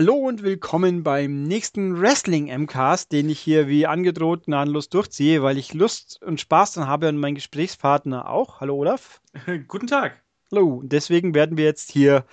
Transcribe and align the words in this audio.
Hallo 0.00 0.14
und 0.14 0.42
willkommen 0.42 1.02
beim 1.02 1.42
nächsten 1.42 2.00
Wrestling 2.00 2.46
MCAST, 2.46 3.12
den 3.12 3.28
ich 3.28 3.38
hier 3.38 3.68
wie 3.68 3.86
angedroht 3.86 4.46
gnadenlos 4.46 4.88
durchziehe, 4.88 5.42
weil 5.42 5.58
ich 5.58 5.74
Lust 5.74 6.22
und 6.22 6.40
Spaß 6.40 6.72
dann 6.72 6.86
habe 6.86 7.10
und 7.10 7.18
mein 7.18 7.34
Gesprächspartner 7.34 8.26
auch. 8.26 8.62
Hallo 8.62 8.76
Olaf. 8.76 9.20
Guten 9.68 9.88
Tag. 9.88 10.22
Hallo. 10.50 10.76
Und 10.76 10.90
deswegen 10.90 11.34
werden 11.34 11.58
wir 11.58 11.66
jetzt 11.66 11.90
hier 11.90 12.24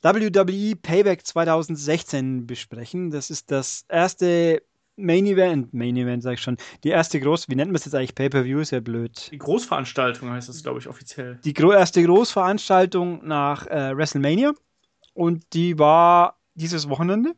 WWE 0.00 0.76
Payback 0.76 1.26
2016 1.26 2.46
besprechen. 2.46 3.10
Das 3.10 3.28
ist 3.28 3.50
das 3.50 3.84
erste 3.90 4.62
Main 4.96 5.26
Event, 5.26 5.74
Main 5.74 5.98
Event 5.98 6.22
sag 6.22 6.32
ich 6.32 6.40
schon, 6.40 6.56
die 6.84 6.88
erste 6.88 7.20
groß, 7.20 7.50
wie 7.50 7.54
nennt 7.54 7.70
man 7.70 7.76
es 7.76 7.84
jetzt 7.84 7.94
eigentlich? 7.94 8.14
Pay-Per-View 8.14 8.60
ist 8.60 8.70
ja 8.70 8.80
blöd. 8.80 9.28
Die 9.30 9.36
Großveranstaltung 9.36 10.30
heißt 10.30 10.48
das, 10.48 10.62
glaube 10.62 10.78
ich, 10.78 10.88
offiziell. 10.88 11.38
Die 11.44 11.52
gro 11.52 11.70
erste 11.70 12.02
Großveranstaltung 12.02 13.26
nach 13.26 13.66
äh, 13.66 13.94
WrestleMania 13.94 14.54
und 15.12 15.44
die 15.52 15.78
war 15.78 16.38
dieses 16.54 16.88
Wochenende. 16.88 17.34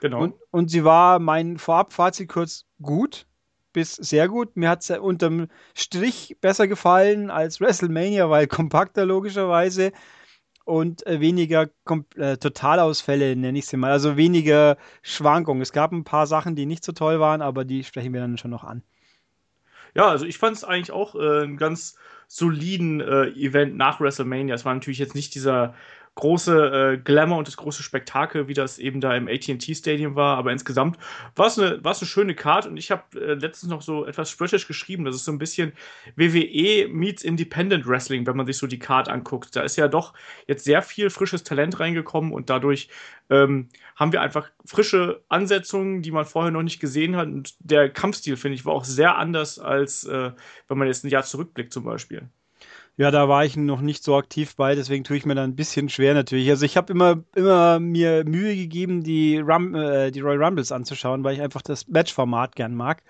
Genau. 0.00 0.22
Und, 0.22 0.34
und 0.50 0.70
sie 0.70 0.84
war 0.84 1.18
mein 1.18 1.58
Vorabfazit 1.58 2.28
kurz 2.28 2.64
gut 2.80 3.26
bis 3.76 3.94
sehr 3.94 4.26
gut. 4.26 4.56
Mir 4.56 4.70
hat 4.70 4.80
es 4.80 4.90
unterm 4.98 5.48
Strich 5.74 6.38
besser 6.40 6.66
gefallen 6.66 7.30
als 7.30 7.60
WrestleMania, 7.60 8.30
weil 8.30 8.46
kompakter 8.46 9.04
logischerweise 9.04 9.92
und 10.64 11.06
äh, 11.06 11.20
weniger 11.20 11.68
äh, 12.16 12.38
Totalausfälle, 12.38 13.36
nenne 13.36 13.58
ich 13.58 13.66
sie 13.66 13.76
mal. 13.76 13.92
Also 13.92 14.16
weniger 14.16 14.78
Schwankungen. 15.02 15.60
Es 15.60 15.72
gab 15.72 15.92
ein 15.92 16.04
paar 16.04 16.26
Sachen, 16.26 16.56
die 16.56 16.64
nicht 16.64 16.84
so 16.84 16.92
toll 16.92 17.20
waren, 17.20 17.42
aber 17.42 17.66
die 17.66 17.84
sprechen 17.84 18.14
wir 18.14 18.22
dann 18.22 18.38
schon 18.38 18.50
noch 18.50 18.64
an. 18.64 18.82
Ja, 19.94 20.08
also 20.08 20.24
ich 20.24 20.38
fand 20.38 20.56
es 20.56 20.64
eigentlich 20.64 20.90
auch 20.90 21.14
äh, 21.14 21.42
einen 21.42 21.58
ganz 21.58 21.96
soliden 22.28 23.02
äh, 23.02 23.26
Event 23.32 23.76
nach 23.76 24.00
WrestleMania. 24.00 24.54
Es 24.54 24.64
war 24.64 24.72
natürlich 24.72 24.98
jetzt 24.98 25.14
nicht 25.14 25.34
dieser 25.34 25.74
große 26.16 26.94
äh, 26.94 26.98
Glamour 26.98 27.38
und 27.38 27.46
das 27.46 27.58
große 27.58 27.82
Spektakel, 27.82 28.48
wie 28.48 28.54
das 28.54 28.78
eben 28.78 29.00
da 29.02 29.14
im 29.14 29.28
AT&T 29.28 29.74
Stadium 29.74 30.16
war, 30.16 30.38
aber 30.38 30.50
insgesamt 30.50 30.98
war 31.36 31.46
es 31.46 31.58
eine, 31.58 31.84
war's 31.84 32.00
eine 32.00 32.08
schöne 32.08 32.34
Card. 32.34 32.66
Und 32.66 32.78
ich 32.78 32.90
habe 32.90 33.02
äh, 33.20 33.34
letztens 33.34 33.70
noch 33.70 33.82
so 33.82 34.06
etwas 34.06 34.30
spöttisch 34.30 34.66
geschrieben, 34.66 35.04
das 35.04 35.14
ist 35.14 35.26
so 35.26 35.32
ein 35.32 35.38
bisschen 35.38 35.72
WWE 36.16 36.88
meets 36.88 37.22
Independent 37.22 37.86
Wrestling, 37.86 38.26
wenn 38.26 38.36
man 38.36 38.46
sich 38.46 38.56
so 38.56 38.66
die 38.66 38.78
Card 38.78 39.10
anguckt. 39.10 39.54
Da 39.54 39.60
ist 39.60 39.76
ja 39.76 39.88
doch 39.88 40.14
jetzt 40.46 40.64
sehr 40.64 40.80
viel 40.80 41.10
frisches 41.10 41.44
Talent 41.44 41.78
reingekommen. 41.80 42.32
Und 42.32 42.48
dadurch 42.48 42.88
ähm, 43.28 43.68
haben 43.94 44.12
wir 44.12 44.22
einfach 44.22 44.50
frische 44.64 45.22
Ansetzungen, 45.28 46.00
die 46.00 46.12
man 46.12 46.24
vorher 46.24 46.50
noch 46.50 46.62
nicht 46.62 46.80
gesehen 46.80 47.16
hat. 47.16 47.26
Und 47.28 47.54
der 47.60 47.90
Kampfstil, 47.90 48.38
finde 48.38 48.54
ich, 48.54 48.64
war 48.64 48.72
auch 48.72 48.84
sehr 48.84 49.16
anders 49.18 49.58
als 49.58 50.04
äh, 50.04 50.32
wenn 50.68 50.78
man 50.78 50.88
jetzt 50.88 51.04
ein 51.04 51.10
Jahr 51.10 51.24
zurückblickt 51.24 51.74
zum 51.74 51.84
Beispiel. 51.84 52.30
Ja, 52.98 53.10
da 53.10 53.28
war 53.28 53.44
ich 53.44 53.56
noch 53.56 53.82
nicht 53.82 54.02
so 54.02 54.16
aktiv 54.16 54.56
bei, 54.56 54.74
deswegen 54.74 55.04
tue 55.04 55.18
ich 55.18 55.26
mir 55.26 55.34
da 55.34 55.44
ein 55.44 55.54
bisschen 55.54 55.90
schwer 55.90 56.14
natürlich. 56.14 56.48
Also 56.48 56.64
ich 56.64 56.78
habe 56.78 56.92
immer, 56.92 57.22
immer 57.34 57.78
mir 57.78 58.24
Mühe 58.24 58.56
gegeben, 58.56 59.02
die, 59.04 59.38
Rum, 59.38 59.74
äh, 59.74 60.10
die 60.10 60.20
Royal 60.20 60.42
Rumbles 60.42 60.72
anzuschauen, 60.72 61.22
weil 61.22 61.34
ich 61.34 61.42
einfach 61.42 61.60
das 61.60 61.88
Matchformat 61.88 62.56
gern 62.56 62.74
mag. 62.74 63.02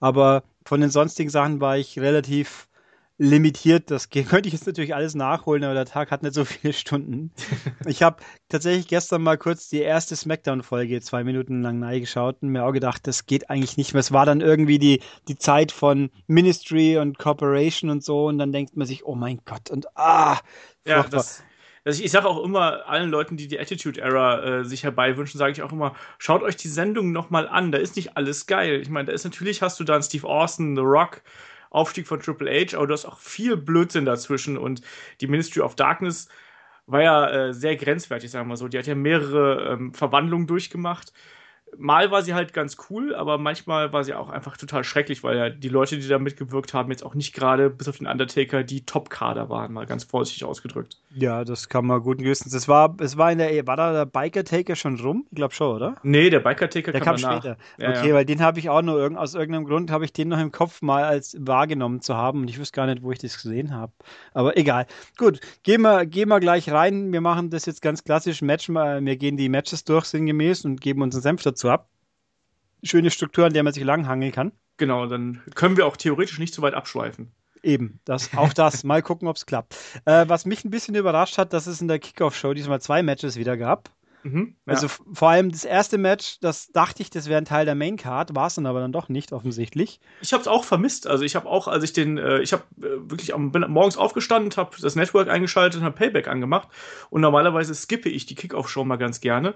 Aber 0.00 0.42
von 0.66 0.82
den 0.82 0.90
sonstigen 0.90 1.30
Sachen 1.30 1.60
war 1.62 1.78
ich 1.78 1.98
relativ 1.98 2.68
limitiert. 3.18 3.90
Das 3.90 4.10
könnte 4.10 4.48
ich 4.48 4.52
jetzt 4.52 4.66
natürlich 4.66 4.94
alles 4.94 5.14
nachholen, 5.14 5.64
aber 5.64 5.74
der 5.74 5.84
Tag 5.84 6.10
hat 6.10 6.22
nicht 6.22 6.34
so 6.34 6.44
viele 6.44 6.72
Stunden. 6.72 7.32
ich 7.86 8.02
habe 8.02 8.22
tatsächlich 8.48 8.88
gestern 8.88 9.22
mal 9.22 9.38
kurz 9.38 9.68
die 9.68 9.80
erste 9.80 10.16
Smackdown-Folge 10.16 11.00
zwei 11.00 11.24
Minuten 11.24 11.62
lang 11.62 11.80
geschaut 12.00 12.36
und 12.42 12.50
mir 12.50 12.64
auch 12.64 12.72
gedacht, 12.72 13.06
das 13.06 13.26
geht 13.26 13.50
eigentlich 13.50 13.76
nicht 13.76 13.92
mehr. 13.92 14.00
Es 14.00 14.12
war 14.12 14.26
dann 14.26 14.40
irgendwie 14.40 14.78
die, 14.78 15.00
die 15.28 15.36
Zeit 15.36 15.72
von 15.72 16.10
Ministry 16.26 16.98
und 16.98 17.18
Corporation 17.18 17.90
und 17.90 18.04
so 18.04 18.26
und 18.26 18.38
dann 18.38 18.52
denkt 18.52 18.76
man 18.76 18.86
sich, 18.86 19.04
oh 19.04 19.14
mein 19.14 19.40
Gott 19.44 19.70
und 19.70 19.86
ah. 19.96 20.38
Ja, 20.86 21.02
das, 21.04 21.42
also 21.84 22.02
ich, 22.02 22.12
sage 22.12 22.28
auch 22.28 22.44
immer 22.44 22.88
allen 22.88 23.10
Leuten, 23.10 23.36
die 23.36 23.48
die 23.48 23.58
Attitude 23.58 24.00
Era 24.00 24.60
äh, 24.60 24.64
sich 24.64 24.84
herbeiwünschen, 24.84 25.38
sage 25.38 25.52
ich 25.52 25.62
auch 25.62 25.72
immer, 25.72 25.96
schaut 26.18 26.42
euch 26.42 26.54
die 26.54 26.68
Sendung 26.68 27.10
nochmal 27.10 27.48
an. 27.48 27.72
Da 27.72 27.78
ist 27.78 27.96
nicht 27.96 28.16
alles 28.16 28.46
geil. 28.46 28.80
Ich 28.80 28.88
meine, 28.88 29.06
da 29.06 29.12
ist 29.12 29.24
natürlich, 29.24 29.62
hast 29.62 29.80
du 29.80 29.84
dann 29.84 30.02
Steve 30.02 30.26
Austin, 30.28 30.76
The 30.76 30.82
Rock, 30.82 31.22
Aufstieg 31.72 32.06
von 32.06 32.20
Triple 32.20 32.50
H, 32.50 32.76
aber 32.76 32.86
du 32.86 32.94
hast 32.94 33.06
auch 33.06 33.18
viel 33.18 33.56
Blödsinn 33.56 34.04
dazwischen 34.04 34.56
und 34.58 34.82
die 35.20 35.26
Ministry 35.26 35.62
of 35.62 35.74
Darkness 35.76 36.28
war 36.86 37.02
ja 37.02 37.30
äh, 37.48 37.54
sehr 37.54 37.76
grenzwertig, 37.76 38.30
sagen 38.30 38.46
wir 38.46 38.50
mal 38.50 38.56
so. 38.56 38.68
Die 38.68 38.78
hat 38.78 38.86
ja 38.86 38.94
mehrere 38.94 39.72
ähm, 39.72 39.94
Verwandlungen 39.94 40.46
durchgemacht 40.46 41.12
mal 41.78 42.10
war 42.10 42.22
sie 42.22 42.34
halt 42.34 42.52
ganz 42.52 42.76
cool, 42.90 43.14
aber 43.14 43.38
manchmal 43.38 43.92
war 43.92 44.04
sie 44.04 44.14
auch 44.14 44.30
einfach 44.30 44.56
total 44.56 44.84
schrecklich, 44.84 45.22
weil 45.22 45.36
ja 45.36 45.50
die 45.50 45.68
Leute, 45.68 45.98
die 45.98 46.08
da 46.08 46.18
mitgewirkt 46.18 46.74
haben, 46.74 46.90
jetzt 46.90 47.04
auch 47.04 47.14
nicht 47.14 47.34
gerade 47.34 47.70
bis 47.70 47.88
auf 47.88 47.98
den 47.98 48.06
Undertaker 48.06 48.62
die 48.62 48.84
Top-Kader 48.84 49.48
waren, 49.48 49.72
mal 49.72 49.86
ganz 49.86 50.04
vorsichtig 50.04 50.44
ausgedrückt. 50.44 50.98
Ja, 51.14 51.44
das 51.44 51.68
kann 51.68 51.86
man 51.86 52.02
guten 52.02 52.22
Gewissens. 52.22 52.54
Es 52.54 52.68
war, 52.68 52.94
es 53.00 53.16
war 53.16 53.32
in 53.32 53.38
der, 53.38 53.66
war 53.66 53.76
da 53.76 53.92
der 53.92 54.06
Biker-Taker 54.06 54.76
schon 54.76 54.98
rum? 55.00 55.26
Ich 55.30 55.36
glaube 55.36 55.54
schon, 55.54 55.76
oder? 55.76 55.96
Nee, 56.02 56.30
der 56.30 56.40
Biker-Taker 56.40 56.92
kam, 56.92 57.02
kam 57.02 57.18
später. 57.18 57.56
Ja, 57.78 57.90
okay, 57.90 58.08
ja. 58.10 58.14
weil 58.14 58.24
den 58.24 58.40
habe 58.40 58.58
ich 58.58 58.68
auch 58.68 58.82
nur 58.82 58.98
irg 58.98 59.16
aus 59.16 59.34
irgendeinem 59.34 59.66
Grund 59.66 59.90
habe 59.90 60.04
ich 60.04 60.12
den 60.12 60.28
noch 60.28 60.40
im 60.40 60.52
Kopf 60.52 60.80
mal 60.80 61.04
als 61.04 61.36
wahrgenommen 61.38 62.00
zu 62.00 62.16
haben 62.16 62.40
und 62.42 62.48
ich 62.48 62.58
wüsste 62.58 62.76
gar 62.76 62.86
nicht, 62.86 63.02
wo 63.02 63.12
ich 63.12 63.18
das 63.18 63.36
gesehen 63.36 63.74
habe. 63.74 63.92
Aber 64.32 64.56
egal. 64.56 64.86
Gut, 65.18 65.40
gehen 65.62 65.82
wir, 65.82 66.06
gehen 66.06 66.28
wir 66.28 66.40
gleich 66.40 66.70
rein. 66.70 67.12
Wir 67.12 67.20
machen 67.20 67.50
das 67.50 67.66
jetzt 67.66 67.82
ganz 67.82 68.04
klassisch 68.04 68.42
Match. 68.42 68.68
Wir 68.68 69.16
gehen 69.16 69.36
die 69.36 69.48
Matches 69.48 69.84
durch 69.84 70.06
sinngemäß 70.06 70.64
und 70.64 70.80
geben 70.80 71.02
unseren 71.02 71.22
Senf 71.22 71.42
dazu 71.42 71.61
ab 71.68 71.88
schöne 72.82 73.10
Struktur, 73.10 73.46
an 73.46 73.52
der 73.52 73.62
man 73.62 73.72
sich 73.72 73.84
langhangeln 73.84 74.32
kann. 74.32 74.52
Genau, 74.76 75.06
dann 75.06 75.42
können 75.54 75.76
wir 75.76 75.86
auch 75.86 75.96
theoretisch 75.96 76.38
nicht 76.38 76.54
so 76.54 76.62
weit 76.62 76.74
abschweifen. 76.74 77.32
Eben, 77.62 78.00
das, 78.04 78.36
auch 78.36 78.52
das. 78.52 78.82
Mal 78.84 79.02
gucken, 79.02 79.28
ob 79.28 79.36
es 79.36 79.46
klappt. 79.46 79.76
Äh, 80.04 80.24
was 80.28 80.46
mich 80.46 80.64
ein 80.64 80.70
bisschen 80.70 80.94
überrascht 80.94 81.38
hat, 81.38 81.52
dass 81.52 81.66
es 81.66 81.80
in 81.80 81.88
der 81.88 82.00
Kickoff-Show 82.00 82.54
diesmal 82.54 82.80
zwei 82.80 83.02
Matches 83.02 83.36
wieder 83.36 83.56
gab. 83.56 83.90
Mhm, 84.24 84.56
ja. 84.66 84.74
Also 84.74 84.88
vor 84.88 85.30
allem 85.30 85.50
das 85.50 85.64
erste 85.64 85.98
Match, 85.98 86.38
das 86.40 86.68
dachte 86.68 87.02
ich, 87.02 87.10
das 87.10 87.28
wäre 87.28 87.38
ein 87.38 87.44
Teil 87.44 87.64
der 87.64 87.74
Main 87.74 87.96
Card, 87.96 88.34
war 88.36 88.46
es 88.46 88.54
dann 88.54 88.66
aber 88.66 88.80
dann 88.80 88.92
doch 88.92 89.08
nicht 89.08 89.32
offensichtlich. 89.32 90.00
Ich 90.20 90.32
habe 90.32 90.40
es 90.40 90.48
auch 90.48 90.64
vermisst. 90.64 91.06
Also 91.06 91.24
ich 91.24 91.36
habe 91.36 91.48
auch, 91.48 91.68
als 91.68 91.84
ich 91.84 91.92
den, 91.92 92.18
äh, 92.18 92.40
ich 92.40 92.52
habe 92.52 92.62
äh, 92.78 93.10
wirklich 93.10 93.34
am, 93.34 93.52
bin 93.52 93.64
morgens 93.68 93.96
aufgestanden, 93.96 94.56
habe 94.56 94.76
das 94.80 94.96
Network 94.96 95.28
eingeschaltet 95.28 95.80
und 95.80 95.84
habe 95.84 95.96
Payback 95.96 96.26
angemacht. 96.26 96.68
Und 97.10 97.20
normalerweise 97.20 97.74
skippe 97.74 98.08
ich 98.08 98.26
die 98.26 98.34
Kickoff-Show 98.34 98.84
mal 98.84 98.96
ganz 98.96 99.20
gerne. 99.20 99.54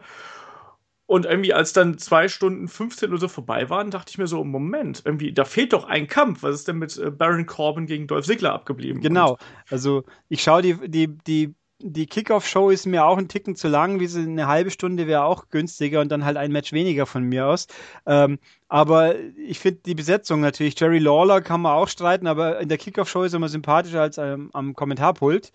Und 1.07 1.25
irgendwie, 1.25 1.55
als 1.55 1.73
dann 1.73 1.99
zwei 1.99 2.27
Stunden 2.27 2.67
15 2.67 3.11
oder 3.11 3.21
so 3.21 3.29
vorbei 3.29 3.71
waren, 3.71 3.93
dachte 3.93 4.11
ich 4.11 4.19
mir 4.19 4.27
so, 4.27 4.43
Moment, 4.43 5.03
irgendwie, 5.05 5.33
da 5.33 5.45
fehlt 5.45 5.73
doch 5.73 5.85
ein 5.85 6.09
Kampf. 6.09 6.43
Was 6.43 6.57
ist 6.57 6.69
denn 6.69 6.79
mit 6.79 6.99
äh, 6.99 7.11
Baron 7.11 7.47
Corbin 7.47 7.87
gegen 7.87 8.09
Dolph 8.09 8.27
Ziggler 8.27 8.53
abgeblieben? 8.53 9.01
Genau. 9.01 9.33
Und 9.33 9.39
also, 9.71 10.05
ich 10.29 10.43
schaue 10.43 10.63
die, 10.63 10.75
die, 10.89 11.07
die, 11.07 11.55
die 11.79 12.07
Kickoff-Show 12.07 12.71
ist 12.71 12.87
mir 12.87 13.05
auch 13.05 13.19
ein 13.19 13.29
Ticken 13.29 13.55
zu 13.55 13.69
lang, 13.69 14.01
wie 14.01 14.09
sie 14.09 14.23
eine 14.23 14.49
halbe 14.49 14.73
Stunde 14.73 15.07
wäre 15.07 15.25
auch 15.25 15.49
günstiger 15.51 16.01
und 16.01 16.11
dann 16.11 16.25
halt 16.25 16.37
ein 16.37 16.51
Match 16.51 16.73
weniger 16.73 17.07
von 17.07 17.23
mir 17.23 17.47
aus. 17.47 17.69
Ähm, 18.05 18.41
aber 18.69 19.15
ich 19.37 19.61
finde 19.61 19.83
die 19.87 19.95
Besetzung 19.95 20.41
natürlich, 20.41 20.79
Jerry 20.79 20.99
Lawler 20.99 21.41
kann 21.41 21.61
man 21.61 21.73
auch 21.73 21.89
streiten, 21.89 22.27
aber 22.27 22.59
in 22.59 22.69
der 22.69 22.79
Kickoff-Show 22.79 23.23
ist 23.23 23.33
er 23.33 23.37
immer 23.37 23.49
sympathischer 23.49 24.01
als 24.01 24.19
ähm, 24.19 24.51
am 24.55 24.75
Kommentarpult. 24.75 25.53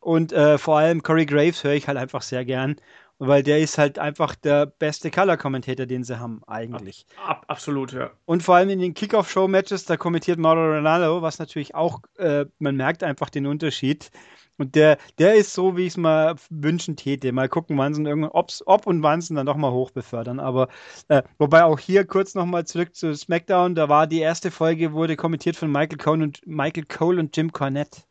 Und 0.00 0.32
äh, 0.32 0.56
vor 0.56 0.78
allem 0.78 1.02
Corey 1.02 1.26
Graves 1.26 1.64
höre 1.64 1.72
ich 1.72 1.88
halt 1.88 1.98
einfach 1.98 2.22
sehr 2.22 2.44
gern 2.44 2.76
weil 3.18 3.42
der 3.42 3.60
ist 3.60 3.78
halt 3.78 3.98
einfach 3.98 4.34
der 4.34 4.66
beste 4.66 5.10
Color-Kommentator, 5.10 5.86
den 5.86 6.04
sie 6.04 6.18
haben, 6.18 6.42
eigentlich. 6.46 7.06
Ab, 7.24 7.44
absolut, 7.48 7.92
ja. 7.92 8.10
Und 8.26 8.42
vor 8.42 8.56
allem 8.56 8.70
in 8.70 8.80
den 8.80 8.94
Kickoff-Show-Matches, 8.94 9.84
da 9.84 9.96
kommentiert 9.96 10.38
Mauro 10.38 10.74
Ronaldo, 10.74 11.22
was 11.22 11.38
natürlich 11.38 11.74
auch, 11.74 12.00
äh, 12.18 12.46
man 12.58 12.76
merkt 12.76 13.02
einfach 13.02 13.30
den 13.30 13.46
Unterschied. 13.46 14.10
Und 14.58 14.74
der, 14.74 14.96
der 15.18 15.34
ist 15.34 15.52
so, 15.52 15.76
wie 15.76 15.82
ich 15.82 15.88
es 15.88 15.96
mal 15.96 16.34
wünschen 16.48 16.96
täte. 16.96 17.30
Mal 17.32 17.48
gucken, 17.48 17.76
wann 17.76 17.94
sie 17.94 18.02
irgendwann, 18.02 18.30
ob's, 18.30 18.62
ob 18.66 18.86
und 18.86 19.02
wann 19.02 19.20
sie 19.20 19.34
dann 19.34 19.44
nochmal 19.44 19.72
hochbefördern. 19.72 20.40
Aber 20.40 20.68
äh, 21.08 21.22
wobei 21.38 21.64
auch 21.64 21.78
hier 21.78 22.06
kurz 22.06 22.34
nochmal 22.34 22.66
zurück 22.66 22.94
zu 22.94 23.14
SmackDown, 23.14 23.74
da 23.74 23.88
war 23.88 24.06
die 24.06 24.20
erste 24.20 24.50
Folge, 24.50 24.92
wurde 24.92 25.16
kommentiert 25.16 25.56
von 25.56 25.70
Michael 25.70 25.98
Cole 25.98 26.22
und 26.22 26.46
Michael 26.46 26.86
Cole 26.86 27.20
und 27.20 27.36
Jim 27.36 27.52
Cornette. 27.52 28.02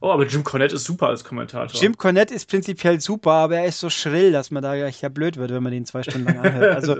Oh, 0.00 0.10
aber 0.10 0.26
Jim 0.26 0.44
Cornette 0.44 0.74
ist 0.74 0.84
super 0.84 1.08
als 1.08 1.24
Kommentator. 1.24 1.80
Jim 1.80 1.96
Cornette 1.96 2.34
ist 2.34 2.48
prinzipiell 2.48 3.00
super, 3.00 3.32
aber 3.32 3.58
er 3.58 3.66
ist 3.66 3.80
so 3.80 3.88
schrill, 3.88 4.32
dass 4.32 4.50
man 4.50 4.62
da 4.62 4.76
gleich 4.76 5.00
ja 5.00 5.08
blöd 5.08 5.36
wird, 5.36 5.50
wenn 5.50 5.62
man 5.62 5.72
den 5.72 5.86
zwei 5.86 6.02
Stunden 6.02 6.26
lang 6.26 6.38
anhört. 6.40 6.74
Also, 6.74 6.96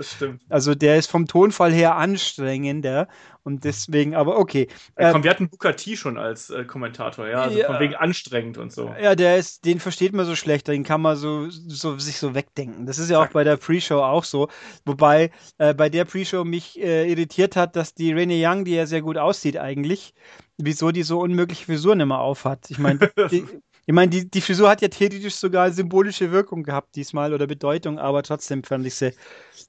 also 0.49 0.73
der 0.73 0.97
ist 0.97 1.11
vom 1.11 1.27
Tonfall 1.27 1.71
her 1.71 1.95
anstrengender 1.95 3.07
und 3.45 3.63
deswegen, 3.63 4.15
aber 4.15 4.39
okay. 4.39 4.67
Ja, 4.99 5.11
komm, 5.11 5.17
ähm, 5.19 5.23
wir 5.23 5.29
hatten 5.29 5.49
T 5.77 5.95
schon 5.95 6.17
als 6.17 6.49
äh, 6.49 6.65
Kommentator, 6.65 7.27
ja, 7.27 7.43
also 7.43 7.59
ja, 7.59 7.67
von 7.67 7.79
wegen 7.79 7.93
anstrengend 7.93 8.57
und 8.57 8.73
so. 8.73 8.93
Ja, 8.99 9.13
der 9.13 9.37
ist, 9.37 9.65
den 9.65 9.79
versteht 9.79 10.13
man 10.13 10.25
so 10.25 10.35
schlecht, 10.35 10.67
den 10.67 10.83
kann 10.83 10.99
man 10.99 11.15
so, 11.15 11.47
so 11.49 11.99
sich 11.99 12.17
so 12.17 12.33
wegdenken. 12.33 12.87
Das 12.87 12.97
ist 12.97 13.11
ja 13.11 13.21
auch 13.21 13.27
bei 13.27 13.43
der 13.43 13.57
Pre-Show 13.57 14.01
auch 14.01 14.23
so. 14.23 14.47
Wobei 14.83 15.29
äh, 15.59 15.75
bei 15.75 15.89
der 15.89 16.05
Pre-Show 16.05 16.43
mich 16.43 16.81
äh, 16.81 17.07
irritiert 17.07 17.55
hat, 17.55 17.75
dass 17.75 17.93
die 17.93 18.11
Rene 18.13 18.35
Young, 18.35 18.65
die 18.65 18.73
ja 18.73 18.87
sehr 18.87 19.03
gut 19.03 19.17
aussieht 19.17 19.57
eigentlich, 19.57 20.15
wieso 20.57 20.91
die 20.91 21.03
so 21.03 21.19
unmögliche 21.19 21.65
Frisuren 21.65 21.99
immer 21.99 22.21
aufhat. 22.21 22.71
Ich 22.71 22.79
meine, 22.79 23.11
ich 23.85 23.93
meine, 23.93 24.09
die, 24.09 24.29
die 24.29 24.41
Frisur 24.41 24.69
hat 24.69 24.81
ja 24.81 24.87
theoretisch 24.87 25.35
sogar 25.35 25.71
symbolische 25.71 26.31
Wirkung 26.31 26.63
gehabt 26.63 26.95
diesmal 26.95 27.33
oder 27.33 27.47
Bedeutung, 27.47 27.99
aber 27.99 28.23
trotzdem 28.23 28.63
fand 28.63 28.85
ich 28.85 28.95
sie 28.95 29.13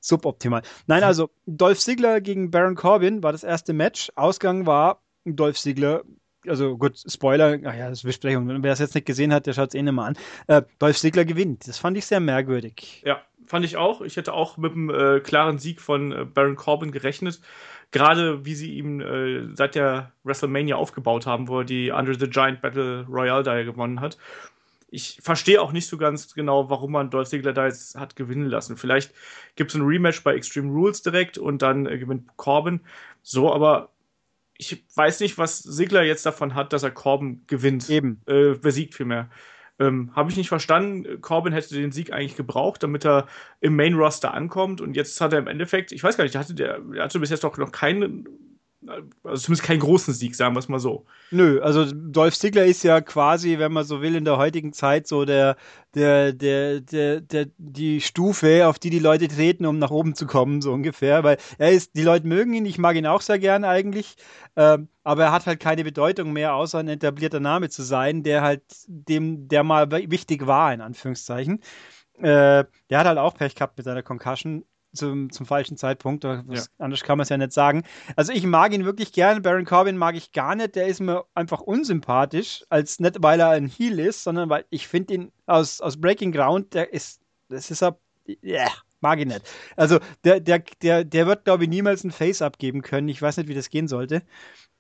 suboptimal. 0.01 0.63
Nein, 0.87 1.05
also 1.05 1.31
Dolph 1.47 1.81
Ziggler 1.81 2.21
gegen 2.21 2.51
Baron 2.51 2.75
Corbin 2.75 3.23
war 3.23 3.33
das 3.33 3.45
erste 3.45 3.73
Match. 3.73 4.11
Ausgang 4.17 4.67
war 4.67 5.03
Dolph 5.25 5.59
Ziggler 5.59 6.03
also 6.49 6.77
gut, 6.77 7.03
Spoiler, 7.07 7.59
ach 7.65 7.75
ja, 7.75 7.89
das 7.89 7.99
ist 7.99 8.05
Besprechung. 8.05 8.63
Wer 8.63 8.73
es 8.73 8.79
jetzt 8.79 8.95
nicht 8.95 9.07
gesehen 9.07 9.33
hat, 9.33 9.47
der 9.47 9.53
schaut 9.53 9.71
es 9.71 9.75
eh 9.75 9.83
nicht 9.83 9.93
mal 9.93 10.07
an. 10.07 10.19
Äh, 10.47 10.63
Dolph 10.79 10.99
Ziggler 10.99 11.25
gewinnt. 11.25 11.67
Das 11.67 11.79
fand 11.79 11.97
ich 11.97 12.07
sehr 12.07 12.21
merkwürdig. 12.21 13.03
Ja, 13.05 13.21
fand 13.47 13.65
ich 13.65 13.77
auch. 13.77 14.01
Ich 14.01 14.17
hätte 14.17 14.33
auch 14.33 14.57
mit 14.57 14.73
einem 14.73 14.91
äh, 14.91 15.21
klaren 15.21 15.59
Sieg 15.59 15.81
von 15.81 16.13
äh, 16.13 16.25
Baron 16.25 16.57
Corbin 16.57 16.93
gerechnet. 16.93 17.41
Gerade 17.93 18.45
wie 18.45 18.55
sie 18.55 18.75
ihm 18.75 19.01
äh, 19.01 19.55
seit 19.55 19.75
der 19.75 20.13
WrestleMania 20.25 20.77
aufgebaut 20.77 21.27
haben, 21.27 21.49
wo 21.49 21.61
er 21.61 21.65
die 21.65 21.91
Under 21.91 22.15
the 22.19 22.29
Giant 22.29 22.61
Battle 22.61 23.07
Royale 23.09 23.43
da 23.43 23.63
gewonnen 23.63 24.01
hat. 24.01 24.19
Ich 24.91 25.19
verstehe 25.23 25.61
auch 25.61 25.73
nicht 25.73 25.89
so 25.89 25.97
ganz 25.97 26.35
genau, 26.35 26.71
warum 26.71 26.93
man 26.93 27.11
Dolph 27.11 27.29
Ziggler 27.29 27.53
da 27.53 27.67
jetzt 27.67 27.97
hat 27.97 28.17
gewinnen 28.17 28.47
lassen. 28.47 28.77
Vielleicht 28.77 29.13
gibt 29.57 29.71
es 29.71 29.77
ein 29.77 29.87
Rematch 29.87 30.23
bei 30.23 30.35
Extreme 30.35 30.71
Rules 30.71 31.03
direkt 31.03 31.39
und 31.39 31.63
dann 31.63 31.87
äh, 31.87 31.99
gewinnt 31.99 32.37
Corbin. 32.37 32.81
So, 33.23 33.53
aber 33.53 33.91
ich 34.59 34.85
weiß 34.95 35.21
nicht, 35.21 35.39
was 35.39 35.59
Sigler 35.59 36.03
jetzt 36.03 36.27
davon 36.27 36.55
hat, 36.55 36.73
dass 36.73 36.83
er 36.83 36.91
Corbin 36.91 37.43
gewinnt. 37.47 37.89
Eben. 37.91 38.21
Äh, 38.27 38.55
besiegt 38.55 38.95
vielmehr. 38.95 39.29
Ähm, 39.79 40.11
Habe 40.15 40.31
ich 40.31 40.37
nicht 40.37 40.49
verstanden. 40.49 41.21
Corbin 41.21 41.53
hätte 41.53 41.75
den 41.75 41.93
Sieg 41.93 42.13
eigentlich 42.13 42.37
gebraucht, 42.37 42.83
damit 42.83 43.05
er 43.05 43.27
im 43.61 43.77
Main 43.77 43.95
Roster 43.95 44.33
ankommt. 44.33 44.81
Und 44.81 44.97
jetzt 44.97 45.21
hat 45.21 45.33
er 45.33 45.39
im 45.39 45.49
Endeffekt, 45.49 45.93
ich 45.93 46.03
weiß 46.03 46.17
gar 46.17 46.25
nicht, 46.25 46.37
hatte, 46.37 46.55
der 46.55 46.81
hatte 46.99 47.21
bis 47.21 47.31
jetzt 47.31 47.45
doch 47.45 47.57
noch 47.59 47.73
keinen 47.73 48.27
also 48.89 49.45
zumindest 49.45 49.63
keinen 49.63 49.81
großen 49.81 50.15
Sieg, 50.15 50.35
sagen 50.35 50.55
wir 50.55 50.61
es 50.61 50.69
mal 50.69 50.79
so. 50.79 51.07
Nö, 51.31 51.61
also 51.61 51.87
Dolph 51.93 52.39
Ziggler 52.39 52.65
ist 52.65 52.83
ja 52.83 53.01
quasi, 53.01 53.59
wenn 53.59 53.73
man 53.73 53.85
so 53.85 54.03
will, 54.03 54.15
in 54.15 54.25
der 54.25 54.37
heutigen 54.37 54.73
Zeit 54.73 55.07
so 55.07 55.25
der, 55.25 55.57
der, 55.95 56.33
der, 56.33 56.81
der, 56.81 57.21
der, 57.21 57.47
die 57.59 58.01
Stufe, 58.01 58.67
auf 58.67 58.79
die 58.79 58.91
die 58.91 58.99
Leute 58.99 59.29
treten, 59.29 59.67
um 59.67 59.79
nach 59.79 59.91
oben 59.91 60.15
zu 60.15 60.27
kommen, 60.27 60.61
so 60.61 60.73
ungefähr. 60.73 61.25
Weil 61.25 61.39
er 61.59 61.73
ist, 61.73 61.97
die 61.97 62.03
Leute 62.03 62.27
mögen 62.27 62.55
ihn, 62.55 62.67
ich 62.67 62.79
mag 62.79 62.97
ihn 62.97 63.07
auch 63.07 63.21
sehr 63.21 63.39
gern 63.39 63.65
eigentlich, 63.65 64.17
ähm, 64.57 64.89
aber 65.05 65.25
er 65.25 65.33
hat 65.33 65.47
halt 65.47 65.61
keine 65.61 65.85
Bedeutung 65.85 66.33
mehr, 66.33 66.55
außer 66.55 66.79
ein 66.79 66.89
etablierter 66.89 67.41
Name 67.41 67.69
zu 67.69 67.83
sein, 67.83 68.23
der 68.23 68.43
halt 68.43 68.63
dem, 68.87 69.49
der 69.49 69.65
mal 69.65 69.91
wichtig 69.91 70.47
war, 70.47 70.73
in 70.73 70.81
Anführungszeichen. 70.81 71.61
Äh, 72.19 72.65
der 72.91 72.99
hat 72.99 73.07
halt 73.07 73.19
auch 73.19 73.35
Pech 73.35 73.55
gehabt 73.55 73.77
mit 73.77 73.85
seiner 73.85 74.03
Concussion 74.03 74.65
zum, 74.97 75.31
zum 75.31 75.47
falschen 75.47 75.77
Zeitpunkt. 75.77 76.25
Ja. 76.25 76.43
Anders 76.79 77.03
kann 77.03 77.19
man 77.19 77.23
es 77.23 77.29
ja 77.29 77.37
nicht 77.37 77.53
sagen. 77.53 77.85
Also 78.17 78.33
ich 78.33 78.45
mag 78.45 78.73
ihn 78.73 78.85
wirklich 78.85 79.13
gern. 79.13 79.43
Baron 79.43 79.65
Corbin 79.65 79.97
mag 79.97 80.17
ich 80.17 80.33
gar 80.33 80.55
nicht. 80.55 80.75
Der 80.75 80.87
ist 80.87 81.01
mir 81.01 81.25
einfach 81.35 81.61
unsympathisch. 81.61 82.65
Als 82.69 82.99
nicht, 83.01 83.23
weil 83.23 83.41
er 83.41 83.51
ein 83.51 83.69
Heel 83.69 83.99
ist, 84.01 84.25
sondern 84.25 84.49
weil 84.49 84.65
ich 84.71 84.89
finde 84.89 85.15
ihn 85.15 85.33
aus, 85.47 85.81
aus 85.81 86.01
Breaking 86.01 86.33
Ground, 86.33 86.75
der 86.75 86.93
ist, 86.93 87.21
das 87.49 87.71
ist 87.71 87.83
er, 87.83 87.99
yeah, 88.43 88.71
mag 89.01 89.19
ich 89.19 89.27
nicht. 89.27 89.43
Also 89.77 89.99
der, 90.25 90.41
der, 90.41 90.63
der, 90.83 91.05
der 91.05 91.27
wird, 91.27 91.45
glaube 91.45 91.65
ich, 91.65 91.71
niemals 91.71 92.05
ein 92.05 92.11
Face 92.11 92.43
abgeben 92.43 92.83
können. 92.83 93.09
Ich 93.09 93.23
weiß 93.23 93.37
nicht, 93.37 93.49
wie 93.49 93.55
das 93.55 93.71
gehen 93.71 93.89
sollte. 93.89 94.23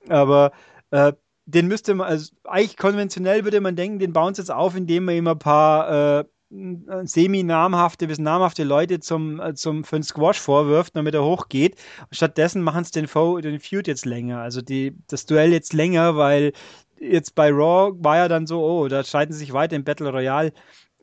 Aber 0.08 0.52
äh, 0.90 1.12
den 1.46 1.68
müsste 1.68 1.94
man, 1.94 2.08
also 2.08 2.34
eigentlich 2.44 2.76
konventionell 2.76 3.44
würde 3.44 3.60
man 3.60 3.76
denken, 3.76 3.98
den 3.98 4.12
bauen 4.12 4.34
sie 4.34 4.42
jetzt 4.42 4.50
auf, 4.50 4.76
indem 4.76 5.04
man 5.04 5.14
ihm 5.14 5.28
ein 5.28 5.38
paar 5.38 6.20
äh, 6.20 6.24
semi-namhafte 6.50 8.06
bis 8.06 8.18
namhafte 8.18 8.64
Leute 8.64 9.00
zum, 9.00 9.40
äh, 9.40 9.54
zum, 9.54 9.84
für 9.84 9.96
den 9.96 10.02
Squash 10.04 10.40
vorwirft, 10.40 10.94
damit 10.94 11.14
er 11.14 11.24
hochgeht. 11.24 11.76
Stattdessen 12.12 12.62
machen 12.62 12.82
es 12.82 12.90
den, 12.92 13.06
den 13.06 13.60
Feud 13.60 13.86
jetzt 13.86 14.06
länger, 14.06 14.40
also 14.40 14.60
die, 14.62 14.96
das 15.08 15.26
Duell 15.26 15.52
jetzt 15.52 15.72
länger, 15.72 16.16
weil 16.16 16.52
jetzt 17.00 17.34
bei 17.34 17.50
Raw 17.50 17.92
war 17.98 18.16
ja 18.16 18.28
dann 18.28 18.46
so, 18.46 18.62
oh, 18.62 18.88
da 18.88 19.02
streiten 19.02 19.32
sie 19.32 19.40
sich 19.40 19.52
weiter 19.52 19.76
im 19.76 19.84
Battle 19.84 20.10
Royale. 20.10 20.52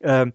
Ähm, 0.02 0.32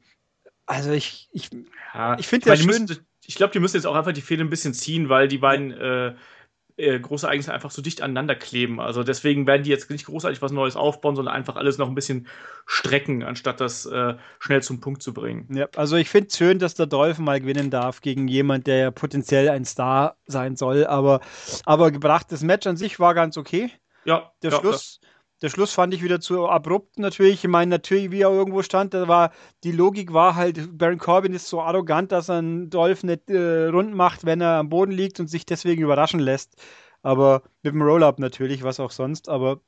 also 0.66 0.92
ich, 0.92 1.30
ich, 1.32 1.50
ja, 1.94 2.18
ich 2.20 2.28
finde 2.28 2.50
ja 2.50 2.56
schön. 2.56 2.88
ich 3.26 3.36
glaube, 3.36 3.52
die 3.52 3.60
müssen 3.60 3.78
jetzt 3.78 3.88
auch 3.88 3.96
einfach 3.96 4.14
die 4.14 4.22
Fehde 4.22 4.44
ein 4.44 4.52
bisschen 4.52 4.76
ziehen, 4.76 5.10
weil 5.10 5.28
die 5.28 5.40
beiden 5.40 5.72
äh, 5.72 6.14
äh, 6.80 7.00
große 7.00 7.28
Ereignisse 7.28 7.54
einfach 7.54 7.72
so 7.72 7.82
dicht 7.82 8.02
aneinander 8.02 8.36
kleben. 8.36 8.80
Also 8.80 9.04
deswegen 9.04 9.46
werden 9.46 9.64
die 9.64 9.70
jetzt 9.70 9.90
nicht 9.90 10.06
großartig 10.06 10.42
was 10.42 10.52
Neues 10.52 10.76
aufbauen, 10.76 11.16
sondern 11.16 11.36
einfach 11.36 11.58
alles 11.58 11.78
noch 11.78 11.90
ein 11.90 11.96
bisschen 11.96 12.28
strecken, 12.66 13.24
anstatt 13.24 13.60
das 13.60 13.86
äh, 13.86 14.16
schnell 14.40 14.64
zum 14.64 14.80
Punkt 14.80 15.04
zu 15.04 15.14
bringen. 15.14 15.48
Ja, 15.54 15.68
also 15.76 15.98
ich 15.98 16.10
finde 16.10 16.30
es 16.30 16.38
schön, 16.38 16.58
dass 16.58 16.76
der 16.76 16.86
Dolphin 16.86 17.26
mal 17.26 17.42
gewinnen 17.42 17.70
darf 17.70 18.02
gegen 18.02 18.28
jemand, 18.28 18.66
der 18.68 18.78
ja 18.78 18.92
potenziell 18.92 19.50
ein 19.50 19.66
Star 19.66 20.16
sein 20.26 20.56
soll. 20.56 20.86
Aber, 20.86 21.20
aber 21.66 21.92
gebrachtes 21.92 22.42
Match 22.42 22.66
an 22.66 22.78
sich 22.78 23.00
war 23.00 23.14
ganz 23.14 23.38
okay. 23.38 23.72
Ja, 24.06 24.32
der 24.42 24.52
ja, 24.52 24.60
Schluss. 24.60 25.02
Der 25.42 25.50
Schluss 25.50 25.74
fand 25.74 25.94
ich 25.94 26.04
wieder 26.04 26.20
zu 26.20 26.48
abrupt 26.48 27.00
natürlich. 27.00 27.44
Ich 27.46 27.50
meine, 27.50 27.70
natürlich, 27.70 28.12
wie 28.12 28.22
er 28.22 28.32
irgendwo 28.32 28.62
stand, 28.62 28.94
da 28.94 29.08
war, 29.08 29.32
die 29.64 29.72
Logik 29.72 30.12
war 30.14 30.36
halt, 30.36 30.78
Baron 30.78 30.98
Corbin 30.98 31.34
ist 31.34 31.48
so 31.48 31.62
arrogant, 31.62 32.12
dass 32.12 32.30
er 32.30 32.40
einen 32.40 32.70
Dolph 32.70 33.04
nicht 33.04 33.30
äh, 33.30 33.68
rund 33.68 33.94
macht, 33.96 34.26
wenn 34.26 34.42
er 34.42 34.60
am 34.60 34.70
Boden 34.70 34.92
liegt 34.92 35.20
und 35.20 35.28
sich 35.28 35.46
deswegen 35.46 35.82
überraschen 35.82 36.20
lässt. 36.20 36.62
Aber 37.04 37.44
mit 37.64 37.74
dem 37.74 37.82
Roll-Up 37.82 38.20
natürlich, 38.20 38.64
was 38.64 38.82
auch 38.82 38.92
sonst, 38.92 39.30
aber. 39.30 39.62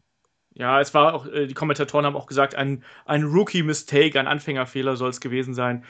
Ja, 0.54 0.82
es 0.82 0.94
war 0.94 1.14
auch, 1.14 1.26
äh, 1.28 1.48
die 1.48 1.54
Kommentatoren 1.54 2.06
haben 2.06 2.18
auch 2.18 2.28
gesagt, 2.28 2.56
ein, 2.56 2.84
ein 3.06 3.24
Rookie-Mistake, 3.24 4.20
ein 4.20 4.28
Anfängerfehler 4.28 4.98
soll 4.98 5.10
es 5.10 5.22
gewesen 5.22 5.54
sein. 5.54 5.86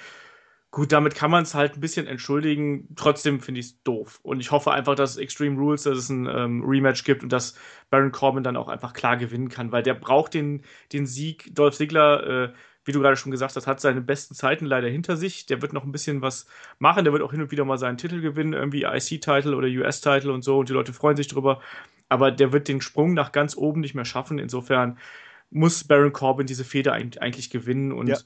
Gut, 0.71 0.93
damit 0.93 1.15
kann 1.15 1.29
man 1.29 1.43
es 1.43 1.53
halt 1.53 1.75
ein 1.75 1.81
bisschen 1.81 2.07
entschuldigen. 2.07 2.87
Trotzdem 2.95 3.41
finde 3.41 3.59
ich 3.59 3.65
es 3.67 3.83
doof. 3.83 4.21
Und 4.23 4.39
ich 4.39 4.51
hoffe 4.51 4.71
einfach, 4.71 4.95
dass 4.95 5.17
Extreme 5.17 5.57
Rules, 5.57 5.83
dass 5.83 5.97
es 5.97 6.09
ein 6.09 6.27
ähm, 6.27 6.63
Rematch 6.65 7.03
gibt 7.03 7.23
und 7.23 7.33
dass 7.33 7.55
Baron 7.89 8.13
Corbin 8.13 8.41
dann 8.41 8.55
auch 8.55 8.69
einfach 8.69 8.93
klar 8.93 9.17
gewinnen 9.17 9.49
kann, 9.49 9.73
weil 9.73 9.83
der 9.83 9.95
braucht 9.95 10.33
den, 10.33 10.63
den 10.93 11.05
Sieg. 11.05 11.53
Dolph 11.53 11.75
Ziggler, 11.75 12.45
äh, 12.45 12.53
wie 12.85 12.93
du 12.93 13.01
gerade 13.01 13.17
schon 13.17 13.33
gesagt 13.33 13.57
hast, 13.57 13.67
hat 13.67 13.81
seine 13.81 13.99
besten 13.99 14.33
Zeiten 14.33 14.65
leider 14.65 14.87
hinter 14.87 15.17
sich. 15.17 15.45
Der 15.45 15.61
wird 15.61 15.73
noch 15.73 15.83
ein 15.83 15.91
bisschen 15.91 16.21
was 16.21 16.47
machen. 16.79 17.03
Der 17.03 17.11
wird 17.11 17.21
auch 17.21 17.31
hin 17.31 17.41
und 17.41 17.51
wieder 17.51 17.65
mal 17.65 17.77
seinen 17.77 17.97
Titel 17.97 18.21
gewinnen, 18.21 18.53
irgendwie 18.53 18.83
IC-Title 18.83 19.57
oder 19.57 19.67
US-Title 19.67 20.31
und 20.31 20.41
so. 20.41 20.59
Und 20.59 20.69
die 20.69 20.73
Leute 20.73 20.93
freuen 20.93 21.17
sich 21.17 21.27
drüber. 21.27 21.61
Aber 22.07 22.31
der 22.31 22.53
wird 22.53 22.69
den 22.69 22.79
Sprung 22.79 23.13
nach 23.13 23.33
ganz 23.33 23.57
oben 23.57 23.81
nicht 23.81 23.93
mehr 23.93 24.05
schaffen. 24.05 24.39
Insofern 24.39 24.97
muss 25.49 25.83
Baron 25.83 26.13
Corbin 26.13 26.47
diese 26.47 26.63
Feder 26.63 26.93
eigentlich 26.93 27.49
gewinnen 27.49 27.91
und 27.91 28.07
ja 28.07 28.17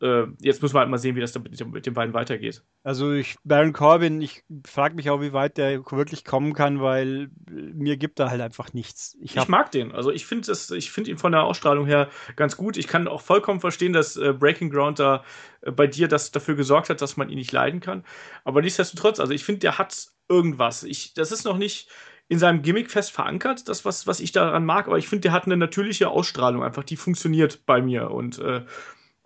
äh, 0.00 0.26
jetzt 0.40 0.62
müssen 0.62 0.74
wir 0.74 0.80
halt 0.80 0.88
mal 0.88 0.98
sehen, 0.98 1.16
wie 1.16 1.20
das 1.20 1.34
mit, 1.38 1.66
mit, 1.66 1.86
den 1.86 1.94
beiden 1.94 2.14
weitergeht. 2.14 2.62
Also 2.82 3.12
ich, 3.12 3.36
Baron 3.44 3.72
Corbin, 3.72 4.20
ich 4.22 4.42
frage 4.66 4.94
mich 4.94 5.10
auch, 5.10 5.20
wie 5.20 5.32
weit 5.32 5.58
der 5.58 5.84
wirklich 5.90 6.24
kommen 6.24 6.54
kann, 6.54 6.80
weil 6.80 7.30
mir 7.48 7.96
gibt 7.96 8.18
er 8.18 8.30
halt 8.30 8.40
einfach 8.40 8.72
nichts. 8.72 9.16
Ich, 9.20 9.36
ich 9.36 9.48
mag 9.48 9.70
den. 9.70 9.92
Also 9.92 10.10
ich 10.10 10.26
finde 10.26 10.54
find 10.54 11.08
ihn 11.08 11.18
von 11.18 11.32
der 11.32 11.42
Ausstrahlung 11.42 11.86
her 11.86 12.08
ganz 12.36 12.56
gut. 12.56 12.76
Ich 12.76 12.88
kann 12.88 13.08
auch 13.08 13.20
vollkommen 13.20 13.60
verstehen, 13.60 13.92
dass 13.92 14.16
äh, 14.16 14.32
Breaking 14.32 14.70
Ground 14.70 14.98
da 14.98 15.24
äh, 15.62 15.70
bei 15.70 15.86
dir 15.86 16.08
das 16.08 16.30
dafür 16.30 16.54
gesorgt 16.54 16.90
hat, 16.90 17.02
dass 17.02 17.16
man 17.16 17.28
ihn 17.28 17.38
nicht 17.38 17.52
leiden 17.52 17.80
kann. 17.80 18.04
Aber 18.44 18.62
nichtsdestotrotz, 18.62 19.20
also 19.20 19.32
ich 19.32 19.44
finde, 19.44 19.60
der 19.60 19.78
hat 19.78 20.08
irgendwas. 20.28 20.82
Ich, 20.84 21.14
das 21.14 21.32
ist 21.32 21.44
noch 21.44 21.58
nicht 21.58 21.90
in 22.28 22.38
seinem 22.38 22.62
Gimmick 22.62 22.92
fest 22.92 23.10
verankert, 23.10 23.68
das, 23.68 23.84
was, 23.84 24.06
was 24.06 24.20
ich 24.20 24.30
daran 24.30 24.64
mag, 24.64 24.86
aber 24.86 24.98
ich 24.98 25.08
finde, 25.08 25.22
der 25.22 25.32
hat 25.32 25.46
eine 25.46 25.56
natürliche 25.56 26.08
Ausstrahlung 26.08 26.62
einfach, 26.62 26.84
die 26.84 26.96
funktioniert 26.96 27.66
bei 27.66 27.82
mir. 27.82 28.12
Und 28.12 28.38
äh, 28.38 28.64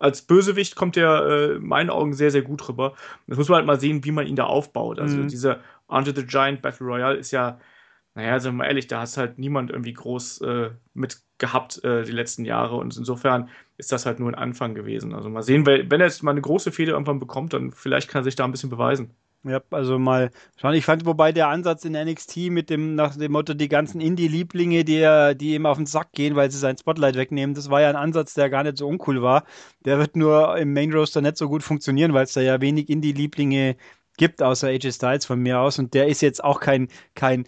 als 0.05 0.21
Bösewicht 0.21 0.77
kommt 0.77 0.99
er 0.99 1.27
äh, 1.27 1.53
in 1.55 1.67
meinen 1.67 1.89
Augen 1.89 2.13
sehr, 2.13 2.31
sehr 2.31 2.43
gut 2.43 2.69
rüber. 2.69 2.95
Das 3.27 3.39
muss 3.39 3.49
man 3.49 3.57
halt 3.57 3.67
mal 3.67 3.81
sehen, 3.81 4.05
wie 4.05 4.13
man 4.13 4.27
ihn 4.27 4.37
da 4.37 4.45
aufbaut. 4.45 5.01
Also 5.01 5.17
mhm. 5.17 5.29
dieser 5.29 5.61
Under 5.87 6.15
the 6.15 6.27
Giant 6.27 6.61
Battle 6.61 6.87
Royale 6.87 7.17
ist 7.17 7.31
ja, 7.31 7.59
naja, 8.15 8.39
sagen 8.39 8.57
wir 8.57 8.59
mal 8.59 8.67
ehrlich, 8.67 8.87
da 8.87 9.01
hast 9.01 9.17
halt 9.17 9.39
niemand 9.39 9.71
irgendwie 9.71 9.95
groß 9.95 10.43
äh, 10.43 10.71
mit 10.93 11.23
gehabt 11.39 11.83
äh, 11.85 12.05
die 12.05 12.13
letzten 12.13 12.45
Jahre 12.45 12.77
und 12.77 12.97
insofern 12.97 13.49
ist 13.79 13.93
das 13.93 14.05
halt 14.05 14.21
nur 14.21 14.29
ein 14.29 14.35
Anfang 14.35 14.75
gewesen. 14.75 15.15
Also 15.15 15.31
mal 15.31 15.43
sehen, 15.43 15.65
wenn 15.65 15.91
er 15.91 16.07
jetzt 16.07 16.23
mal 16.23 16.33
eine 16.33 16.43
große 16.43 16.71
Fehde 16.71 16.93
irgendwann 16.93 17.19
bekommt, 17.19 17.55
dann 17.55 17.73
vielleicht 17.73 18.09
kann 18.11 18.21
er 18.21 18.25
sich 18.25 18.37
da 18.37 18.45
ein 18.45 18.53
bisschen 18.53 18.71
beweisen. 18.71 19.11
Ja, 19.45 19.61
also 19.71 19.99
mal 19.99 20.31
schauen. 20.57 20.75
Ich 20.75 20.87
fand, 20.87 21.05
wobei 21.05 21.31
der 21.31 21.49
Ansatz 21.49 21.85
in 21.85 21.93
NXT 21.93 22.51
mit 22.51 22.71
dem, 22.71 22.95
nach 22.95 23.15
dem 23.15 23.33
Motto, 23.33 23.53
die 23.53 23.69
ganzen 23.69 24.01
Indie-Lieblinge, 24.01 24.85
die, 24.85 25.35
die 25.37 25.55
ihm 25.55 25.67
auf 25.67 25.77
den 25.77 25.87
Sack 25.87 26.13
gehen, 26.13 26.35
weil 26.35 26.51
sie 26.51 26.59
sein 26.59 26.79
Spotlight 26.79 27.17
wegnehmen, 27.17 27.55
das 27.55 27.69
war 27.69 27.83
ja 27.83 27.91
ein 27.91 27.97
Ansatz, 27.97 28.33
der 28.33 28.49
gar 28.49 28.63
nicht 28.63 28.79
so 28.79 28.89
uncool 28.89 29.21
war. 29.21 29.45
Der 29.85 29.99
wird 29.99 30.17
nur 30.17 30.57
im 30.57 30.73
Main 30.73 30.93
Roster 30.93 31.21
nicht 31.21 31.37
so 31.37 31.49
gut 31.49 31.63
funktionieren, 31.63 32.15
weil 32.15 32.25
es 32.25 32.33
da 32.33 32.41
ja 32.41 32.61
wenig 32.63 32.89
Indie-Lieblinge 32.89 33.77
gibt, 34.17 34.43
außer 34.43 34.69
AJ 34.69 34.93
Styles 34.93 35.27
von 35.27 35.41
mir 35.41 35.61
aus. 35.61 35.79
Und 35.79 35.93
der 35.93 36.09
ist 36.09 36.23
jetzt 36.23 36.43
auch 36.43 36.61
kein, 36.61 36.89
kein 37.15 37.45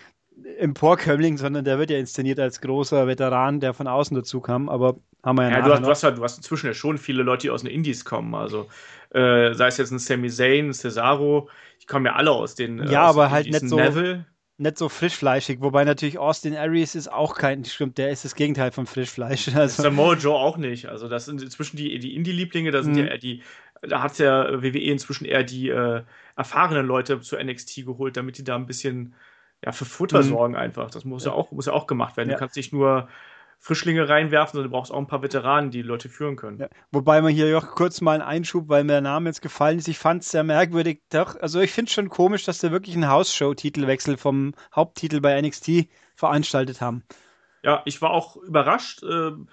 Emporkömmling, 0.59 1.39
sondern 1.39 1.65
der 1.65 1.79
wird 1.79 1.91
ja 1.91 1.99
inszeniert 1.99 2.39
als 2.39 2.61
großer 2.61 3.07
Veteran, 3.07 3.61
der 3.61 3.73
von 3.73 3.87
außen 3.87 4.15
dazu 4.15 4.41
kam. 4.41 4.69
Aber 4.69 4.97
haben 5.23 5.39
wir 5.39 5.51
ja, 5.51 5.59
ja 5.59 5.63
du, 5.63 5.73
hast, 5.73 5.83
du, 5.83 5.89
hast, 5.89 6.03
halt, 6.03 6.19
du 6.19 6.23
hast 6.23 6.37
inzwischen 6.37 6.67
ja 6.67 6.75
schon 6.75 6.99
viele 6.99 7.23
Leute, 7.23 7.43
die 7.43 7.51
aus 7.51 7.63
den 7.63 7.71
Indies 7.71 8.05
kommen. 8.05 8.35
Also 8.35 8.69
äh, 9.17 9.55
sei 9.55 9.69
es 9.69 9.79
jetzt 9.79 9.91
ein 9.91 9.99
Sami 9.99 10.29
Zayn, 10.29 10.69
ein 10.69 10.75
Cesaro, 10.75 11.49
die 11.81 11.87
kommen 11.87 12.05
ja 12.05 12.15
alle 12.15 12.31
aus 12.33 12.55
den. 12.55 12.81
Äh, 12.81 12.93
ja, 12.93 13.09
aus 13.09 13.17
aber 13.17 13.31
halt 13.31 13.47
nicht 13.51 13.69
so. 13.69 13.77
Neville. 13.77 14.27
Nicht 14.59 14.79
so 14.79 14.89
frischfleischig, 14.89 15.61
wobei 15.61 15.85
natürlich 15.85 16.19
Austin 16.19 16.57
Aries 16.57 16.95
ist 16.95 17.13
auch 17.13 17.35
kein, 17.35 17.67
stimmt, 17.67 17.99
der 17.99 18.09
ist 18.09 18.25
das 18.25 18.35
Gegenteil 18.35 18.73
von 18.73 18.87
Frischfleisch. 18.87 19.49
Also. 19.55 19.83
Samoa 19.83 20.15
Joe 20.15 20.35
auch 20.35 20.57
nicht. 20.57 20.87
Also 20.87 21.09
das 21.09 21.27
sind 21.27 21.43
inzwischen 21.43 21.77
die, 21.77 21.99
die 21.99 22.15
Indie-Lieblinge, 22.15 22.71
da 22.71 22.83
sind 22.83 22.95
mhm. 22.95 23.07
ja 23.07 23.19
die, 23.19 23.43
da 23.83 24.03
hat 24.03 24.19
ja 24.19 24.63
WWE 24.63 24.79
inzwischen 24.79 25.27
eher 25.27 25.45
die 25.45 25.69
äh, 25.69 26.03
erfahrenen 26.37 26.87
Leute 26.87 27.21
zu 27.21 27.37
NXT 27.37 27.85
geholt, 27.85 28.17
damit 28.17 28.39
die 28.39 28.45
da 28.45 28.57
ein 28.57 28.67
bisschen 28.67 29.15
ja, 29.63 29.73
für 29.73 29.85
Futter 29.85 30.23
mhm. 30.23 30.29
sorgen 30.29 30.57
einfach. 30.57 30.91
Das 30.91 31.05
muss 31.05 31.27
ja 31.27 31.33
auch, 31.33 31.53
muss 31.53 31.67
ja 31.67 31.75
auch 31.75 31.87
gemacht 31.87 32.17
werden. 32.17 32.31
Ja. 32.31 32.37
Du 32.37 32.39
kannst 32.39 32.57
nicht 32.57 32.73
nur 32.73 33.09
Frischlinge 33.59 34.09
reinwerfen, 34.09 34.53
sondern 34.53 34.71
du 34.71 34.77
brauchst 34.77 34.93
auch 34.93 34.99
ein 34.99 35.07
paar 35.07 35.23
Veteranen, 35.23 35.71
die, 35.71 35.83
die 35.83 35.89
Leute 35.89 36.09
führen 36.09 36.37
können. 36.37 36.59
Ja, 36.59 36.69
wobei 36.93 37.21
man 37.21 37.33
hier 37.33 37.57
auch 37.59 37.75
kurz 37.75 38.01
mal 38.01 38.13
einen 38.13 38.23
Einschub, 38.23 38.69
weil 38.69 38.85
mir 38.85 38.93
der 38.93 39.01
Name 39.01 39.29
jetzt 39.29 39.43
gefallen 39.43 39.79
ist, 39.79 39.89
ich 39.89 39.99
fand 39.99 40.23
es 40.23 40.31
sehr 40.31 40.45
merkwürdig. 40.45 41.03
Doch, 41.11 41.37
also 41.41 41.61
ich 41.61 41.73
finde 41.73 41.89
es 41.89 41.95
schon 41.95 42.09
komisch, 42.09 42.45
dass 42.45 42.61
sie 42.61 42.71
wirklich 42.71 42.95
einen 42.95 43.09
House-Show-Titelwechsel 43.09 44.17
vom 44.17 44.55
Haupttitel 44.75 45.21
bei 45.21 45.41
NXT 45.41 45.89
veranstaltet 46.15 46.81
haben. 46.81 47.03
Ja, 47.63 47.83
ich 47.85 48.01
war 48.01 48.11
auch 48.11 48.37
überrascht. 48.37 49.03
Ähm, 49.03 49.49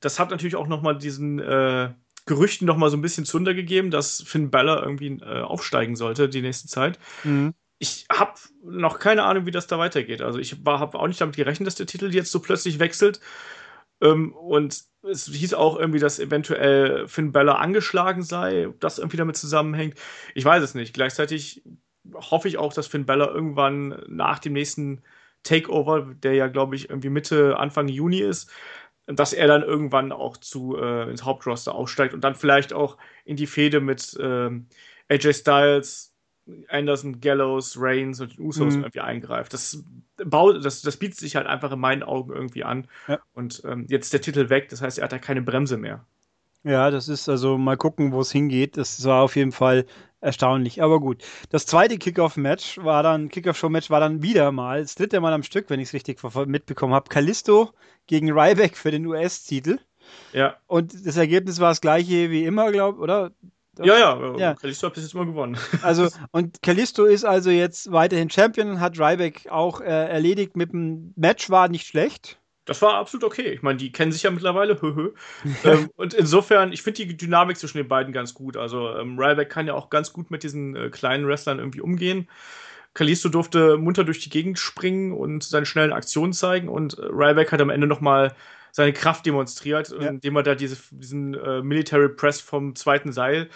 das 0.00 0.18
hat 0.18 0.30
natürlich 0.30 0.56
auch 0.56 0.66
nochmal 0.66 0.96
diesen, 0.96 1.38
äh, 1.38 1.90
Gerüchten 2.26 2.66
noch 2.66 2.76
mal 2.76 2.90
so 2.90 2.96
ein 2.96 3.02
bisschen 3.02 3.24
Zunder 3.24 3.54
gegeben, 3.54 3.90
dass 3.90 4.22
Finn 4.22 4.50
Balor 4.50 4.82
irgendwie 4.82 5.18
äh, 5.20 5.42
aufsteigen 5.42 5.96
sollte 5.96 6.28
die 6.28 6.42
nächste 6.42 6.68
Zeit. 6.68 6.98
Mhm. 7.24 7.54
Ich 7.82 8.06
habe 8.12 8.34
noch 8.62 8.98
keine 8.98 9.24
Ahnung, 9.24 9.46
wie 9.46 9.50
das 9.50 9.66
da 9.66 9.78
weitergeht. 9.78 10.20
Also 10.22 10.38
ich 10.38 10.52
habe 10.66 10.98
auch 10.98 11.08
nicht 11.08 11.20
damit 11.20 11.36
gerechnet, 11.36 11.66
dass 11.66 11.76
der 11.76 11.86
Titel 11.86 12.14
jetzt 12.14 12.30
so 12.30 12.40
plötzlich 12.40 12.78
wechselt. 12.78 13.20
Ähm, 14.02 14.34
und 14.34 14.84
es 15.02 15.26
hieß 15.26 15.54
auch 15.54 15.78
irgendwie, 15.78 15.98
dass 15.98 16.18
eventuell 16.18 17.08
Finn 17.08 17.32
Balor 17.32 17.58
angeschlagen 17.60 18.22
sei, 18.22 18.68
ob 18.68 18.80
das 18.80 18.98
irgendwie 18.98 19.16
damit 19.16 19.36
zusammenhängt. 19.36 19.98
Ich 20.34 20.44
weiß 20.44 20.62
es 20.62 20.74
nicht. 20.74 20.94
Gleichzeitig 20.94 21.62
hoffe 22.14 22.48
ich 22.48 22.58
auch, 22.58 22.72
dass 22.74 22.86
Finn 22.86 23.06
Balor 23.06 23.34
irgendwann 23.34 24.02
nach 24.08 24.38
dem 24.40 24.52
nächsten 24.52 25.02
Takeover, 25.42 26.14
der 26.22 26.34
ja, 26.34 26.48
glaube 26.48 26.76
ich, 26.76 26.90
irgendwie 26.90 27.10
Mitte, 27.10 27.58
Anfang 27.58 27.88
Juni 27.88 28.20
ist, 28.20 28.50
dass 29.06 29.32
er 29.32 29.48
dann 29.48 29.62
irgendwann 29.62 30.12
auch 30.12 30.36
zu 30.36 30.76
äh, 30.76 31.10
ins 31.10 31.24
Hauptroster 31.24 31.74
aufsteigt 31.74 32.14
und 32.14 32.22
dann 32.22 32.34
vielleicht 32.34 32.72
auch 32.72 32.98
in 33.24 33.36
die 33.36 33.46
Fehde 33.46 33.80
mit 33.80 34.16
ähm, 34.20 34.68
AJ 35.08 35.34
Styles, 35.34 36.09
Anderson, 36.68 37.20
Gallows, 37.20 37.76
Reigns 37.78 38.20
und 38.20 38.38
Usos 38.38 38.74
mhm. 38.74 38.82
irgendwie 38.82 39.00
eingreift. 39.00 39.52
Das, 39.52 39.82
baut, 40.24 40.64
das, 40.64 40.82
das 40.82 40.96
bietet 40.96 41.18
sich 41.18 41.36
halt 41.36 41.46
einfach 41.46 41.72
in 41.72 41.80
meinen 41.80 42.02
Augen 42.02 42.32
irgendwie 42.32 42.64
an. 42.64 42.86
Ja. 43.08 43.18
Und 43.32 43.62
ähm, 43.64 43.86
jetzt 43.88 44.06
ist 44.06 44.12
der 44.12 44.20
Titel 44.20 44.48
weg, 44.48 44.68
das 44.68 44.82
heißt, 44.82 44.98
er 44.98 45.04
hat 45.04 45.12
da 45.12 45.18
keine 45.18 45.42
Bremse 45.42 45.76
mehr. 45.76 46.04
Ja, 46.62 46.90
das 46.90 47.08
ist 47.08 47.28
also 47.28 47.56
mal 47.56 47.76
gucken, 47.76 48.12
wo 48.12 48.20
es 48.20 48.30
hingeht. 48.30 48.76
Das 48.76 49.02
war 49.04 49.22
auf 49.22 49.34
jeden 49.34 49.52
Fall 49.52 49.86
erstaunlich. 50.20 50.82
Aber 50.82 51.00
gut. 51.00 51.22
Das 51.48 51.64
zweite 51.64 51.96
Kickoff-Match 51.96 52.78
war 52.78 53.02
dann, 53.02 53.30
Kickoff-Show-Match 53.30 53.88
war 53.88 54.00
dann 54.00 54.22
wieder 54.22 54.52
mal, 54.52 54.82
das 54.82 54.94
dritte 54.94 55.20
Mal 55.20 55.32
am 55.32 55.42
Stück, 55.42 55.70
wenn 55.70 55.80
ich 55.80 55.88
es 55.88 55.94
richtig 55.94 56.20
mitbekommen 56.46 56.92
habe. 56.92 57.08
Kalisto 57.08 57.70
gegen 58.06 58.30
Ryback 58.30 58.76
für 58.76 58.90
den 58.90 59.06
US-Titel. 59.06 59.78
Ja. 60.32 60.56
Und 60.66 61.06
das 61.06 61.16
Ergebnis 61.16 61.60
war 61.60 61.70
das 61.70 61.80
gleiche 61.80 62.30
wie 62.30 62.44
immer, 62.44 62.70
glaube 62.72 62.98
ich, 62.98 63.02
oder? 63.02 63.30
Ja, 63.84 63.98
ja, 63.98 64.36
ja. 64.36 64.54
Kalisto 64.54 64.86
hat 64.86 64.94
bis 64.94 65.04
jetzt 65.04 65.14
immer 65.14 65.26
gewonnen. 65.26 65.56
Also, 65.82 66.08
und 66.30 66.62
Kalisto 66.62 67.04
ist 67.04 67.24
also 67.24 67.50
jetzt 67.50 67.90
weiterhin 67.90 68.30
Champion 68.30 68.70
und 68.70 68.80
hat 68.80 68.98
Ryback 68.98 69.48
auch 69.50 69.80
äh, 69.80 69.84
erledigt 69.84 70.56
mit 70.56 70.72
dem 70.72 71.12
Match, 71.16 71.50
war 71.50 71.68
nicht 71.68 71.86
schlecht 71.86 72.40
das 72.70 72.82
war 72.82 72.94
absolut 72.94 73.24
okay. 73.24 73.48
Ich 73.48 73.62
meine, 73.62 73.78
die 73.78 73.90
kennen 73.90 74.12
sich 74.12 74.22
ja 74.22 74.30
mittlerweile. 74.30 74.78
ähm, 75.64 75.90
und 75.96 76.14
insofern, 76.14 76.72
ich 76.72 76.82
finde 76.82 77.04
die 77.04 77.16
Dynamik 77.16 77.56
zwischen 77.56 77.78
den 77.78 77.88
beiden 77.88 78.12
ganz 78.12 78.32
gut. 78.32 78.56
Also 78.56 78.96
ähm, 78.96 79.18
Ryback 79.18 79.50
kann 79.50 79.66
ja 79.66 79.74
auch 79.74 79.90
ganz 79.90 80.12
gut 80.12 80.30
mit 80.30 80.44
diesen 80.44 80.76
äh, 80.76 80.88
kleinen 80.88 81.26
Wrestlern 81.26 81.58
irgendwie 81.58 81.80
umgehen. 81.80 82.28
Kalisto 82.94 83.28
durfte 83.28 83.76
munter 83.76 84.04
durch 84.04 84.20
die 84.20 84.30
Gegend 84.30 84.58
springen 84.60 85.12
und 85.12 85.42
seine 85.42 85.66
schnellen 85.66 85.92
Aktionen 85.92 86.32
zeigen 86.32 86.68
und 86.68 86.96
äh, 86.96 87.06
Ryback 87.06 87.50
hat 87.50 87.60
am 87.60 87.70
Ende 87.70 87.88
nochmal 87.88 88.36
seine 88.72 88.92
Kraft 88.92 89.26
demonstriert, 89.26 89.90
ja. 89.90 90.08
indem 90.08 90.36
er 90.36 90.42
da 90.42 90.54
diese, 90.54 90.76
diesen 90.90 91.34
äh, 91.34 91.62
Military 91.62 92.08
Press 92.08 92.40
vom 92.40 92.74
zweiten 92.74 93.12
Seil 93.12 93.48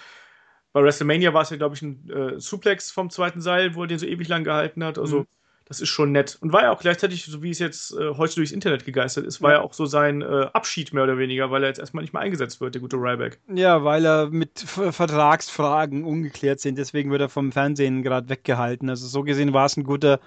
bei 0.73 0.83
WrestleMania 0.83 1.33
war 1.33 1.43
es 1.43 1.51
ja, 1.51 1.57
glaube 1.57 1.77
ich, 1.77 1.83
ein 1.83 2.11
äh, 2.11 2.41
Suplex 2.41 2.91
vom 2.91 3.09
zweiten 3.09 3.41
Seil, 3.41 3.77
wo 3.77 3.83
er 3.83 3.87
den 3.87 4.01
so 4.01 4.07
ewig 4.07 4.27
lang 4.27 4.43
gehalten 4.43 4.83
hat. 4.83 4.99
Also 4.99 5.21
mhm 5.21 5.27
das 5.67 5.81
ist 5.81 5.89
schon 5.89 6.13
nett. 6.13 6.37
Und 6.41 6.53
war 6.53 6.63
ja 6.63 6.73
auch 6.73 6.81
gleichzeitig, 6.81 7.25
so 7.25 7.43
wie 7.43 7.51
es 7.51 7.59
jetzt 7.59 7.93
äh, 7.93 8.15
heute 8.17 8.35
durchs 8.37 8.53
Internet 8.53 8.85
gegeistert 8.85 9.27
ist, 9.27 9.41
war 9.41 9.53
ja, 9.53 9.59
ja 9.59 9.65
auch 9.65 9.73
so 9.73 9.87
sein 9.87 10.21
äh, 10.21 10.47
Abschied 10.53 10.93
mehr 10.93 11.05
oder 11.05 11.17
weniger, 11.17 11.51
weil 11.51 11.63
er 11.63 11.69
jetzt 11.69 11.79
erstmal 11.79 12.03
nicht 12.03 12.13
mehr 12.13 12.23
eingesetzt 12.23 12.61
wird, 12.61 12.75
der 12.75 12.83
gute 12.83 12.97
Ryback. 12.97 13.39
Ja, 13.53 13.83
weil 13.83 14.05
er 14.05 14.29
mit 14.29 14.59
Vertragsfragen 14.61 16.05
ungeklärt 16.05 16.61
sind, 16.61 16.77
deswegen 16.77 17.11
wird 17.11 17.23
er 17.23 17.29
vom 17.31 17.51
Fernsehen 17.51 18.03
gerade 18.03 18.29
weggehalten. 18.29 18.91
Also 18.91 19.07
so 19.07 19.23
gesehen 19.23 19.55
war 19.55 19.67
es 19.67 19.77
ein 19.77 19.85
guter, 19.85 20.21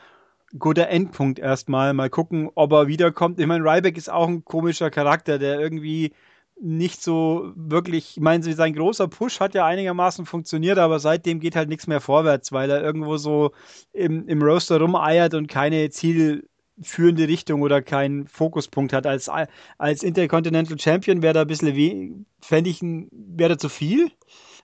guter 0.57 0.89
Endpunkt 0.89 1.39
erstmal. 1.39 1.93
Mal 1.93 2.09
gucken, 2.09 2.49
ob 2.55 2.71
er 2.71 2.87
wiederkommt. 2.87 3.39
Ich 3.39 3.47
meine, 3.47 3.63
Ryback 3.63 3.97
ist 3.97 4.09
auch 4.09 4.27
ein 4.27 4.45
komischer 4.45 4.89
Charakter, 4.89 5.39
der 5.39 5.59
irgendwie 5.59 6.13
nicht 6.59 7.03
so 7.03 7.51
wirklich, 7.55 8.17
ich 8.17 8.23
meine, 8.23 8.43
sein 8.43 8.73
großer 8.73 9.07
Push 9.07 9.39
hat 9.39 9.53
ja 9.53 9.65
einigermaßen 9.65 10.25
funktioniert, 10.25 10.79
aber 10.79 10.99
seitdem 10.99 11.39
geht 11.39 11.55
halt 11.55 11.69
nichts 11.69 11.87
mehr 11.87 12.01
vorwärts, 12.01 12.51
weil 12.51 12.69
er 12.71 12.81
irgendwo 12.81 13.17
so 13.17 13.51
im, 13.93 14.27
im 14.27 14.41
Roster 14.41 14.79
rumeiert 14.79 15.35
und 15.35 15.47
keine 15.47 15.89
zielführende 15.91 17.27
Richtung 17.27 17.61
oder 17.61 17.81
keinen 17.81 18.27
Fokuspunkt 18.27 18.93
hat. 18.93 19.05
Als, 19.05 19.29
als 19.77 20.03
Intercontinental 20.03 20.79
Champion 20.79 21.21
wäre 21.21 21.33
da 21.35 21.41
ein 21.41 21.47
bisschen, 21.47 22.25
fände 22.41 22.69
ich, 22.69 22.79
wäre 22.81 23.57
zu 23.57 23.69
viel. 23.69 24.11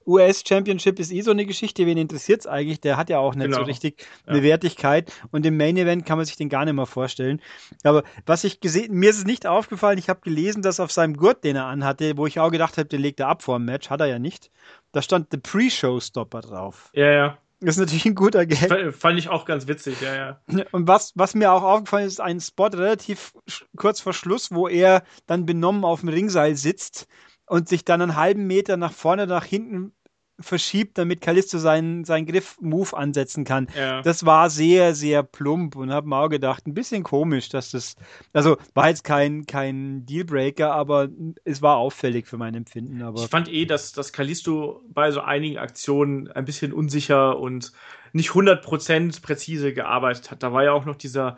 US 0.06 0.44
Championship 0.48 1.00
ist 1.00 1.12
eh 1.12 1.22
so 1.22 1.32
eine 1.32 1.46
Geschichte, 1.46 1.86
wen 1.86 1.98
interessiert 1.98 2.42
es 2.42 2.48
eigentlich? 2.48 2.82
Der 2.82 2.98
hat 2.98 3.10
ja 3.10 3.20
auch 3.20 3.36
nicht 3.36 3.46
genau. 3.46 3.60
so 3.60 3.64
richtig 3.64 4.06
eine 4.26 4.38
ja. 4.38 4.44
Wertigkeit 4.44 5.12
und 5.32 5.46
im 5.46 5.58
Main 5.58 5.78
Event 5.78 6.06
kann 6.06 6.18
man 6.18 6.26
sich 6.26 6.38
den 6.38 6.50
gar 6.50 6.66
nicht 6.66 6.74
mehr 6.74 6.86
vorstellen. 6.86 7.42
Aber 7.84 8.04
was 8.26 8.44
ich 8.44 8.60
gesehen, 8.60 8.94
mir 8.94 9.10
ist 9.10 9.18
es 9.18 9.26
nicht 9.26 9.46
aufgefallen, 9.46 9.98
ich 9.98 10.10
habe 10.10 10.22
gelesen, 10.22 10.62
dass 10.62 10.80
auf 10.80 10.92
seinem 10.92 11.16
Gurt, 11.18 11.44
den 11.44 11.56
er 11.56 11.66
anhatte, 11.66 12.18
wo 12.18 12.28
ich 12.28 12.40
auch 12.40 12.52
gedacht 12.52 12.78
habe, 12.78 12.88
den 12.88 13.02
legt 13.02 13.20
er 13.20 13.28
ab 13.28 13.44
vor 13.44 13.58
dem 13.58 13.66
Match, 13.66 13.90
hat 13.90 14.02
er 14.02 14.08
ja 14.08 14.20
nicht. 14.20 14.52
Da 14.92 15.02
stand 15.02 15.28
The 15.32 15.38
Pre-Show-Stopper 15.38 16.42
drauf. 16.42 16.90
Ja, 16.94 17.12
ja. 17.12 17.38
Das 17.64 17.76
ist 17.76 17.80
natürlich 17.80 18.06
ein 18.06 18.16
guter 18.16 18.46
Gag. 18.46 18.94
Fand 18.94 19.18
ich 19.18 19.30
auch 19.30 19.46
ganz 19.46 19.68
witzig, 19.68 20.02
ja, 20.02 20.16
ja. 20.16 20.40
Und 20.72 20.88
was, 20.88 21.14
was 21.16 21.34
mir 21.34 21.54
auch 21.54 21.64
aufgefallen 21.64 22.08
ist, 22.08 22.20
ein 22.20 22.42
Spot 22.42 22.68
relativ 22.68 23.34
kurz 23.78 24.02
vor 24.02 24.14
Schluss, 24.14 24.52
wo 24.52 24.68
er 24.68 25.04
dann 25.28 25.46
benommen 25.46 25.86
auf 25.86 26.02
dem 26.02 26.10
Ringseil 26.10 26.58
sitzt 26.58 27.08
und 27.48 27.68
sich 27.70 27.86
dann 27.86 28.02
einen 28.02 28.16
halben 28.16 28.48
Meter 28.48 28.78
nach 28.78 28.94
vorne, 28.94 29.28
nach 29.28 29.46
hinten 29.46 29.94
verschiebt, 30.40 30.98
damit 30.98 31.22
Callisto 31.22 31.58
seinen, 31.58 32.06
seinen 32.06 32.26
Griff-Move 32.26 32.96
ansetzen 32.98 33.44
kann. 33.44 33.68
Ja. 33.78 34.02
Das 34.02 34.26
war 34.26 34.50
sehr, 34.50 34.96
sehr 34.96 35.24
plump 35.24 35.76
und 35.76 35.92
habe 35.92 36.08
mir 36.08 36.18
auch 36.18 36.30
gedacht, 36.30 36.66
ein 36.66 36.74
bisschen 36.74 37.04
komisch, 37.04 37.50
dass 37.50 37.72
das, 37.72 37.96
also 38.34 38.58
war 38.74 38.90
jetzt 38.90 39.04
kein, 39.04 39.46
kein 39.46 40.06
Dealbreaker, 40.06 40.74
aber 40.74 41.10
es 41.46 41.62
war 41.62 41.78
auffällig 41.78 42.28
für 42.28 42.38
mein 42.38 42.56
Empfinden. 42.56 43.02
Aber 43.04 43.24
ich 43.24 43.30
fand 43.30 43.48
eh, 43.48 43.66
dass, 43.66 43.92
dass 43.92 44.12
Callisto 44.12 44.82
bei 44.88 45.12
so 45.12 45.22
einigen 45.22 45.58
Aktionen 45.58 46.32
ein 46.32 46.46
bisschen 46.46 46.74
unsicher 46.74 47.40
und 47.40 47.72
nicht 48.12 48.32
100% 48.32 49.22
präzise 49.22 49.74
gearbeitet 49.74 50.32
hat. 50.32 50.44
Da 50.44 50.52
war 50.52 50.64
ja 50.64 50.72
auch 50.72 50.86
noch 50.86 50.96
dieser 50.96 51.38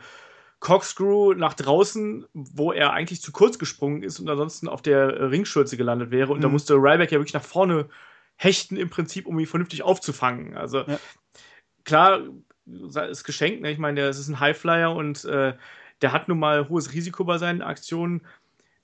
Corkscrew 0.59 1.33
nach 1.33 1.53
draußen, 1.53 2.25
wo 2.33 2.71
er 2.71 2.93
eigentlich 2.93 3.21
zu 3.21 3.31
kurz 3.31 3.59
gesprungen 3.59 4.03
ist 4.03 4.19
und 4.19 4.29
ansonsten 4.29 4.67
auf 4.67 4.81
der 4.81 5.31
Ringschürze 5.31 5.77
gelandet 5.77 6.11
wäre. 6.11 6.31
Und 6.31 6.39
mhm. 6.39 6.43
da 6.43 6.49
musste 6.49 6.75
Ryback 6.75 7.11
ja 7.11 7.19
wirklich 7.19 7.33
nach 7.33 7.43
vorne 7.43 7.87
hechten 8.37 8.77
im 8.77 8.89
Prinzip, 8.89 9.27
um 9.27 9.39
ihn 9.39 9.45
vernünftig 9.45 9.83
aufzufangen. 9.83 10.57
Also 10.57 10.79
ja. 10.79 10.99
klar, 11.83 12.21
ist 13.09 13.23
geschenkt, 13.23 13.61
ne? 13.61 13.71
ich 13.71 13.77
meine, 13.77 14.01
der 14.01 14.09
ist 14.09 14.27
ein 14.27 14.39
Highflyer 14.39 14.93
und 14.93 15.23
äh, 15.25 15.53
der 16.01 16.11
hat 16.11 16.27
nun 16.27 16.39
mal 16.39 16.67
hohes 16.67 16.93
Risiko 16.93 17.23
bei 17.23 17.37
seinen 17.37 17.61
Aktionen. 17.61 18.21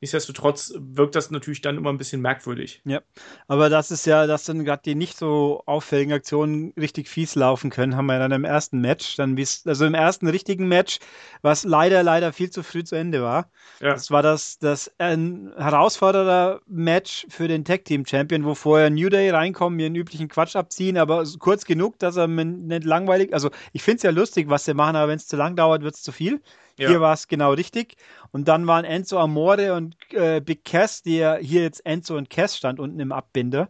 Nichtsdestotrotz 0.02 0.74
wirkt 0.76 1.16
das 1.16 1.30
natürlich 1.30 1.62
dann 1.62 1.78
immer 1.78 1.92
ein 1.92 2.00
bisschen 2.00 2.22
merkwürdig. 2.22 2.82
Ja, 2.86 3.02
aber 3.48 3.70
das 3.70 3.92
ist 3.92 4.08
ja, 4.08 4.26
dass 4.26 4.46
dann 4.46 4.66
gerade 4.66 4.82
die 4.84 4.96
nicht 4.96 5.16
so 5.16 5.62
auffälligen 5.68 6.12
Aktionen 6.12 6.74
richtig 6.76 7.08
fies 7.08 7.36
laufen 7.36 7.70
können, 7.70 7.96
haben 7.96 8.08
wir 8.08 8.14
ja 8.14 8.20
dann 8.20 8.32
im 8.32 8.44
ersten 8.44 8.82
Match, 8.82 9.16
dann 9.16 9.38
also 9.38 9.86
im 9.86 9.94
ersten 9.94 10.28
richtigen 10.28 10.68
Match, 10.68 10.98
was 11.44 11.64
leider, 11.64 12.02
leider 12.02 12.34
viel 12.34 12.50
zu 12.50 12.64
früh 12.64 12.84
zu 12.84 12.96
Ende 12.96 13.22
war. 13.22 13.52
Ja. 13.80 13.94
Das 13.94 14.10
war 14.10 14.24
das, 14.24 14.58
das 14.58 14.92
ein 14.98 15.54
herausforderer 15.56 16.62
Match 16.66 17.28
für 17.30 17.48
den 17.48 17.64
Tag 17.64 17.86
Team 17.86 18.04
Champion, 18.04 18.44
wo 18.44 18.56
vorher 18.56 18.90
New 18.90 19.10
Day 19.10 19.30
reinkommen, 19.30 19.80
ihren 19.80 19.94
üblichen 19.94 20.30
Quatsch 20.30 20.56
abziehen, 20.56 20.98
aber 20.98 21.24
kurz 21.38 21.64
genug, 21.66 22.00
dass 22.00 22.16
er 22.16 22.28
nicht 22.28 22.86
langweilig, 22.86 23.36
also 23.36 23.52
ich 23.72 23.84
finde 23.84 23.98
es 23.98 24.04
ja 24.04 24.10
lustig, 24.10 24.50
was 24.50 24.66
sie 24.66 24.74
machen, 24.74 24.96
aber 24.96 25.10
wenn 25.12 25.18
es 25.18 25.28
zu 25.28 25.38
lang 25.38 25.56
dauert, 25.56 25.84
wird 25.84 25.94
es 25.94 26.02
zu 26.02 26.12
viel. 26.12 26.42
Ja. 26.82 26.90
Hier 26.90 27.02
war 27.02 27.14
es 27.14 27.28
genau 27.28 27.54
richtig. 27.54 27.96
Und 28.32 28.48
dann 28.48 28.66
waren 28.66 28.86
Enzo 28.86 29.20
Amore 29.20 29.76
und 29.76 29.96
äh, 30.14 30.42
Big 30.42 30.66
Cass, 30.66 31.04
der 31.04 31.38
hier 31.38 31.62
jetzt 31.62 31.86
Enzo 31.86 32.18
und 32.18 32.32
Cass 32.32 32.58
stand 32.58 32.80
unten 32.80 33.00
im 33.00 33.12
Abbinder. 33.12 33.70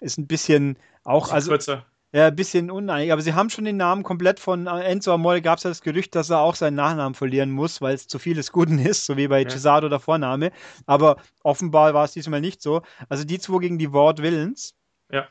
Ist 0.00 0.18
ein 0.18 0.26
bisschen 0.26 0.76
auch, 1.04 1.30
also. 1.32 1.50
Kürzer. 1.50 1.86
Ja, 2.10 2.28
ein 2.28 2.36
bisschen 2.36 2.70
uneinig, 2.70 3.12
aber 3.12 3.20
sie 3.20 3.34
haben 3.34 3.50
schon 3.50 3.66
den 3.66 3.76
Namen 3.76 4.02
komplett 4.02 4.40
von 4.40 4.66
äh, 4.66 4.80
Enzo 4.80 5.12
Amore. 5.12 5.42
Gab 5.42 5.58
es 5.58 5.64
ja 5.64 5.70
das 5.70 5.82
Gerücht, 5.82 6.14
dass 6.14 6.30
er 6.30 6.40
auch 6.40 6.54
seinen 6.54 6.74
Nachnamen 6.74 7.14
verlieren 7.14 7.50
muss, 7.50 7.82
weil 7.82 7.94
es 7.94 8.08
zu 8.08 8.18
viel 8.18 8.34
des 8.34 8.50
Guten 8.50 8.78
ist, 8.84 9.06
so 9.06 9.16
wie 9.16 9.28
bei 9.28 9.42
ja. 9.42 9.48
Cesaro 9.48 9.88
der 9.88 10.00
Vorname. 10.00 10.50
Aber 10.86 11.18
offenbar 11.44 11.92
war 11.94 12.06
es 12.06 12.12
diesmal 12.12 12.40
nicht 12.40 12.62
so. 12.62 12.80
Also 13.08 13.24
die 13.24 13.38
zwei 13.38 13.58
gegen 13.58 13.78
die 13.78 13.92
Ward 13.92 14.22
Villains. 14.22 14.74
Ja. 15.12 15.28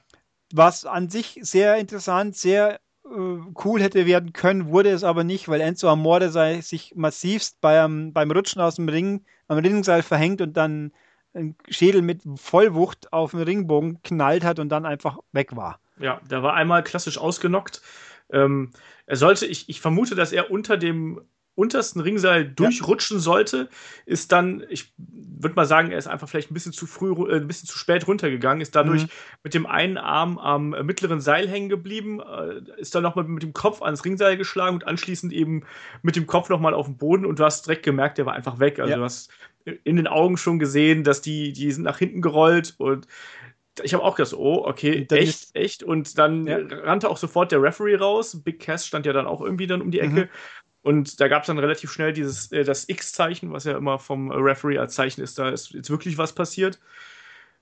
Was 0.53 0.85
an 0.85 1.09
sich 1.09 1.39
sehr 1.41 1.77
interessant, 1.77 2.37
sehr 2.37 2.79
cool 3.09 3.81
hätte 3.81 4.05
werden 4.05 4.33
können, 4.33 4.67
wurde 4.67 4.89
es 4.89 5.03
aber 5.03 5.23
nicht, 5.23 5.47
weil 5.47 5.61
Enzo 5.61 5.89
Amore 5.89 6.29
sei, 6.29 6.61
sich 6.61 6.93
massivst 6.95 7.61
beim, 7.61 8.13
beim 8.13 8.31
Rutschen 8.31 8.61
aus 8.61 8.75
dem 8.75 8.89
Ring 8.89 9.25
am 9.47 9.57
Ringseil 9.57 10.03
verhängt 10.03 10.41
und 10.41 10.57
dann 10.57 10.91
ein 11.33 11.55
Schädel 11.69 12.01
mit 12.01 12.21
Vollwucht 12.35 13.13
auf 13.13 13.31
den 13.31 13.41
Ringbogen 13.41 14.01
knallt 14.03 14.43
hat 14.43 14.59
und 14.59 14.69
dann 14.69 14.85
einfach 14.85 15.19
weg 15.31 15.55
war. 15.55 15.79
Ja, 15.99 16.19
der 16.29 16.43
war 16.43 16.53
einmal 16.53 16.83
klassisch 16.83 17.17
ausgenockt. 17.17 17.81
Ähm, 18.31 18.71
er 19.05 19.15
sollte, 19.15 19.45
ich, 19.45 19.69
ich 19.69 19.79
vermute, 19.79 20.15
dass 20.15 20.31
er 20.31 20.51
unter 20.51 20.77
dem 20.77 21.21
untersten 21.57 22.01
Ringseil 22.01 22.47
durchrutschen 22.47 23.17
ja. 23.17 23.21
sollte, 23.21 23.67
ist 24.05 24.31
dann, 24.31 24.63
ich 24.69 24.93
würde 24.97 25.55
mal 25.55 25.65
sagen, 25.65 25.91
er 25.91 25.97
ist 25.97 26.07
einfach 26.07 26.29
vielleicht 26.29 26.51
ein 26.51 26.53
bisschen 26.53 26.71
zu 26.71 26.85
früh, 26.85 27.11
äh, 27.31 27.37
ein 27.37 27.47
bisschen 27.47 27.67
zu 27.67 27.79
spät 27.79 28.07
runtergegangen, 28.07 28.61
ist 28.61 28.75
dadurch 28.75 29.03
mhm. 29.03 29.09
mit 29.43 29.53
dem 29.55 29.65
einen 29.65 29.97
Arm 29.97 30.37
am 30.37 30.69
mittleren 30.69 31.19
Seil 31.19 31.49
hängen 31.49 31.67
geblieben, 31.67 32.21
äh, 32.21 32.61
ist 32.79 32.93
dann 32.93 33.01
nochmal 33.01 33.25
mit 33.25 33.41
dem 33.41 33.53
Kopf 33.53 33.81
ans 33.81 34.05
Ringseil 34.05 34.37
geschlagen 34.37 34.75
und 34.75 34.87
anschließend 34.87 35.33
eben 35.33 35.63
mit 36.03 36.15
dem 36.15 36.27
Kopf 36.27 36.49
nochmal 36.49 36.75
auf 36.75 36.85
den 36.85 36.97
Boden 36.97 37.25
und 37.25 37.39
du 37.39 37.43
hast 37.43 37.65
direkt 37.65 37.83
gemerkt, 37.83 38.19
der 38.19 38.27
war 38.27 38.33
einfach 38.33 38.59
weg. 38.59 38.79
Also 38.79 38.91
ja. 38.91 38.97
du 38.97 39.03
hast 39.03 39.31
in 39.83 39.95
den 39.95 40.07
Augen 40.07 40.37
schon 40.37 40.59
gesehen, 40.59 41.03
dass 41.03 41.21
die, 41.21 41.53
die 41.53 41.71
sind 41.71 41.83
nach 41.83 41.97
hinten 41.97 42.21
gerollt 42.21 42.75
und 42.77 43.07
ich 43.83 43.93
habe 43.93 44.03
auch 44.03 44.15
gedacht, 44.15 44.33
oh, 44.33 44.63
okay, 44.65 45.05
echt, 45.11 45.55
echt. 45.55 45.83
Und 45.83 46.17
dann 46.17 46.47
ja. 46.47 46.57
rannte 46.57 47.09
auch 47.09 47.17
sofort 47.17 47.51
der 47.51 47.61
Referee 47.61 47.95
raus. 47.95 48.41
Big 48.43 48.59
Cass 48.59 48.87
stand 48.87 49.05
ja 49.05 49.13
dann 49.13 49.27
auch 49.27 49.41
irgendwie 49.41 49.67
dann 49.67 49.81
um 49.81 49.91
die 49.91 49.99
Ecke. 49.99 50.21
Mhm. 50.25 50.29
Und 50.87 51.19
da 51.19 51.27
gab 51.27 51.43
es 51.43 51.47
dann 51.47 51.59
relativ 51.59 51.91
schnell 51.91 52.13
dieses, 52.13 52.49
äh, 52.53 52.63
das 52.63 52.87
X-Zeichen, 52.87 53.51
was 53.51 53.65
ja 53.65 53.75
immer 53.75 53.99
vom 53.99 54.31
Referee 54.31 54.77
als 54.77 54.95
Zeichen 54.95 55.19
ist, 55.19 55.37
da 55.37 55.49
ist 55.49 55.71
jetzt 55.71 55.89
wirklich 55.89 56.17
was 56.17 56.31
passiert. 56.31 56.79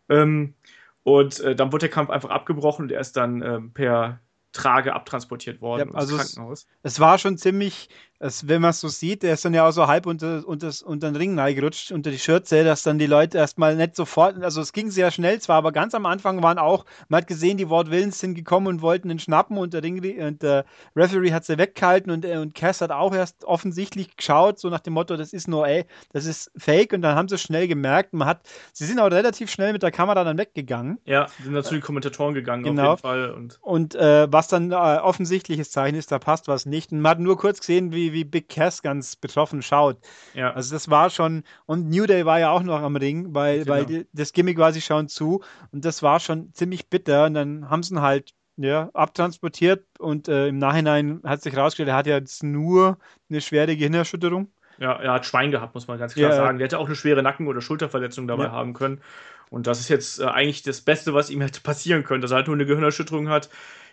Ähm, 0.10 0.54
und 1.02 1.40
äh, 1.40 1.56
dann 1.56 1.72
wurde 1.72 1.88
der 1.88 1.90
Kampf 1.90 2.12
einfach 2.12 2.30
abgebrochen 2.30 2.84
und 2.84 2.92
er 2.92 3.00
ist 3.00 3.18
dann 3.18 3.42
ähm, 3.42 3.74
per 3.74 4.20
Trage 4.52 4.94
abtransportiert 4.94 5.60
worden 5.60 5.90
ja, 5.90 5.96
also 5.96 6.18
ins 6.18 6.36
Krankenhaus. 6.36 6.68
Es, 6.84 6.94
es, 6.94 7.00
war 7.00 7.18
schon 7.18 7.40
ziemlich, 7.40 7.90
es, 8.20 8.48
wenn 8.48 8.62
man 8.62 8.70
es 8.72 8.80
so 8.80 8.88
sieht, 8.88 9.24
der 9.24 9.34
ist 9.34 9.44
dann 9.44 9.54
ja 9.54 9.68
auch 9.68 9.72
so 9.72 9.88
halb 9.88 10.06
unter, 10.06 10.48
unter, 10.48 10.72
unter 10.86 11.10
den 11.10 11.16
Ring 11.16 11.38
reingerutscht, 11.38 11.92
unter 11.92 12.12
die 12.12 12.20
Schürze, 12.20 12.64
dass 12.64 12.84
dann 12.84 12.98
die 12.98 13.08
Leute 13.08 13.38
erstmal 13.38 13.76
nicht 13.76 13.96
sofort, 13.96 14.42
also 14.42 14.62
es 14.62 14.72
ging 14.72 14.90
sehr 14.90 15.12
schnell 15.12 15.40
zwar, 15.40 15.58
aber 15.58 15.72
ganz 15.72 15.94
am 15.94 16.06
Anfang 16.06 16.42
waren 16.42 16.58
auch, 16.58 16.86
man 17.10 17.22
hat 17.22 17.28
gesehen, 17.28 17.58
die 17.58 17.70
Ward 17.70 17.92
Willens 17.92 18.20
sind 18.20 18.36
gekommen 18.36 18.68
und 18.68 18.82
wollten 18.82 19.10
den 19.10 19.20
schnappen 19.20 19.58
und 19.58 19.74
der, 19.74 19.84
Ring, 19.84 20.02
und 20.22 20.42
der 20.42 20.66
Referee 20.96 21.34
hat 21.34 21.46
sie 21.46 21.58
weggehalten 21.58 22.12
und, 22.12 22.26
äh, 22.26 22.38
und 22.38 22.56
Cass 22.56 22.82
hat 22.82 22.92
auch 22.92 23.14
erst 23.14 23.44
offensichtlich 23.44 24.16
geschaut, 24.16 24.60
so 24.60 24.70
nach 24.70 24.80
dem 24.80 24.94
Motto, 24.94 25.18
das 25.18 25.34
ist 25.34 25.48
nur, 25.48 25.68
ey, 25.68 25.86
das 26.14 26.26
ist 26.26 26.52
fake 26.58 26.94
und 26.94 27.02
dann 27.02 27.16
haben 27.16 27.28
sie 27.28 27.36
es 27.36 27.42
schnell 27.42 27.68
gemerkt. 27.68 28.14
Man 28.14 28.28
hat, 28.28 28.42
sie 28.74 28.86
sind 28.86 29.00
auch 29.00 29.12
relativ 29.12 29.52
schnell 29.52 29.74
mit 29.74 29.84
der 29.84 29.92
Kamera 29.92 30.24
dann 30.24 30.38
weggegangen. 30.38 31.00
Ja, 31.06 31.28
sind 31.44 31.54
dann 31.54 31.64
zu 31.64 31.74
den 31.74 31.82
Kommentatoren 31.82 32.34
gegangen 32.34 32.64
genau. 32.64 32.94
auf 32.94 33.00
jeden 33.00 33.02
Fall. 33.02 33.32
Und, 33.32 33.60
und 33.62 33.96
äh, 33.96 34.32
was 34.32 34.48
dann 34.48 34.72
äh, 34.72 34.76
offensichtliches 34.76 35.72
Zeichen 35.72 35.96
ist, 35.96 36.12
da 36.12 36.20
passt 36.20 36.48
was 36.48 36.66
nicht. 36.66 36.92
Und 36.92 37.02
man 37.02 37.12
hat 37.12 37.20
nur 37.20 37.38
kurz 37.38 37.60
gesehen, 37.60 37.92
wie, 37.92 38.05
wie 38.14 38.24
Big 38.24 38.50
Cass 38.50 38.82
ganz 38.82 39.16
betroffen 39.16 39.62
schaut. 39.62 39.98
Ja. 40.34 40.52
Also 40.54 40.74
das 40.76 40.90
war 40.90 41.10
schon, 41.10 41.44
und 41.66 41.90
New 41.90 42.06
Day 42.06 42.26
war 42.26 42.40
ja 42.40 42.52
auch 42.52 42.64
noch 42.64 42.82
am 42.82 42.96
Ring, 42.96 43.34
weil, 43.34 43.64
genau. 43.64 43.72
weil 43.72 44.06
das 44.14 44.34
Gimmick 44.34 44.58
war, 44.58 44.74
sie 44.74 44.82
schauen 44.82 45.08
zu 45.08 45.44
und 45.72 45.86
das 45.86 46.04
war 46.04 46.20
schon 46.20 46.54
ziemlich 46.54 46.90
bitter 46.90 47.26
und 47.26 47.34
dann 47.34 47.70
haben 47.70 47.84
sie 47.84 47.94
ihn 47.94 48.02
halt 48.02 48.34
ja, 48.58 48.90
abtransportiert 48.94 49.86
und 50.00 50.28
äh, 50.28 50.48
im 50.48 50.58
Nachhinein 50.58 51.22
hat 51.26 51.42
sich 51.42 51.54
herausgestellt, 51.54 51.90
er 51.90 51.96
hat 51.96 52.08
ja 52.08 52.16
jetzt 52.16 52.44
nur 52.44 52.98
eine 53.30 53.42
schwere 53.42 53.76
Gehirnerschütterung. 53.76 54.50
Ja, 54.78 54.94
er 54.94 55.14
hat 55.14 55.26
Schwein 55.26 55.52
gehabt, 55.52 55.74
muss 55.74 55.88
man 55.88 55.98
ganz 55.98 56.14
klar 56.14 56.32
ja, 56.32 56.36
sagen. 56.36 56.58
Der 56.58 56.66
hätte 56.66 56.80
auch 56.80 56.86
eine 56.86 56.96
schwere 56.96 57.24
Nacken- 57.24 57.48
oder 57.48 57.62
Schulterverletzung 57.62 58.28
dabei 58.28 58.46
ja. 58.46 58.52
haben 58.52 58.74
können. 58.74 59.02
Und 59.50 59.68
das 59.68 59.80
ist 59.80 59.90
jetzt 59.90 60.20
äh, 60.20 60.26
eigentlich 60.26 60.64
das 60.64 60.82
Beste, 60.82 61.14
was 61.14 61.30
ihm 61.30 61.42
hätte 61.42 61.62
passieren 61.62 62.04
können, 62.04 62.22
dass 62.22 62.32
er 62.32 62.38
halt 62.38 62.48
nur 62.48 62.56
eine 62.56 62.66
Gehirnerschütterung 62.66 63.30
hat. 63.30 63.50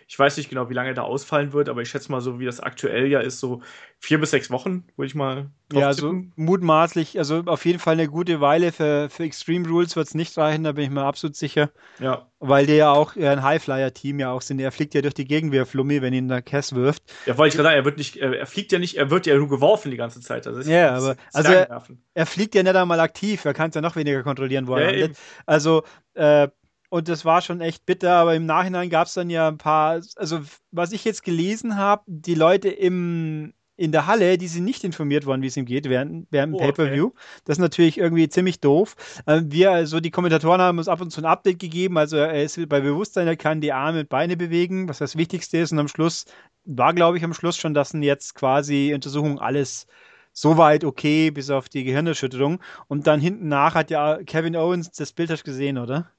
Ich 0.07 0.17
weiß 0.17 0.37
nicht 0.37 0.49
genau, 0.49 0.69
wie 0.69 0.73
lange 0.73 0.93
er 0.93 1.03
ausfallen 1.03 1.53
wird, 1.53 1.69
aber 1.69 1.81
ich 1.81 1.89
schätze 1.89 2.11
mal 2.11 2.21
so, 2.21 2.39
wie 2.39 2.45
das 2.45 2.59
aktuell 2.59 3.07
ja 3.07 3.19
ist, 3.19 3.39
so 3.39 3.61
vier 3.99 4.19
bis 4.19 4.31
sechs 4.31 4.51
Wochen, 4.51 4.83
würde 4.97 5.07
ich 5.07 5.15
mal 5.15 5.49
drauf 5.69 5.81
Ja, 5.81 5.93
so 5.93 6.13
mutmaßlich, 6.35 7.17
also 7.17 7.43
auf 7.45 7.65
jeden 7.65 7.79
Fall 7.79 7.93
eine 7.93 8.07
gute 8.07 8.41
Weile. 8.41 8.73
Für, 8.73 9.09
für 9.09 9.23
Extreme 9.23 9.67
Rules 9.67 9.95
wird 9.95 10.07
es 10.07 10.13
nicht 10.13 10.37
reichen, 10.37 10.65
da 10.65 10.73
bin 10.73 10.83
ich 10.83 10.89
mir 10.89 11.03
absolut 11.03 11.37
sicher. 11.37 11.69
Ja. 11.99 12.27
Weil 12.39 12.65
die 12.65 12.73
ja 12.73 12.91
auch 12.91 13.15
ein 13.15 13.41
Highflyer-Team 13.41 14.19
ja 14.19 14.31
auch 14.31 14.41
sind. 14.41 14.59
Er 14.59 14.73
fliegt 14.73 14.93
ja 14.93 15.01
durch 15.01 15.13
die 15.13 15.25
Gegend 15.25 15.53
wie 15.53 15.59
ein 15.59 15.65
Flummi, 15.65 16.01
wenn 16.01 16.13
ihn 16.13 16.27
der 16.27 16.41
Cass 16.41 16.75
wirft. 16.75 17.03
Ja, 17.25 17.37
wollte 17.37 17.49
ich 17.49 17.55
gerade 17.55 17.69
sagen, 17.69 17.77
er 17.77 17.85
wird 17.85 17.97
nicht, 17.97 18.17
er 18.17 18.45
fliegt 18.45 18.73
ja 18.73 18.79
nicht, 18.79 18.97
er 18.97 19.09
wird 19.09 19.25
ja 19.25 19.37
nur 19.37 19.47
geworfen 19.47 19.89
die 19.89 19.97
ganze 19.97 20.19
Zeit. 20.19 20.47
Also 20.47 20.69
ja, 20.69 20.91
aber 20.91 21.15
also 21.31 21.51
er, 21.53 21.83
er, 22.13 22.25
fliegt 22.25 22.55
ja 22.55 22.63
nicht 22.63 22.75
einmal 22.75 22.99
aktiv, 22.99 23.45
er 23.45 23.53
kann 23.53 23.69
es 23.69 23.75
ja 23.75 23.81
noch 23.81 23.95
weniger 23.95 24.21
kontrollieren, 24.23 24.67
wo 24.67 24.75
er 24.75 24.97
ja, 24.97 25.07
Also, 25.45 25.83
äh, 26.15 26.49
und 26.93 27.09
das 27.09 27.25
war 27.25 27.41
schon 27.41 27.59
echt 27.59 27.87
bitter, 27.87 28.13
aber 28.13 28.35
im 28.35 28.45
Nachhinein 28.45 28.91
gab 28.91 29.07
es 29.07 29.15
dann 29.15 29.31
ja 29.31 29.47
ein 29.47 29.57
paar, 29.57 29.99
also 30.15 30.41
was 30.69 30.91
ich 30.91 31.03
jetzt 31.03 31.23
gelesen 31.23 31.75
habe, 31.75 32.03
die 32.05 32.35
Leute 32.35 32.69
im, 32.69 33.55
in 33.75 33.91
der 33.91 34.05
Halle, 34.05 34.37
die 34.37 34.47
sind 34.47 34.63
nicht 34.63 34.83
informiert 34.83 35.25
worden, 35.25 35.41
wie 35.41 35.47
es 35.47 35.57
ihm 35.57 35.65
geht, 35.65 35.89
während, 35.89 36.27
während 36.29 36.53
dem 36.53 36.59
oh, 36.59 36.59
Pay-Per-View. 36.59 37.07
Okay. 37.07 37.17
Das 37.45 37.57
ist 37.57 37.61
natürlich 37.61 37.97
irgendwie 37.97 38.29
ziemlich 38.29 38.59
doof. 38.59 38.95
Äh, 39.25 39.41
wir, 39.45 39.71
also 39.71 39.99
die 40.01 40.11
Kommentatoren 40.11 40.61
haben 40.61 40.77
uns 40.77 40.87
ab 40.87 41.01
und 41.01 41.09
zu 41.09 41.21
ein 41.21 41.25
Update 41.25 41.57
gegeben, 41.57 41.97
also 41.97 42.17
er 42.17 42.43
ist 42.43 42.59
bei 42.69 42.79
Bewusstsein, 42.79 43.25
er 43.25 43.37
kann 43.37 43.59
die 43.59 43.73
Arme 43.73 44.01
und 44.01 44.09
Beine 44.09 44.37
bewegen, 44.37 44.87
was 44.87 44.99
das 44.99 45.17
Wichtigste 45.17 45.57
ist. 45.57 45.71
Und 45.71 45.79
am 45.79 45.87
Schluss 45.87 46.25
war, 46.65 46.93
glaube 46.93 47.17
ich, 47.17 47.23
am 47.23 47.33
Schluss 47.33 47.57
schon, 47.57 47.73
dass 47.73 47.93
jetzt 47.93 48.35
quasi 48.35 48.91
Untersuchung 48.93 49.39
alles 49.39 49.87
soweit 50.31 50.83
okay, 50.83 51.31
bis 51.31 51.49
auf 51.49 51.69
die 51.69 51.85
Gehirnerschütterung. 51.85 52.61
Und 52.87 53.07
dann 53.07 53.19
hinten 53.19 53.47
nach 53.47 53.73
hat 53.73 53.89
ja 53.89 54.19
Kevin 54.23 54.55
Owens, 54.55 54.91
das 54.91 55.11
Bild 55.11 55.31
hast 55.31 55.41
du 55.41 55.45
gesehen, 55.45 55.79
oder? 55.79 56.11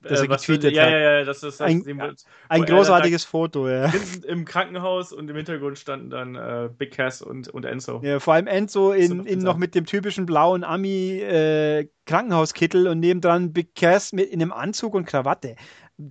Dass 0.00 0.20
er 0.20 0.24
äh, 0.24 0.28
getweetet 0.28 0.74
ja, 0.74 0.84
hat. 0.84 0.90
Ja, 0.90 0.98
ja, 0.98 1.24
das 1.24 1.42
ist 1.42 1.60
ein, 1.60 1.84
wird, 1.84 2.24
ein 2.48 2.64
großartiges 2.64 3.24
Foto, 3.24 3.68
ja. 3.68 3.92
Im 4.26 4.44
Krankenhaus 4.44 5.12
und 5.12 5.28
im 5.28 5.36
Hintergrund 5.36 5.78
standen 5.78 6.10
dann 6.10 6.34
äh, 6.34 6.68
Big 6.76 6.92
Cass 6.92 7.22
und, 7.22 7.48
und 7.48 7.64
Enzo. 7.64 8.00
Ja, 8.02 8.20
vor 8.20 8.34
allem 8.34 8.46
Enzo 8.46 8.92
in, 8.92 9.18
noch, 9.18 9.26
in 9.26 9.38
noch 9.40 9.56
mit 9.56 9.74
dem 9.74 9.86
typischen 9.86 10.26
blauen 10.26 10.64
Ami 10.64 11.20
äh, 11.20 11.88
Krankenhauskittel 12.06 12.88
und 12.88 13.00
nebendran 13.00 13.52
Big 13.52 13.74
Cass 13.74 14.12
mit 14.12 14.30
in 14.30 14.42
einem 14.42 14.52
Anzug 14.52 14.94
und 14.94 15.06
Krawatte. 15.06 15.56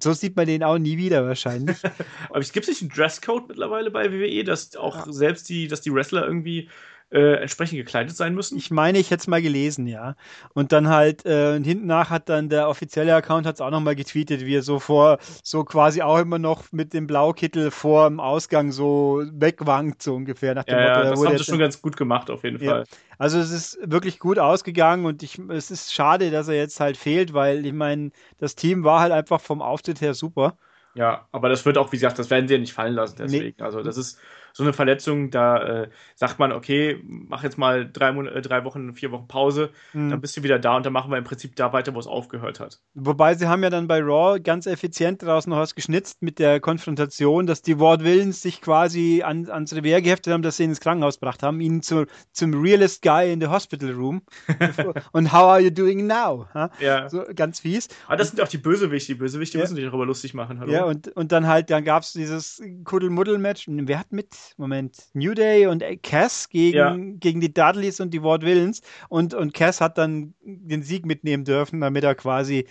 So 0.02 0.14
sieht 0.14 0.36
man 0.36 0.46
den 0.46 0.64
auch 0.64 0.78
nie 0.78 0.98
wieder 0.98 1.26
wahrscheinlich. 1.26 1.78
Aber 2.30 2.40
es 2.40 2.54
gibt 2.54 2.68
nicht 2.68 2.82
einen 2.82 2.92
Dresscode 2.92 3.50
mittlerweile 3.50 3.92
bei 3.92 4.12
WWE, 4.12 4.44
dass 4.44 4.76
auch 4.76 5.08
ja. 5.08 5.12
selbst 5.12 5.50
die, 5.50 5.68
dass 5.68 5.82
die 5.82 5.94
Wrestler 5.94 6.26
irgendwie 6.26 6.70
äh, 7.12 7.41
entsprechend 7.41 7.78
gekleidet 7.78 8.15
sein 8.15 8.34
müssen? 8.34 8.58
Ich 8.58 8.71
meine, 8.71 8.97
ich 8.97 9.12
hätte 9.12 9.21
es 9.21 9.28
mal 9.28 9.41
gelesen, 9.41 9.86
ja. 9.88 10.15
Und 10.54 10.71
dann 10.71 10.88
halt, 10.88 11.26
äh, 11.26 11.62
hinten 11.62 11.86
nach 11.86 12.10
hat 12.10 12.30
dann 12.30 12.50
der 12.50 12.69
offizielle 12.69 13.13
Account 13.13 13.45
hat 13.45 13.56
es 13.56 13.62
auch 13.62 13.69
nochmal 13.69 13.95
getweetet, 13.95 14.45
wie 14.45 14.56
er 14.56 14.63
so 14.63 14.80
vor, 14.80 15.19
so 15.43 15.63
quasi 15.63 16.02
auch 16.02 16.19
immer 16.19 16.39
noch 16.39 16.71
mit 16.71 16.93
dem 16.93 17.08
Blaukittel 17.08 17.71
vor 17.71 18.08
dem 18.08 18.19
Ausgang 18.19 18.71
so 18.71 19.24
wegwankt, 19.32 20.02
so 20.02 20.15
ungefähr. 20.15 20.56
Nach 20.56 20.63
dem 20.63 20.78
ja, 20.78 20.88
Motto, 20.88 21.04
ja, 21.04 21.10
das 21.10 21.26
haben 21.26 21.38
sie 21.38 21.43
schon 21.43 21.60
ganz 21.60 21.82
gut 21.82 21.97
gemacht, 21.97 22.30
auf 22.30 22.43
jeden 22.43 22.60
Fall. 22.60 22.86
Ja. 22.89 22.97
Also 23.17 23.38
es 23.39 23.52
ist 23.52 23.78
wirklich 23.84 24.17
gut 24.17 24.39
ausgegangen 24.39 25.06
und 25.06 25.21
ich, 25.21 25.38
es 25.50 25.69
ist 25.69 25.93
schade, 25.93 26.32
dass 26.32 26.47
er 26.47 26.56
jetzt 26.56 26.80
halt 26.80 26.97
fehlt, 26.97 27.34
weil 27.34 27.65
ich 27.65 27.74
meine, 27.74 28.12
das 28.39 28.56
Team 28.56 28.84
war 28.84 29.02
halt 29.02 29.12
einfach 29.12 29.41
vom 29.41 29.62
Auftritt 29.62 30.02
her 30.02 30.13
super. 30.13 30.58
Ja, 30.93 31.28
aber 31.32 31.47
das 31.47 31.65
wird 31.65 31.78
auch, 31.78 31.91
wie 31.91 31.97
gesagt, 31.97 32.19
das 32.19 32.30
werden 32.30 32.47
sie 32.47 32.56
ja 32.56 32.60
nicht 32.60 32.74
fallen 32.74 32.95
lassen, 32.95 33.15
deswegen. 33.19 33.56
Nee. 33.58 33.63
Also 33.63 33.82
das 33.82 33.97
ist 33.97 34.19
so 34.54 34.64
eine 34.64 34.74
Verletzung, 34.74 35.32
da 35.32 35.84
äh, 35.84 35.90
sagt 36.16 36.40
man, 36.40 36.52
okay, 36.52 37.02
mach 37.04 37.44
jetzt 37.44 37.58
mal 37.58 37.90
drei, 37.92 38.12
Mon 38.12 38.28
äh, 38.28 38.42
drei 38.42 38.64
Wochen, 38.66 38.94
vier 38.96 39.12
Wochen 39.12 39.28
Pause, 39.28 39.70
mhm. 39.94 40.10
dann 40.10 40.22
bist 40.22 40.38
du 40.38 40.44
wieder 40.44 40.60
da 40.60 40.78
und 40.78 40.86
dann 40.86 40.94
machen 40.94 41.12
wir 41.12 41.18
im 41.18 41.24
Prinzip 41.24 41.56
da 41.56 41.74
weiter, 41.74 41.94
wo 41.94 42.00
es 42.00 42.08
aufgehört 42.08 42.60
hat. 42.60 42.80
Wobei 42.94 43.36
sie 43.36 43.48
haben 43.48 43.64
ja 43.64 43.70
dann 43.70 43.88
bei 43.88 44.00
Raw 44.02 44.40
ganz 44.40 44.66
effizient 44.66 45.24
daraus 45.24 45.48
noch 45.48 45.58
was 45.58 45.76
geschnitzt 45.76 46.22
mit 46.22 46.40
der 46.40 46.60
Konfrontation, 46.60 47.46
dass 47.46 47.62
die 47.62 47.80
Ward 47.80 48.04
Willens 48.04 48.42
sich 48.42 48.62
quasi 48.62 49.24
an, 49.24 49.50
ans 49.50 49.74
Revier 49.76 50.02
geheftet 50.02 50.34
haben, 50.34 50.42
dass 50.42 50.58
sie 50.58 50.64
ihn 50.64 50.70
ins 50.70 50.80
Krankenhaus 50.80 51.20
gebracht 51.20 51.44
haben, 51.44 51.62
ihn 51.62 51.82
zu, 51.82 52.06
zum 52.32 52.54
realest 52.54 53.02
guy 53.02 53.32
in 53.32 53.40
the 53.40 53.48
hospital 53.48 53.92
room. 53.92 54.22
und 55.12 55.32
how 55.32 55.44
are 55.44 55.60
you 55.60 55.70
doing 55.70 56.08
now? 56.08 56.48
Ha? 56.54 56.70
Ja. 56.80 57.10
So 57.10 57.24
ganz 57.36 57.60
fies. 57.60 57.90
Aber 58.08 58.18
das 58.18 58.30
sind 58.30 58.42
auch 58.42 58.48
die 58.48 58.58
Bösewichte. 58.58 59.14
Die 59.14 59.20
Bösewichte 59.20 59.58
ja. 59.58 59.64
müssen 59.64 59.76
sich 59.76 59.86
darüber 59.86 60.06
lustig 60.06 60.34
machen. 60.34 60.60
Hallo? 60.60 60.72
Ja, 60.72 60.84
und, 60.86 61.08
und 61.10 61.32
dann 61.32 61.48
halt, 61.48 61.70
dann 61.70 61.84
gab 61.84 62.04
es 62.04 62.14
dieses 62.14 62.62
Kuddelmuddel-Match. 62.84 63.66
Wer 63.68 64.00
hat 64.00 64.12
mit? 64.12 64.28
Moment, 64.58 65.10
New 65.13 65.34
Day 65.34 65.67
und 65.67 65.84
Cass 66.04 66.49
gegen, 66.49 66.77
ja. 66.77 66.95
gegen 66.95 67.41
die 67.41 67.54
Dudleys 67.54 67.99
und 67.99 68.12
die 68.12 68.23
Ward 68.23 68.43
Villains 68.43 68.82
und, 69.10 69.34
und 69.34 69.54
Cass 69.54 69.82
hat 69.82 69.97
dann 69.97 70.34
den 70.43 70.84
Sieg 70.84 71.06
mitnehmen 71.06 71.45
dürfen, 71.45 71.82
damit 71.82 72.04
er 72.04 72.15
quasi 72.15 72.67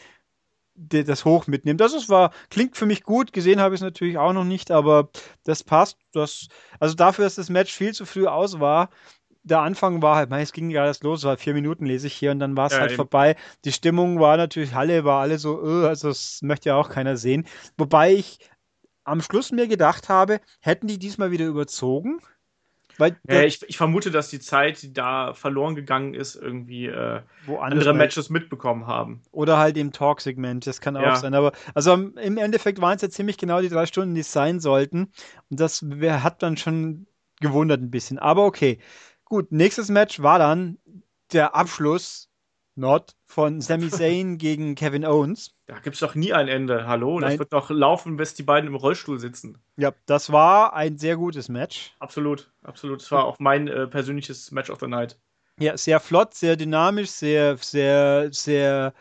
das 0.75 1.25
hoch 1.25 1.47
mitnimmt. 1.47 1.81
Das 1.81 1.93
ist, 1.93 2.09
war, 2.09 2.33
klingt 2.49 2.77
für 2.77 2.87
mich 2.87 3.03
gut, 3.03 3.33
gesehen 3.33 3.61
habe 3.61 3.75
ich 3.75 3.81
es 3.81 3.85
natürlich 3.85 4.17
auch 4.17 4.33
noch 4.33 4.45
nicht, 4.45 4.71
aber 4.71 5.11
das 5.45 5.63
passt. 5.63 5.99
Das, 6.13 6.49
also 6.79 6.95
dafür, 6.95 7.25
dass 7.25 7.35
das 7.35 7.51
Match 7.51 7.73
viel 7.73 7.93
zu 7.93 8.07
früh 8.07 8.27
aus 8.27 8.61
war, 8.61 8.89
der 9.43 9.61
Anfang 9.61 10.03
war 10.03 10.17
halt, 10.17 10.31
es 10.33 10.53
ging 10.53 10.71
ja 10.71 10.85
erst 10.85 11.03
los, 11.03 11.25
war 11.25 11.37
vier 11.37 11.55
Minuten 11.55 11.87
lese 11.87 12.07
ich 12.07 12.15
hier 12.15 12.31
und 12.31 12.41
dann 12.41 12.57
war 12.57 12.67
es 12.67 12.73
ja, 12.73 12.81
halt 12.81 12.91
eben. 12.91 12.97
vorbei. 12.97 13.37
Die 13.65 13.73
Stimmung 13.73 14.21
war 14.21 14.37
natürlich, 14.37 14.75
Halle 14.75 15.05
war 15.05 15.21
alle 15.21 15.39
so, 15.39 15.63
öh, 15.63 15.87
also 15.87 16.09
das 16.09 16.41
möchte 16.43 16.71
ja 16.71 16.77
auch 16.77 16.91
keiner 16.91 17.17
sehen. 17.17 17.47
Wobei 17.79 18.13
ich 18.13 18.39
am 19.11 19.23
Schluss 19.23 19.53
mir 19.53 19.69
gedacht 19.69 20.09
habe, 20.09 20.41
hätten 20.61 20.87
die 20.87 20.99
diesmal 20.99 21.31
wieder 21.31 21.47
überzogen? 21.47 22.21
Weil 22.99 23.17
ja, 23.27 23.43
ich, 23.43 23.63
ich, 23.67 23.79
vermute, 23.79 24.11
dass 24.11 24.29
die 24.29 24.41
Zeit, 24.41 24.83
die 24.83 24.93
da 24.93 25.33
verloren 25.33 25.75
gegangen 25.75 26.13
ist, 26.13 26.35
irgendwie 26.35 26.87
äh, 26.87 27.23
andere 27.59 27.95
Matches 27.95 28.29
mitbekommen 28.29 28.87
haben. 28.87 29.23
Oder 29.31 29.57
halt 29.57 29.79
im 29.79 29.91
Talk-Segment, 29.91 30.67
das 30.67 30.83
kann 30.83 30.97
auch 30.99 31.03
ja. 31.03 31.17
sein. 31.17 31.33
Aber 31.33 31.53
also 31.75 31.95
im 31.95 32.37
Endeffekt 32.37 32.81
waren 32.81 32.97
es 32.97 33.03
ja 33.03 33.09
ziemlich 33.09 33.39
genau 33.39 33.63
die 33.63 33.71
drei 33.71 33.87
Stunden, 33.87 34.15
die 34.15 34.21
es 34.21 34.33
sein 34.33 34.61
sollten. 34.61 35.13
Und 35.49 35.61
das 35.61 35.83
hat 35.83 36.43
dann 36.43 36.59
schon 36.59 37.07
gewundert 37.41 37.81
ein 37.81 37.91
bisschen. 37.91 38.19
Aber 38.19 38.45
okay. 38.45 38.79
Gut, 39.25 39.51
nächstes 39.51 39.89
Match 39.89 40.21
war 40.21 40.39
dann 40.39 40.79
der 41.33 41.55
Abschluss 41.55 42.30
Not 42.81 43.15
von 43.27 43.61
Sami 43.61 43.91
Zayn 43.91 44.39
gegen 44.39 44.75
Kevin 44.75 45.05
Owens. 45.05 45.55
Da 45.67 45.79
gibt 45.79 45.95
es 45.95 46.01
doch 46.01 46.15
nie 46.15 46.33
ein 46.33 46.49
Ende. 46.49 46.87
Hallo, 46.87 47.21
Nein. 47.21 47.31
das 47.31 47.39
wird 47.39 47.53
doch 47.53 47.71
laufen, 47.71 48.17
bis 48.17 48.35
die 48.35 48.43
beiden 48.43 48.69
im 48.69 48.75
Rollstuhl 48.75 49.21
sitzen. 49.21 49.59
Ja, 49.77 49.93
das 50.07 50.33
war 50.33 50.73
ein 50.73 50.99
sehr 50.99 51.17
gutes 51.17 51.49
Match. 51.49 51.95
Absolut, 52.01 52.51
absolut. 52.63 53.01
Das 53.01 53.13
war 53.13 53.27
auch 53.27 53.39
mein 53.39 53.69
äh, 53.69 53.87
persönliches 53.87 54.51
Match 54.51 54.71
of 54.71 54.81
the 54.81 54.89
Night. 54.89 55.21
Ja, 55.61 55.77
sehr 55.77 56.01
flott, 56.01 56.35
sehr 56.35 56.57
dynamisch, 56.57 57.11
sehr, 57.11 57.59
sehr, 57.59 58.33
sehr 58.33 58.95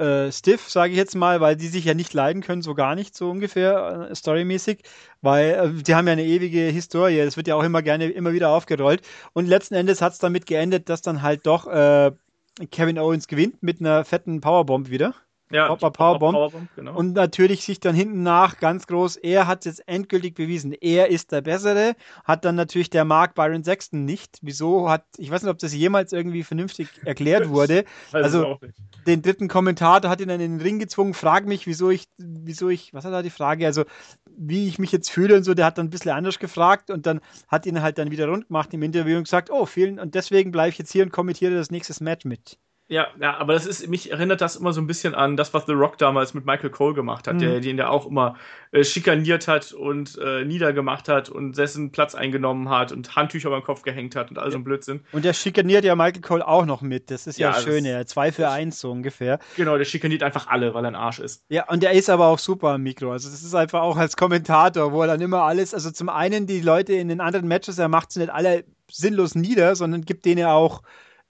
äh, 0.00 0.32
stiff, 0.32 0.70
sage 0.70 0.92
ich 0.92 0.96
jetzt 0.96 1.14
mal, 1.14 1.40
weil 1.40 1.56
die 1.56 1.68
sich 1.68 1.84
ja 1.84 1.94
nicht 1.94 2.14
leiden 2.14 2.42
können, 2.42 2.62
so 2.62 2.74
gar 2.74 2.94
nicht, 2.94 3.14
so 3.14 3.30
ungefähr, 3.30 4.08
äh, 4.10 4.14
storymäßig, 4.14 4.82
weil 5.20 5.50
äh, 5.50 5.82
die 5.82 5.94
haben 5.94 6.06
ja 6.06 6.14
eine 6.14 6.24
ewige 6.24 6.60
Historie, 6.60 7.18
es 7.18 7.36
wird 7.36 7.48
ja 7.48 7.54
auch 7.54 7.62
immer 7.62 7.82
gerne, 7.82 8.08
immer 8.08 8.32
wieder 8.32 8.48
aufgerollt 8.48 9.02
und 9.34 9.46
letzten 9.46 9.74
Endes 9.74 10.00
hat 10.00 10.14
es 10.14 10.18
damit 10.18 10.46
geendet, 10.46 10.88
dass 10.88 11.02
dann 11.02 11.20
halt 11.20 11.46
doch 11.46 11.66
äh, 11.66 12.12
Kevin 12.66 12.98
Owens 12.98 13.26
gewinnt 13.26 13.62
mit 13.62 13.80
einer 13.80 14.04
fetten 14.04 14.40
Powerbomb 14.40 14.90
wieder. 14.90 15.14
Ja, 15.50 15.74
Power 15.74 15.92
Powerbomb. 15.92 16.34
Powerbomb 16.34 16.68
genau. 16.76 16.96
Und 16.96 17.14
natürlich 17.14 17.64
sich 17.64 17.80
dann 17.80 17.94
hinten 17.94 18.22
nach 18.22 18.58
ganz 18.58 18.86
groß, 18.86 19.16
er 19.16 19.46
hat 19.48 19.60
es 19.60 19.64
jetzt 19.64 19.88
endgültig 19.88 20.36
bewiesen. 20.36 20.72
Er 20.72 21.08
ist 21.08 21.32
der 21.32 21.40
Bessere. 21.40 21.96
Hat 22.24 22.44
dann 22.44 22.54
natürlich 22.54 22.88
der 22.88 23.04
Mark 23.04 23.34
Byron 23.34 23.64
Sexton 23.64 24.04
nicht. 24.04 24.38
Wieso 24.42 24.88
hat, 24.88 25.04
ich 25.16 25.30
weiß 25.30 25.42
nicht, 25.42 25.50
ob 25.50 25.58
das 25.58 25.74
jemals 25.74 26.12
irgendwie 26.12 26.44
vernünftig 26.44 26.88
erklärt 27.04 27.48
wurde. 27.48 27.84
also, 28.12 28.60
den 29.06 29.22
dritten 29.22 29.48
Kommentator 29.48 30.08
hat 30.08 30.20
ihn 30.20 30.28
dann 30.28 30.40
in 30.40 30.58
den 30.58 30.60
Ring 30.60 30.78
gezwungen. 30.78 31.14
Frag 31.14 31.46
mich, 31.46 31.66
wieso 31.66 31.90
ich, 31.90 32.06
wieso 32.16 32.68
ich, 32.68 32.94
was 32.94 33.04
hat 33.04 33.12
da 33.12 33.22
die 33.22 33.30
Frage? 33.30 33.66
Also, 33.66 33.84
wie 34.36 34.68
ich 34.68 34.78
mich 34.78 34.92
jetzt 34.92 35.10
fühle 35.10 35.36
und 35.36 35.42
so. 35.42 35.54
Der 35.54 35.66
hat 35.66 35.78
dann 35.78 35.86
ein 35.86 35.90
bisschen 35.90 36.12
anders 36.12 36.38
gefragt 36.38 36.90
und 36.90 37.06
dann 37.06 37.20
hat 37.48 37.66
ihn 37.66 37.82
halt 37.82 37.98
dann 37.98 38.12
wieder 38.12 38.28
rund 38.28 38.46
gemacht 38.46 38.72
im 38.72 38.82
Interview 38.82 39.16
und 39.16 39.24
gesagt, 39.24 39.50
oh, 39.50 39.66
vielen, 39.66 39.98
und 39.98 40.14
deswegen 40.14 40.52
bleibe 40.52 40.70
ich 40.70 40.78
jetzt 40.78 40.92
hier 40.92 41.02
und 41.02 41.10
kommentiere 41.10 41.54
das 41.54 41.70
nächste 41.70 42.02
Match 42.04 42.24
mit. 42.24 42.56
Ja, 42.90 43.06
ja, 43.20 43.36
aber 43.36 43.52
das 43.52 43.66
ist, 43.66 43.86
mich 43.86 44.10
erinnert 44.10 44.40
das 44.40 44.56
immer 44.56 44.72
so 44.72 44.80
ein 44.80 44.88
bisschen 44.88 45.14
an 45.14 45.36
das, 45.36 45.54
was 45.54 45.64
The 45.66 45.72
Rock 45.72 45.96
damals 45.98 46.34
mit 46.34 46.44
Michael 46.44 46.70
Cole 46.70 46.92
gemacht 46.92 47.28
hat, 47.28 47.36
mhm. 47.36 47.38
der 47.38 47.60
den 47.60 47.78
ja 47.78 47.88
auch 47.88 48.04
immer 48.04 48.36
äh, 48.72 48.82
schikaniert 48.82 49.46
hat 49.46 49.72
und 49.72 50.18
äh, 50.18 50.44
niedergemacht 50.44 51.08
hat 51.08 51.28
und 51.28 51.56
dessen 51.56 51.92
Platz 51.92 52.16
eingenommen 52.16 52.68
hat 52.68 52.90
und 52.90 53.14
Handtücher 53.14 53.48
beim 53.50 53.62
Kopf 53.62 53.82
gehängt 53.82 54.16
hat 54.16 54.30
und 54.30 54.40
all 54.40 54.50
so 54.50 54.58
ein 54.58 54.64
Blödsinn. 54.64 55.04
Und 55.12 55.24
der 55.24 55.34
schikaniert 55.34 55.84
ja 55.84 55.94
Michael 55.94 56.20
Cole 56.20 56.46
auch 56.46 56.66
noch 56.66 56.82
mit. 56.82 57.12
Das 57.12 57.28
ist 57.28 57.38
ja, 57.38 57.52
ja 57.52 57.60
schön, 57.60 57.84
ja. 57.84 58.04
Zwei 58.06 58.32
für 58.32 58.48
eins 58.48 58.80
so 58.80 58.90
ungefähr. 58.90 59.38
Genau, 59.56 59.78
der 59.78 59.84
schikaniert 59.84 60.24
einfach 60.24 60.48
alle, 60.48 60.74
weil 60.74 60.84
er 60.84 60.88
ein 60.88 60.96
Arsch 60.96 61.20
ist. 61.20 61.44
Ja, 61.48 61.68
und 61.68 61.84
der 61.84 61.92
ist 61.92 62.10
aber 62.10 62.26
auch 62.26 62.40
super 62.40 62.70
am 62.70 62.82
Mikro. 62.82 63.12
Also 63.12 63.30
das 63.30 63.44
ist 63.44 63.54
einfach 63.54 63.82
auch 63.82 63.98
als 63.98 64.16
Kommentator, 64.16 64.90
wo 64.90 65.02
er 65.02 65.06
dann 65.06 65.20
immer 65.20 65.42
alles, 65.42 65.74
also 65.74 65.92
zum 65.92 66.08
einen 66.08 66.48
die 66.48 66.60
Leute 66.60 66.94
in 66.94 67.06
den 67.06 67.20
anderen 67.20 67.46
Matches, 67.46 67.78
er 67.78 67.88
macht 67.88 68.10
sie 68.10 68.18
nicht 68.18 68.32
alle 68.32 68.64
sinnlos 68.90 69.36
nieder, 69.36 69.76
sondern 69.76 70.04
gibt 70.04 70.24
denen 70.24 70.46
auch 70.46 70.82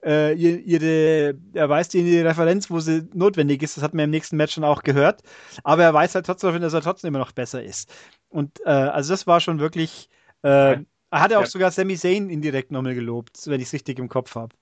äh, 0.03 0.33
ihre, 0.33 1.35
er 1.53 1.69
weiß 1.69 1.89
die 1.89 2.19
Referenz, 2.19 2.69
wo 2.69 2.79
sie 2.79 3.07
notwendig 3.13 3.61
ist. 3.61 3.77
Das 3.77 3.83
hat 3.83 3.93
man 3.93 4.05
im 4.05 4.09
nächsten 4.09 4.37
Match 4.37 4.53
schon 4.53 4.63
auch 4.63 4.83
gehört. 4.83 5.21
Aber 5.63 5.83
er 5.83 5.93
weiß 5.93 6.15
halt 6.15 6.25
trotzdem, 6.25 6.59
dass 6.61 6.73
er 6.73 6.81
trotzdem 6.81 7.09
immer 7.09 7.19
noch 7.19 7.31
besser 7.31 7.63
ist. 7.63 7.93
Und 8.29 8.59
äh, 8.65 8.69
also 8.69 9.13
das 9.13 9.27
war 9.27 9.39
schon 9.39 9.59
wirklich. 9.59 10.09
Äh, 10.43 10.77
er 11.13 11.19
hat 11.19 11.31
ja 11.31 11.39
auch 11.39 11.45
sogar 11.45 11.71
Sami 11.71 11.97
Zayn 11.97 12.29
indirekt 12.29 12.71
nochmal 12.71 12.95
gelobt, 12.95 13.37
wenn 13.45 13.59
ich 13.59 13.67
es 13.67 13.73
richtig 13.73 13.99
im 13.99 14.07
Kopf 14.07 14.35
habe. 14.35 14.55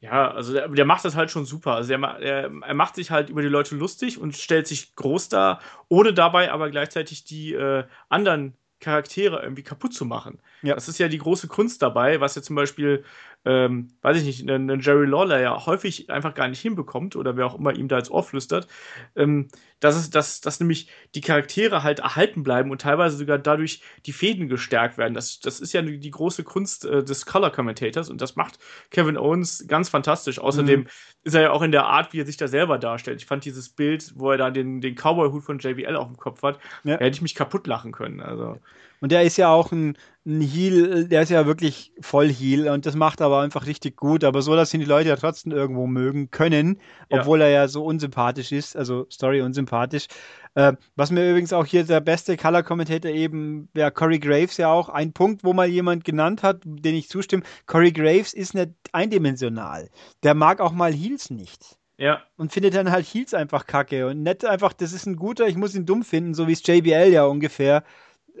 Ja, 0.00 0.30
also 0.30 0.54
der, 0.54 0.68
der, 0.68 0.86
macht 0.86 1.04
das 1.04 1.14
halt 1.14 1.30
schon 1.30 1.44
super. 1.44 1.74
Also 1.74 1.92
er, 1.92 2.02
er, 2.20 2.50
er, 2.66 2.74
macht 2.74 2.94
sich 2.94 3.10
halt 3.10 3.28
über 3.28 3.42
die 3.42 3.48
Leute 3.48 3.76
lustig 3.76 4.18
und 4.18 4.34
stellt 4.34 4.66
sich 4.66 4.96
groß 4.96 5.28
dar, 5.28 5.60
ohne 5.88 6.14
dabei 6.14 6.50
aber 6.50 6.70
gleichzeitig 6.70 7.24
die 7.24 7.52
äh, 7.52 7.84
anderen 8.08 8.54
Charaktere 8.80 9.42
irgendwie 9.42 9.62
kaputt 9.62 9.92
zu 9.92 10.06
machen. 10.06 10.40
Ja. 10.62 10.74
Das 10.74 10.88
ist 10.88 10.98
ja 10.98 11.08
die 11.08 11.18
große 11.18 11.48
Kunst 11.48 11.82
dabei, 11.82 12.20
was 12.20 12.34
ja 12.34 12.42
zum 12.42 12.56
Beispiel, 12.56 13.04
ähm, 13.44 13.88
weiß 14.02 14.18
ich 14.18 14.24
nicht, 14.24 14.50
ein 14.50 14.80
Jerry 14.80 15.06
Lawler 15.06 15.40
ja 15.40 15.64
häufig 15.64 16.10
einfach 16.10 16.34
gar 16.34 16.48
nicht 16.48 16.60
hinbekommt 16.60 17.16
oder 17.16 17.36
wer 17.36 17.46
auch 17.46 17.58
immer 17.58 17.74
ihm 17.74 17.88
da 17.88 17.98
ins 17.98 18.10
Ohr 18.10 18.22
flüstert, 18.22 18.68
ähm, 19.16 19.48
dass, 19.80 19.96
es, 19.96 20.10
dass, 20.10 20.42
dass 20.42 20.60
nämlich 20.60 20.88
die 21.14 21.22
Charaktere 21.22 21.82
halt 21.82 22.00
erhalten 22.00 22.42
bleiben 22.42 22.70
und 22.70 22.82
teilweise 22.82 23.16
sogar 23.16 23.38
dadurch 23.38 23.82
die 24.04 24.12
Fäden 24.12 24.48
gestärkt 24.48 24.98
werden. 24.98 25.14
Das, 25.14 25.40
das 25.40 25.60
ist 25.60 25.72
ja 25.72 25.80
die 25.80 26.10
große 26.10 26.44
Kunst 26.44 26.84
äh, 26.84 27.02
des 27.02 27.24
Color 27.24 27.50
Commentators 27.50 28.10
und 28.10 28.20
das 28.20 28.36
macht 28.36 28.58
Kevin 28.90 29.16
Owens 29.16 29.64
ganz 29.66 29.88
fantastisch. 29.88 30.38
Außerdem 30.38 30.80
mhm. 30.80 30.86
ist 31.22 31.34
er 31.34 31.42
ja 31.42 31.50
auch 31.52 31.62
in 31.62 31.72
der 31.72 31.86
Art, 31.86 32.12
wie 32.12 32.20
er 32.20 32.26
sich 32.26 32.36
da 32.36 32.46
selber 32.46 32.78
darstellt. 32.78 33.22
Ich 33.22 33.26
fand 33.26 33.46
dieses 33.46 33.70
Bild, 33.70 34.12
wo 34.16 34.30
er 34.30 34.36
da 34.36 34.50
den, 34.50 34.82
den 34.82 34.96
Cowboy-Hut 34.96 35.44
von 35.44 35.58
JBL 35.58 35.96
auf 35.96 36.08
dem 36.08 36.18
Kopf 36.18 36.42
hat, 36.42 36.58
ja. 36.84 36.98
da 36.98 37.04
hätte 37.04 37.14
ich 37.14 37.22
mich 37.22 37.34
kaputt 37.34 37.66
lachen 37.66 37.92
können. 37.92 38.20
Also. 38.20 38.58
Und 39.00 39.12
der 39.12 39.22
ist 39.22 39.38
ja 39.38 39.48
auch 39.48 39.72
ein, 39.72 39.96
ein 40.26 40.42
Heal, 40.42 41.08
der 41.08 41.22
ist 41.22 41.30
ja 41.30 41.46
wirklich 41.46 41.92
voll 42.00 42.28
Heal 42.28 42.68
und 42.68 42.84
das 42.84 42.94
macht 42.94 43.22
aber 43.22 43.40
einfach 43.40 43.66
richtig 43.66 43.96
gut, 43.96 44.24
aber 44.24 44.42
so, 44.42 44.54
dass 44.54 44.74
ihn 44.74 44.80
die 44.80 44.86
Leute 44.86 45.08
ja 45.08 45.16
trotzdem 45.16 45.52
irgendwo 45.52 45.86
mögen 45.86 46.30
können, 46.30 46.78
obwohl 47.08 47.40
ja. 47.40 47.46
er 47.46 47.50
ja 47.50 47.68
so 47.68 47.84
unsympathisch 47.84 48.52
ist, 48.52 48.76
also 48.76 49.06
Story 49.10 49.40
unsympathisch. 49.40 50.06
Äh, 50.54 50.74
was 50.96 51.10
mir 51.10 51.28
übrigens 51.30 51.52
auch 51.52 51.64
hier 51.64 51.84
der 51.84 52.00
beste 52.00 52.36
Color 52.36 52.62
Commentator 52.62 53.10
eben 53.10 53.68
wäre 53.72 53.90
Corey 53.90 54.18
Graves 54.18 54.56
ja 54.58 54.70
auch 54.70 54.88
ein 54.88 55.12
Punkt, 55.12 55.44
wo 55.44 55.52
mal 55.52 55.68
jemand 55.68 56.04
genannt 56.04 56.42
hat, 56.42 56.62
den 56.64 56.94
ich 56.94 57.08
zustimme. 57.08 57.42
Corey 57.66 57.92
Graves 57.92 58.34
ist 58.34 58.54
nicht 58.54 58.70
eindimensional. 58.92 59.88
Der 60.22 60.34
mag 60.34 60.60
auch 60.60 60.72
mal 60.72 60.92
Heals 60.92 61.30
nicht. 61.30 61.78
Ja. 61.96 62.22
Und 62.36 62.52
findet 62.52 62.74
dann 62.74 62.90
halt 62.90 63.06
Heals 63.06 63.34
einfach 63.34 63.66
kacke 63.66 64.06
und 64.06 64.22
nicht 64.22 64.44
einfach, 64.44 64.72
das 64.72 64.92
ist 64.92 65.06
ein 65.06 65.16
guter, 65.16 65.46
ich 65.46 65.56
muss 65.56 65.74
ihn 65.74 65.86
dumm 65.86 66.02
finden, 66.02 66.34
so 66.34 66.48
wie 66.48 66.52
es 66.52 66.66
JBL 66.66 67.12
ja 67.12 67.24
ungefähr 67.24 67.84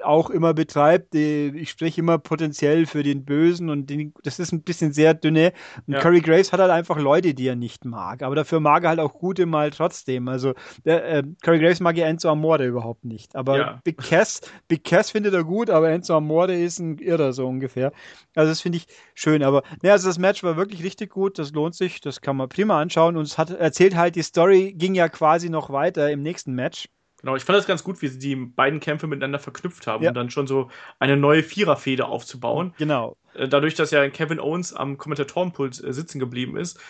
auch 0.02 0.30
immer 0.30 0.54
betreibt. 0.54 1.14
Ich 1.14 1.70
spreche 1.70 2.00
immer 2.00 2.18
potenziell 2.18 2.86
für 2.86 3.02
den 3.02 3.24
Bösen 3.24 3.70
und 3.70 3.88
den, 3.90 4.14
das 4.22 4.38
ist 4.38 4.52
ein 4.52 4.62
bisschen 4.62 4.92
sehr 4.92 5.14
dünne. 5.14 5.52
Und 5.86 5.94
ja. 5.94 6.00
Curry 6.00 6.20
Graves 6.20 6.52
hat 6.52 6.60
halt 6.60 6.70
einfach 6.70 6.98
Leute, 6.98 7.34
die 7.34 7.46
er 7.46 7.56
nicht 7.56 7.84
mag. 7.84 8.22
Aber 8.22 8.34
dafür 8.34 8.60
mag 8.60 8.84
er 8.84 8.90
halt 8.90 9.00
auch 9.00 9.14
gute 9.14 9.46
mal 9.46 9.70
trotzdem. 9.70 10.28
Also 10.28 10.54
der, 10.84 11.08
äh, 11.08 11.22
Curry 11.42 11.58
Graves 11.58 11.80
mag 11.80 11.96
ja 11.96 12.06
Enzo 12.06 12.30
Amore 12.30 12.66
überhaupt 12.66 13.04
nicht. 13.04 13.36
Aber 13.36 13.58
ja. 13.58 13.80
Big 13.84 13.98
Cass, 13.98 14.40
Big 14.68 14.84
Cass 14.84 15.10
findet 15.10 15.34
er 15.34 15.44
gut, 15.44 15.70
aber 15.70 15.90
Enzo 15.90 16.16
Amore 16.16 16.54
ist 16.54 16.78
ein 16.78 16.98
Irrer 16.98 17.32
so 17.32 17.46
ungefähr. 17.46 17.92
Also 18.34 18.50
das 18.50 18.60
finde 18.60 18.78
ich 18.78 18.86
schön. 19.14 19.42
Aber 19.42 19.62
ne, 19.82 19.92
also 19.92 20.08
das 20.08 20.18
Match 20.18 20.42
war 20.42 20.56
wirklich 20.56 20.82
richtig 20.82 21.10
gut. 21.10 21.38
Das 21.38 21.52
lohnt 21.52 21.74
sich. 21.74 22.00
Das 22.00 22.20
kann 22.20 22.36
man 22.36 22.48
prima 22.48 22.80
anschauen. 22.80 23.16
Und 23.16 23.24
es 23.24 23.38
hat 23.38 23.50
erzählt 23.50 23.96
halt, 23.96 24.16
die 24.16 24.22
Story 24.22 24.74
ging 24.76 24.94
ja 24.94 25.08
quasi 25.08 25.50
noch 25.50 25.70
weiter 25.70 26.10
im 26.10 26.22
nächsten 26.22 26.54
Match. 26.54 26.88
Genau, 27.20 27.36
ich 27.36 27.44
fand 27.44 27.58
das 27.58 27.66
ganz 27.66 27.84
gut, 27.84 28.00
wie 28.02 28.08
sie 28.08 28.18
die 28.18 28.36
beiden 28.36 28.80
Kämpfe 28.80 29.06
miteinander 29.06 29.38
verknüpft 29.38 29.86
haben, 29.86 30.02
ja. 30.02 30.10
um 30.10 30.14
dann 30.14 30.30
schon 30.30 30.46
so 30.46 30.70
eine 30.98 31.16
neue 31.16 31.42
Viererfehde 31.42 32.06
aufzubauen. 32.06 32.72
Genau. 32.78 33.16
Äh, 33.34 33.48
dadurch, 33.48 33.74
dass 33.74 33.90
ja 33.90 34.08
Kevin 34.08 34.40
Owens 34.40 34.72
am 34.72 34.96
Kommentatorenpult 34.98 35.82
äh, 35.84 35.92
sitzen 35.92 36.18
geblieben 36.18 36.56
ist, 36.56 36.80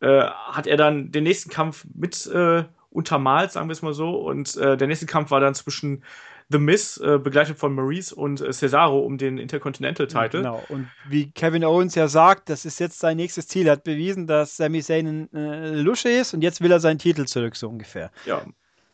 äh, 0.00 0.24
hat 0.24 0.66
er 0.66 0.76
dann 0.76 1.12
den 1.12 1.24
nächsten 1.24 1.50
Kampf 1.50 1.86
mit 1.94 2.26
äh, 2.26 2.64
untermalt, 2.90 3.52
sagen 3.52 3.68
wir 3.68 3.72
es 3.72 3.82
mal 3.82 3.94
so. 3.94 4.16
Und 4.16 4.56
äh, 4.56 4.76
der 4.76 4.86
nächste 4.86 5.06
Kampf 5.06 5.30
war 5.30 5.40
dann 5.40 5.54
zwischen 5.54 6.04
The 6.52 6.58
Miz, 6.58 6.98
begleitet 6.98 7.58
von 7.58 7.72
Maurice 7.76 8.12
und 8.12 8.38
Cesaro 8.38 8.98
um 8.98 9.18
den 9.18 9.38
Intercontinental 9.38 10.08
Title. 10.08 10.40
Genau, 10.40 10.60
und 10.68 10.88
wie 11.08 11.30
Kevin 11.30 11.64
Owens 11.64 11.94
ja 11.94 12.08
sagt, 12.08 12.48
das 12.48 12.64
ist 12.64 12.80
jetzt 12.80 12.98
sein 12.98 13.18
nächstes 13.18 13.46
Ziel. 13.46 13.68
Er 13.68 13.74
hat 13.74 13.84
bewiesen, 13.84 14.26
dass 14.26 14.56
Sami 14.56 14.82
Zayn 14.82 15.28
ein 15.32 15.74
Lusche 15.76 16.08
ist 16.08 16.34
und 16.34 16.42
jetzt 16.42 16.60
will 16.60 16.72
er 16.72 16.80
seinen 16.80 16.98
Titel 16.98 17.26
zurück, 17.26 17.54
so 17.54 17.68
ungefähr. 17.68 18.10
Ja, 18.26 18.42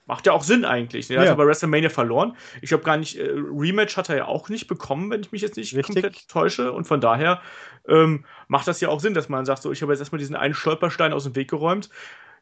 Macht 0.06 0.24
ja 0.26 0.32
auch 0.32 0.44
Sinn 0.44 0.64
eigentlich. 0.64 1.10
Er 1.10 1.16
ja. 1.16 1.22
hat 1.22 1.28
aber 1.30 1.46
WrestleMania 1.46 1.90
verloren. 1.90 2.36
Ich 2.62 2.68
glaube 2.68 2.84
gar 2.84 2.96
nicht, 2.96 3.18
äh, 3.18 3.28
Rematch 3.28 3.96
hat 3.96 4.08
er 4.08 4.16
ja 4.16 4.24
auch 4.26 4.48
nicht 4.48 4.68
bekommen, 4.68 5.10
wenn 5.10 5.20
ich 5.20 5.32
mich 5.32 5.42
jetzt 5.42 5.56
nicht 5.56 5.74
Richtig. 5.74 5.94
komplett 5.94 6.28
täusche. 6.28 6.72
Und 6.72 6.86
von 6.86 7.00
daher 7.00 7.42
ähm, 7.88 8.24
macht 8.46 8.68
das 8.68 8.80
ja 8.80 8.88
auch 8.88 9.00
Sinn, 9.00 9.14
dass 9.14 9.28
man 9.28 9.44
sagt, 9.44 9.62
so, 9.62 9.72
ich 9.72 9.82
habe 9.82 9.92
jetzt 9.92 10.00
erstmal 10.00 10.20
diesen 10.20 10.36
einen 10.36 10.54
Stolperstein 10.54 11.12
aus 11.12 11.24
dem 11.24 11.34
Weg 11.34 11.50
geräumt. 11.50 11.90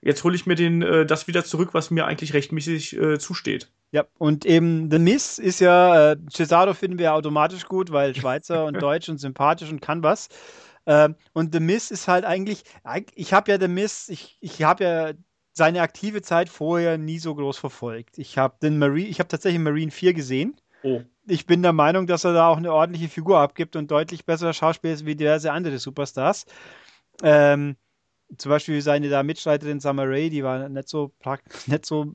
Jetzt 0.03 0.23
hole 0.23 0.35
ich 0.35 0.45
mir 0.45 0.55
den, 0.55 0.83
äh, 0.83 1.07
das 1.07 1.27
wieder 1.27 1.45
zurück, 1.45 1.71
was 1.73 1.91
mir 1.91 2.05
eigentlich 2.05 2.35
rechtmäßig 2.35 2.99
äh, 2.99 3.19
zusteht. 3.19 3.71
Ja, 3.91 4.05
und 4.19 4.45
eben 4.45 4.91
The 4.91 4.99
Miss 4.99 5.39
ist 5.39 5.61
ja, 5.61 6.13
äh, 6.13 6.17
Cesaro 6.31 6.75
finden 6.75 6.99
wir 6.99 7.15
automatisch 7.15 7.65
gut, 7.65 7.91
weil 7.91 8.15
Schweizer 8.17 8.67
und 8.67 8.83
Deutsch 8.83 9.09
und 9.09 9.17
sympathisch 9.17 9.71
und 9.71 9.81
kann 9.81 10.03
was. 10.03 10.29
Ähm, 10.85 11.15
und 11.33 11.55
The 11.55 11.61
Miss 11.61 11.91
ist 11.91 12.09
halt 12.09 12.27
eigentlich, 12.27 12.65
ich 13.15 13.33
habe 13.33 13.51
ja 13.51 13.59
The 13.59 13.69
Miss, 13.69 14.11
ich, 14.11 14.37
ich 14.43 14.63
habe 14.63 14.85
ja 14.85 15.13
seine 15.55 15.83
aktive 15.83 16.21
Zeit 16.21 16.49
vorher 16.49 16.99
nie 16.99 17.19
so 17.19 17.35
groß 17.35 17.57
verfolgt. 17.59 18.19
Ich 18.19 18.37
habe 18.37 18.57
den 18.61 18.79
Marine, 18.79 19.09
ich 19.09 19.21
habe 19.21 19.29
tatsächlich 19.29 19.63
Marine 19.63 19.93
4 19.93 20.13
gesehen. 20.13 20.57
Oh. 20.83 21.03
Ich 21.27 21.47
bin 21.47 21.63
der 21.63 21.73
Meinung, 21.73 22.07
dass 22.07 22.25
er 22.25 22.35
da 22.35 22.49
auch 22.49 22.59
eine 22.59 22.73
ordentliche 22.73 23.09
Figur 23.09 23.39
abgibt 23.39 23.77
und 23.77 23.91
deutlich 23.91 24.27
besserer 24.27 24.53
Schauspieler 24.53 24.93
ist 24.93 25.07
wie 25.07 25.15
diverse 25.15 25.53
andere 25.53 25.79
Superstars. 25.79 26.45
Ähm, 27.23 27.77
zum 28.37 28.51
Beispiel 28.51 28.83
seine 28.83 29.09
da 29.09 29.23
Mitstreiterin 29.23 29.81
Summer 29.81 30.09
Rae, 30.09 30.29
die 30.29 30.43
war 30.43 30.69
nicht 30.69 30.89
so, 30.89 31.13
nicht 31.67 31.87
so 31.87 32.15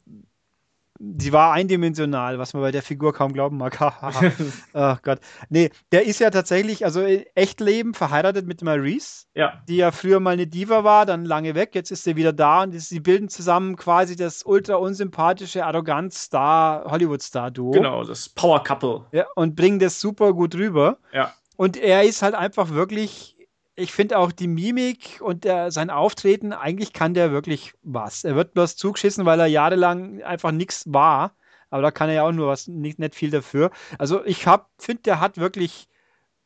sie 0.99 1.31
war 1.31 1.53
eindimensional, 1.53 2.39
was 2.39 2.53
man 2.53 2.62
bei 2.62 2.71
der 2.71 2.83
Figur 2.83 3.13
kaum 3.13 3.31
glauben 3.33 3.57
mag. 3.57 3.77
oh 4.73 4.95
Gott. 5.01 5.19
Nee, 5.49 5.69
der 5.91 6.05
ist 6.05 6.19
ja 6.19 6.29
tatsächlich, 6.29 6.83
also 6.83 7.01
in 7.01 7.23
Echtleben 7.35 7.93
verheiratet 7.93 8.45
mit 8.45 8.62
Maurice, 8.62 9.25
ja. 9.33 9.62
die 9.67 9.77
ja 9.77 9.91
früher 9.91 10.19
mal 10.19 10.31
eine 10.31 10.47
Diva 10.47 10.83
war, 10.83 11.05
dann 11.05 11.25
lange 11.25 11.55
weg, 11.55 11.73
jetzt 11.73 11.91
ist 11.91 12.03
sie 12.03 12.15
wieder 12.15 12.33
da 12.33 12.63
und 12.63 12.77
sie 12.77 12.99
bilden 12.99 13.29
zusammen 13.29 13.77
quasi 13.77 14.15
das 14.15 14.43
ultra 14.43 14.75
unsympathische 14.75 15.65
Arroganz-Star, 15.65 16.85
Hollywood-Star-Duo. 16.91 17.71
Genau, 17.71 18.03
das 18.03 18.27
Power 18.27 18.63
Couple. 18.63 19.05
Ja, 19.12 19.25
und 19.35 19.55
bringen 19.55 19.79
das 19.79 20.01
super 20.01 20.33
gut 20.33 20.55
rüber. 20.55 20.97
Ja. 21.13 21.33
Und 21.55 21.77
er 21.77 22.03
ist 22.03 22.21
halt 22.21 22.35
einfach 22.35 22.69
wirklich 22.69 23.38
ich 23.79 23.93
finde 23.93 24.17
auch 24.17 24.31
die 24.31 24.47
Mimik 24.47 25.19
und 25.21 25.43
der, 25.43 25.71
sein 25.71 25.89
Auftreten, 25.89 26.53
eigentlich 26.53 26.93
kann 26.93 27.13
der 27.13 27.31
wirklich 27.31 27.73
was. 27.83 28.23
Er 28.23 28.35
wird 28.35 28.53
bloß 28.53 28.75
zugeschissen, 28.75 29.25
weil 29.25 29.39
er 29.39 29.47
jahrelang 29.47 30.21
einfach 30.21 30.51
nichts 30.51 30.83
war. 30.87 31.33
Aber 31.69 31.81
da 31.81 31.91
kann 31.91 32.09
er 32.09 32.15
ja 32.15 32.23
auch 32.23 32.31
nur 32.31 32.47
was, 32.47 32.67
nicht, 32.67 32.99
nicht 32.99 33.15
viel 33.15 33.29
dafür. 33.29 33.71
Also 33.97 34.25
ich 34.25 34.45
finde, 34.77 35.03
der 35.03 35.19
hat 35.19 35.37
wirklich 35.37 35.87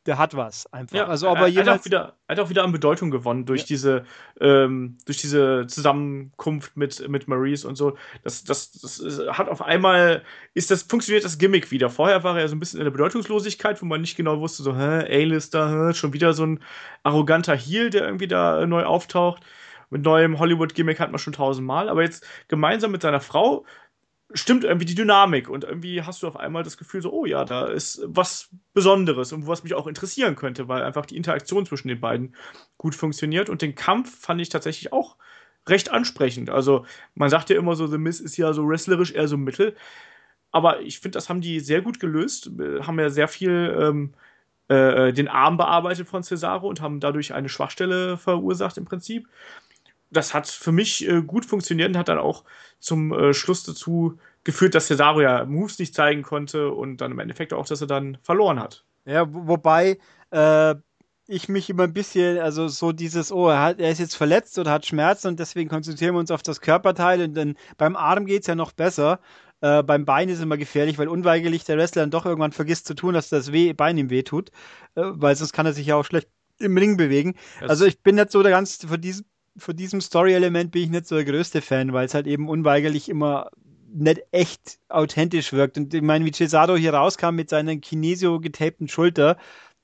der 0.06 0.18
hat 0.18 0.36
was 0.36 0.70
einfach. 0.72 0.96
Ja, 0.96 1.06
also, 1.06 1.28
aber 1.28 1.48
er, 1.48 1.64
hat 1.64 1.80
auch 1.80 1.84
wieder, 1.84 2.14
hat 2.28 2.38
auch 2.38 2.50
wieder 2.50 2.62
an 2.62 2.72
Bedeutung 2.72 3.10
gewonnen 3.10 3.46
durch 3.46 3.62
ja. 3.62 3.66
diese, 3.68 4.04
ähm, 4.40 4.98
durch 5.06 5.18
diese 5.18 5.66
Zusammenkunft 5.66 6.76
mit, 6.76 7.08
mit 7.08 7.26
Maurice 7.26 7.66
und 7.66 7.76
so. 7.76 7.96
Das, 8.22 8.44
das, 8.44 8.72
das 8.72 9.02
hat 9.30 9.48
auf 9.48 9.62
einmal, 9.62 10.22
ist 10.52 10.70
das, 10.70 10.82
funktioniert 10.82 11.24
das 11.24 11.38
Gimmick 11.38 11.70
wieder. 11.70 11.88
Vorher 11.88 12.22
war 12.22 12.36
er 12.36 12.42
ja 12.42 12.48
so 12.48 12.56
ein 12.56 12.60
bisschen 12.60 12.80
in 12.80 12.84
der 12.84 12.90
Bedeutungslosigkeit, 12.90 13.80
wo 13.80 13.86
man 13.86 14.02
nicht 14.02 14.16
genau 14.16 14.40
wusste, 14.40 14.62
so, 14.62 14.76
hä, 14.76 15.04
A-Lister, 15.08 15.88
hä, 15.88 15.94
schon 15.94 16.12
wieder 16.12 16.34
so 16.34 16.44
ein 16.44 16.60
arroganter 17.02 17.56
Heel, 17.56 17.90
der 17.90 18.04
irgendwie 18.04 18.28
da 18.28 18.66
neu 18.66 18.84
auftaucht. 18.84 19.42
mit 19.90 20.02
neuem 20.02 20.38
Hollywood-Gimmick 20.38 21.00
hat 21.00 21.12
man 21.12 21.18
schon 21.18 21.32
tausendmal, 21.32 21.88
aber 21.88 22.02
jetzt 22.02 22.26
gemeinsam 22.48 22.90
mit 22.90 23.02
seiner 23.02 23.20
Frau 23.20 23.64
stimmt 24.32 24.64
irgendwie 24.64 24.86
die 24.86 24.94
Dynamik 24.94 25.48
und 25.48 25.64
irgendwie 25.64 26.02
hast 26.02 26.22
du 26.22 26.28
auf 26.28 26.36
einmal 26.36 26.62
das 26.62 26.76
Gefühl 26.76 27.02
so, 27.02 27.12
oh 27.12 27.26
ja, 27.26 27.44
da 27.44 27.66
ist 27.66 28.02
was 28.06 28.48
Besonderes 28.72 29.32
und 29.32 29.46
was 29.46 29.62
mich 29.62 29.74
auch 29.74 29.86
interessieren 29.86 30.34
könnte, 30.34 30.68
weil 30.68 30.82
einfach 30.82 31.06
die 31.06 31.16
Interaktion 31.16 31.66
zwischen 31.66 31.88
den 31.88 32.00
beiden 32.00 32.34
gut 32.78 32.94
funktioniert. 32.94 33.50
Und 33.50 33.62
den 33.62 33.74
Kampf 33.74 34.18
fand 34.18 34.40
ich 34.40 34.48
tatsächlich 34.48 34.92
auch 34.92 35.16
recht 35.68 35.90
ansprechend. 35.90 36.50
Also 36.50 36.86
man 37.14 37.30
sagt 37.30 37.50
ja 37.50 37.56
immer 37.56 37.76
so, 37.76 37.86
The 37.86 37.98
Miz 37.98 38.20
ist 38.20 38.36
ja 38.36 38.52
so 38.52 38.68
wrestlerisch 38.68 39.12
eher 39.12 39.28
so 39.28 39.36
mittel, 39.36 39.76
aber 40.50 40.80
ich 40.80 41.00
finde, 41.00 41.16
das 41.16 41.28
haben 41.28 41.40
die 41.40 41.60
sehr 41.60 41.82
gut 41.82 42.00
gelöst, 42.00 42.50
haben 42.82 43.00
ja 43.00 43.10
sehr 43.10 43.28
viel 43.28 43.76
ähm, 43.78 44.14
äh, 44.68 45.12
den 45.12 45.28
Arm 45.28 45.56
bearbeitet 45.56 46.08
von 46.08 46.22
Cesaro 46.22 46.68
und 46.68 46.80
haben 46.80 47.00
dadurch 47.00 47.34
eine 47.34 47.48
Schwachstelle 47.48 48.16
verursacht 48.16 48.78
im 48.78 48.84
Prinzip 48.84 49.28
das 50.16 50.34
hat 50.34 50.48
für 50.48 50.72
mich 50.72 51.08
äh, 51.08 51.22
gut 51.22 51.44
funktioniert 51.44 51.90
und 51.90 51.98
hat 51.98 52.08
dann 52.08 52.18
auch 52.18 52.44
zum 52.78 53.12
äh, 53.12 53.34
Schluss 53.34 53.64
dazu 53.64 54.18
geführt, 54.44 54.74
dass 54.74 54.86
Cesaro 54.86 55.20
ja 55.20 55.44
Moves 55.44 55.78
nicht 55.78 55.94
zeigen 55.94 56.22
konnte 56.22 56.70
und 56.70 56.98
dann 56.98 57.12
im 57.12 57.18
Endeffekt 57.18 57.52
auch, 57.52 57.66
dass 57.66 57.80
er 57.80 57.86
dann 57.86 58.18
verloren 58.22 58.60
hat. 58.60 58.84
Ja, 59.06 59.26
wobei 59.28 59.98
äh, 60.30 60.74
ich 61.26 61.48
mich 61.48 61.70
immer 61.70 61.84
ein 61.84 61.92
bisschen, 61.92 62.38
also 62.38 62.68
so 62.68 62.92
dieses, 62.92 63.32
oh, 63.32 63.48
er, 63.48 63.60
hat, 63.60 63.80
er 63.80 63.90
ist 63.90 63.98
jetzt 63.98 64.16
verletzt 64.16 64.58
oder 64.58 64.70
hat 64.70 64.86
Schmerzen 64.86 65.28
und 65.28 65.40
deswegen 65.40 65.70
konzentrieren 65.70 66.14
wir 66.14 66.20
uns 66.20 66.30
auf 66.30 66.42
das 66.42 66.60
Körperteil 66.60 67.22
und 67.22 67.34
dann 67.34 67.56
beim 67.78 67.96
Arm 67.96 68.26
geht 68.26 68.42
es 68.42 68.46
ja 68.46 68.54
noch 68.54 68.72
besser. 68.72 69.20
Äh, 69.60 69.82
beim 69.82 70.04
Bein 70.04 70.28
ist 70.28 70.38
es 70.38 70.42
immer 70.42 70.58
gefährlich, 70.58 70.98
weil 70.98 71.08
unweigerlich 71.08 71.64
der 71.64 71.78
Wrestler 71.78 72.02
dann 72.02 72.10
doch 72.10 72.26
irgendwann 72.26 72.52
vergisst 72.52 72.86
zu 72.86 72.94
tun, 72.94 73.14
dass 73.14 73.30
das 73.30 73.52
weh, 73.52 73.72
Bein 73.72 73.96
ihm 73.96 74.10
wehtut, 74.10 74.50
äh, 74.94 75.02
weil 75.04 75.34
sonst 75.36 75.52
kann 75.52 75.66
er 75.66 75.72
sich 75.72 75.86
ja 75.86 75.96
auch 75.96 76.04
schlecht 76.04 76.28
im 76.58 76.76
Ring 76.76 76.96
bewegen. 76.96 77.34
Das 77.60 77.70
also 77.70 77.86
ich 77.86 78.02
bin 78.02 78.16
nicht 78.16 78.30
so 78.30 78.42
der 78.42 78.52
ganz 78.52 78.84
für 78.86 78.98
diesen 78.98 79.26
von 79.56 79.76
diesem 79.76 80.00
Story-Element 80.00 80.72
bin 80.72 80.82
ich 80.82 80.90
nicht 80.90 81.06
so 81.06 81.14
der 81.14 81.24
größte 81.24 81.60
Fan, 81.62 81.92
weil 81.92 82.06
es 82.06 82.14
halt 82.14 82.26
eben 82.26 82.48
unweigerlich 82.48 83.08
immer 83.08 83.50
nicht 83.94 84.22
echt 84.32 84.78
authentisch 84.88 85.52
wirkt. 85.52 85.78
Und 85.78 85.94
ich 85.94 86.02
meine, 86.02 86.24
wie 86.24 86.32
Cesaro 86.32 86.76
hier 86.76 86.94
rauskam 86.94 87.34
mit 87.34 87.48
seiner 87.48 87.76
Kinesio 87.76 88.40
getapten 88.40 88.88
Schulter, 88.88 89.36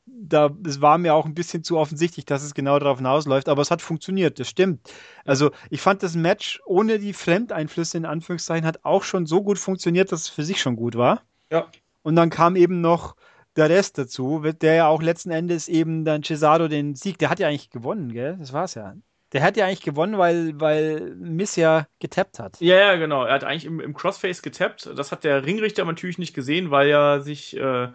da, 0.06 0.50
es 0.66 0.80
war 0.80 0.98
mir 0.98 1.14
auch 1.14 1.26
ein 1.26 1.34
bisschen 1.34 1.62
zu 1.62 1.78
offensichtlich, 1.78 2.24
dass 2.24 2.42
es 2.42 2.54
genau 2.54 2.78
darauf 2.78 2.98
hinausläuft, 2.98 3.48
aber 3.48 3.62
es 3.62 3.70
hat 3.70 3.80
funktioniert, 3.80 4.40
das 4.40 4.48
stimmt. 4.48 4.92
Also 5.24 5.52
ich 5.70 5.80
fand 5.80 6.02
das 6.02 6.16
Match 6.16 6.60
ohne 6.66 6.98
die 6.98 7.12
Fremdeinflüsse 7.12 7.98
in 7.98 8.04
Anführungszeichen 8.04 8.66
hat 8.66 8.84
auch 8.84 9.04
schon 9.04 9.26
so 9.26 9.42
gut 9.42 9.58
funktioniert, 9.58 10.10
dass 10.10 10.22
es 10.22 10.28
für 10.28 10.44
sich 10.44 10.60
schon 10.60 10.74
gut 10.74 10.96
war. 10.96 11.22
Ja. 11.52 11.68
Und 12.02 12.16
dann 12.16 12.30
kam 12.30 12.56
eben 12.56 12.80
noch 12.80 13.14
der 13.56 13.68
Rest 13.68 13.98
dazu, 13.98 14.40
der 14.40 14.74
ja 14.74 14.88
auch 14.88 15.02
letzten 15.02 15.30
Endes 15.30 15.68
eben 15.68 16.04
dann 16.04 16.22
Cesaro 16.24 16.66
den 16.66 16.94
Sieg, 16.94 17.18
der 17.18 17.30
hat 17.30 17.38
ja 17.38 17.48
eigentlich 17.48 17.70
gewonnen, 17.70 18.12
gell? 18.12 18.36
Das 18.38 18.52
war's 18.52 18.74
ja. 18.74 18.94
Der 19.32 19.42
hat 19.42 19.56
ja 19.56 19.66
eigentlich 19.66 19.82
gewonnen, 19.82 20.18
weil, 20.18 20.60
weil 20.60 21.14
Miss 21.16 21.56
ja 21.56 21.86
getappt 22.00 22.38
hat. 22.38 22.60
Ja, 22.60 22.76
ja, 22.76 22.96
genau. 22.96 23.24
Er 23.24 23.34
hat 23.34 23.44
eigentlich 23.44 23.64
im, 23.64 23.80
im 23.80 23.94
Crossface 23.94 24.42
getappt. 24.42 24.90
Das 24.96 25.12
hat 25.12 25.24
der 25.24 25.46
Ringrichter 25.46 25.84
natürlich 25.84 26.18
nicht 26.18 26.34
gesehen, 26.34 26.70
weil 26.70 26.88
ja 26.88 27.20
sich 27.20 27.56
äh, 27.56 27.88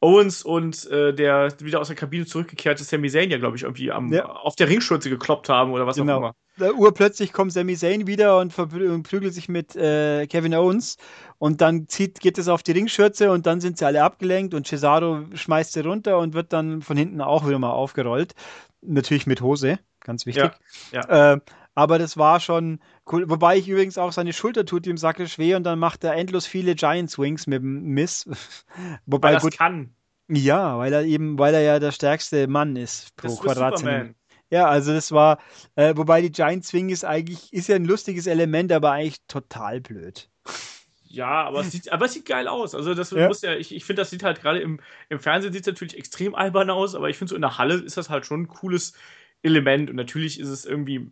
Owens 0.00 0.44
und 0.44 0.88
äh, 0.90 1.12
der 1.12 1.48
wieder 1.60 1.80
aus 1.80 1.88
der 1.88 1.96
Kabine 1.96 2.24
zurückgekehrte 2.24 2.84
Sami 2.84 3.10
Zayn 3.10 3.30
ja, 3.30 3.38
glaube 3.38 3.56
ich, 3.56 3.64
irgendwie 3.64 3.90
am, 3.90 4.12
ja. 4.12 4.26
auf 4.26 4.54
der 4.54 4.68
Ringschürze 4.68 5.10
gekloppt 5.10 5.48
haben 5.48 5.72
oder 5.72 5.88
was 5.88 5.96
genau. 5.96 6.14
auch 6.14 6.18
immer. 6.18 6.34
Da 6.56 6.70
urplötzlich 6.70 7.32
kommt 7.32 7.52
Sami 7.52 7.76
Zayn 7.76 8.06
wieder 8.06 8.38
und, 8.38 8.56
und 8.56 9.02
prügelt 9.02 9.34
sich 9.34 9.48
mit 9.48 9.74
äh, 9.74 10.28
Kevin 10.28 10.54
Owens 10.54 10.98
und 11.38 11.60
dann 11.60 11.88
zieht, 11.88 12.20
geht 12.20 12.38
es 12.38 12.46
auf 12.46 12.62
die 12.62 12.72
Ringschürze 12.72 13.32
und 13.32 13.46
dann 13.46 13.60
sind 13.60 13.78
sie 13.78 13.86
alle 13.86 14.04
abgelenkt 14.04 14.54
und 14.54 14.68
Cesaro 14.68 15.24
schmeißt 15.34 15.72
sie 15.72 15.80
runter 15.80 16.18
und 16.18 16.32
wird 16.32 16.52
dann 16.52 16.80
von 16.80 16.96
hinten 16.96 17.20
auch 17.20 17.46
wieder 17.46 17.58
mal 17.58 17.70
aufgerollt. 17.70 18.34
Natürlich 18.80 19.26
mit 19.26 19.40
Hose 19.40 19.78
ganz 20.00 20.26
wichtig. 20.26 20.50
Ja, 20.92 21.00
ja. 21.08 21.34
Äh, 21.34 21.40
aber 21.74 21.98
das 21.98 22.16
war 22.16 22.40
schon 22.40 22.80
cool. 23.12 23.28
Wobei 23.30 23.56
ich 23.56 23.68
übrigens 23.68 23.98
auch 23.98 24.12
seine 24.12 24.32
Schulter 24.32 24.64
tut 24.66 24.86
ihm 24.86 24.96
sackisch 24.96 25.38
weh 25.38 25.54
und 25.54 25.64
dann 25.64 25.78
macht 25.78 26.02
er 26.02 26.14
endlos 26.14 26.46
viele 26.46 26.74
Giant 26.74 27.10
Swings 27.10 27.46
mit 27.46 27.62
dem 27.62 27.82
Miss. 27.94 28.26
Wobei 29.06 29.28
weil 29.28 29.34
das 29.34 29.42
gut, 29.42 29.56
kann. 29.56 29.94
Ja, 30.28 30.78
weil 30.78 30.92
er 30.92 31.04
eben, 31.04 31.38
weil 31.38 31.54
er 31.54 31.62
ja 31.62 31.78
der 31.78 31.92
stärkste 31.92 32.48
Mann 32.48 32.76
ist 32.76 33.14
pro 33.16 33.34
Quadratzentimeter. 33.36 34.14
Ja, 34.50 34.66
also 34.66 34.92
das 34.92 35.12
war, 35.12 35.38
äh, 35.74 35.94
wobei 35.94 36.22
die 36.22 36.32
Giant 36.32 36.64
Swing 36.64 36.88
ist 36.88 37.04
eigentlich, 37.04 37.52
ist 37.52 37.68
ja 37.68 37.76
ein 37.76 37.84
lustiges 37.84 38.26
Element, 38.26 38.72
aber 38.72 38.92
eigentlich 38.92 39.20
total 39.26 39.82
blöd. 39.82 40.30
Ja, 41.10 41.44
aber 41.44 41.60
es 41.60 41.72
sieht, 41.72 41.90
aber 41.90 42.04
es 42.04 42.12
sieht 42.12 42.26
geil 42.26 42.48
aus. 42.48 42.74
Also 42.74 42.94
das 42.94 43.10
ja. 43.10 43.26
muss 43.28 43.42
ja, 43.42 43.54
ich, 43.54 43.74
ich 43.74 43.84
finde, 43.84 44.02
das 44.02 44.10
sieht 44.10 44.22
halt 44.22 44.40
gerade 44.42 44.60
im, 44.60 44.80
im 45.08 45.18
Fernsehen 45.18 45.52
sieht 45.52 45.62
es 45.62 45.66
natürlich 45.66 45.96
extrem 45.96 46.34
albern 46.34 46.70
aus, 46.70 46.94
aber 46.94 47.08
ich 47.08 47.16
finde 47.16 47.30
so 47.30 47.36
in 47.36 47.42
der 47.42 47.58
Halle 47.58 47.74
ist 47.74 47.96
das 47.96 48.10
halt 48.10 48.26
schon 48.26 48.42
ein 48.42 48.48
cooles, 48.48 48.92
Element. 49.42 49.90
Und 49.90 49.96
natürlich 49.96 50.40
ist 50.40 50.48
es 50.48 50.64
irgendwie 50.64 51.10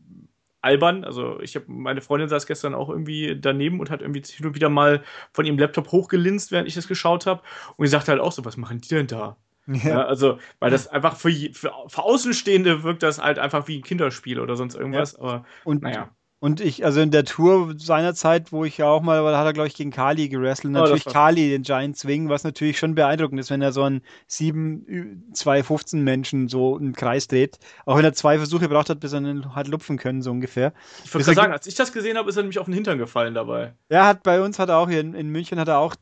albern. 0.61 1.05
Also 1.05 1.41
ich 1.41 1.55
habe 1.55 1.67
meine 1.69 2.01
Freundin 2.01 2.29
saß 2.29 2.47
gestern 2.47 2.75
auch 2.75 2.89
irgendwie 2.89 3.39
daneben 3.39 3.81
und 3.81 3.91
hat 3.91 4.03
irgendwie 4.03 4.23
hin 4.23 4.47
und 4.47 4.55
wieder 4.55 4.69
mal 4.69 5.03
von 5.33 5.45
ihrem 5.45 5.59
Laptop 5.59 5.93
hochgelinst, 5.93 6.51
während 6.51 6.69
ich 6.69 6.75
das 6.75 6.89
geschaut 6.89 7.27
habe. 7.27 7.43
Und 7.77 7.87
sie 7.87 7.91
sagte 7.91 8.13
halt 8.13 8.21
auch 8.21 8.33
so, 8.33 8.45
was 8.45 8.57
machen 8.57 8.81
die 8.81 8.89
denn 8.89 9.07
da? 9.07 9.37
Ja. 9.67 9.77
ja 9.77 10.05
also, 10.05 10.39
weil 10.59 10.71
das 10.71 10.89
einfach 10.89 11.17
für, 11.17 11.31
für, 11.31 11.73
für, 11.89 12.03
Außenstehende 12.03 12.83
wirkt 12.83 13.03
das 13.03 13.21
halt 13.21 13.39
einfach 13.39 13.69
wie 13.69 13.79
ein 13.79 13.83
Kinderspiel 13.83 14.41
oder 14.41 14.57
sonst 14.57 14.75
irgendwas. 14.75 15.13
Ja. 15.13 15.19
Aber 15.21 15.47
und 15.65 15.83
naja. 15.83 16.11
Und 16.39 16.61
ich, 16.61 16.85
also 16.85 17.01
in 17.01 17.11
der 17.11 17.25
Tour 17.25 17.75
seinerzeit, 17.79 18.53
wo 18.53 18.65
ich 18.67 18.77
ja 18.77 18.87
auch 18.87 19.01
mal, 19.01 19.23
da 19.23 19.39
hat 19.39 19.47
er, 19.47 19.55
glaube 19.55 19.69
ich, 19.69 19.75
gegen 19.75 19.91
Kali 19.91 20.29
gewrestelt. 20.29 20.77
Oh, 20.77 20.81
natürlich 20.81 21.07
Kali, 21.07 21.49
den 21.49 21.63
Giant 21.63 21.97
Swing, 21.97 22.29
was 22.29 22.45
natürlich 22.45 22.79
schon 22.79 22.95
beeindruckend 22.95 23.41
ist, 23.41 23.51
wenn 23.51 23.63
er 23.63 23.73
so 23.73 23.83
einen 23.83 24.03
7, 24.27 25.33
2, 25.33 25.63
15 25.63 26.05
Menschen 26.05 26.49
so 26.49 26.77
im 26.77 26.95
Kreis 26.95 27.27
dreht. 27.27 27.59
Auch 27.87 27.97
wenn 27.97 28.05
er 28.05 28.13
zwei 28.13 28.37
Versuche 28.37 28.69
gebraucht 28.69 28.91
hat, 28.91 29.01
bis 29.01 29.15
er 29.15 29.23
ihn 29.23 29.55
hat 29.55 29.67
lupfen 29.67 29.97
können, 29.97 30.21
so 30.21 30.31
ungefähr. 30.31 30.75
Ich 31.05 31.15
wollte 31.15 31.33
sagen, 31.33 31.55
als 31.55 31.67
ich 31.67 31.75
das 31.75 31.91
gesehen 31.91 32.19
habe, 32.19 32.29
ist 32.29 32.37
er 32.37 32.43
nämlich 32.43 32.59
auf 32.59 32.67
den 32.67 32.75
Hintern 32.75 32.99
gefallen 32.99 33.33
dabei. 33.33 33.73
Ja, 33.89 34.05
hat 34.05 34.23
bei 34.23 34.43
uns 34.43 34.59
hat 34.59 34.69
er 34.69 34.77
auch 34.77 34.91
hier 34.91 35.01
in, 35.01 35.15
in 35.15 35.31
München 35.31 35.59
hat 35.59 35.69
er 35.69 35.79
auch 35.79 35.97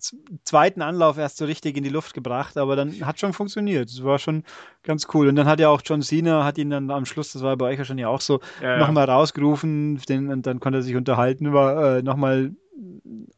zweiten 0.44 0.82
Anlauf 0.82 1.16
erst 1.16 1.36
so 1.36 1.44
richtig 1.44 1.76
in 1.76 1.84
die 1.84 1.90
Luft 1.90 2.12
gebracht, 2.12 2.56
aber 2.56 2.74
dann 2.74 3.06
hat 3.06 3.20
schon 3.20 3.34
funktioniert. 3.34 3.88
Das 3.88 4.02
war 4.02 4.18
schon 4.18 4.42
ganz 4.82 5.06
cool. 5.14 5.28
Und 5.28 5.36
dann 5.36 5.46
hat 5.46 5.60
ja 5.60 5.68
auch 5.68 5.80
John 5.84 6.02
Cena, 6.02 6.44
hat 6.44 6.58
ihn 6.58 6.70
dann 6.70 6.90
am 6.90 7.06
Schluss, 7.06 7.32
das 7.32 7.42
war 7.42 7.56
bei 7.56 7.66
euch 7.66 7.78
wahrscheinlich 7.78 8.06
auch 8.06 8.20
so, 8.20 8.40
ja, 8.60 8.78
nochmal 8.78 9.08
rausgerufen, 9.08 10.00
den, 10.08 10.23
und 10.30 10.46
dann 10.46 10.60
konnte 10.60 10.80
er 10.80 10.82
sich 10.82 10.96
unterhalten 10.96 11.46
über 11.46 11.98
äh, 11.98 12.02
nochmal 12.02 12.52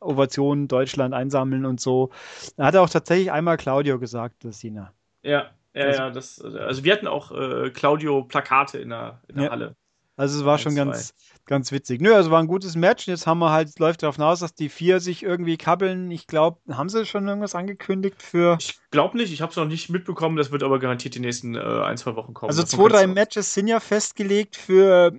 Ovation 0.01 0.68
Deutschland 0.68 1.14
einsammeln 1.14 1.66
und 1.66 1.81
so. 1.81 2.11
Da 2.57 2.66
hat 2.66 2.75
er 2.75 2.83
auch 2.83 2.90
tatsächlich 2.90 3.33
einmal 3.33 3.57
Claudio 3.57 3.99
gesagt, 3.99 4.44
das 4.44 4.61
Cena. 4.61 4.92
Ja, 5.22 5.51
ja, 5.75 5.85
also, 5.85 6.01
ja, 6.01 6.11
das, 6.11 6.40
also 6.40 6.85
wir 6.85 6.92
hatten 6.92 7.07
auch 7.07 7.33
äh, 7.33 7.70
Claudio-Plakate 7.70 8.79
in 8.79 8.90
der, 8.90 9.20
in 9.29 9.37
der 9.37 9.44
ja. 9.44 9.51
Halle. 9.51 9.77
Also 10.18 10.38
es 10.38 10.46
war 10.46 10.57
schon 10.57 10.75
ganz, 10.75 11.14
ganz 11.44 11.72
witzig. 11.72 12.01
Nö, 12.01 12.14
also 12.14 12.31
war 12.31 12.40
ein 12.40 12.46
gutes 12.46 12.75
Match. 12.75 13.07
Jetzt 13.07 13.27
haben 13.27 13.38
wir 13.38 13.51
halt, 13.51 13.79
läuft 13.79 14.03
darauf 14.03 14.16
hinaus, 14.16 14.40
dass 14.40 14.55
die 14.55 14.70
vier 14.70 14.99
sich 14.99 15.22
irgendwie 15.22 15.59
kabbeln. 15.59 16.11
Ich 16.11 16.27
glaube, 16.27 16.59
haben 16.70 16.88
sie 16.88 17.05
schon 17.05 17.29
irgendwas 17.29 17.55
angekündigt 17.55 18.22
für. 18.22 18.57
Ich 18.59 18.79
glaube 18.90 19.18
nicht, 19.18 19.31
ich 19.31 19.42
habe 19.42 19.51
es 19.51 19.57
noch 19.57 19.66
nicht 19.66 19.90
mitbekommen. 19.90 20.37
Das 20.38 20.51
wird 20.51 20.62
aber 20.62 20.79
garantiert 20.79 21.14
die 21.14 21.20
nächsten 21.20 21.55
äh, 21.55 21.59
ein, 21.59 21.99
zwei 21.99 22.16
Wochen 22.16 22.33
kommen. 22.33 22.49
Also 22.49 22.62
zwei, 22.62 22.88
drei 22.88 23.07
Matches 23.07 23.53
sind 23.53 23.68
ja 23.68 23.79
festgelegt 23.79 24.57
für, 24.57 25.12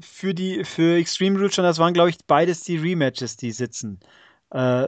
für 0.00 0.34
die 0.34 0.64
für 0.64 0.96
Extreme 0.96 1.38
Rules 1.38 1.54
schon. 1.54 1.64
Das 1.64 1.78
waren, 1.78 1.94
glaube 1.94 2.10
ich, 2.10 2.18
beides 2.26 2.62
die 2.62 2.76
Rematches, 2.76 3.36
die 3.36 3.52
sitzen. 3.52 4.00
Äh, 4.50 4.86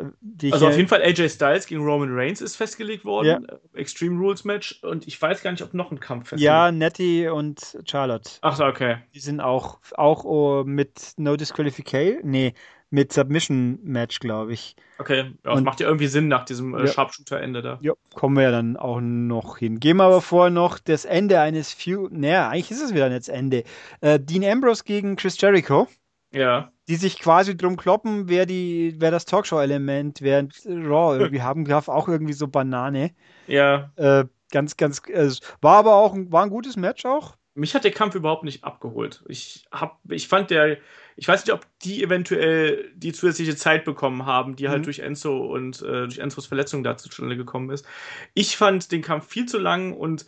also 0.50 0.68
auf 0.68 0.76
jeden 0.76 0.88
Fall 0.88 1.02
AJ 1.02 1.28
Styles 1.28 1.66
gegen 1.66 1.84
Roman 1.84 2.08
Reigns 2.12 2.40
ist 2.40 2.56
festgelegt 2.56 3.04
worden. 3.04 3.46
Ja. 3.46 3.58
Extreme 3.78 4.18
Rules 4.18 4.44
Match. 4.44 4.82
Und 4.82 5.06
ich 5.06 5.20
weiß 5.20 5.42
gar 5.42 5.50
nicht, 5.50 5.62
ob 5.62 5.74
noch 5.74 5.90
ein 5.90 6.00
Kampf 6.00 6.30
festgelegt 6.30 6.44
Ja, 6.44 6.72
Nettie 6.72 7.28
und 7.28 7.78
Charlotte. 7.84 8.30
Ach 8.40 8.56
so, 8.56 8.64
okay. 8.64 8.98
Die 9.14 9.20
sind 9.20 9.40
auch, 9.40 9.78
auch 9.96 10.24
oh, 10.24 10.64
mit 10.64 11.12
No 11.18 11.36
Disqualification. 11.36 12.20
Nee, 12.22 12.54
mit 12.90 13.12
Submission 13.12 13.78
Match, 13.82 14.18
glaube 14.18 14.52
ich. 14.52 14.76
Okay, 14.98 15.32
ja, 15.44 15.52
und, 15.52 15.64
macht 15.64 15.80
ja 15.80 15.86
irgendwie 15.86 16.08
Sinn 16.08 16.28
nach 16.28 16.44
diesem 16.44 16.74
äh, 16.74 16.80
ja. 16.80 16.86
Sharpshooter-Ende 16.88 17.62
da. 17.62 17.78
Ja, 17.80 17.94
kommen 18.14 18.36
wir 18.36 18.42
ja 18.42 18.50
dann 18.50 18.76
auch 18.76 19.00
noch 19.00 19.58
hin. 19.58 19.80
Gehen 19.80 19.96
wir 19.96 20.04
aber 20.04 20.20
vorher 20.20 20.50
noch 20.50 20.78
das 20.78 21.04
Ende 21.04 21.40
eines 21.40 21.72
Feud. 21.72 22.12
Naja, 22.12 22.48
eigentlich 22.48 22.72
ist 22.72 22.82
es 22.82 22.92
wieder 22.92 23.10
jetzt 23.10 23.28
Ende. 23.28 23.64
Äh, 24.00 24.18
Dean 24.20 24.44
Ambrose 24.44 24.84
gegen 24.84 25.16
Chris 25.16 25.40
Jericho. 25.40 25.88
Ja. 26.32 26.70
Die 26.88 26.96
sich 26.96 27.18
quasi 27.18 27.56
drum 27.56 27.76
kloppen, 27.76 28.28
wer 28.28 28.46
die, 28.46 28.96
wer 28.98 29.10
das 29.10 29.24
Talkshow-Element, 29.24 30.22
während 30.22 30.54
Raw 30.66 31.16
irgendwie 31.16 31.42
haben 31.42 31.64
darf, 31.64 31.88
auch 31.88 32.08
irgendwie 32.08 32.32
so 32.32 32.48
Banane. 32.48 33.12
Ja. 33.46 33.92
Äh, 33.96 34.24
ganz, 34.50 34.76
ganz, 34.76 35.00
äh, 35.08 35.30
war 35.60 35.78
aber 35.78 35.94
auch 35.94 36.14
ein, 36.14 36.30
war 36.32 36.42
ein 36.42 36.50
gutes 36.50 36.76
Match 36.76 37.04
auch. 37.04 37.36
Mich 37.54 37.74
hat 37.74 37.84
der 37.84 37.90
Kampf 37.90 38.14
überhaupt 38.14 38.44
nicht 38.44 38.64
abgeholt. 38.64 39.24
Ich 39.28 39.66
hab, 39.72 39.98
ich 40.08 40.28
fand 40.28 40.50
der, 40.50 40.78
ich 41.16 41.28
weiß 41.28 41.44
nicht, 41.44 41.52
ob 41.52 41.66
die 41.82 42.02
eventuell 42.02 42.90
die 42.94 43.12
zusätzliche 43.12 43.56
Zeit 43.56 43.84
bekommen 43.84 44.26
haben, 44.26 44.56
die 44.56 44.68
halt 44.68 44.80
mhm. 44.80 44.84
durch 44.84 45.00
Enzo 45.00 45.38
und 45.46 45.82
äh, 45.82 46.02
durch 46.02 46.18
Enzos 46.18 46.46
Verletzung 46.46 46.82
da 46.82 46.96
zustande 46.96 47.36
gekommen 47.36 47.70
ist. 47.70 47.86
Ich 48.34 48.56
fand 48.56 48.92
den 48.92 49.02
Kampf 49.02 49.28
viel 49.28 49.46
zu 49.46 49.58
lang 49.58 49.92
und 49.92 50.26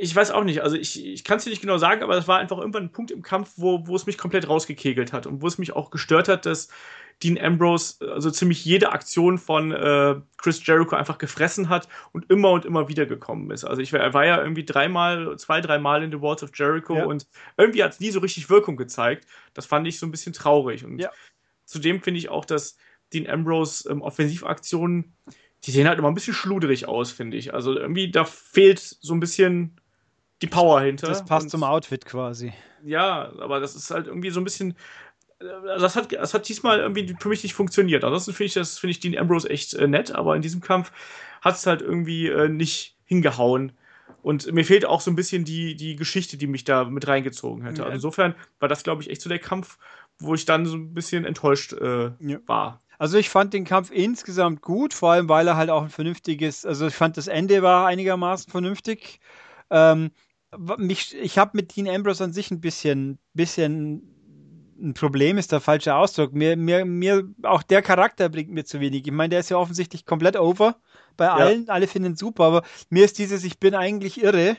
ich 0.00 0.16
weiß 0.16 0.30
auch 0.30 0.44
nicht, 0.44 0.62
also 0.62 0.76
ich, 0.76 1.04
ich 1.04 1.24
kann 1.24 1.36
es 1.36 1.44
dir 1.44 1.50
nicht 1.50 1.60
genau 1.60 1.76
sagen, 1.76 2.02
aber 2.02 2.16
es 2.16 2.26
war 2.26 2.38
einfach 2.38 2.58
irgendwann 2.58 2.84
ein 2.84 2.92
Punkt 2.92 3.10
im 3.10 3.22
Kampf, 3.22 3.52
wo, 3.56 3.86
wo 3.86 3.94
es 3.94 4.06
mich 4.06 4.16
komplett 4.16 4.48
rausgekegelt 4.48 5.12
hat 5.12 5.26
und 5.26 5.42
wo 5.42 5.46
es 5.46 5.58
mich 5.58 5.76
auch 5.76 5.90
gestört 5.90 6.28
hat, 6.28 6.46
dass 6.46 6.68
Dean 7.22 7.38
Ambrose 7.38 7.96
also 8.12 8.30
ziemlich 8.30 8.64
jede 8.64 8.92
Aktion 8.92 9.36
von 9.36 9.72
äh, 9.72 10.16
Chris 10.38 10.64
Jericho 10.64 10.96
einfach 10.96 11.18
gefressen 11.18 11.68
hat 11.68 11.88
und 12.12 12.30
immer 12.30 12.50
und 12.50 12.64
immer 12.64 12.88
wieder 12.88 13.04
gekommen 13.04 13.50
ist. 13.50 13.64
Also 13.64 13.82
ich 13.82 13.92
er 13.92 14.14
war 14.14 14.24
ja 14.24 14.40
irgendwie 14.40 14.64
dreimal, 14.64 15.36
zwei, 15.38 15.60
dreimal 15.60 16.02
in 16.02 16.10
The 16.10 16.20
Walls 16.20 16.42
of 16.42 16.50
Jericho 16.54 16.96
ja. 16.96 17.04
und 17.04 17.26
irgendwie 17.58 17.84
hat 17.84 17.92
es 17.92 18.00
nie 18.00 18.10
so 18.10 18.20
richtig 18.20 18.48
Wirkung 18.48 18.76
gezeigt. 18.76 19.26
Das 19.52 19.66
fand 19.66 19.86
ich 19.86 19.98
so 19.98 20.06
ein 20.06 20.10
bisschen 20.10 20.32
traurig. 20.32 20.84
Und 20.84 20.98
ja. 20.98 21.10
zudem 21.64 22.00
finde 22.00 22.18
ich 22.18 22.30
auch, 22.30 22.46
dass 22.46 22.78
Dean 23.12 23.28
Ambrose 23.28 23.88
ähm, 23.90 24.00
Offensivaktionen, 24.00 25.12
die 25.64 25.72
sehen 25.72 25.88
halt 25.88 25.98
immer 25.98 26.08
ein 26.08 26.14
bisschen 26.14 26.34
schluderig 26.34 26.88
aus, 26.88 27.12
finde 27.12 27.36
ich. 27.36 27.52
Also 27.52 27.76
irgendwie 27.76 28.10
da 28.10 28.24
fehlt 28.24 28.78
so 28.78 29.12
ein 29.12 29.20
bisschen 29.20 29.78
die 30.40 30.46
Power 30.46 30.80
hinter. 30.80 31.08
Das 31.08 31.24
passt 31.24 31.44
und, 31.44 31.50
zum 31.50 31.64
Outfit 31.64 32.06
quasi. 32.06 32.54
Ja, 32.82 33.30
aber 33.40 33.60
das 33.60 33.74
ist 33.74 33.90
halt 33.90 34.06
irgendwie 34.06 34.30
so 34.30 34.40
ein 34.40 34.44
bisschen. 34.44 34.74
Also 35.40 35.80
das 35.80 35.96
hat, 35.96 36.12
das 36.12 36.34
hat 36.34 36.48
diesmal 36.48 36.80
irgendwie 36.80 37.14
für 37.18 37.28
mich 37.28 37.42
nicht 37.42 37.54
funktioniert. 37.54 38.04
Ansonsten 38.04 38.32
finde 38.32 38.46
ich 38.46 38.54
das, 38.54 38.78
finde 38.78 38.92
ich 38.92 39.00
Dean 39.00 39.16
Ambrose 39.16 39.48
echt 39.48 39.74
äh, 39.74 39.88
nett, 39.88 40.14
aber 40.14 40.36
in 40.36 40.42
diesem 40.42 40.60
Kampf 40.60 40.92
hat 41.40 41.54
es 41.54 41.66
halt 41.66 41.80
irgendwie 41.80 42.28
äh, 42.28 42.48
nicht 42.48 42.96
hingehauen. 43.06 43.72
Und 44.22 44.52
mir 44.52 44.64
fehlt 44.64 44.84
auch 44.84 45.00
so 45.00 45.10
ein 45.10 45.16
bisschen 45.16 45.44
die, 45.44 45.74
die 45.76 45.96
Geschichte, 45.96 46.36
die 46.36 46.46
mich 46.46 46.64
da 46.64 46.84
mit 46.84 47.08
reingezogen 47.08 47.64
hätte. 47.64 47.78
Ja. 47.78 47.84
Also 47.84 47.94
insofern 47.94 48.34
war 48.58 48.68
das, 48.68 48.82
glaube 48.82 49.02
ich, 49.02 49.08
echt 49.08 49.22
so 49.22 49.30
der 49.30 49.38
Kampf, 49.38 49.78
wo 50.18 50.34
ich 50.34 50.44
dann 50.44 50.66
so 50.66 50.76
ein 50.76 50.92
bisschen 50.92 51.24
enttäuscht 51.24 51.72
äh, 51.72 52.10
ja. 52.20 52.38
war. 52.46 52.82
Also 52.98 53.16
ich 53.16 53.30
fand 53.30 53.54
den 53.54 53.64
Kampf 53.64 53.90
insgesamt 53.90 54.60
gut, 54.60 54.92
vor 54.92 55.12
allem 55.12 55.30
weil 55.30 55.48
er 55.48 55.56
halt 55.56 55.70
auch 55.70 55.82
ein 55.82 55.88
vernünftiges, 55.88 56.66
also 56.66 56.88
ich 56.88 56.94
fand 56.94 57.16
das 57.16 57.28
Ende 57.28 57.62
war 57.62 57.86
einigermaßen 57.86 58.50
vernünftig. 58.50 59.20
Ähm, 59.70 60.10
mich, 60.76 61.16
ich 61.16 61.38
habe 61.38 61.52
mit 61.54 61.74
Dean 61.74 61.88
Ambrose 61.88 62.24
an 62.24 62.34
sich 62.34 62.50
ein 62.50 62.60
bisschen, 62.60 63.18
bisschen 63.32 64.19
ein 64.80 64.94
Problem 64.94 65.38
ist 65.38 65.52
der 65.52 65.60
falsche 65.60 65.94
Ausdruck. 65.94 66.32
Mir, 66.32 66.56
mir, 66.56 66.84
mir, 66.84 67.28
auch 67.42 67.62
der 67.62 67.82
Charakter 67.82 68.28
bringt 68.28 68.50
mir 68.50 68.64
zu 68.64 68.80
wenig. 68.80 69.06
Ich 69.06 69.12
meine, 69.12 69.30
der 69.30 69.40
ist 69.40 69.50
ja 69.50 69.56
offensichtlich 69.56 70.06
komplett 70.06 70.36
over 70.36 70.76
bei 71.16 71.26
ja. 71.26 71.34
allen. 71.34 71.68
Alle 71.68 71.86
finden 71.86 72.16
super, 72.16 72.44
aber 72.44 72.62
mir 72.88 73.04
ist 73.04 73.18
dieses, 73.18 73.44
ich 73.44 73.58
bin 73.58 73.74
eigentlich 73.74 74.22
irre, 74.22 74.56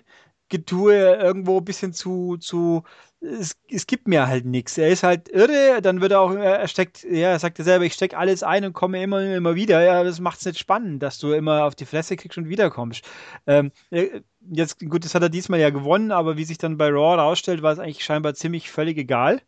Getue 0.49 1.15
irgendwo 1.15 1.59
ein 1.59 1.65
bisschen 1.65 1.93
zu, 1.93 2.35
zu, 2.37 2.83
es, 3.21 3.55
es 3.69 3.87
gibt 3.87 4.07
mir 4.07 4.27
halt 4.27 4.45
nichts. 4.45 4.77
Er 4.77 4.89
ist 4.89 5.03
halt 5.03 5.29
irre, 5.29 5.81
dann 5.81 6.01
wird 6.01 6.11
er 6.11 6.19
auch, 6.19 6.33
er 6.33 6.67
steckt, 6.67 7.03
ja, 7.03 7.29
er 7.29 7.39
sagt 7.39 7.57
ja 7.57 7.63
selber, 7.63 7.85
ich 7.85 7.93
stecke 7.93 8.17
alles 8.17 8.43
ein 8.43 8.65
und 8.65 8.73
komme 8.73 9.01
immer 9.01 9.21
immer 9.21 9.55
wieder. 9.55 9.81
Ja, 9.81 10.03
das 10.03 10.19
macht 10.19 10.39
es 10.39 10.45
nicht 10.45 10.59
spannend, 10.59 11.01
dass 11.01 11.19
du 11.19 11.31
immer 11.31 11.65
auf 11.65 11.75
die 11.75 11.85
Fresse 11.85 12.17
kriegst 12.17 12.37
und 12.37 12.49
wiederkommst. 12.49 13.05
Ähm, 13.47 13.71
äh, 13.91 14.21
jetzt, 14.51 14.79
gut, 14.79 15.05
das 15.05 15.15
hat 15.15 15.21
er 15.23 15.29
diesmal 15.29 15.59
ja 15.59 15.69
gewonnen, 15.69 16.11
aber 16.11 16.35
wie 16.35 16.43
sich 16.43 16.57
dann 16.57 16.77
bei 16.77 16.89
Raw 16.89 17.15
rausstellt, 17.15 17.61
war 17.61 17.71
es 17.71 17.79
eigentlich 17.79 18.03
scheinbar 18.03 18.33
ziemlich 18.33 18.69
völlig 18.69 18.97
egal. 18.97 19.41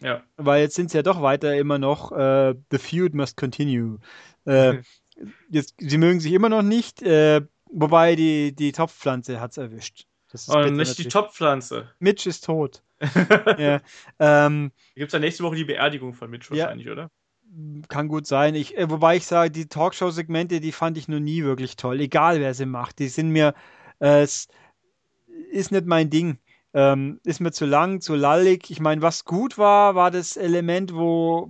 Ja. 0.00 0.22
Weil 0.36 0.62
jetzt 0.62 0.74
sind 0.74 0.86
es 0.86 0.92
ja 0.92 1.02
doch 1.02 1.22
weiter 1.22 1.56
immer 1.56 1.78
noch 1.78 2.12
äh, 2.12 2.54
The 2.70 2.78
Feud 2.78 3.14
must 3.14 3.36
continue. 3.36 3.98
Äh, 4.44 4.82
jetzt, 5.50 5.74
sie 5.78 5.98
mögen 5.98 6.20
sich 6.20 6.32
immer 6.32 6.48
noch 6.48 6.62
nicht, 6.62 7.02
äh, 7.02 7.42
wobei 7.70 8.16
die, 8.16 8.54
die 8.54 8.72
Topfpflanze 8.72 9.40
hat 9.40 9.52
es 9.52 9.56
erwischt. 9.56 10.06
Das 10.30 10.48
oh, 10.48 10.58
nicht 10.58 10.70
natürlich. 10.70 10.96
die 10.96 11.08
Topfpflanze. 11.08 11.90
Mitch 11.98 12.28
ist 12.28 12.44
tot. 12.44 12.82
ja, 13.58 13.80
ähm, 14.18 14.72
Gibt 14.94 15.08
es 15.08 15.12
ja 15.12 15.18
nächste 15.18 15.44
Woche 15.44 15.56
die 15.56 15.64
Beerdigung 15.64 16.14
von 16.14 16.30
Mitch 16.30 16.50
wahrscheinlich, 16.50 16.86
ja, 16.86 16.92
oder? 16.92 17.10
Kann 17.88 18.08
gut 18.08 18.26
sein. 18.26 18.54
Ich, 18.54 18.76
äh, 18.76 18.90
wobei 18.90 19.16
ich 19.16 19.26
sage, 19.26 19.50
die 19.50 19.66
Talkshow-Segmente, 19.66 20.60
die 20.60 20.72
fand 20.72 20.98
ich 20.98 21.08
noch 21.08 21.20
nie 21.20 21.44
wirklich 21.44 21.76
toll. 21.76 22.00
Egal, 22.00 22.40
wer 22.40 22.52
sie 22.52 22.66
macht. 22.66 22.98
Die 22.98 23.08
sind 23.08 23.30
mir, 23.30 23.54
äh, 24.00 24.22
es 24.22 24.48
ist 25.50 25.72
nicht 25.72 25.86
mein 25.86 26.10
Ding. 26.10 26.38
Ähm, 26.74 27.20
ist 27.24 27.40
mir 27.40 27.52
zu 27.52 27.64
lang, 27.64 28.00
zu 28.00 28.14
lallig. 28.14 28.70
Ich 28.70 28.80
meine, 28.80 29.02
was 29.02 29.24
gut 29.24 29.56
war, 29.58 29.94
war 29.94 30.10
das 30.10 30.36
Element, 30.36 30.94
wo, 30.94 31.48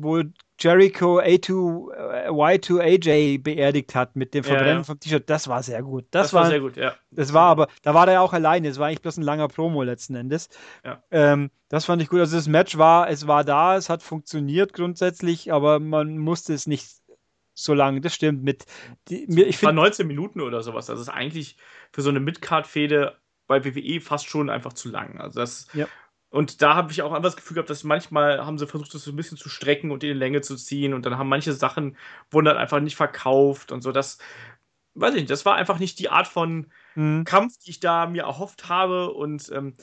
wo 0.00 0.22
Jericho 0.58 1.20
A2, 1.20 1.92
äh, 1.92 2.28
Y2AJ 2.28 3.42
beerdigt 3.42 3.94
hat 3.94 4.16
mit 4.16 4.34
dem 4.34 4.42
Verbrennen 4.42 4.68
ja, 4.68 4.78
ja. 4.78 4.84
vom 4.84 4.98
T-Shirt, 4.98 5.30
das 5.30 5.46
war 5.46 5.62
sehr 5.62 5.82
gut. 5.82 6.06
Das, 6.10 6.26
das 6.26 6.34
war, 6.34 6.42
war, 6.42 6.50
sehr 6.50 6.60
gut, 6.60 6.76
ja. 6.76 6.94
Das 7.10 7.32
war 7.32 7.46
aber, 7.48 7.68
da 7.82 7.94
war 7.94 8.06
er 8.08 8.14
ja 8.14 8.20
auch 8.20 8.32
alleine, 8.32 8.68
es 8.68 8.78
war 8.78 8.88
eigentlich 8.88 9.02
bloß 9.02 9.18
ein 9.18 9.22
langer 9.22 9.48
Promo 9.48 9.82
letzten 9.82 10.16
Endes. 10.16 10.48
Ja. 10.84 11.02
Ähm, 11.10 11.50
das 11.68 11.84
fand 11.84 12.02
ich 12.02 12.08
gut. 12.08 12.20
Also 12.20 12.36
das 12.36 12.48
Match 12.48 12.76
war, 12.76 13.08
es 13.08 13.26
war 13.26 13.44
da, 13.44 13.76
es 13.76 13.88
hat 13.88 14.02
funktioniert 14.02 14.72
grundsätzlich, 14.72 15.52
aber 15.52 15.78
man 15.78 16.18
musste 16.18 16.54
es 16.54 16.66
nicht 16.66 16.88
so 17.54 17.74
lange, 17.74 18.00
das 18.00 18.14
stimmt. 18.14 18.42
Mit, 18.42 18.66
die, 19.08 19.26
mir, 19.28 19.46
ich 19.46 19.62
war 19.62 19.72
19 19.72 20.06
Minuten 20.06 20.40
oder 20.40 20.62
sowas. 20.62 20.86
Das 20.86 21.00
ist 21.00 21.08
eigentlich 21.08 21.56
für 21.92 22.02
so 22.02 22.10
eine 22.10 22.20
Midcard-Fehde 22.20 23.16
bei 23.48 23.64
WWE 23.64 24.00
fast 24.00 24.28
schon 24.28 24.48
einfach 24.48 24.74
zu 24.74 24.88
lang. 24.88 25.20
Also 25.20 25.40
das 25.40 25.66
ja. 25.74 25.88
Und 26.30 26.60
da 26.60 26.74
habe 26.74 26.92
ich 26.92 27.00
auch 27.02 27.12
einfach 27.12 27.30
das 27.30 27.36
Gefühl 27.36 27.54
gehabt, 27.54 27.70
dass 27.70 27.84
manchmal 27.84 28.44
haben 28.44 28.58
sie 28.58 28.66
versucht, 28.66 28.92
das 28.92 29.02
so 29.02 29.12
ein 29.12 29.16
bisschen 29.16 29.38
zu 29.38 29.48
strecken 29.48 29.90
und 29.90 30.04
in 30.04 30.10
die 30.10 30.18
Länge 30.18 30.42
zu 30.42 30.56
ziehen. 30.56 30.92
Und 30.92 31.06
dann 31.06 31.16
haben 31.16 31.28
manche 31.28 31.54
Sachen 31.54 31.96
wurden 32.30 32.46
dann 32.46 32.58
einfach 32.58 32.80
nicht 32.80 32.96
verkauft 32.96 33.72
und 33.72 33.82
so. 33.82 33.92
Das, 33.92 34.18
weiß 34.94 35.14
ich 35.14 35.20
nicht, 35.22 35.30
das 35.30 35.46
war 35.46 35.54
einfach 35.54 35.78
nicht 35.78 35.98
die 35.98 36.10
Art 36.10 36.28
von 36.28 36.66
mhm. 36.94 37.24
Kampf, 37.24 37.58
die 37.58 37.70
ich 37.70 37.80
da 37.80 38.06
mir 38.06 38.24
erhofft 38.24 38.68
habe. 38.68 39.10
Und 39.12 39.50
ähm, 39.54 39.74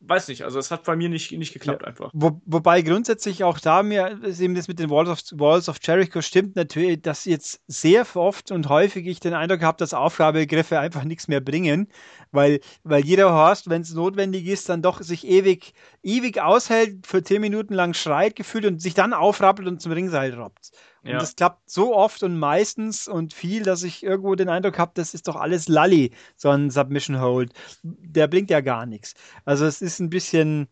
weiß 0.00 0.28
nicht, 0.28 0.42
also 0.42 0.58
es 0.58 0.70
hat 0.70 0.84
bei 0.84 0.96
mir 0.96 1.08
nicht, 1.08 1.32
nicht 1.32 1.52
geklappt 1.52 1.82
ja. 1.82 1.88
einfach. 1.88 2.10
Wo, 2.12 2.40
wobei 2.44 2.82
grundsätzlich 2.82 3.44
auch 3.44 3.58
da 3.58 3.82
mir 3.82 4.20
eben 4.38 4.54
das 4.54 4.68
mit 4.68 4.78
den 4.78 4.90
Walls 4.90 5.08
of, 5.08 5.20
Walls 5.40 5.68
of 5.68 5.78
Jericho 5.82 6.20
stimmt 6.20 6.56
natürlich, 6.56 7.02
dass 7.02 7.24
jetzt 7.24 7.62
sehr 7.66 8.04
oft 8.14 8.50
und 8.50 8.68
häufig 8.68 9.06
ich 9.06 9.20
den 9.20 9.34
Eindruck 9.34 9.62
habe, 9.62 9.78
dass 9.78 9.94
Aufgabegriffe 9.94 10.78
einfach 10.78 11.04
nichts 11.04 11.28
mehr 11.28 11.40
bringen, 11.40 11.88
weil, 12.32 12.60
weil 12.82 13.04
jeder 13.04 13.32
Horst, 13.32 13.70
wenn 13.70 13.82
es 13.82 13.94
notwendig 13.94 14.46
ist, 14.46 14.68
dann 14.68 14.82
doch 14.82 15.00
sich 15.00 15.26
ewig, 15.26 15.72
ewig 16.02 16.40
aushält, 16.40 17.06
für 17.06 17.22
zehn 17.22 17.40
Minuten 17.40 17.74
lang 17.74 17.94
schreit 17.94 18.36
gefühlt 18.36 18.66
und 18.66 18.82
sich 18.82 18.94
dann 18.94 19.12
aufrappelt 19.12 19.68
und 19.68 19.80
zum 19.80 19.92
Ringseil 19.92 20.34
robbt. 20.34 20.70
Und 21.04 21.10
ja. 21.10 21.18
das 21.18 21.36
klappt 21.36 21.68
so 21.68 21.94
oft 21.94 22.22
und 22.22 22.38
meistens 22.38 23.08
und 23.08 23.34
viel, 23.34 23.62
dass 23.62 23.82
ich 23.82 24.02
irgendwo 24.02 24.34
den 24.34 24.48
Eindruck 24.48 24.78
habe, 24.78 24.92
das 24.94 25.12
ist 25.12 25.28
doch 25.28 25.36
alles 25.36 25.68
Lalli, 25.68 26.12
so 26.36 26.48
ein 26.48 26.70
Submission 26.70 27.20
Hold. 27.20 27.52
Der 27.82 28.26
blinkt 28.26 28.50
ja 28.50 28.62
gar 28.62 28.86
nichts. 28.86 29.14
Also 29.44 29.66
es 29.66 29.82
ist 29.82 30.00
ein 30.00 30.08
bisschen, 30.08 30.68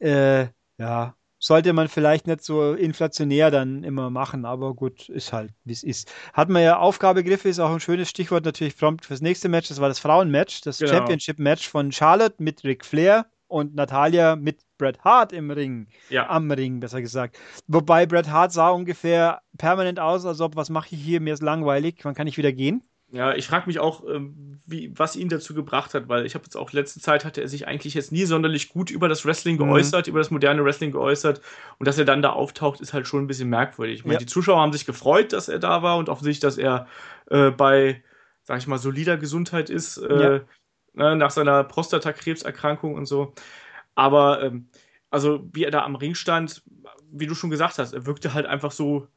äh, 0.00 0.48
ja, 0.78 1.14
sollte 1.38 1.72
man 1.72 1.88
vielleicht 1.88 2.26
nicht 2.26 2.42
so 2.42 2.72
inflationär 2.72 3.50
dann 3.52 3.84
immer 3.84 4.10
machen, 4.10 4.44
aber 4.44 4.74
gut, 4.74 5.08
ist 5.08 5.32
halt, 5.32 5.52
wie 5.64 5.72
es 5.72 5.84
ist. 5.84 6.12
Hat 6.32 6.48
man 6.48 6.62
ja 6.62 6.78
Aufgabegriffe, 6.78 7.48
ist 7.48 7.60
auch 7.60 7.72
ein 7.72 7.80
schönes 7.80 8.08
Stichwort 8.08 8.44
natürlich 8.44 8.76
prompt 8.76 9.06
fürs 9.06 9.20
nächste 9.20 9.48
Match. 9.48 9.68
Das 9.68 9.80
war 9.80 9.88
das 9.88 10.00
Frauenmatch, 10.00 10.60
das 10.62 10.78
genau. 10.78 10.92
Championship-Match 10.92 11.68
von 11.68 11.92
Charlotte 11.92 12.36
mit 12.38 12.64
Ric 12.64 12.84
Flair 12.84 13.26
und 13.52 13.74
Natalia 13.74 14.34
mit 14.34 14.60
Bret 14.78 15.04
Hart 15.04 15.32
im 15.32 15.50
Ring. 15.50 15.86
Ja. 16.08 16.28
Am 16.28 16.50
Ring, 16.50 16.80
besser 16.80 17.02
gesagt. 17.02 17.38
Wobei 17.68 18.06
Bret 18.06 18.30
Hart 18.30 18.52
sah 18.52 18.70
ungefähr 18.70 19.42
permanent 19.58 20.00
aus, 20.00 20.24
als 20.24 20.40
ob, 20.40 20.56
was 20.56 20.70
mache 20.70 20.94
ich 20.94 21.00
hier, 21.00 21.20
mir 21.20 21.34
ist 21.34 21.42
langweilig, 21.42 22.00
wann 22.02 22.14
kann 22.14 22.26
ich 22.26 22.38
wieder 22.38 22.52
gehen? 22.52 22.82
Ja, 23.12 23.34
ich 23.34 23.46
frage 23.46 23.66
mich 23.66 23.78
auch, 23.78 24.02
ähm, 24.08 24.62
wie, 24.64 24.90
was 24.98 25.16
ihn 25.16 25.28
dazu 25.28 25.54
gebracht 25.54 25.92
hat, 25.92 26.08
weil 26.08 26.24
ich 26.24 26.34
habe 26.34 26.44
jetzt 26.44 26.56
auch 26.56 26.72
letzte 26.72 26.98
Zeit 26.98 27.26
hatte 27.26 27.42
er 27.42 27.48
sich 27.48 27.68
eigentlich 27.68 27.92
jetzt 27.92 28.10
nie 28.10 28.24
sonderlich 28.24 28.70
gut 28.70 28.90
über 28.90 29.06
das 29.06 29.26
Wrestling 29.26 29.56
mhm. 29.56 29.66
geäußert, 29.66 30.06
mhm. 30.06 30.12
über 30.12 30.20
das 30.20 30.30
moderne 30.30 30.64
Wrestling 30.64 30.92
geäußert 30.92 31.42
und 31.78 31.86
dass 31.86 31.98
er 31.98 32.06
dann 32.06 32.22
da 32.22 32.30
auftaucht, 32.30 32.80
ist 32.80 32.94
halt 32.94 33.06
schon 33.06 33.22
ein 33.22 33.26
bisschen 33.26 33.50
merkwürdig. 33.50 33.96
Ich 33.98 34.04
meine, 34.06 34.14
ja. 34.14 34.20
die 34.20 34.26
Zuschauer 34.26 34.62
haben 34.62 34.72
sich 34.72 34.86
gefreut, 34.86 35.34
dass 35.34 35.48
er 35.48 35.58
da 35.58 35.82
war 35.82 35.98
und 35.98 36.08
offensichtlich, 36.08 36.40
dass 36.40 36.56
er 36.56 36.86
äh, 37.28 37.50
bei, 37.50 38.02
sag 38.44 38.58
ich 38.58 38.66
mal, 38.66 38.78
solider 38.78 39.18
Gesundheit 39.18 39.68
ist. 39.68 39.98
Äh, 39.98 40.22
ja 40.22 40.40
ne, 40.94 41.16
nach 41.16 41.30
seiner 41.30 41.64
Prostatakrebserkrankung 41.64 42.94
und 42.94 43.06
so. 43.06 43.32
Aber 43.94 44.42
ähm, 44.42 44.68
also 45.10 45.46
wie 45.52 45.64
er 45.64 45.70
da 45.70 45.84
am 45.84 45.96
Ring 45.96 46.14
stand, 46.14 46.62
wie 47.10 47.26
du 47.26 47.34
schon 47.34 47.50
gesagt 47.50 47.78
hast, 47.78 47.92
er 47.92 48.06
wirkte 48.06 48.34
halt 48.34 48.46
einfach 48.46 48.72
so 48.72 49.08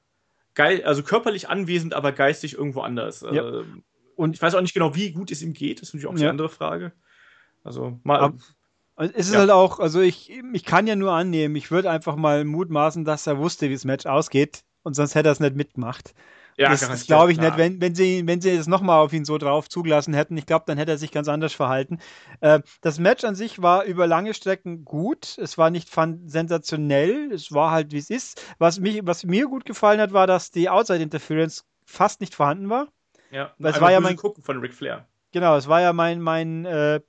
geil, 0.54 0.84
also 0.84 1.04
körperlich 1.04 1.50
anwesend, 1.50 1.94
aber 1.94 2.12
geistig 2.12 2.54
irgendwo 2.54 2.82
anders. 2.82 3.22
Ja. 3.22 3.60
Ähm, 3.60 3.84
und 4.16 4.36
ich 4.36 4.42
weiß 4.42 4.56
auch 4.56 4.62
nicht 4.62 4.74
genau, 4.74 4.96
wie 4.96 5.12
gut 5.12 5.32
es 5.32 5.42
ihm 5.42 5.54
geht. 5.54 5.82
Das 5.82 5.90
ist 5.90 5.94
natürlich 5.94 6.08
auch 6.08 6.18
ja. 6.18 6.24
eine 6.24 6.30
andere 6.32 6.50
Frage. 6.50 6.94
Also 7.64 8.00
mal. 8.04 8.20
Aber 8.20 8.38
es 8.98 9.28
ist 9.28 9.34
ja. 9.34 9.40
halt 9.40 9.52
auch, 9.52 9.80
also 9.80 10.00
ich, 10.00 10.32
ich 10.54 10.64
kann 10.64 10.88
ja 10.88 10.96
nur 10.96 11.12
annehmen, 11.12 11.56
ich 11.56 11.71
würde 11.71 11.90
einfach 11.90 12.15
mal 12.15 12.46
mutmaßen, 12.46 13.04
dass 13.04 13.28
er 13.28 13.38
wusste, 13.38 13.69
wie 13.69 13.73
das 13.73 13.84
Match 13.84 14.06
ausgeht 14.06 14.63
und 14.84 14.96
sonst 14.96 15.15
hätte 15.15 15.30
er 15.30 15.34
es 15.34 15.42
nicht 15.42 15.56
mitgemacht. 15.56 16.13
Ja, 16.58 16.69
das, 16.69 16.87
das 16.87 17.06
glaube 17.06 17.33
ich 17.33 17.39
nicht. 17.39 17.58
Wenn, 17.58 17.81
wenn, 17.81 17.95
sie, 17.95 18.25
wenn 18.25 18.39
sie 18.39 18.51
es 18.51 18.67
nochmal 18.67 19.01
auf 19.01 19.12
ihn 19.12 19.25
so 19.25 19.37
drauf 19.37 19.67
zugelassen 19.67 20.13
hätten, 20.13 20.37
ich 20.37 20.45
glaube, 20.45 20.63
dann 20.67 20.77
hätte 20.77 20.91
er 20.91 20.97
sich 20.97 21.12
ganz 21.12 21.27
anders 21.27 21.53
verhalten. 21.53 21.99
Äh, 22.39 22.62
das 22.81 22.97
Match 22.97 23.25
an 23.25 23.35
sich 23.35 23.62
war 23.62 23.83
über 23.83 24.08
lange 24.08 24.33
Strecken 24.33 24.85
gut. 24.85 25.37
Es 25.37 25.58
war 25.58 25.69
nicht 25.69 25.89
sensationell. 26.25 27.31
Es 27.33 27.51
war 27.51 27.71
halt, 27.71 27.91
wie 27.91 27.97
es 27.97 28.10
ist. 28.10 28.41
Was, 28.58 28.79
mich, 28.79 29.01
was 29.03 29.25
mir 29.25 29.47
gut 29.47 29.65
gefallen 29.65 29.99
hat, 29.99 30.13
war, 30.13 30.27
dass 30.27 30.51
die 30.51 30.69
Outside 30.69 31.03
Interference 31.03 31.65
fast 31.83 32.21
nicht 32.21 32.33
vorhanden 32.33 32.69
war. 32.69 32.87
Ja, 33.31 33.53
es 33.60 33.81
war 33.81 33.91
ja 33.91 33.99
mein 33.99 34.15
Gucken 34.15 34.43
von 34.43 34.60
Ric 34.60 34.73
Flair. 34.73 35.06
Genau, 35.33 35.58
es 35.58 35.67
war 35.67 35.81
ja 35.81 35.91
mein, 35.91 36.21
mein 36.21 36.63
äh, 36.63 37.01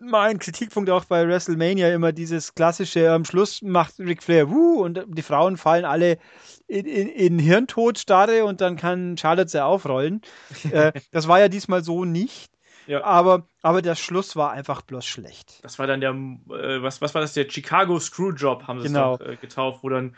mein 0.00 0.38
Kritikpunkt 0.38 0.90
auch 0.90 1.04
bei 1.04 1.26
WrestleMania 1.26 1.92
immer 1.92 2.12
dieses 2.12 2.54
klassische, 2.54 3.10
am 3.10 3.24
Schluss 3.24 3.62
macht 3.62 3.98
Ric 3.98 4.22
Flair 4.22 4.50
wuh 4.50 4.82
und 4.82 5.04
die 5.06 5.22
Frauen 5.22 5.56
fallen 5.56 5.84
alle 5.84 6.18
in, 6.66 6.86
in, 6.86 7.08
in 7.08 7.38
Hirntod 7.38 7.98
starre 7.98 8.44
und 8.44 8.60
dann 8.60 8.76
kann 8.76 9.16
Charlotte 9.16 9.48
sie 9.48 9.64
aufrollen. 9.64 10.20
äh, 10.70 10.92
das 11.10 11.28
war 11.28 11.40
ja 11.40 11.48
diesmal 11.48 11.82
so 11.82 12.04
nicht. 12.04 12.52
Ja. 12.86 13.04
Aber, 13.04 13.46
aber 13.60 13.82
der 13.82 13.96
Schluss 13.96 14.34
war 14.34 14.52
einfach 14.52 14.80
bloß 14.80 15.04
schlecht. 15.04 15.60
Das 15.62 15.78
war 15.78 15.86
dann 15.86 16.00
der, 16.00 16.12
äh, 16.12 16.82
was, 16.82 17.02
was 17.02 17.14
war 17.14 17.20
das, 17.20 17.34
der 17.34 17.48
Chicago 17.48 18.00
Screwjob, 18.00 18.66
haben 18.66 18.80
sie 18.80 18.88
genau. 18.88 19.14
es 19.14 19.18
doch 19.18 19.26
äh, 19.26 19.36
getauft, 19.36 19.82
wo 19.82 19.90
dann 19.90 20.16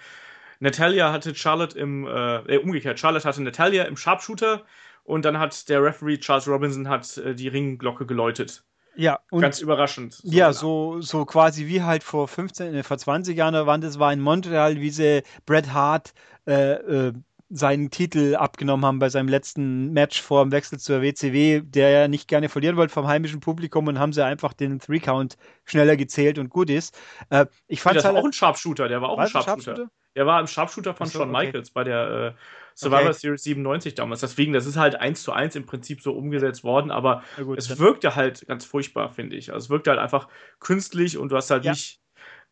Natalia 0.60 1.10
hatte 1.10 1.34
Charlotte 1.34 1.76
im, 1.76 2.06
äh, 2.06 2.36
äh, 2.54 2.58
umgekehrt, 2.58 3.00
Charlotte 3.00 3.26
hatte 3.26 3.42
Natalia 3.42 3.84
im 3.84 3.96
Sharpshooter 3.96 4.62
und 5.02 5.24
dann 5.24 5.38
hat 5.38 5.68
der 5.68 5.82
Referee 5.82 6.18
Charles 6.18 6.46
Robinson 6.46 6.88
hat 6.88 7.16
äh, 7.16 7.34
die 7.34 7.48
Ringglocke 7.48 8.06
geläutet. 8.06 8.62
Ja, 9.00 9.20
und 9.30 9.40
ganz 9.40 9.60
überraschend. 9.60 10.12
So 10.12 10.30
ja, 10.30 10.52
so, 10.52 11.00
so 11.00 11.24
quasi 11.24 11.66
wie 11.66 11.82
halt 11.82 12.02
vor 12.02 12.28
15, 12.28 12.74
äh, 12.74 12.82
vor 12.82 12.98
20 12.98 13.34
Jahren, 13.34 13.54
da 13.54 13.66
waren 13.66 13.80
das 13.80 13.98
war 13.98 14.12
in 14.12 14.20
Montreal, 14.20 14.78
wie 14.78 14.90
sie 14.90 15.22
Bret 15.46 15.72
Hart 15.72 16.12
äh, 16.46 16.72
äh, 16.72 17.12
seinen 17.48 17.90
Titel 17.90 18.36
abgenommen 18.36 18.84
haben 18.84 18.98
bei 18.98 19.08
seinem 19.08 19.28
letzten 19.28 19.92
Match 19.94 20.20
vor 20.20 20.44
dem 20.44 20.52
Wechsel 20.52 20.78
zur 20.78 21.00
WCW, 21.00 21.62
der 21.62 21.88
ja 21.88 22.08
nicht 22.08 22.28
gerne 22.28 22.50
verlieren 22.50 22.76
wollte 22.76 22.92
vom 22.92 23.08
heimischen 23.08 23.40
Publikum 23.40 23.86
und 23.86 23.98
haben 23.98 24.12
sie 24.12 24.22
einfach 24.22 24.52
den 24.52 24.80
Three-Count 24.80 25.38
schneller 25.64 25.96
gezählt 25.96 26.38
und 26.38 26.50
gut 26.50 26.68
ist. 26.68 26.94
Äh, 27.30 27.46
ich 27.68 27.80
fand 27.80 27.96
das 27.96 28.04
halt, 28.04 28.16
war 28.16 28.20
auch 28.20 28.26
ein 28.26 28.34
Sharpshooter, 28.34 28.86
der 28.88 29.00
war 29.00 29.08
auch 29.08 29.18
ein 29.18 29.28
Sharpshooter. 29.28 29.62
Sharpshooter. 29.62 29.90
Der 30.16 30.26
war 30.26 30.40
im 30.40 30.46
Sharpshooter 30.46 30.94
von 30.94 31.08
Shawn 31.08 31.34
okay. 31.34 31.46
Michaels 31.46 31.70
bei 31.70 31.84
der 31.84 32.34
äh, 32.36 32.40
Survivor 32.74 33.10
okay. 33.10 33.18
Series 33.18 33.42
97 33.44 33.94
damals. 33.94 34.20
Deswegen, 34.20 34.52
das 34.52 34.66
ist 34.66 34.76
halt 34.76 34.96
eins 34.96 35.22
zu 35.22 35.32
eins 35.32 35.54
im 35.54 35.66
Prinzip 35.66 36.02
so 36.02 36.12
umgesetzt 36.12 36.64
worden, 36.64 36.90
aber 36.90 37.22
gut, 37.36 37.58
es 37.58 37.78
wirkte 37.78 38.16
halt 38.16 38.46
ganz 38.46 38.64
furchtbar, 38.64 39.10
finde 39.10 39.36
ich. 39.36 39.52
Also 39.52 39.66
es 39.66 39.70
wirkte 39.70 39.90
halt 39.90 40.00
einfach 40.00 40.28
künstlich 40.58 41.18
und 41.18 41.30
du 41.30 41.36
hast 41.36 41.50
halt 41.50 41.64
ja. 41.64 41.72
nicht 41.72 42.00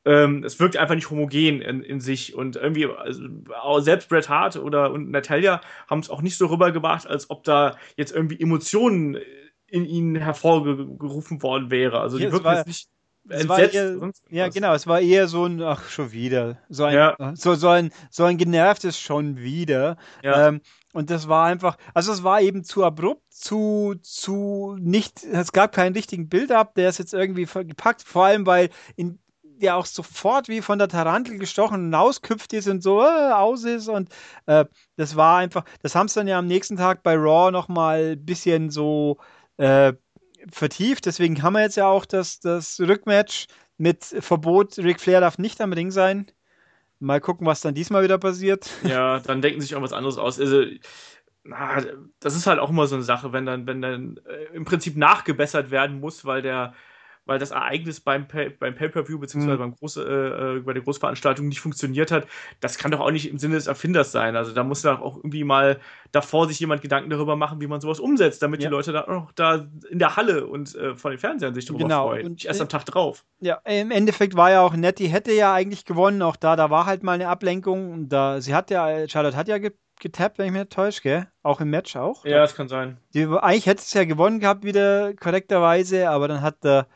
ähm, 0.04 0.44
es 0.44 0.58
wirkt 0.60 0.76
einfach 0.76 0.94
nicht 0.94 1.10
homogen 1.10 1.60
in, 1.60 1.82
in 1.82 2.00
sich 2.00 2.34
und 2.34 2.56
irgendwie 2.56 2.86
also, 2.86 3.80
selbst 3.80 4.08
Bret 4.08 4.28
Hart 4.28 4.56
oder 4.56 4.92
und 4.92 5.10
Natalia 5.10 5.60
haben 5.88 5.98
es 5.98 6.08
auch 6.08 6.22
nicht 6.22 6.38
so 6.38 6.46
rübergebracht, 6.46 7.06
als 7.06 7.28
ob 7.30 7.44
da 7.44 7.76
jetzt 7.96 8.14
irgendwie 8.14 8.40
Emotionen 8.40 9.18
in 9.66 9.84
ihnen 9.84 10.16
hervorgerufen 10.16 11.42
worden 11.42 11.70
wäre. 11.70 12.00
Also 12.00 12.16
die 12.16 12.24
ja, 12.24 12.32
wirken 12.32 12.54
jetzt 12.54 12.66
nicht 12.66 12.88
entsetzt. 13.28 13.74
Eher, 13.74 14.10
ja, 14.30 14.48
genau, 14.48 14.74
es 14.74 14.86
war 14.86 15.00
eher 15.00 15.28
so 15.28 15.44
ein, 15.44 15.62
ach, 15.62 15.88
schon 15.88 16.12
wieder. 16.12 16.58
So 16.68 16.84
ein, 16.84 16.94
ja. 16.94 17.16
so, 17.34 17.54
so 17.54 17.68
ein, 17.68 17.90
so 18.10 18.24
ein 18.24 18.36
genervtes 18.36 18.98
schon 18.98 19.38
wieder. 19.38 19.96
Ja. 20.22 20.48
Ähm, 20.48 20.60
und 20.92 21.10
das 21.10 21.28
war 21.28 21.46
einfach, 21.46 21.76
also 21.94 22.12
es 22.12 22.22
war 22.22 22.40
eben 22.40 22.64
zu 22.64 22.84
abrupt, 22.84 23.22
zu, 23.32 23.94
zu 24.02 24.76
nicht, 24.80 25.22
es 25.24 25.52
gab 25.52 25.72
keinen 25.72 25.94
richtigen 25.94 26.28
Build-up, 26.28 26.74
der 26.74 26.88
ist 26.88 26.98
jetzt 26.98 27.14
irgendwie 27.14 27.44
gepackt, 27.44 28.02
vor 28.02 28.24
allem 28.24 28.46
weil 28.46 28.70
in 28.96 29.18
der 29.60 29.76
auch 29.76 29.86
sofort 29.86 30.48
wie 30.48 30.62
von 30.62 30.78
der 30.78 30.88
Tarantel 30.88 31.38
gestochen 31.38 31.86
und 31.86 31.94
ausküpft 31.94 32.52
ist 32.52 32.68
und 32.68 32.82
so 32.82 33.02
äh, 33.02 33.32
aus 33.32 33.64
ist. 33.64 33.88
Und 33.88 34.08
äh, 34.46 34.64
das 34.96 35.16
war 35.16 35.38
einfach, 35.38 35.64
das 35.82 35.94
haben 35.94 36.08
sie 36.08 36.20
dann 36.20 36.28
ja 36.28 36.38
am 36.38 36.46
nächsten 36.46 36.76
Tag 36.76 37.02
bei 37.02 37.14
Raw 37.16 37.50
nochmal 37.50 38.12
ein 38.12 38.24
bisschen 38.24 38.70
so 38.70 39.18
äh, 39.56 39.92
vertieft. 40.50 41.06
Deswegen 41.06 41.42
haben 41.42 41.54
wir 41.54 41.62
jetzt 41.62 41.76
ja 41.76 41.86
auch 41.86 42.04
das, 42.04 42.40
das 42.40 42.80
Rückmatch 42.80 43.46
mit 43.76 44.04
Verbot, 44.04 44.78
Ric 44.78 45.00
Flair 45.00 45.20
darf 45.20 45.38
nicht 45.38 45.60
am 45.60 45.72
Ring 45.72 45.90
sein. 45.90 46.26
Mal 47.00 47.20
gucken, 47.20 47.46
was 47.46 47.60
dann 47.60 47.74
diesmal 47.74 48.02
wieder 48.02 48.18
passiert. 48.18 48.68
Ja, 48.82 49.20
dann 49.20 49.40
denken 49.40 49.60
sich 49.60 49.76
auch 49.76 49.82
was 49.82 49.92
anderes 49.92 50.18
aus. 50.18 50.40
Also, 50.40 50.64
na, 51.44 51.80
das 52.18 52.34
ist 52.34 52.46
halt 52.48 52.58
auch 52.58 52.70
immer 52.70 52.88
so 52.88 52.96
eine 52.96 53.04
Sache, 53.04 53.32
wenn 53.32 53.46
dann, 53.46 53.66
wenn 53.66 53.80
dann 53.80 54.20
äh, 54.26 54.54
im 54.54 54.64
Prinzip 54.64 54.96
nachgebessert 54.96 55.70
werden 55.70 56.00
muss, 56.00 56.24
weil 56.24 56.42
der 56.42 56.74
weil 57.28 57.38
das 57.38 57.50
Ereignis 57.50 58.00
beim, 58.00 58.26
Pay 58.26 58.48
beim 58.48 58.74
Pay-Per-View 58.74 59.18
beziehungsweise 59.18 59.56
mhm. 59.56 59.60
beim 59.60 59.74
große, 59.76 60.02
äh, 60.02 60.56
äh, 60.56 60.60
bei 60.60 60.72
der 60.72 60.82
Großveranstaltung 60.82 61.46
nicht 61.46 61.60
funktioniert 61.60 62.10
hat, 62.10 62.26
das 62.60 62.78
kann 62.78 62.90
doch 62.90 63.00
auch 63.00 63.10
nicht 63.10 63.30
im 63.30 63.38
Sinne 63.38 63.54
des 63.54 63.66
Erfinders 63.66 64.12
sein. 64.12 64.34
Also 64.34 64.52
da 64.52 64.64
muss 64.64 64.82
doch 64.82 65.00
auch 65.00 65.18
irgendwie 65.18 65.44
mal 65.44 65.78
davor 66.10 66.48
sich 66.48 66.58
jemand 66.58 66.80
Gedanken 66.80 67.10
darüber 67.10 67.36
machen, 67.36 67.60
wie 67.60 67.66
man 67.66 67.82
sowas 67.82 68.00
umsetzt, 68.00 68.42
damit 68.42 68.62
ja. 68.62 68.68
die 68.68 68.72
Leute 68.72 68.92
da 68.92 69.02
auch 69.02 69.30
da 69.32 69.66
in 69.90 69.98
der 69.98 70.16
Halle 70.16 70.46
und 70.46 70.74
äh, 70.74 70.94
vor 70.96 71.10
den 71.10 71.20
Fernsehern 71.20 71.54
sich 71.54 71.66
darüber 71.66 71.84
genau. 71.84 72.08
freuen. 72.08 72.26
Und 72.26 72.44
erst 72.46 72.62
am 72.62 72.70
Tag 72.70 72.86
drauf. 72.86 73.26
Ja, 73.40 73.56
im 73.64 73.90
Endeffekt 73.90 74.34
war 74.34 74.50
ja 74.50 74.62
auch 74.62 74.74
Nettie 74.74 75.08
hätte 75.08 75.32
ja 75.32 75.52
eigentlich 75.52 75.84
gewonnen, 75.84 76.22
auch 76.22 76.36
da, 76.36 76.56
da 76.56 76.70
war 76.70 76.86
halt 76.86 77.02
mal 77.02 77.12
eine 77.12 77.28
Ablenkung 77.28 77.92
und 77.92 78.08
da, 78.08 78.40
sie 78.40 78.54
hat 78.54 78.70
ja, 78.70 79.06
Charlotte 79.06 79.36
hat 79.36 79.48
ja 79.48 79.58
getappt, 80.00 80.38
wenn 80.38 80.46
ich 80.46 80.52
mich 80.52 80.62
nicht 80.62 80.72
täusche, 80.72 81.02
gell? 81.02 81.26
Auch 81.42 81.60
im 81.60 81.68
Match 81.68 81.94
auch. 81.96 82.24
Ja, 82.24 82.38
das 82.38 82.54
kann 82.54 82.68
sein. 82.68 82.98
Die, 83.12 83.26
eigentlich 83.26 83.66
hätte 83.66 83.82
es 83.82 83.92
ja 83.92 84.04
gewonnen 84.04 84.40
gehabt, 84.40 84.64
wieder 84.64 85.12
korrekterweise, 85.14 86.08
aber 86.08 86.28
dann 86.28 86.40
hat 86.40 86.64
der 86.64 86.86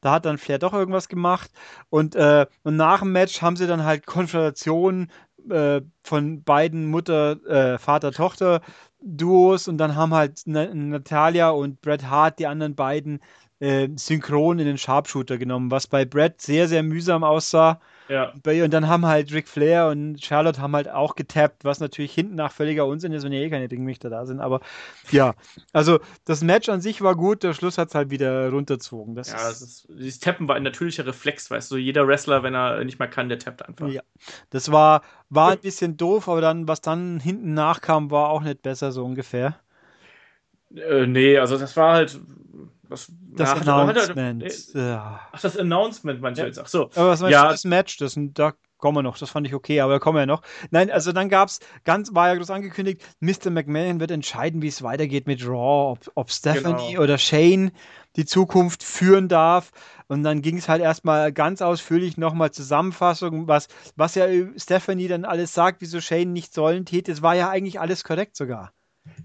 da 0.00 0.12
hat 0.12 0.24
dann 0.24 0.38
Flair 0.38 0.58
doch 0.58 0.72
irgendwas 0.72 1.08
gemacht. 1.08 1.50
Und, 1.90 2.14
äh, 2.14 2.46
und 2.62 2.76
nach 2.76 3.00
dem 3.00 3.12
Match 3.12 3.42
haben 3.42 3.56
sie 3.56 3.66
dann 3.66 3.84
halt 3.84 4.06
Konfrontationen 4.06 5.10
äh, 5.50 5.80
von 6.02 6.42
beiden 6.42 6.86
Mutter, 6.86 7.44
äh, 7.46 7.78
Vater, 7.78 8.12
Tochter 8.12 8.60
Duos 9.02 9.68
und 9.68 9.78
dann 9.78 9.96
haben 9.96 10.14
halt 10.14 10.42
Natalia 10.46 11.50
und 11.50 11.80
Bret 11.80 12.04
Hart 12.04 12.38
die 12.38 12.46
anderen 12.46 12.74
beiden 12.74 13.20
äh, 13.60 13.88
synchron 13.96 14.58
in 14.58 14.66
den 14.66 14.78
Sharpshooter 14.78 15.38
genommen, 15.38 15.70
was 15.70 15.86
bei 15.86 16.04
Bret 16.04 16.40
sehr, 16.40 16.68
sehr 16.68 16.82
mühsam 16.82 17.24
aussah. 17.24 17.80
Ja. 18.10 18.32
Und 18.64 18.74
dann 18.74 18.88
haben 18.88 19.06
halt 19.06 19.32
Ric 19.32 19.46
Flair 19.46 19.86
und 19.86 20.20
Charlotte 20.20 20.60
haben 20.60 20.74
halt 20.74 20.88
auch 20.88 21.14
getappt, 21.14 21.64
was 21.64 21.78
natürlich 21.78 22.12
hinten 22.12 22.34
nach 22.34 22.50
völliger 22.50 22.84
Unsinn 22.86 23.12
ist, 23.12 23.22
wenn 23.22 23.32
ja 23.32 23.38
eh 23.38 23.50
keine 23.50 23.70
Ringrichter 23.70 24.10
da 24.10 24.26
sind. 24.26 24.40
Aber 24.40 24.60
ja, 25.12 25.34
also 25.72 26.00
das 26.24 26.42
Match 26.42 26.68
an 26.68 26.80
sich 26.80 27.02
war 27.02 27.14
gut, 27.14 27.44
der 27.44 27.54
Schluss 27.54 27.78
hat 27.78 27.90
es 27.90 27.94
halt 27.94 28.10
wieder 28.10 28.50
runterzogen. 28.50 29.14
Das 29.14 29.30
ja, 29.30 29.36
ist, 29.36 29.44
das 29.44 29.62
ist, 29.62 29.88
dieses 29.90 30.18
Tappen 30.18 30.48
war 30.48 30.56
ein 30.56 30.64
natürlicher 30.64 31.06
Reflex, 31.06 31.52
weißt 31.52 31.70
du, 31.70 31.76
jeder 31.76 32.08
Wrestler, 32.08 32.42
wenn 32.42 32.54
er 32.54 32.82
nicht 32.82 32.98
mehr 32.98 33.06
kann, 33.06 33.28
der 33.28 33.38
tappt 33.38 33.64
einfach. 33.64 33.86
Ja, 33.86 34.02
das 34.50 34.72
war, 34.72 35.02
war 35.28 35.52
ein 35.52 35.60
bisschen 35.60 35.96
doof, 35.96 36.28
aber 36.28 36.40
dann, 36.40 36.66
was 36.66 36.80
dann 36.80 37.20
hinten 37.20 37.54
nachkam, 37.54 38.10
war 38.10 38.30
auch 38.30 38.42
nicht 38.42 38.62
besser, 38.62 38.90
so 38.90 39.04
ungefähr. 39.04 39.60
Äh, 40.74 41.06
nee, 41.06 41.38
also 41.38 41.56
das 41.56 41.76
war 41.76 41.94
halt 41.94 42.20
was, 42.90 43.12
das 43.36 43.64
na, 43.64 43.84
Announcement. 43.84 44.44
Hat 44.44 44.74
er, 44.74 44.82
ja. 44.82 45.20
Ach, 45.32 45.40
das 45.40 45.56
Announcement 45.56 46.20
du 46.22 46.28
ja. 46.40 46.46
jetzt? 46.46 46.58
Ach 46.58 46.66
so. 46.66 46.90
Aber 46.94 47.08
was 47.08 47.20
meinst 47.20 47.32
ja. 47.32 47.44
du, 47.44 47.50
das 47.50 47.64
Match? 47.64 47.96
Das, 47.98 48.14
da 48.16 48.52
kommen 48.78 48.96
wir 48.96 49.02
noch. 49.02 49.18
Das 49.18 49.30
fand 49.30 49.46
ich 49.46 49.54
okay, 49.54 49.80
aber 49.80 49.94
da 49.94 49.98
kommen 49.98 50.16
wir 50.16 50.20
ja 50.20 50.26
noch. 50.26 50.42
Nein, 50.70 50.90
also 50.90 51.12
dann 51.12 51.28
gab 51.28 51.48
es, 51.48 51.60
ganz, 51.84 52.14
war 52.14 52.28
ja 52.28 52.34
groß 52.34 52.50
angekündigt, 52.50 53.02
Mr. 53.20 53.50
McMahon 53.50 54.00
wird 54.00 54.10
entscheiden, 54.10 54.62
wie 54.62 54.68
es 54.68 54.82
weitergeht 54.82 55.26
mit 55.26 55.46
Raw, 55.46 55.92
ob, 55.92 56.10
ob 56.14 56.30
Stephanie 56.30 56.92
genau. 56.92 57.02
oder 57.02 57.18
Shane 57.18 57.72
die 58.16 58.24
Zukunft 58.24 58.82
führen 58.82 59.28
darf. 59.28 59.70
Und 60.08 60.24
dann 60.24 60.42
ging 60.42 60.58
es 60.58 60.68
halt 60.68 60.82
erstmal 60.82 61.32
ganz 61.32 61.62
ausführlich 61.62 62.16
nochmal 62.16 62.50
Zusammenfassung, 62.50 63.46
was, 63.46 63.68
was 63.94 64.16
ja 64.16 64.26
Stephanie 64.56 65.06
dann 65.06 65.24
alles 65.24 65.54
sagt, 65.54 65.80
wieso 65.80 66.00
Shane 66.00 66.32
nicht 66.32 66.52
sollen 66.52 66.84
täte. 66.84 67.12
Es 67.12 67.22
war 67.22 67.36
ja 67.36 67.48
eigentlich 67.48 67.78
alles 67.78 68.02
korrekt 68.02 68.36
sogar. 68.36 68.72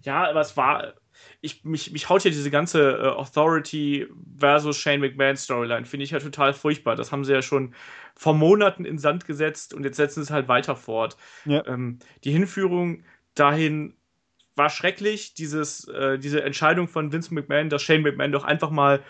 Ja, 0.03 0.29
aber 0.29 0.41
es 0.41 0.55
war, 0.55 0.93
ich, 1.41 1.63
mich, 1.63 1.91
mich 1.91 2.09
haut 2.09 2.23
ja 2.23 2.31
diese 2.31 2.51
ganze 2.51 2.91
äh, 2.91 3.07
Authority 3.07 4.07
versus 4.37 4.77
Shane 4.77 4.99
McMahon 4.99 5.35
Storyline, 5.35 5.85
finde 5.85 6.03
ich 6.03 6.11
ja 6.11 6.19
total 6.19 6.53
furchtbar. 6.53 6.95
Das 6.95 7.11
haben 7.11 7.23
sie 7.23 7.33
ja 7.33 7.41
schon 7.41 7.73
vor 8.15 8.33
Monaten 8.33 8.85
in 8.85 8.97
Sand 8.97 9.25
gesetzt 9.25 9.73
und 9.73 9.83
jetzt 9.83 9.97
setzen 9.97 10.21
sie 10.21 10.27
es 10.27 10.31
halt 10.31 10.47
weiter 10.47 10.75
fort. 10.75 11.17
Ja. 11.45 11.65
Ähm, 11.67 11.99
die 12.23 12.31
Hinführung 12.31 13.03
dahin 13.35 13.95
war 14.55 14.69
schrecklich, 14.69 15.33
dieses, 15.33 15.87
äh, 15.87 16.17
diese 16.17 16.43
Entscheidung 16.43 16.87
von 16.87 17.11
Vince 17.11 17.33
McMahon, 17.33 17.69
dass 17.69 17.83
Shane 17.83 18.01
McMahon 18.01 18.31
doch 18.31 18.45
einfach 18.45 18.69
mal 18.69 19.03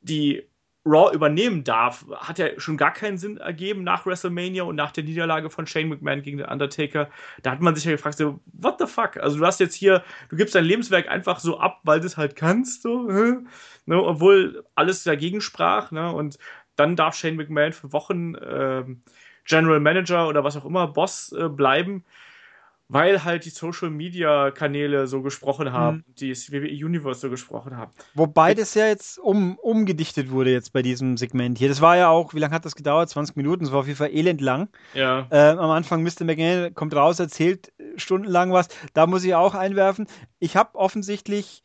die 0.00 0.49
Raw 0.86 1.12
übernehmen 1.14 1.62
darf, 1.62 2.06
hat 2.16 2.38
ja 2.38 2.58
schon 2.58 2.78
gar 2.78 2.92
keinen 2.92 3.18
Sinn 3.18 3.36
ergeben 3.36 3.84
nach 3.84 4.06
WrestleMania 4.06 4.62
und 4.62 4.76
nach 4.76 4.92
der 4.92 5.04
Niederlage 5.04 5.50
von 5.50 5.66
Shane 5.66 5.88
McMahon 5.88 6.22
gegen 6.22 6.38
den 6.38 6.46
Undertaker. 6.46 7.10
Da 7.42 7.50
hat 7.50 7.60
man 7.60 7.74
sich 7.74 7.84
ja 7.84 7.92
gefragt, 7.92 8.16
so, 8.16 8.40
what 8.52 8.76
the 8.78 8.86
fuck? 8.86 9.18
Also 9.18 9.38
du 9.38 9.44
hast 9.44 9.60
jetzt 9.60 9.74
hier, 9.74 10.02
du 10.30 10.36
gibst 10.36 10.54
dein 10.54 10.64
Lebenswerk 10.64 11.08
einfach 11.08 11.38
so 11.38 11.58
ab, 11.58 11.80
weil 11.84 12.00
du 12.00 12.06
es 12.06 12.16
halt 12.16 12.34
kannst, 12.34 12.82
so, 12.82 13.02
ne? 13.02 13.44
obwohl 13.88 14.64
alles 14.74 15.04
dagegen 15.04 15.42
sprach, 15.42 15.90
ne? 15.90 16.12
Und 16.12 16.38
dann 16.76 16.96
darf 16.96 17.14
Shane 17.14 17.36
McMahon 17.36 17.72
für 17.72 17.92
Wochen 17.92 18.34
äh, 18.36 18.84
General 19.44 19.80
Manager 19.80 20.28
oder 20.28 20.44
was 20.44 20.56
auch 20.56 20.64
immer, 20.64 20.86
Boss 20.88 21.32
äh, 21.32 21.48
bleiben 21.48 22.04
weil 22.90 23.22
halt 23.22 23.44
die 23.44 23.50
Social 23.50 23.88
Media 23.88 24.50
Kanäle 24.50 25.06
so 25.06 25.22
gesprochen 25.22 25.72
haben, 25.72 25.98
mhm. 26.08 26.14
die 26.16 26.32
WWE 26.32 26.86
Universe 26.86 27.20
so 27.20 27.30
gesprochen 27.30 27.76
haben. 27.76 27.92
Wobei 28.14 28.52
das 28.52 28.74
ja 28.74 28.88
jetzt 28.88 29.16
um, 29.18 29.56
umgedichtet 29.58 30.32
wurde 30.32 30.50
jetzt 30.50 30.72
bei 30.72 30.82
diesem 30.82 31.16
Segment 31.16 31.56
hier. 31.56 31.68
Das 31.68 31.80
war 31.80 31.96
ja 31.96 32.08
auch, 32.08 32.34
wie 32.34 32.40
lange 32.40 32.52
hat 32.52 32.64
das 32.64 32.74
gedauert? 32.74 33.08
20 33.08 33.36
Minuten, 33.36 33.64
das 33.64 33.72
war 33.72 33.80
auf 33.80 33.86
jeden 33.86 33.96
Fall 33.96 34.10
elend 34.12 34.40
lang. 34.40 34.68
Ja. 34.94 35.28
Äh, 35.30 35.50
am 35.50 35.70
Anfang 35.70 36.02
Mr. 36.02 36.24
McGinn 36.24 36.74
kommt 36.74 36.92
raus, 36.94 37.20
erzählt 37.20 37.72
stundenlang 37.94 38.52
was. 38.52 38.66
Da 38.92 39.06
muss 39.06 39.22
ich 39.22 39.36
auch 39.36 39.54
einwerfen. 39.54 40.08
Ich 40.40 40.56
habe 40.56 40.74
offensichtlich, 40.76 41.62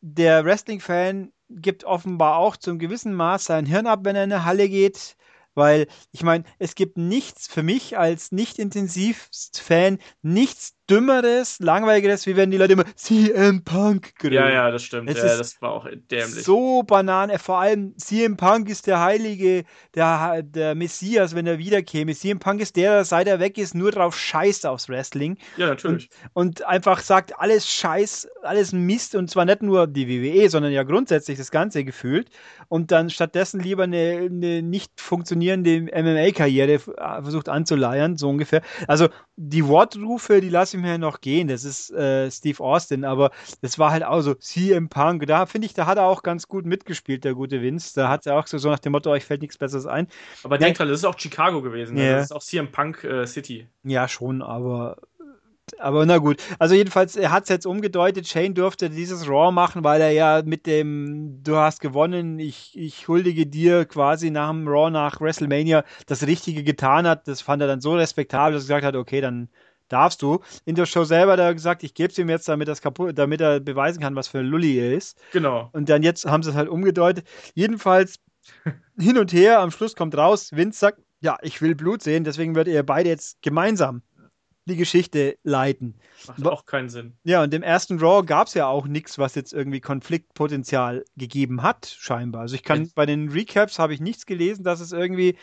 der 0.00 0.46
Wrestling-Fan 0.46 1.32
gibt 1.50 1.84
offenbar 1.84 2.38
auch 2.38 2.56
zum 2.56 2.78
gewissen 2.78 3.12
Maß 3.12 3.44
sein 3.44 3.66
Hirn 3.66 3.86
ab, 3.86 4.00
wenn 4.04 4.16
er 4.16 4.24
in 4.24 4.32
eine 4.32 4.46
Halle 4.46 4.70
geht. 4.70 5.16
Weil 5.54 5.86
ich 6.12 6.22
meine, 6.22 6.44
es 6.58 6.74
gibt 6.74 6.96
nichts 6.96 7.46
für 7.46 7.62
mich 7.62 7.98
als 7.98 8.32
nicht 8.32 8.58
intensivst 8.58 9.60
Fan, 9.60 9.98
nichts 10.22 10.74
Dümmeres, 10.90 11.58
Langweiligeres, 11.60 12.26
wie 12.26 12.36
wenn 12.36 12.50
die 12.50 12.56
Leute 12.56 12.74
immer 12.74 12.84
CM 12.96 13.62
Punk 13.64 14.14
grüßen. 14.16 14.34
Ja, 14.34 14.50
ja, 14.50 14.70
das 14.70 14.82
stimmt. 14.82 15.08
Ja, 15.08 15.14
das 15.14 15.60
war 15.62 15.72
auch 15.72 15.86
dämlich. 16.10 16.44
So 16.44 16.82
Banane. 16.82 17.38
Vor 17.38 17.58
allem 17.60 17.96
CM 17.98 18.36
Punk 18.36 18.68
ist 18.68 18.86
der 18.86 19.00
Heilige, 19.00 19.64
der, 19.94 20.42
der 20.42 20.74
Messias, 20.74 21.34
wenn 21.34 21.46
er 21.46 21.58
wiederkäme. 21.58 22.14
CM 22.14 22.40
Punk 22.40 22.60
ist 22.60 22.76
der, 22.76 22.92
der 22.92 23.04
seit 23.04 23.28
er 23.28 23.38
weg 23.38 23.58
ist, 23.58 23.74
nur 23.74 23.92
drauf 23.92 24.18
scheißt 24.18 24.66
aufs 24.66 24.88
Wrestling. 24.88 25.38
Ja, 25.56 25.68
natürlich. 25.68 26.10
Und, 26.34 26.60
und 26.60 26.66
einfach 26.66 27.00
sagt, 27.00 27.38
alles 27.38 27.68
Scheiß, 27.68 28.28
alles 28.42 28.72
Mist. 28.72 29.14
Und 29.14 29.30
zwar 29.30 29.44
nicht 29.44 29.62
nur 29.62 29.86
die 29.86 30.08
WWE, 30.08 30.48
sondern 30.50 30.72
ja 30.72 30.82
grundsätzlich 30.82 31.38
das 31.38 31.50
Ganze 31.50 31.84
gefühlt. 31.84 32.28
Und 32.68 32.90
dann 32.90 33.08
stattdessen 33.08 33.60
lieber 33.60 33.84
eine, 33.84 34.28
eine 34.30 34.62
nicht 34.62 35.00
funktionierende 35.00 35.82
MMA-Karriere 35.82 36.80
versucht 36.80 37.48
anzuleiern, 37.48 38.16
so 38.16 38.28
ungefähr. 38.28 38.62
Also 38.88 39.08
die 39.36 39.66
Wortrufe, 39.66 40.40
die 40.40 40.48
lasse 40.48 40.71
ich 40.76 40.82
mir 40.82 40.98
noch 40.98 41.20
gehen. 41.20 41.48
Das 41.48 41.64
ist 41.64 41.90
äh, 41.90 42.30
Steve 42.30 42.62
Austin, 42.62 43.04
aber 43.04 43.30
das 43.60 43.78
war 43.78 43.90
halt 43.90 44.04
auch 44.04 44.20
so 44.20 44.34
CM 44.34 44.88
Punk. 44.88 45.26
Da 45.26 45.46
finde 45.46 45.66
ich, 45.66 45.74
da 45.74 45.86
hat 45.86 45.98
er 45.98 46.04
auch 46.04 46.22
ganz 46.22 46.48
gut 46.48 46.66
mitgespielt, 46.66 47.24
der 47.24 47.34
gute 47.34 47.62
Vince. 47.62 47.94
Da 47.94 48.08
hat 48.08 48.26
er 48.26 48.38
auch 48.38 48.46
so, 48.46 48.58
so 48.58 48.70
nach 48.70 48.78
dem 48.78 48.92
Motto, 48.92 49.10
euch 49.10 49.24
fällt 49.24 49.42
nichts 49.42 49.58
Besseres 49.58 49.86
ein. 49.86 50.08
Aber 50.42 50.56
ja, 50.56 50.60
denk 50.60 50.76
dran, 50.76 50.88
das 50.88 51.00
ist 51.00 51.04
auch 51.04 51.18
Chicago 51.18 51.62
gewesen. 51.62 51.94
Ne? 51.94 52.06
Ja. 52.06 52.12
Das 52.16 52.26
ist 52.26 52.32
auch 52.32 52.42
CM 52.42 52.70
Punk 52.70 53.04
äh, 53.04 53.26
City. 53.26 53.66
Ja, 53.84 54.08
schon, 54.08 54.42
aber 54.42 54.96
aber 55.78 56.04
na 56.06 56.18
gut. 56.18 56.42
Also 56.58 56.74
jedenfalls, 56.74 57.16
er 57.16 57.30
hat 57.30 57.44
es 57.44 57.48
jetzt 57.48 57.66
umgedeutet. 57.66 58.26
Shane 58.26 58.54
durfte 58.54 58.90
dieses 58.90 59.28
Raw 59.28 59.52
machen, 59.52 59.84
weil 59.84 60.00
er 60.00 60.10
ja 60.10 60.42
mit 60.44 60.66
dem 60.66 61.42
Du 61.42 61.56
hast 61.56 61.80
gewonnen, 61.80 62.38
ich, 62.38 62.76
ich 62.78 63.08
huldige 63.08 63.46
dir 63.46 63.84
quasi 63.84 64.30
nach 64.30 64.50
dem 64.50 64.68
Raw 64.68 64.90
nach 64.90 65.20
WrestleMania 65.20 65.84
das 66.06 66.26
Richtige 66.26 66.62
getan 66.64 67.06
hat. 67.06 67.28
Das 67.28 67.40
fand 67.40 67.62
er 67.62 67.68
dann 67.68 67.80
so 67.80 67.94
respektabel, 67.94 68.54
dass 68.54 68.64
er 68.64 68.66
gesagt 68.66 68.84
hat, 68.84 68.96
okay, 68.96 69.20
dann 69.20 69.48
darfst 69.92 70.22
du. 70.22 70.40
In 70.64 70.74
der 70.74 70.86
Show 70.86 71.04
selber 71.04 71.32
hat 71.32 71.40
er 71.40 71.54
gesagt, 71.54 71.82
ich 71.82 71.94
gebe 71.94 72.10
es 72.10 72.18
ihm 72.18 72.28
jetzt, 72.28 72.48
damit, 72.48 72.68
das 72.68 72.80
kaputt, 72.80 73.18
damit 73.18 73.40
er 73.40 73.60
beweisen 73.60 74.00
kann, 74.00 74.16
was 74.16 74.28
für 74.28 74.38
ein 74.38 74.46
Lulli 74.46 74.78
er 74.78 74.94
ist. 74.94 75.18
Genau. 75.32 75.70
Und 75.72 75.88
dann 75.88 76.02
jetzt 76.02 76.24
haben 76.24 76.42
sie 76.42 76.50
es 76.50 76.56
halt 76.56 76.68
umgedeutet. 76.68 77.26
Jedenfalls 77.54 78.18
hin 78.98 79.18
und 79.18 79.32
her, 79.32 79.60
am 79.60 79.70
Schluss 79.70 79.94
kommt 79.94 80.16
raus, 80.16 80.50
Vince 80.52 80.78
sagt, 80.78 81.00
ja, 81.20 81.38
ich 81.42 81.62
will 81.62 81.74
Blut 81.74 82.02
sehen, 82.02 82.24
deswegen 82.24 82.54
wird 82.54 82.68
ihr 82.68 82.82
beide 82.82 83.08
jetzt 83.08 83.40
gemeinsam 83.42 84.02
die 84.64 84.76
Geschichte 84.76 85.38
leiten. 85.42 85.96
Macht 86.26 86.46
auch 86.46 86.66
keinen 86.66 86.88
Sinn. 86.88 87.14
Ja, 87.24 87.42
und 87.42 87.52
im 87.52 87.62
ersten 87.62 87.98
Raw 87.98 88.24
gab 88.24 88.46
es 88.46 88.54
ja 88.54 88.66
auch 88.66 88.86
nichts, 88.86 89.18
was 89.18 89.34
jetzt 89.34 89.52
irgendwie 89.52 89.80
Konfliktpotenzial 89.80 91.04
gegeben 91.16 91.62
hat, 91.62 91.86
scheinbar. 91.98 92.42
Also 92.42 92.54
ich 92.54 92.62
kann, 92.62 92.90
bei 92.94 93.06
den 93.06 93.28
Recaps 93.28 93.78
habe 93.78 93.94
ich 93.94 94.00
nichts 94.00 94.26
gelesen, 94.26 94.62
dass 94.62 94.80
es 94.80 94.92
irgendwie, 94.92 95.36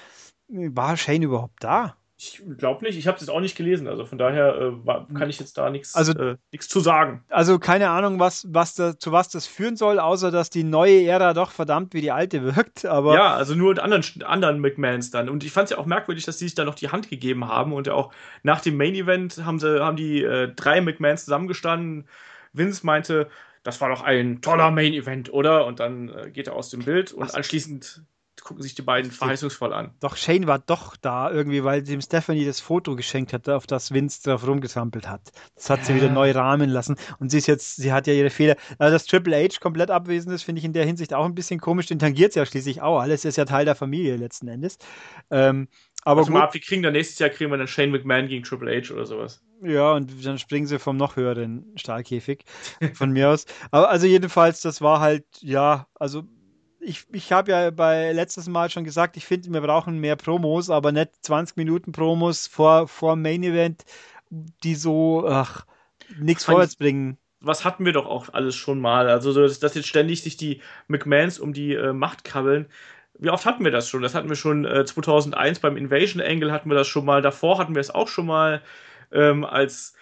war 0.47 0.95
Shane 0.95 1.24
überhaupt 1.24 1.64
da? 1.64 1.97
Ich 2.22 2.43
glaube 2.57 2.84
nicht, 2.84 2.97
ich 2.97 3.07
habe 3.07 3.17
das 3.17 3.30
auch 3.30 3.39
nicht 3.39 3.55
gelesen, 3.55 3.88
also 3.88 4.05
von 4.05 4.17
daher 4.17 4.74
äh, 4.88 5.13
kann 5.13 5.30
ich 5.30 5.39
jetzt 5.39 5.57
da 5.57 5.70
nichts 5.70 5.95
also, 5.95 6.11
äh, 6.11 6.36
zu 6.59 6.82
sagen. 6.82 7.24
Also 7.30 7.59
keine 7.59 7.91
Ahnung, 7.91 8.20
was, 8.20 8.45
was 8.49 8.76
da, 8.76 8.99
zu 8.99 9.13
was 9.13 9.30
das 9.30 9.47
führen 9.47 9.78
soll, 9.78 9.99
außer 9.99 10.30
dass 10.30 10.49
die 10.49 10.65
neue 10.65 11.05
Ära 11.05 11.34
doch 11.34 11.51
verdammt 11.51 11.93
wie 11.93 12.01
die 12.01 12.11
alte 12.11 12.43
wirkt. 12.43 12.84
Aber 12.84 13.13
ja, 13.13 13.34
also 13.34 13.55
nur 13.55 13.82
anderen, 13.82 14.03
anderen 14.26 14.59
McMahons 14.59 15.11
dann. 15.11 15.30
Und 15.30 15.45
ich 15.45 15.53
fand 15.53 15.65
es 15.65 15.72
ja 15.72 15.78
auch 15.78 15.86
merkwürdig, 15.86 16.26
dass 16.26 16.38
die 16.38 16.43
sich 16.43 16.55
da 16.55 16.65
noch 16.65 16.76
die 16.76 16.89
Hand 16.89 17.09
gegeben 17.09 17.47
haben 17.47 17.72
und 17.72 17.88
ja 17.88 17.93
auch 17.93 18.11
nach 18.43 18.59
dem 18.59 18.76
Main 18.76 18.95
Event 18.95 19.45
haben, 19.45 19.59
sie, 19.59 19.80
haben 19.82 19.95
die 19.95 20.22
äh, 20.22 20.53
drei 20.53 20.82
McMahons 20.82 21.24
zusammengestanden. 21.24 22.05
Vince 22.51 22.86
meinte, 22.86 23.30
das 23.63 23.80
war 23.80 23.88
doch 23.88 24.01
ein 24.01 24.41
toller 24.41 24.72
Main 24.72 24.91
Event, 24.91 25.32
oder? 25.32 25.65
Und 25.65 25.80
dann 25.80 26.09
äh, 26.09 26.32
geht 26.32 26.47
er 26.47 26.55
aus 26.57 26.70
dem 26.70 26.84
Bild 26.84 27.13
und 27.13 27.28
was? 27.28 27.36
anschließend 27.36 28.03
gucken 28.43 28.63
sich 28.63 28.75
die 28.75 28.81
beiden 28.81 29.11
verheißungsvoll 29.11 29.73
an. 29.73 29.93
Doch 29.99 30.15
Shane 30.15 30.47
war 30.47 30.59
doch 30.59 30.95
da 30.95 31.31
irgendwie, 31.31 31.63
weil 31.63 31.83
dem 31.83 32.01
Stephanie 32.01 32.45
das 32.45 32.59
Foto 32.59 32.95
geschenkt 32.95 33.33
hat, 33.33 33.47
auf 33.49 33.67
das 33.67 33.93
Vince 33.93 34.23
drauf 34.23 34.47
rumgesampelt 34.47 35.07
hat. 35.07 35.31
Das 35.55 35.69
hat 35.69 35.85
sie 35.85 35.95
wieder 35.95 36.09
neu 36.09 36.31
rahmen 36.31 36.69
lassen. 36.69 36.95
Und 37.19 37.29
sie 37.29 37.37
ist 37.37 37.47
jetzt, 37.47 37.77
sie 37.77 37.91
hat 37.91 38.07
ja 38.07 38.13
ihre 38.13 38.29
Fehler. 38.29 38.55
Also, 38.77 38.93
dass 38.93 39.05
Triple 39.05 39.35
H 39.35 39.59
komplett 39.59 39.91
abwesend 39.91 40.33
ist, 40.33 40.43
finde 40.43 40.59
ich 40.59 40.65
in 40.65 40.73
der 40.73 40.85
Hinsicht 40.85 41.13
auch 41.13 41.25
ein 41.25 41.35
bisschen 41.35 41.59
komisch. 41.59 41.87
Den 41.87 41.99
tangiert 41.99 42.29
es 42.29 42.35
ja 42.35 42.45
schließlich 42.45 42.81
auch. 42.81 42.99
Alles 42.99 43.25
ist 43.25 43.37
ja 43.37 43.45
Teil 43.45 43.65
der 43.65 43.75
Familie 43.75 44.15
letzten 44.17 44.47
Endes. 44.47 44.77
Ähm, 45.31 45.67
aber 46.03 46.21
also 46.21 46.31
gut. 46.31 46.39
mal 46.39 46.45
ab, 46.45 46.53
wir 46.53 46.61
kriegen 46.61 46.81
dann 46.81 46.93
nächstes 46.93 47.19
Jahr 47.19 47.29
kriegen 47.29 47.51
wir 47.51 47.57
dann 47.57 47.67
Shane 47.67 47.91
McMahon 47.91 48.27
gegen 48.27 48.43
Triple 48.43 48.71
H 48.71 48.93
oder 48.93 49.05
sowas. 49.05 49.43
Ja, 49.61 49.93
und 49.93 50.25
dann 50.25 50.39
springen 50.39 50.65
sie 50.65 50.79
vom 50.79 50.95
noch 50.95 51.17
höheren 51.17 51.65
Stahlkäfig 51.75 52.45
von 52.93 53.11
mir 53.11 53.29
aus. 53.29 53.45
Aber 53.71 53.89
also 53.89 54.07
jedenfalls, 54.07 54.61
das 54.61 54.81
war 54.81 55.01
halt, 55.01 55.25
ja, 55.41 55.87
also 55.95 56.23
ich, 56.80 57.05
ich 57.11 57.32
habe 57.32 57.51
ja 57.51 57.71
bei 57.71 58.11
letztes 58.11 58.47
Mal 58.47 58.69
schon 58.69 58.84
gesagt, 58.84 59.17
ich 59.17 59.25
finde, 59.25 59.51
wir 59.51 59.61
brauchen 59.61 59.99
mehr 59.99 60.15
Promos, 60.15 60.69
aber 60.69 60.91
nicht 60.91 61.11
20 61.21 61.57
Minuten 61.57 61.91
Promos 61.91 62.47
vor, 62.47 62.88
vor 62.88 63.15
Main 63.15 63.43
Event, 63.43 63.86
die 64.30 64.75
so 64.75 65.25
ach, 65.27 65.65
nichts 66.17 66.45
vorwärts 66.45 66.75
bringen. 66.75 67.17
Was 67.41 67.63
hatten 67.63 67.86
wir 67.86 67.93
doch 67.93 68.05
auch 68.05 68.34
alles 68.34 68.55
schon 68.55 68.80
mal? 68.80 69.09
Also, 69.09 69.34
dass, 69.34 69.59
dass 69.59 69.75
jetzt 69.75 69.88
ständig 69.88 70.23
sich 70.23 70.38
die 70.38 70.61
McMahons 70.88 71.39
um 71.39 71.53
die 71.53 71.73
äh, 71.73 71.93
Macht 71.93 72.23
kabbeln. 72.23 72.67
Wie 73.17 73.30
oft 73.30 73.45
hatten 73.45 73.63
wir 73.63 73.71
das 73.71 73.89
schon? 73.89 74.01
Das 74.01 74.15
hatten 74.15 74.30
wir 74.30 74.36
schon 74.36 74.65
äh, 74.65 74.86
2001 74.86 75.59
beim 75.59 75.77
Invasion 75.77 76.21
Angle, 76.21 76.51
hatten 76.51 76.69
wir 76.69 76.75
das 76.75 76.88
schon 76.88 77.05
mal. 77.05 77.21
Davor 77.21 77.57
hatten 77.57 77.75
wir 77.75 77.82
es 77.82 77.91
auch 77.91 78.07
schon 78.07 78.25
mal 78.25 78.61
ähm, 79.11 79.45
als 79.45 79.93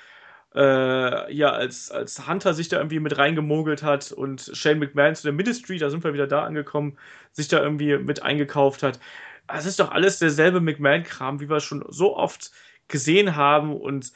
äh, 0.57 1.31
ja, 1.31 1.51
als, 1.51 1.91
als 1.91 2.27
Hunter 2.27 2.55
sich 2.55 2.67
da 2.67 2.77
irgendwie 2.77 2.99
mit 2.99 3.17
reingemogelt 3.17 3.83
hat 3.83 4.11
und 4.11 4.49
Shane 4.53 4.79
McMahon 4.79 5.13
zu 5.13 5.23
der 5.23 5.33
Ministry, 5.33 5.77
da 5.77 5.91
sind 5.91 6.03
wir 6.03 6.13
wieder 6.13 6.25
da 6.25 6.43
angekommen, 6.43 6.97
sich 7.31 7.47
da 7.47 7.61
irgendwie 7.61 7.97
mit 7.99 8.23
eingekauft 8.23 8.81
hat. 8.81 8.99
Es 9.47 9.67
ist 9.67 9.79
doch 9.79 9.91
alles 9.91 10.17
derselbe 10.17 10.59
McMahon-Kram, 10.59 11.39
wie 11.39 11.49
wir 11.49 11.59
schon 11.59 11.85
so 11.89 12.17
oft 12.17 12.51
gesehen 12.87 13.35
haben 13.35 13.75
und 13.79 14.11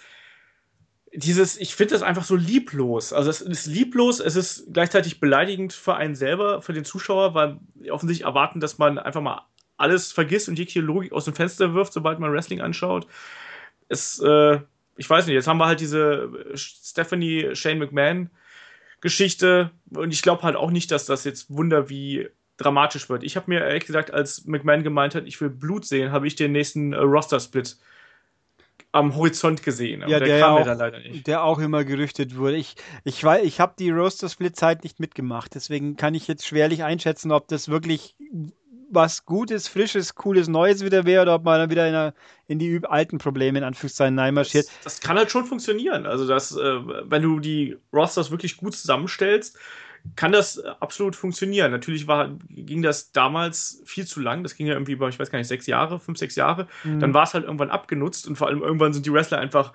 dieses, 1.14 1.60
ich 1.60 1.76
finde 1.76 1.94
das 1.94 2.04
einfach 2.04 2.24
so 2.24 2.36
lieblos. 2.36 3.14
Also 3.14 3.30
es 3.30 3.42
ist 3.42 3.68
lieblos, 3.68 4.20
es 4.20 4.36
ist 4.36 4.74
gleichzeitig 4.74 5.20
beleidigend 5.20 5.74
für 5.74 5.96
einen 5.96 6.16
selber, 6.16 6.62
für 6.64 6.74
den 6.74 6.86
Zuschauer, 6.86 7.36
weil 7.36 7.60
offensichtlich 7.92 8.26
erwarten, 8.26 8.62
dass 8.62 8.80
man 8.80 8.98
einfach 8.98 9.22
mal 9.22 9.46
alles 9.78 10.12
vergisst 10.12 10.50
und 10.50 10.58
jegliche 10.58 10.82
Logik 10.82 11.12
aus 11.12 11.26
dem 11.26 11.36
Fenster 11.36 11.74
wirft, 11.76 11.94
sobald 11.94 12.20
man 12.20 12.32
Wrestling 12.32 12.62
anschaut. 12.62 13.08
Es, 13.89 14.20
äh, 14.20 14.62
ich 14.98 15.10
weiß 15.10 15.26
nicht, 15.26 15.36
jetzt 15.36 15.48
haben 15.48 15.58
wir 15.58 15.68
halt 15.68 15.80
diese 15.80 16.30
äh, 16.52 16.58
Stephanie 16.58 17.56
Shane 17.56 17.80
McMahon 17.80 18.30
Geschichte 19.02 19.72
und 19.96 20.14
ich 20.14 20.22
glaube 20.22 20.44
halt 20.44 20.56
auch 20.56 20.72
nicht, 20.72 20.92
dass 20.92 21.06
das 21.06 21.24
jetzt 21.24 21.50
Wunder 21.50 21.89
wie 21.89 22.30
dramatisch 22.58 23.10
wird. 23.10 23.24
Ich 23.24 23.36
habe 23.36 23.50
mir 23.50 23.62
ehrlich 23.62 23.86
gesagt, 23.86 24.14
als 24.14 24.46
McMahon 24.46 24.84
gemeint 24.84 25.16
hat, 25.16 25.26
ich 25.26 25.42
will 25.42 25.50
Blut 25.50 25.86
sehen, 25.86 26.12
habe 26.12 26.28
ich 26.28 26.36
den 26.36 26.52
nächsten 26.52 26.94
äh, 26.94 26.98
Roster-Split 26.98 27.78
am 28.92 29.16
Horizont 29.16 29.64
gesehen. 29.64 30.04
Aber 30.04 30.12
ja, 30.12 30.20
der, 30.20 30.28
der 30.28 30.39
kam 30.39 30.56
auch, 30.56 30.66
dann 30.66 30.78
leider 30.78 31.00
nicht. 31.00 31.26
Der 31.26 31.44
auch 31.44 31.60
immer 31.60 31.84
gerüchtet 31.84 32.36
wurde. 32.36 32.58
Ich, 32.58 32.76
ich, 33.04 33.24
ich 33.24 33.60
habe 33.60 33.74
die 33.80 33.89
Roster-Split-Zeit 33.89 34.84
nicht 34.84 35.00
mitgemacht, 35.00 35.56
deswegen 35.56 35.96
kann 35.96 36.14
ich 36.14 36.28
jetzt 36.28 36.46
schwerlich 36.46 36.84
einschätzen, 36.84 37.32
ob 37.32 37.48
das 37.48 37.70
wirklich 37.70 38.16
was 38.92 39.26
Gutes, 39.26 39.68
Frisches, 39.68 40.16
Cooles, 40.16 40.48
Neues 40.48 40.84
wieder 40.84 41.06
wäre 41.06 41.24
oder 41.24 41.36
ob 41.36 41.44
man 41.44 41.60
dann 41.60 41.70
wieder 41.70 41.88
in, 41.88 41.96
eine, 41.96 42.14
in 42.48 42.60
die 42.60 42.82
alten 42.84 43.18
Probleme 43.18 43.58
in 43.58 43.64
Anführungszeichen 43.64 44.18
reinmarschiert. 44.20 44.68
Das, 44.68 44.84
das 44.84 45.00
kann 45.00 45.18
halt 45.18 45.32
schon 45.32 45.46
funktionieren. 45.46 46.06
Also, 46.06 46.28
dass, 46.28 46.56
äh, 46.56 46.80
wenn 47.06 47.22
du 47.22 47.39
die 47.39 47.78
Rosters 47.94 48.32
wirklich 48.32 48.58
gut 48.58 48.76
zusammenstellst, 48.76 49.58
kann 50.16 50.32
das 50.32 50.60
absolut 50.60 51.16
funktionieren. 51.16 51.72
Natürlich 51.72 52.08
war, 52.08 52.38
ging 52.50 52.82
das 52.82 53.12
damals 53.12 53.82
viel 53.86 54.06
zu 54.06 54.20
lang. 54.20 54.44
Das 54.44 54.56
ging 54.56 54.68
ja 54.68 54.74
irgendwie 54.74 54.94
über, 54.94 55.08
ich 55.10 55.20
weiß 55.20 55.30
gar 55.30 55.38
nicht, 55.39 55.48
sechs 55.48 55.68
Jahre, 55.68 56.00
fünf, 56.00 56.18
sechs 56.18 56.36
Jahre. 56.36 56.68
Mhm. 56.84 57.00
Dann 57.00 57.14
war 57.14 57.24
es 57.24 57.34
halt 57.34 57.46
irgendwann 57.46 57.70
abgenutzt 57.70 58.28
und 58.28 58.36
vor 58.36 58.48
allem 58.48 58.62
irgendwann 58.62 58.94
sind 58.94 59.06
die 59.06 59.14
Wrestler 59.14 59.38
einfach 59.39 59.74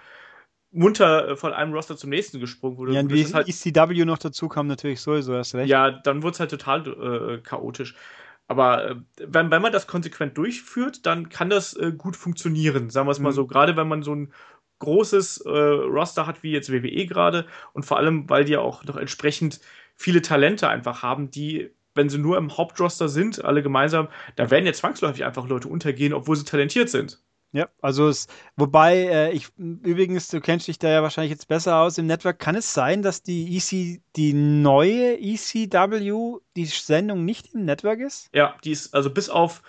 munter 0.73 1.29
äh, 1.29 1.37
von 1.37 1.53
einem 1.53 1.73
Roster 1.73 1.97
zum 1.97 2.11
nächsten 2.11 2.41
gesprungen. 2.41 2.77
Wurde. 2.77 2.93
Ja, 2.93 3.01
und 3.01 3.13
wie 3.13 3.25
halt, 3.33 3.49
ECW 3.49 4.05
noch 4.05 4.19
dazu 4.19 4.49
kam, 4.49 4.67
natürlich 4.67 5.01
sowieso, 5.01 5.35
hast 5.37 5.55
recht. 5.55 5.69
Ja, 5.69 5.91
dann 5.91 6.23
wurde 6.23 6.35
es 6.35 6.41
halt 6.41 6.51
total 6.51 6.87
äh, 6.87 7.39
chaotisch. 7.43 7.95
Aber 8.49 8.91
äh, 8.91 8.97
wenn, 9.19 9.51
wenn 9.51 9.63
man 9.63 9.73
das 9.73 9.87
konsequent 9.87 10.37
durchführt, 10.39 11.07
dann 11.07 11.29
kann 11.29 11.51
das 11.51 11.75
äh, 11.75 11.93
gut 11.93 12.17
funktionieren. 12.17 12.91
Sagen 12.91 13.07
wir 13.07 13.13
es 13.13 13.19
mal 13.19 13.31
mhm. 13.31 13.35
so. 13.35 13.47
Gerade 13.47 13.77
wenn 13.77 13.89
man 13.89 14.03
so 14.03 14.15
ein 14.15 14.33
großes 14.79 15.39
äh, 15.43 15.51
Roster 15.51 16.27
hat, 16.27 16.43
wie 16.43 16.53
jetzt 16.53 16.71
WWE 16.73 17.07
gerade. 17.07 17.47
Und 17.73 17.85
vor 17.85 17.99
allem, 17.99 18.29
weil 18.29 18.45
die 18.45 18.53
ja 18.53 18.61
auch 18.61 18.85
noch 18.85 18.97
entsprechend 18.97 19.61
viele 19.95 20.23
Talente 20.23 20.69
einfach 20.69 21.03
haben, 21.03 21.31
die, 21.31 21.71
wenn 21.95 22.09
sie 22.09 22.19
nur 22.19 22.37
im 22.39 22.57
Hauptroster 22.57 23.09
sind, 23.09 23.45
alle 23.45 23.63
gemeinsam, 23.63 24.09
da 24.37 24.51
werden 24.51 24.67
ja 24.67 24.73
zwangsläufig 24.73 25.25
einfach 25.25 25.49
Leute 25.49 25.69
untergehen, 25.69 26.13
obwohl 26.13 26.37
sie 26.37 26.45
talentiert 26.45 26.91
sind. 26.91 27.23
Ja, 27.57 27.71
also 27.81 28.09
es, 28.09 28.27
wobei 28.57 28.97
äh, 28.97 29.33
ich 29.33 29.49
übrigens, 29.57 30.29
du 30.29 30.43
kennst 30.43 30.69
dich 30.69 30.79
da 30.79 30.91
ja 30.91 31.03
wahrscheinlich 31.03 31.31
jetzt 31.31 31.49
besser 31.49 31.81
aus 31.81 31.97
im 31.97 32.07
Network, 32.07 32.39
kann 32.39 32.55
es 32.55 32.75
sein, 32.75 33.01
dass 33.01 33.23
die 33.23 33.57
EC, 33.57 34.03
die 34.15 34.35
neue 34.35 35.19
ECW, 35.19 36.41
die 36.55 36.67
Sendung 36.67 37.25
nicht 37.25 37.55
im 37.55 37.65
Network 37.65 38.01
ist? 38.01 38.29
Ja, 38.35 38.57
die 38.63 38.73
ist 38.73 38.93
also 38.93 39.09
bis 39.09 39.31
auf 39.31 39.63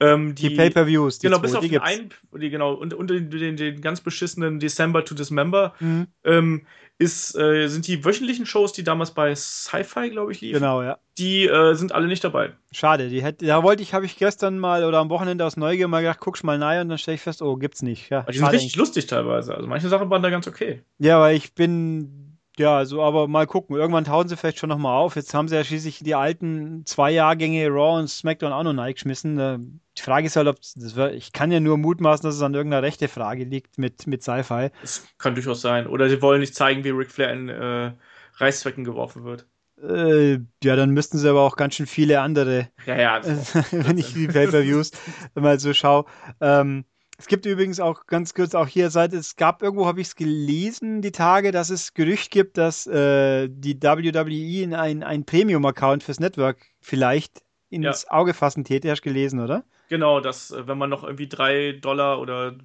ähm, 0.00 0.34
die, 0.34 0.50
die 0.50 0.54
Pay-per-Views. 0.54 1.20
Genau, 1.20 1.38
bis 1.38 1.54
auf 1.54 1.66
die 1.66 1.78
ein, 1.78 2.10
die, 2.38 2.50
genau, 2.50 2.74
und, 2.74 2.92
und 2.92 3.08
den, 3.08 3.30
den, 3.30 3.56
den, 3.56 3.80
ganz 3.80 4.02
beschissenen 4.02 4.60
December 4.60 5.02
to 5.06 5.14
Dismember 5.14 5.72
mhm. 5.80 6.08
ähm, 6.24 6.66
ist, 7.00 7.34
äh, 7.34 7.66
sind 7.68 7.86
die 7.86 8.04
wöchentlichen 8.04 8.44
Shows, 8.44 8.74
die 8.74 8.84
damals 8.84 9.12
bei 9.12 9.34
Sci-Fi, 9.34 10.10
glaube 10.10 10.32
ich, 10.32 10.42
liefen. 10.42 10.60
Genau, 10.60 10.82
ja. 10.82 10.98
Die 11.16 11.46
äh, 11.46 11.72
sind 11.74 11.92
alle 11.92 12.06
nicht 12.06 12.22
dabei. 12.22 12.52
Schade, 12.72 13.08
die 13.08 13.22
hätte, 13.22 13.46
da 13.46 13.62
wollte 13.62 13.82
ich, 13.82 13.94
habe 13.94 14.04
ich 14.04 14.18
gestern 14.18 14.58
mal 14.58 14.84
oder 14.84 14.98
am 14.98 15.08
Wochenende 15.08 15.46
aus 15.46 15.56
Neugier 15.56 15.88
mal 15.88 16.02
gedacht, 16.02 16.20
guck's 16.20 16.42
mal 16.42 16.58
nahe 16.58 16.82
und 16.82 16.90
dann 16.90 16.98
stelle 16.98 17.14
ich 17.14 17.22
fest, 17.22 17.40
oh, 17.40 17.56
gibt's 17.56 17.80
nicht. 17.80 18.10
Ja, 18.10 18.22
die 18.24 18.36
sind 18.36 18.44
richtig 18.44 18.60
eigentlich. 18.60 18.76
lustig 18.76 19.06
teilweise. 19.06 19.54
Also 19.54 19.66
manche 19.66 19.88
Sachen 19.88 20.10
waren 20.10 20.22
da 20.22 20.28
ganz 20.28 20.46
okay. 20.46 20.82
Ja, 20.98 21.18
weil 21.20 21.36
ich 21.36 21.54
bin 21.54 22.29
ja, 22.60 22.84
so, 22.84 23.02
aber 23.02 23.26
mal 23.26 23.46
gucken. 23.46 23.76
Irgendwann 23.76 24.04
tauchen 24.04 24.28
sie 24.28 24.36
vielleicht 24.36 24.58
schon 24.58 24.68
nochmal 24.68 24.94
auf. 24.94 25.16
Jetzt 25.16 25.32
haben 25.32 25.48
sie 25.48 25.56
ja 25.56 25.64
schließlich 25.64 26.00
die 26.00 26.14
alten 26.14 26.84
zwei 26.84 27.10
Jahrgänge 27.10 27.68
Raw 27.68 27.98
und 27.98 28.08
SmackDown 28.08 28.52
auch 28.52 28.62
noch 28.62 28.76
reingeschmissen. 28.76 29.38
Äh, 29.38 29.58
die 29.96 30.02
Frage 30.02 30.26
ist 30.26 30.36
halt, 30.36 30.46
ob 30.46 30.56
das 30.56 30.94
wird, 30.94 31.14
ich 31.14 31.32
kann 31.32 31.50
ja 31.50 31.58
nur 31.58 31.78
mutmaßen, 31.78 32.22
dass 32.22 32.36
es 32.36 32.42
an 32.42 32.52
irgendeiner 32.52 32.82
rechte 32.82 33.08
Frage 33.08 33.44
liegt 33.44 33.78
mit, 33.78 34.06
mit 34.06 34.22
Sci-Fi. 34.22 34.68
Das 34.82 35.08
kann 35.16 35.34
durchaus 35.34 35.62
sein. 35.62 35.86
Oder 35.86 36.10
sie 36.10 36.20
wollen 36.20 36.40
nicht 36.40 36.54
zeigen, 36.54 36.84
wie 36.84 36.90
Ric 36.90 37.10
Flair 37.10 37.32
in 37.32 37.48
äh, 37.48 37.92
Reißzwecken 38.34 38.84
geworfen 38.84 39.24
wird. 39.24 39.46
Äh, 39.82 40.40
ja, 40.62 40.76
dann 40.76 40.90
müssten 40.90 41.16
sie 41.16 41.30
aber 41.30 41.40
auch 41.40 41.56
ganz 41.56 41.76
schön 41.76 41.86
viele 41.86 42.20
andere. 42.20 42.68
Ja, 42.84 42.98
ja. 42.98 43.20
wenn 43.70 43.96
ich 43.96 44.12
die 44.12 44.28
Pay-Per-Views 44.28 44.92
mal 45.34 45.58
so 45.58 45.72
schaue. 45.72 46.04
Ähm, 46.42 46.84
es 47.20 47.26
gibt 47.26 47.44
übrigens 47.44 47.80
auch 47.80 48.06
ganz 48.06 48.32
kurz 48.32 48.54
auch 48.54 48.66
hier 48.66 48.88
Seite, 48.88 49.18
es 49.18 49.36
gab 49.36 49.62
irgendwo, 49.62 49.86
habe 49.86 50.00
ich 50.00 50.08
es 50.08 50.16
gelesen, 50.16 51.02
die 51.02 51.12
Tage, 51.12 51.52
dass 51.52 51.68
es 51.68 51.92
Gerücht 51.92 52.30
gibt, 52.30 52.56
dass 52.56 52.86
äh, 52.86 53.48
die 53.50 53.80
WWE 53.82 54.62
in 54.62 54.74
ein, 54.74 55.02
ein 55.02 55.26
Premium-Account 55.26 56.02
fürs 56.02 56.18
Network 56.18 56.58
vielleicht 56.80 57.42
ins 57.68 58.02
ja. 58.04 58.10
Auge 58.10 58.32
fassen 58.32 58.64
täte. 58.64 58.90
Hast 58.90 59.00
du 59.00 59.10
gelesen, 59.10 59.38
oder? 59.40 59.64
Genau, 59.90 60.20
dass 60.20 60.50
äh, 60.50 60.66
wenn 60.66 60.78
man 60.78 60.88
noch 60.88 61.04
irgendwie 61.04 61.28
drei 61.28 61.72
Dollar 61.72 62.20
oder 62.20 62.56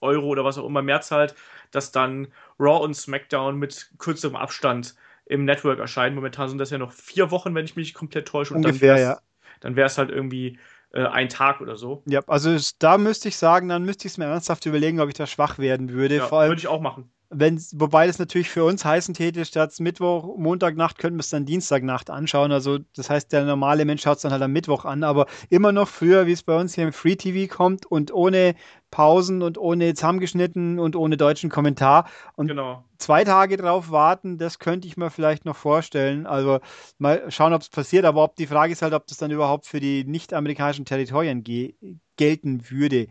Euro 0.00 0.26
oder 0.26 0.44
was 0.44 0.58
auch 0.58 0.66
immer 0.66 0.82
mehr 0.82 1.00
zahlt, 1.00 1.34
dass 1.72 1.90
dann 1.90 2.28
Raw 2.60 2.84
und 2.84 2.94
SmackDown 2.94 3.58
mit 3.58 3.90
kürzerem 3.98 4.36
Abstand 4.36 4.94
im 5.26 5.44
Network 5.44 5.80
erscheinen. 5.80 6.14
Momentan 6.14 6.48
sind 6.48 6.58
das 6.58 6.70
ja 6.70 6.78
noch 6.78 6.92
vier 6.92 7.32
Wochen, 7.32 7.54
wenn 7.56 7.64
ich 7.64 7.74
mich 7.74 7.94
komplett 7.94 8.28
täusche. 8.28 8.54
Und 8.54 8.64
Ungefähr, 8.64 8.98
ja. 8.98 9.18
Dann 9.60 9.74
wäre 9.76 9.86
es 9.86 9.98
halt 9.98 10.10
irgendwie 10.10 10.58
äh, 10.94 11.06
ein 11.06 11.28
Tag 11.28 11.60
oder 11.60 11.76
so. 11.76 12.02
Ja, 12.06 12.20
also 12.26 12.56
da 12.78 12.98
müsste 12.98 13.28
ich 13.28 13.36
sagen, 13.36 13.68
dann 13.68 13.84
müsste 13.84 14.06
ich 14.06 14.12
es 14.12 14.18
mir 14.18 14.26
ernsthaft 14.26 14.64
überlegen, 14.66 15.00
ob 15.00 15.08
ich 15.08 15.14
da 15.14 15.26
schwach 15.26 15.58
werden 15.58 15.90
würde. 15.90 16.16
Ja, 16.16 16.30
würde 16.30 16.54
ich 16.54 16.68
auch 16.68 16.80
machen. 16.80 17.10
Wenn, 17.36 17.60
wobei 17.72 18.06
das 18.06 18.18
natürlich 18.18 18.48
für 18.48 18.64
uns 18.64 18.84
heißen 18.84 19.14
täte, 19.14 19.44
statt 19.44 19.74
Mittwoch, 19.80 20.36
Montagnacht 20.36 20.98
könnten 20.98 21.16
wir 21.16 21.20
es 21.20 21.30
dann 21.30 21.44
Dienstagnacht 21.44 22.10
anschauen. 22.10 22.52
Also 22.52 22.78
das 22.94 23.10
heißt, 23.10 23.32
der 23.32 23.44
normale 23.44 23.84
Mensch 23.84 24.02
schaut 24.02 24.16
es 24.16 24.22
dann 24.22 24.32
halt 24.32 24.42
am 24.42 24.52
Mittwoch 24.52 24.84
an, 24.84 25.02
aber 25.02 25.26
immer 25.50 25.72
noch 25.72 25.88
früher, 25.88 26.26
wie 26.26 26.32
es 26.32 26.42
bei 26.42 26.58
uns 26.58 26.74
hier 26.74 26.84
im 26.84 26.92
Free 26.92 27.16
TV 27.16 27.52
kommt 27.52 27.86
und 27.86 28.12
ohne 28.12 28.54
Pausen 28.90 29.42
und 29.42 29.58
ohne 29.58 29.94
zusammengeschnitten 29.94 30.78
und 30.78 30.94
ohne 30.94 31.16
deutschen 31.16 31.50
Kommentar. 31.50 32.08
Und 32.36 32.46
genau. 32.46 32.84
zwei 32.96 33.24
Tage 33.24 33.56
drauf 33.56 33.90
warten, 33.90 34.38
das 34.38 34.60
könnte 34.60 34.86
ich 34.86 34.96
mir 34.96 35.10
vielleicht 35.10 35.44
noch 35.44 35.56
vorstellen. 35.56 36.26
Also 36.26 36.60
mal 36.98 37.28
schauen, 37.30 37.52
ob 37.52 37.62
es 37.62 37.68
passiert, 37.68 38.04
aber 38.04 38.22
ob 38.22 38.36
die 38.36 38.46
Frage 38.46 38.72
ist 38.72 38.82
halt, 38.82 38.94
ob 38.94 39.06
das 39.08 39.18
dann 39.18 39.32
überhaupt 39.32 39.66
für 39.66 39.80
die 39.80 40.04
nicht-amerikanischen 40.04 40.84
Territorien 40.84 41.42
gelten 42.16 42.70
würde. 42.70 43.08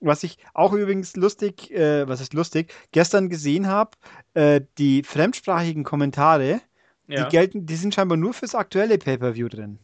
Was 0.00 0.22
ich 0.22 0.38
auch 0.54 0.72
übrigens 0.72 1.14
lustig, 1.16 1.70
äh, 1.70 2.08
was 2.08 2.20
ist 2.20 2.32
lustig, 2.32 2.72
gestern 2.92 3.28
gesehen 3.28 3.66
habe, 3.66 3.90
äh, 4.34 4.62
die 4.78 5.02
fremdsprachigen 5.02 5.84
Kommentare, 5.84 6.60
ja. 7.06 7.24
die 7.24 7.30
gelten, 7.30 7.66
die 7.66 7.76
sind 7.76 7.94
scheinbar 7.94 8.16
nur 8.16 8.32
fürs 8.32 8.54
aktuelle 8.54 8.98
Pay-Per-View 8.98 9.48
drin. 9.48 9.78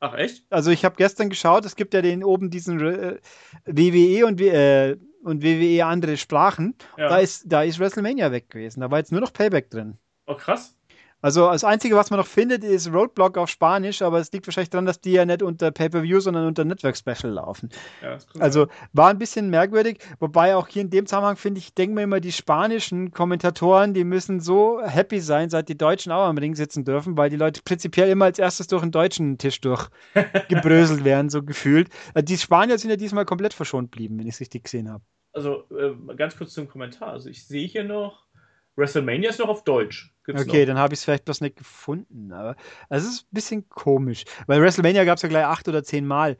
Ach 0.00 0.14
echt? 0.14 0.44
Also 0.50 0.70
ich 0.70 0.84
habe 0.84 0.96
gestern 0.96 1.28
geschaut, 1.28 1.64
es 1.64 1.76
gibt 1.76 1.92
ja 1.92 2.02
den 2.02 2.22
oben 2.22 2.50
diesen 2.50 2.80
äh, 2.80 3.18
WWE 3.66 4.26
und, 4.26 4.40
äh, 4.40 4.96
und 5.24 5.42
WWE 5.42 5.84
andere 5.84 6.16
Sprachen. 6.16 6.76
Ja. 6.96 7.08
Da, 7.08 7.18
ist, 7.18 7.44
da 7.46 7.62
ist 7.62 7.78
WrestleMania 7.78 8.30
weg 8.30 8.48
gewesen. 8.48 8.80
Da 8.80 8.90
war 8.90 8.98
jetzt 8.98 9.12
nur 9.12 9.20
noch 9.20 9.32
Payback 9.32 9.70
drin. 9.70 9.98
Oh 10.26 10.36
krass. 10.36 10.77
Also 11.20 11.50
das 11.50 11.64
Einzige, 11.64 11.96
was 11.96 12.10
man 12.10 12.20
noch 12.20 12.26
findet, 12.26 12.62
ist 12.62 12.92
Roadblock 12.92 13.38
auf 13.38 13.48
Spanisch, 13.48 14.02
aber 14.02 14.20
es 14.20 14.30
liegt 14.30 14.46
wahrscheinlich 14.46 14.70
daran, 14.70 14.86
dass 14.86 15.00
die 15.00 15.12
ja 15.12 15.24
nicht 15.24 15.42
unter 15.42 15.72
Pay-Per-View, 15.72 16.20
sondern 16.20 16.46
unter 16.46 16.64
Network 16.64 16.96
Special 16.96 17.32
laufen. 17.32 17.70
Ja, 18.02 18.18
also 18.38 18.68
war 18.92 19.10
ein 19.10 19.18
bisschen 19.18 19.50
merkwürdig, 19.50 19.98
wobei 20.20 20.54
auch 20.54 20.68
hier 20.68 20.82
in 20.82 20.90
dem 20.90 21.06
Zusammenhang 21.06 21.36
finde 21.36 21.58
ich, 21.58 21.74
denke 21.74 21.96
mir 21.96 22.02
immer, 22.02 22.20
die 22.20 22.30
spanischen 22.30 23.10
Kommentatoren, 23.10 23.94
die 23.94 24.04
müssen 24.04 24.40
so 24.40 24.80
happy 24.80 25.20
sein, 25.20 25.50
seit 25.50 25.68
die 25.68 25.76
Deutschen 25.76 26.12
auch 26.12 26.26
am 26.26 26.38
Ring 26.38 26.54
sitzen 26.54 26.84
dürfen, 26.84 27.16
weil 27.16 27.30
die 27.30 27.36
Leute 27.36 27.62
prinzipiell 27.64 28.10
immer 28.10 28.26
als 28.26 28.38
erstes 28.38 28.68
durch 28.68 28.82
den 28.82 28.92
deutschen 28.92 29.38
Tisch 29.38 29.60
durchgebröselt 29.60 31.04
werden, 31.04 31.30
so 31.30 31.42
gefühlt. 31.42 31.88
Äh, 32.14 32.22
die 32.22 32.38
Spanier 32.38 32.78
sind 32.78 32.90
ja 32.90 32.96
diesmal 32.96 33.24
komplett 33.24 33.54
verschont 33.54 33.90
blieben, 33.90 34.18
wenn 34.18 34.26
ich 34.28 34.34
es 34.34 34.40
richtig 34.40 34.64
gesehen 34.64 34.88
habe. 34.88 35.02
Also 35.32 35.64
äh, 35.76 36.14
ganz 36.14 36.36
kurz 36.36 36.52
zum 36.52 36.68
Kommentar. 36.68 37.08
Also 37.08 37.28
ich 37.28 37.44
sehe 37.46 37.66
hier 37.66 37.84
noch 37.84 38.28
WrestleMania 38.76 39.30
ist 39.30 39.40
noch 39.40 39.48
auf 39.48 39.64
Deutsch. 39.64 40.14
Gibt's 40.28 40.42
okay, 40.42 40.60
noch. 40.60 40.66
dann 40.66 40.78
habe 40.78 40.92
ich 40.92 41.00
es 41.00 41.04
vielleicht 41.04 41.24
bloß 41.24 41.40
nicht 41.40 41.56
gefunden. 41.56 42.32
Aber 42.34 42.54
es 42.90 43.02
ist 43.02 43.22
ein 43.22 43.28
bisschen 43.34 43.68
komisch, 43.70 44.26
weil 44.46 44.60
WrestleMania 44.60 45.04
gab 45.04 45.16
es 45.16 45.22
ja 45.22 45.28
gleich 45.30 45.46
acht 45.46 45.66
oder 45.68 45.82
zehn 45.82 46.06
Mal 46.06 46.36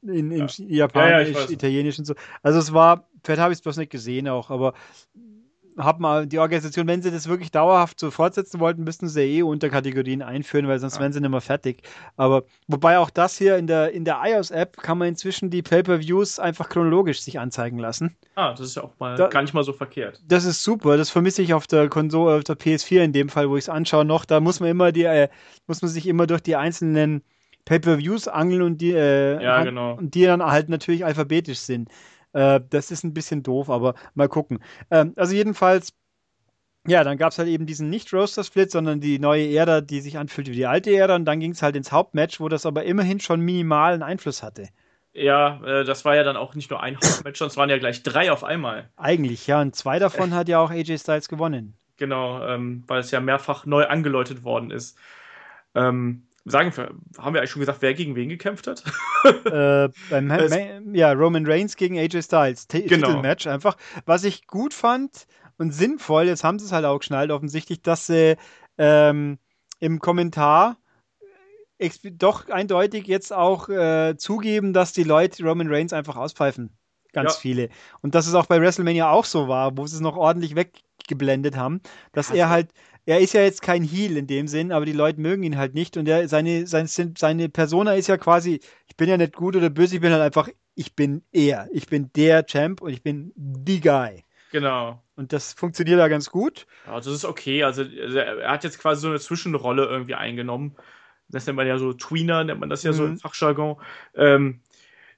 in, 0.00 0.30
in 0.30 0.46
ja. 0.46 0.86
Japanisch, 0.86 1.36
ja, 1.36 1.40
ja, 1.40 1.50
Italienisch 1.50 1.98
und 1.98 2.06
so. 2.06 2.14
Also 2.42 2.58
es 2.58 2.72
war, 2.72 3.06
vielleicht 3.22 3.42
habe 3.42 3.52
ich 3.52 3.58
es 3.58 3.62
bloß 3.62 3.76
nicht 3.76 3.92
gesehen 3.92 4.26
auch, 4.26 4.48
aber 4.48 4.72
hab 5.76 6.00
mal 6.00 6.26
die 6.26 6.38
Organisation, 6.38 6.86
wenn 6.86 7.02
sie 7.02 7.10
das 7.10 7.28
wirklich 7.28 7.50
dauerhaft 7.50 7.98
so 7.98 8.10
fortsetzen 8.10 8.60
wollten, 8.60 8.84
müssten 8.84 9.08
sie 9.08 9.38
eh 9.38 9.42
Unterkategorien 9.42 10.22
einführen, 10.22 10.68
weil 10.68 10.78
sonst 10.78 10.96
ja. 10.96 11.00
wären 11.00 11.12
sie 11.12 11.20
nicht 11.20 11.30
mehr 11.30 11.40
fertig. 11.40 11.82
Aber 12.16 12.44
wobei 12.68 12.98
auch 12.98 13.10
das 13.10 13.36
hier 13.38 13.56
in 13.56 13.66
der, 13.66 13.92
in 13.92 14.04
der 14.04 14.20
iOS-App 14.24 14.76
kann 14.76 14.98
man 14.98 15.08
inzwischen 15.08 15.50
die 15.50 15.62
Pay-Per-Views 15.62 16.38
einfach 16.38 16.68
chronologisch 16.68 17.20
sich 17.20 17.38
anzeigen 17.38 17.78
lassen. 17.78 18.16
Ah, 18.36 18.50
das 18.50 18.60
ist 18.60 18.76
ja 18.76 18.84
auch 18.84 18.92
mal 18.98 19.16
da, 19.16 19.28
gar 19.28 19.42
nicht 19.42 19.54
mal 19.54 19.64
so 19.64 19.72
verkehrt. 19.72 20.22
Das 20.26 20.44
ist 20.44 20.62
super. 20.62 20.96
Das 20.96 21.10
vermisse 21.10 21.42
ich 21.42 21.54
auf 21.54 21.66
der 21.66 21.88
Konsole, 21.88 22.36
auf 22.36 22.44
der 22.44 22.56
PS4 22.56 23.02
in 23.02 23.12
dem 23.12 23.28
Fall, 23.28 23.50
wo 23.50 23.56
ich 23.56 23.64
es 23.64 23.68
anschaue 23.68 24.04
noch. 24.04 24.24
Da 24.24 24.40
muss 24.40 24.60
man 24.60 24.68
immer 24.68 24.92
die, 24.92 25.04
äh, 25.04 25.28
muss 25.66 25.82
man 25.82 25.90
sich 25.90 26.06
immer 26.06 26.26
durch 26.26 26.42
die 26.42 26.56
einzelnen 26.56 27.22
Pay-Per-Views 27.64 28.28
angeln 28.28 28.62
und 28.62 28.78
die, 28.78 28.92
äh, 28.92 29.42
ja, 29.42 29.64
genau. 29.64 29.94
und 29.94 30.14
die 30.14 30.24
dann 30.24 30.42
halt 30.42 30.68
natürlich 30.68 31.04
alphabetisch 31.04 31.60
sind. 31.60 31.88
Äh, 32.34 32.60
das 32.68 32.90
ist 32.90 33.04
ein 33.04 33.14
bisschen 33.14 33.42
doof, 33.42 33.70
aber 33.70 33.94
mal 34.14 34.28
gucken. 34.28 34.58
Ähm, 34.90 35.14
also 35.16 35.34
jedenfalls, 35.34 35.94
ja, 36.86 37.02
dann 37.02 37.16
gab 37.16 37.32
es 37.32 37.38
halt 37.38 37.48
eben 37.48 37.64
diesen 37.64 37.88
Nicht-Roaster-Split, 37.88 38.70
sondern 38.70 39.00
die 39.00 39.18
neue 39.18 39.48
Ära, 39.54 39.80
die 39.80 40.00
sich 40.00 40.18
anfühlt 40.18 40.48
wie 40.48 40.56
die 40.56 40.66
alte 40.66 40.94
Ära. 40.94 41.14
Und 41.14 41.24
dann 41.24 41.40
ging 41.40 41.52
es 41.52 41.62
halt 41.62 41.76
ins 41.76 41.92
Hauptmatch, 41.92 42.40
wo 42.40 42.48
das 42.48 42.66
aber 42.66 42.84
immerhin 42.84 43.20
schon 43.20 43.40
minimalen 43.40 44.02
Einfluss 44.02 44.42
hatte. 44.42 44.68
Ja, 45.14 45.62
äh, 45.64 45.84
das 45.84 46.04
war 46.04 46.16
ja 46.16 46.24
dann 46.24 46.36
auch 46.36 46.56
nicht 46.56 46.70
nur 46.70 46.82
ein 46.82 46.96
Hauptmatch, 46.96 47.38
sondern 47.38 47.50
es 47.50 47.56
waren 47.56 47.70
ja 47.70 47.78
gleich 47.78 48.02
drei 48.02 48.32
auf 48.32 48.42
einmal. 48.42 48.90
Eigentlich, 48.96 49.46
ja. 49.46 49.60
Und 49.60 49.74
zwei 49.76 49.98
davon 49.98 50.32
äh. 50.32 50.34
hat 50.34 50.48
ja 50.48 50.58
auch 50.58 50.70
AJ 50.70 50.98
Styles 50.98 51.28
gewonnen. 51.28 51.74
Genau, 51.96 52.44
ähm, 52.44 52.82
weil 52.88 53.00
es 53.00 53.12
ja 53.12 53.20
mehrfach 53.20 53.64
neu 53.64 53.86
angeläutet 53.86 54.42
worden 54.42 54.72
ist. 54.72 54.98
Ähm, 55.76 56.26
sagen, 56.44 56.72
haben 57.18 57.34
wir 57.34 57.40
eigentlich 57.40 57.50
schon 57.50 57.60
gesagt, 57.60 57.80
wer 57.80 57.94
gegen 57.94 58.14
wen 58.16 58.28
gekämpft 58.28 58.66
hat? 58.66 58.84
äh, 59.46 59.88
beim, 60.10 60.94
ja, 60.94 61.12
Roman 61.12 61.46
Reigns 61.46 61.76
gegen 61.76 61.98
AJ 61.98 62.22
Styles. 62.22 62.66
T 62.66 62.82
genau. 62.82 63.08
Titelmatch 63.08 63.46
einfach. 63.46 63.76
Was 64.04 64.24
ich 64.24 64.46
gut 64.46 64.74
fand 64.74 65.26
und 65.56 65.72
sinnvoll, 65.72 66.24
jetzt 66.24 66.44
haben 66.44 66.58
sie 66.58 66.66
es 66.66 66.72
halt 66.72 66.84
auch 66.84 66.98
geschnallt, 66.98 67.30
offensichtlich, 67.30 67.82
dass 67.82 68.06
sie 68.06 68.36
ähm, 68.78 69.38
im 69.80 70.00
Kommentar 70.00 70.76
doch 72.12 72.48
eindeutig 72.48 73.06
jetzt 73.06 73.32
auch 73.32 73.68
äh, 73.68 74.16
zugeben, 74.16 74.72
dass 74.72 74.92
die 74.92 75.02
Leute 75.02 75.42
Roman 75.44 75.68
Reigns 75.68 75.92
einfach 75.92 76.16
auspfeifen. 76.16 76.70
Ganz 77.12 77.34
ja. 77.34 77.40
viele. 77.40 77.68
Und 78.00 78.14
dass 78.14 78.26
es 78.26 78.34
auch 78.34 78.46
bei 78.46 78.60
WrestleMania 78.60 79.10
auch 79.10 79.24
so 79.24 79.48
war, 79.48 79.76
wo 79.76 79.86
sie 79.86 79.96
es 79.96 80.00
noch 80.00 80.16
ordentlich 80.16 80.56
weggeblendet 80.56 81.56
haben, 81.56 81.80
dass 82.12 82.30
ja, 82.30 82.36
er 82.36 82.48
halt 82.50 82.70
er 83.06 83.20
ist 83.20 83.34
ja 83.34 83.42
jetzt 83.42 83.62
kein 83.62 83.82
Heel 83.82 84.16
in 84.16 84.26
dem 84.26 84.48
Sinn, 84.48 84.72
aber 84.72 84.86
die 84.86 84.92
Leute 84.92 85.20
mögen 85.20 85.42
ihn 85.42 85.58
halt 85.58 85.74
nicht 85.74 85.96
und 85.96 86.08
er, 86.08 86.28
seine, 86.28 86.66
seine, 86.66 86.88
seine 86.88 87.48
Persona 87.48 87.94
ist 87.94 88.08
ja 88.08 88.16
quasi, 88.16 88.60
ich 88.86 88.96
bin 88.96 89.08
ja 89.08 89.16
nicht 89.16 89.34
gut 89.34 89.56
oder 89.56 89.70
böse, 89.70 89.96
ich 89.96 90.00
bin 90.00 90.12
halt 90.12 90.22
einfach, 90.22 90.48
ich 90.74 90.96
bin 90.96 91.22
er. 91.32 91.68
Ich 91.72 91.86
bin 91.86 92.10
der 92.14 92.44
Champ 92.46 92.80
und 92.80 92.92
ich 92.92 93.02
bin 93.02 93.32
die 93.36 93.80
Guy. 93.80 94.24
Genau. 94.50 95.02
Und 95.16 95.32
das 95.32 95.52
funktioniert 95.52 95.98
da 95.98 96.08
ganz 96.08 96.30
gut. 96.30 96.66
Ja, 96.86 96.96
das 96.96 97.06
ist 97.06 97.24
okay. 97.24 97.62
Also, 97.62 97.82
also, 97.82 98.18
er 98.18 98.50
hat 98.50 98.64
jetzt 98.64 98.78
quasi 98.78 99.02
so 99.02 99.08
eine 99.08 99.20
Zwischenrolle 99.20 99.84
irgendwie 99.84 100.14
eingenommen. 100.14 100.76
Das 101.28 101.46
nennt 101.46 101.56
man 101.56 101.66
ja 101.66 101.78
so 101.78 101.92
Tweener, 101.92 102.44
nennt 102.44 102.60
man 102.60 102.70
das 102.70 102.82
ja 102.82 102.92
mhm. 102.92 102.96
so 102.96 103.06
im 103.06 103.18
Fachjargon. 103.18 103.76
Ähm, 104.14 104.60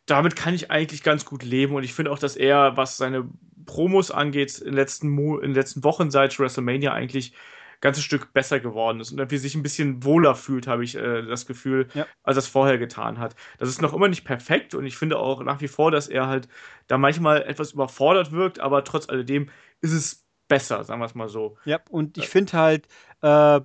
damit 0.07 0.37
kann 0.37 0.55
ich 0.55 0.71
eigentlich 0.71 1.03
ganz 1.03 1.25
gut 1.25 1.43
leben 1.43 1.75
und 1.75 1.83
ich 1.83 1.93
finde 1.93 2.13
auch, 2.13 2.19
dass 2.19 2.37
er, 2.37 2.77
was 2.77 2.97
seine 2.97 3.29
Promos 3.65 4.11
angeht, 4.11 4.59
in 4.59 4.67
den 4.67 4.75
letzten, 4.75 5.09
Mo 5.09 5.39
in 5.39 5.51
den 5.51 5.55
letzten 5.55 5.83
Wochen 5.83 6.11
seit 6.11 6.39
WrestleMania 6.39 6.93
eigentlich 6.93 7.33
ganzes 7.87 8.05
Stück 8.05 8.33
besser 8.33 8.61
geworden 8.61 9.01
ist 9.01 9.13
und 9.13 9.19
irgendwie 9.19 9.39
sich 9.39 9.55
ein 9.55 9.63
bisschen 9.63 10.05
wohler 10.05 10.35
fühlt, 10.35 10.67
habe 10.67 10.85
ich 10.85 10.97
äh, 10.97 11.23
das 11.23 11.47
Gefühl, 11.47 11.89
ja. 11.95 12.07
als 12.23 12.37
er 12.37 12.41
es 12.41 12.49
vorher 12.49 12.79
getan 12.79 13.19
hat. 13.19 13.37
Das 13.59 13.69
ist 13.69 13.81
noch 13.81 13.95
immer 13.95 14.09
nicht 14.09 14.25
perfekt 14.25 14.75
und 14.75 14.85
ich 14.85 14.97
finde 14.97 15.19
auch 15.19 15.43
nach 15.43 15.61
wie 15.61 15.69
vor, 15.69 15.91
dass 15.91 16.09
er 16.09 16.27
halt 16.27 16.49
da 16.89 16.99
manchmal 16.99 17.43
etwas 17.43 17.73
überfordert 17.73 18.33
wirkt, 18.33 18.61
aber 18.61 18.85
trotz 18.85 19.09
alledem 19.09 19.49
ist 19.81 19.93
es 19.93 20.27
besser, 20.49 20.85
sagen 20.85 21.01
wir 21.01 21.07
es 21.07 21.15
mal 21.15 21.29
so. 21.29 21.57
Ja, 21.65 21.81
und 21.91 22.19
ich 22.19 22.29
finde 22.29 22.53
halt, 22.53 22.87
äh, 23.23 23.61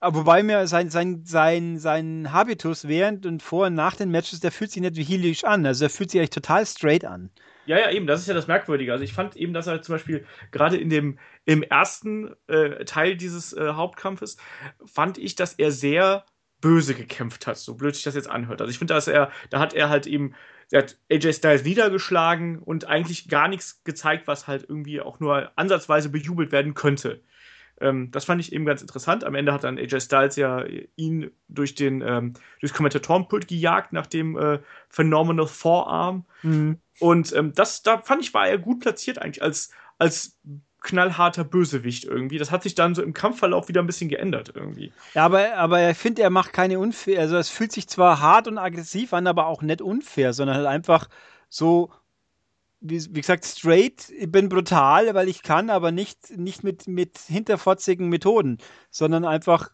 wobei 0.00 0.42
mir 0.42 0.66
sein, 0.66 0.90
sein, 0.90 1.22
sein, 1.24 1.78
sein 1.78 2.32
Habitus 2.32 2.86
während 2.86 3.26
und 3.26 3.42
vor 3.42 3.66
und 3.66 3.74
nach 3.74 3.96
den 3.96 4.10
Matches, 4.10 4.40
der 4.40 4.52
fühlt 4.52 4.70
sich 4.70 4.82
nicht 4.82 4.96
wie 4.96 5.04
heelish 5.04 5.44
an. 5.44 5.66
Also 5.66 5.80
der 5.80 5.90
fühlt 5.90 6.10
sich 6.10 6.20
eigentlich 6.20 6.30
total 6.30 6.66
straight 6.66 7.04
an. 7.04 7.30
Ja, 7.68 7.78
ja, 7.78 7.90
eben, 7.90 8.06
das 8.06 8.20
ist 8.20 8.26
ja 8.28 8.32
das 8.32 8.46
Merkwürdige. 8.46 8.92
Also 8.92 9.04
ich 9.04 9.12
fand 9.12 9.36
eben, 9.36 9.52
dass 9.52 9.66
er 9.66 9.82
zum 9.82 9.94
Beispiel 9.94 10.24
gerade 10.52 10.78
in 10.78 10.88
dem 10.88 11.18
im 11.44 11.62
ersten 11.62 12.34
äh, 12.46 12.86
Teil 12.86 13.14
dieses 13.14 13.52
äh, 13.52 13.72
Hauptkampfes 13.74 14.38
fand 14.86 15.18
ich, 15.18 15.34
dass 15.34 15.52
er 15.52 15.70
sehr 15.70 16.24
böse 16.62 16.94
gekämpft 16.94 17.46
hat, 17.46 17.58
so 17.58 17.74
blöd 17.74 17.94
sich 17.94 18.04
das 18.04 18.14
jetzt 18.14 18.30
anhört. 18.30 18.62
Also 18.62 18.70
ich 18.70 18.78
finde, 18.78 18.94
dass 18.94 19.06
er, 19.06 19.30
da 19.50 19.60
hat 19.60 19.74
er 19.74 19.90
halt 19.90 20.06
eben, 20.06 20.34
er 20.70 20.82
hat 20.82 20.98
AJ 21.12 21.34
Styles 21.34 21.62
niedergeschlagen 21.64 22.58
und 22.58 22.86
eigentlich 22.86 23.28
gar 23.28 23.48
nichts 23.48 23.84
gezeigt, 23.84 24.26
was 24.26 24.46
halt 24.46 24.64
irgendwie 24.66 25.02
auch 25.02 25.20
nur 25.20 25.52
ansatzweise 25.56 26.08
bejubelt 26.08 26.52
werden 26.52 26.72
könnte. 26.72 27.22
Ähm, 27.80 28.10
das 28.10 28.24
fand 28.24 28.40
ich 28.40 28.52
eben 28.52 28.64
ganz 28.64 28.80
interessant. 28.80 29.24
Am 29.24 29.34
Ende 29.34 29.52
hat 29.52 29.64
dann 29.64 29.78
AJ 29.78 30.00
Styles 30.00 30.36
ja 30.36 30.64
ihn 30.96 31.30
durch 31.48 31.74
den 31.74 32.02
ähm, 32.02 32.34
durchs 32.60 32.74
Kommentatorenpult 32.74 33.48
gejagt 33.48 33.92
nach 33.92 34.06
dem 34.06 34.36
äh, 34.36 34.58
Phenomenal 34.88 35.46
Forearm. 35.46 36.24
Mhm. 36.42 36.78
Und 37.00 37.32
ähm, 37.34 37.52
das, 37.54 37.82
da 37.82 37.98
fand 37.98 38.22
ich, 38.22 38.34
war 38.34 38.48
er 38.48 38.58
gut 38.58 38.80
platziert 38.80 39.20
eigentlich 39.20 39.42
als, 39.42 39.70
als 39.98 40.36
knallharter 40.80 41.44
Bösewicht 41.44 42.04
irgendwie. 42.04 42.38
Das 42.38 42.50
hat 42.50 42.62
sich 42.62 42.74
dann 42.74 42.94
so 42.94 43.02
im 43.02 43.12
Kampfverlauf 43.12 43.68
wieder 43.68 43.82
ein 43.82 43.86
bisschen 43.86 44.08
geändert 44.08 44.52
irgendwie. 44.54 44.92
Ja, 45.14 45.24
aber, 45.24 45.56
aber 45.56 45.90
ich 45.90 45.96
finde, 45.96 46.22
er 46.22 46.30
macht 46.30 46.52
keine 46.52 46.78
unfair. 46.78 47.20
Also 47.20 47.36
es 47.36 47.50
fühlt 47.50 47.72
sich 47.72 47.88
zwar 47.88 48.20
hart 48.20 48.48
und 48.48 48.58
aggressiv 48.58 49.12
an, 49.12 49.26
aber 49.26 49.46
auch 49.46 49.62
nicht 49.62 49.82
unfair, 49.82 50.32
sondern 50.32 50.56
halt 50.56 50.66
einfach 50.66 51.08
so, 51.48 51.90
wie, 52.80 53.04
wie 53.14 53.20
gesagt, 53.20 53.44
straight, 53.44 54.10
ich 54.10 54.30
bin 54.30 54.48
brutal, 54.48 55.14
weil 55.14 55.28
ich 55.28 55.42
kann, 55.42 55.70
aber 55.70 55.92
nicht, 55.92 56.36
nicht 56.36 56.64
mit, 56.64 56.86
mit 56.86 57.18
hinterfotzigen 57.18 58.08
Methoden, 58.08 58.58
sondern 58.90 59.24
einfach 59.24 59.70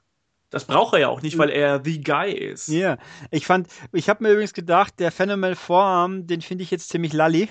das 0.51 0.67
braucht 0.67 0.95
er 0.95 1.01
ja 1.01 1.09
auch 1.09 1.21
nicht, 1.21 1.37
weil 1.37 1.51
er 1.51 1.83
the 1.83 2.01
guy 2.01 2.31
ist. 2.31 2.69
Ja, 2.69 2.79
yeah. 2.79 2.99
ich 3.33 3.45
fand, 3.45 3.67
ich 3.93 4.09
habe 4.09 4.23
mir 4.23 4.31
übrigens 4.31 4.53
gedacht, 4.53 5.01
der 5.01 5.11
Phenomenal 5.11 5.57
Vorarm, 5.57 6.29
den 6.29 6.43
finde 6.43 6.63
ich 6.63 6.71
jetzt 6.71 6.91
ziemlich 6.91 7.13
lalli. 7.13 7.49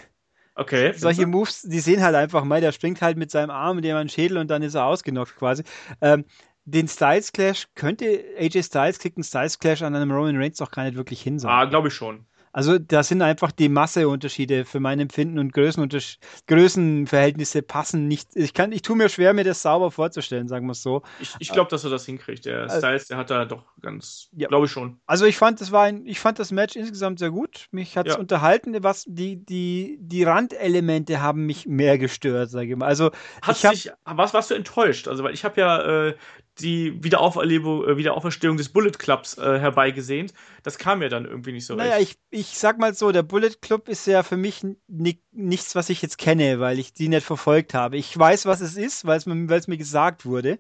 Okay. 0.56 0.94
Solche 0.96 1.26
Moves, 1.26 1.64
die 1.64 1.82
sehen 1.82 2.02
halt 2.02 2.16
einfach 2.16 2.46
mal, 2.46 2.62
der 2.62 2.72
springt 2.72 3.02
halt 3.02 3.18
mit 3.18 3.30
seinem 3.30 3.50
Arm 3.50 3.78
in 3.80 3.84
den 3.84 4.08
Schädel 4.08 4.38
und 4.38 4.50
dann 4.50 4.62
ist 4.62 4.76
er 4.76 4.86
ausgenockt 4.86 5.36
quasi. 5.36 5.64
Ähm, 6.00 6.24
den 6.66 6.88
Styles 6.88 7.34
Clash 7.34 7.68
könnte 7.76 8.24
AJ 8.40 8.64
Styles 8.64 9.00
kriegt 9.00 9.18
einen 9.18 9.26
Styles 9.26 9.60
Clash 9.60 9.82
an 9.82 9.96
einem 9.96 10.12
Roman 10.12 10.38
Reigns 10.38 10.60
doch 10.60 10.72
gar 10.72 10.86
nicht 10.86 10.96
wirklich 10.96 11.22
hin. 11.22 11.44
Ah, 11.44 11.66
glaube 11.66 11.90
ich 11.90 11.94
schon. 11.94 12.26
Also 12.54 12.78
da 12.78 13.02
sind 13.02 13.24
einfach 13.24 13.52
die 13.52 13.68
Masseunterschiede 13.68 14.66
für 14.66 14.80
mein 14.80 15.00
Empfinden 15.00 15.40
und 15.40 15.54
Größenverhältnisse 15.54 17.64
passen 17.64 18.08
nicht. 18.08 18.30
Ich 18.36 18.54
kann, 18.54 18.72
ich 18.72 18.84
tue 18.84 18.96
mir 18.96 19.10
schwer, 19.10 19.34
mir 19.34 19.44
das 19.44 19.64
sauber 19.64 19.90
vorzustellen, 19.90 20.48
sagen 20.48 20.68
wir 20.68 20.74
es 20.74 20.84
so. 20.84 21.02
Ich, 21.20 21.34
ich 21.40 21.52
glaube, 21.52 21.72
dass 21.72 21.84
er 21.84 21.90
das 21.90 22.06
hinkriegt. 22.06 22.46
Der 22.46 22.62
also, 22.62 22.78
Styles, 22.78 23.08
der 23.08 23.18
hat 23.18 23.32
da 23.32 23.46
doch 23.46 23.64
ganz, 23.82 24.30
ja. 24.34 24.48
glaube 24.48 24.68
ich 24.68 24.72
schon. 24.72 25.00
Also 25.08 25.26
ich 25.26 25.36
fand, 25.36 25.62
das 25.62 25.72
war 25.72 25.86
ein, 25.86 26.06
ich 26.06 26.20
fand 26.20 26.38
das 26.38 26.52
Match 26.52 26.76
insgesamt 26.76 27.18
sehr 27.18 27.32
gut. 27.32 27.70
Mich 27.72 27.98
hat 27.98 28.06
es 28.08 28.14
ja. 28.14 28.20
unterhalten. 28.20 28.84
Was 28.84 29.06
die 29.08 29.44
die 29.44 29.98
die 30.00 30.24
Randelemente 30.24 31.22
haben 31.22 31.48
mich 31.48 31.66
mehr 31.66 31.98
gestört, 31.98 32.52
sage 32.52 32.72
ich 32.72 32.78
mal. 32.78 32.86
Also 32.86 33.10
hat 33.42 33.58
ich 33.58 33.66
hab, 33.66 33.74
sich, 33.74 33.92
was 34.06 34.36
warst 34.36 34.52
du 34.52 34.56
enttäuscht? 34.56 35.08
Also 35.08 35.24
weil 35.24 35.34
ich 35.34 35.44
habe 35.44 35.60
ja 35.60 36.08
äh, 36.08 36.16
die 36.60 37.04
Wiederauferlebung, 37.04 37.88
äh, 37.88 37.98
Wiederauferstehung 37.98 38.58
des 38.58 38.70
Bullet 38.70 38.92
Clubs 38.92 39.38
äh, 39.38 39.60
herbeigesehnt. 39.60 40.34
Das 40.62 40.78
kam 40.78 41.02
ja 41.02 41.10
dann 41.10 41.26
irgendwie 41.26 41.52
nicht 41.52 41.66
so 41.66 41.76
naja, 41.76 41.96
recht. 41.96 42.20
ich, 42.30 42.40
ich 42.40 42.58
sag 42.58 42.78
mal 42.78 42.94
so, 42.94 43.12
der 43.12 43.24
Bullet 43.24 43.56
Club 43.62 43.90
ist 43.90 44.06
ja 44.06 44.24
für 44.24 44.38
mich 44.38 44.66
nichts, 45.32 45.76
was 45.76 45.90
ich 45.90 46.02
jetzt 46.02 46.18
kenne, 46.18 46.60
weil 46.60 46.80
ich 46.80 46.94
die 46.94 47.10
nicht 47.10 47.26
verfolgt 47.26 47.74
habe. 47.74 47.98
Ich 47.98 48.18
weiß, 48.18 48.46
was 48.46 48.62
es 48.62 48.78
ist, 48.78 49.06
weil 49.06 49.18
es 49.18 49.26
mir, 49.26 49.36
mir 49.36 49.78
gesagt 49.78 50.26
wurde. 50.26 50.60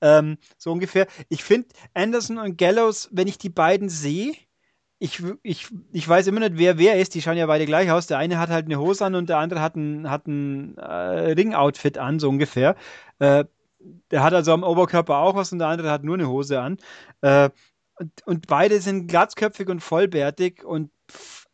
Ähm, 0.00 0.38
so 0.56 0.72
ungefähr. 0.72 1.06
Ich 1.28 1.44
finde 1.44 1.68
Anderson 1.92 2.38
und 2.38 2.56
Gallows, 2.56 3.08
wenn 3.12 3.28
ich 3.28 3.38
die 3.38 3.50
beiden 3.50 3.88
sehe, 3.88 4.32
ich, 4.98 5.22
ich, 5.42 5.68
ich 5.92 6.08
weiß 6.08 6.28
immer 6.28 6.40
nicht, 6.40 6.56
wer 6.56 6.78
wer 6.78 6.98
ist. 6.98 7.14
Die 7.14 7.20
schauen 7.20 7.36
ja 7.36 7.46
beide 7.46 7.66
gleich 7.66 7.90
aus. 7.90 8.06
Der 8.06 8.16
eine 8.16 8.38
hat 8.38 8.48
halt 8.48 8.64
eine 8.64 8.78
Hose 8.78 9.04
an 9.04 9.14
und 9.14 9.28
der 9.28 9.38
andere 9.38 9.60
hat 9.60 9.76
ein, 9.76 10.08
hat 10.08 10.26
ein 10.26 10.78
äh, 10.78 11.32
Ring-Outfit 11.32 11.98
an, 11.98 12.18
so 12.18 12.30
ungefähr. 12.30 12.74
Äh, 13.18 13.44
der 14.10 14.22
hat 14.22 14.34
also 14.34 14.52
am 14.52 14.62
Oberkörper 14.62 15.18
auch 15.18 15.34
was 15.34 15.52
und 15.52 15.58
der 15.58 15.68
andere 15.68 15.90
hat 15.90 16.04
nur 16.04 16.14
eine 16.14 16.28
Hose 16.28 16.60
an. 16.60 16.78
Äh, 17.20 17.50
und, 17.96 18.26
und, 18.26 18.46
beide 18.48 18.80
sind 18.80 19.06
glatzköpfig 19.06 19.68
und 19.68 19.80
vollbärtig 19.80 20.64
und 20.64 20.90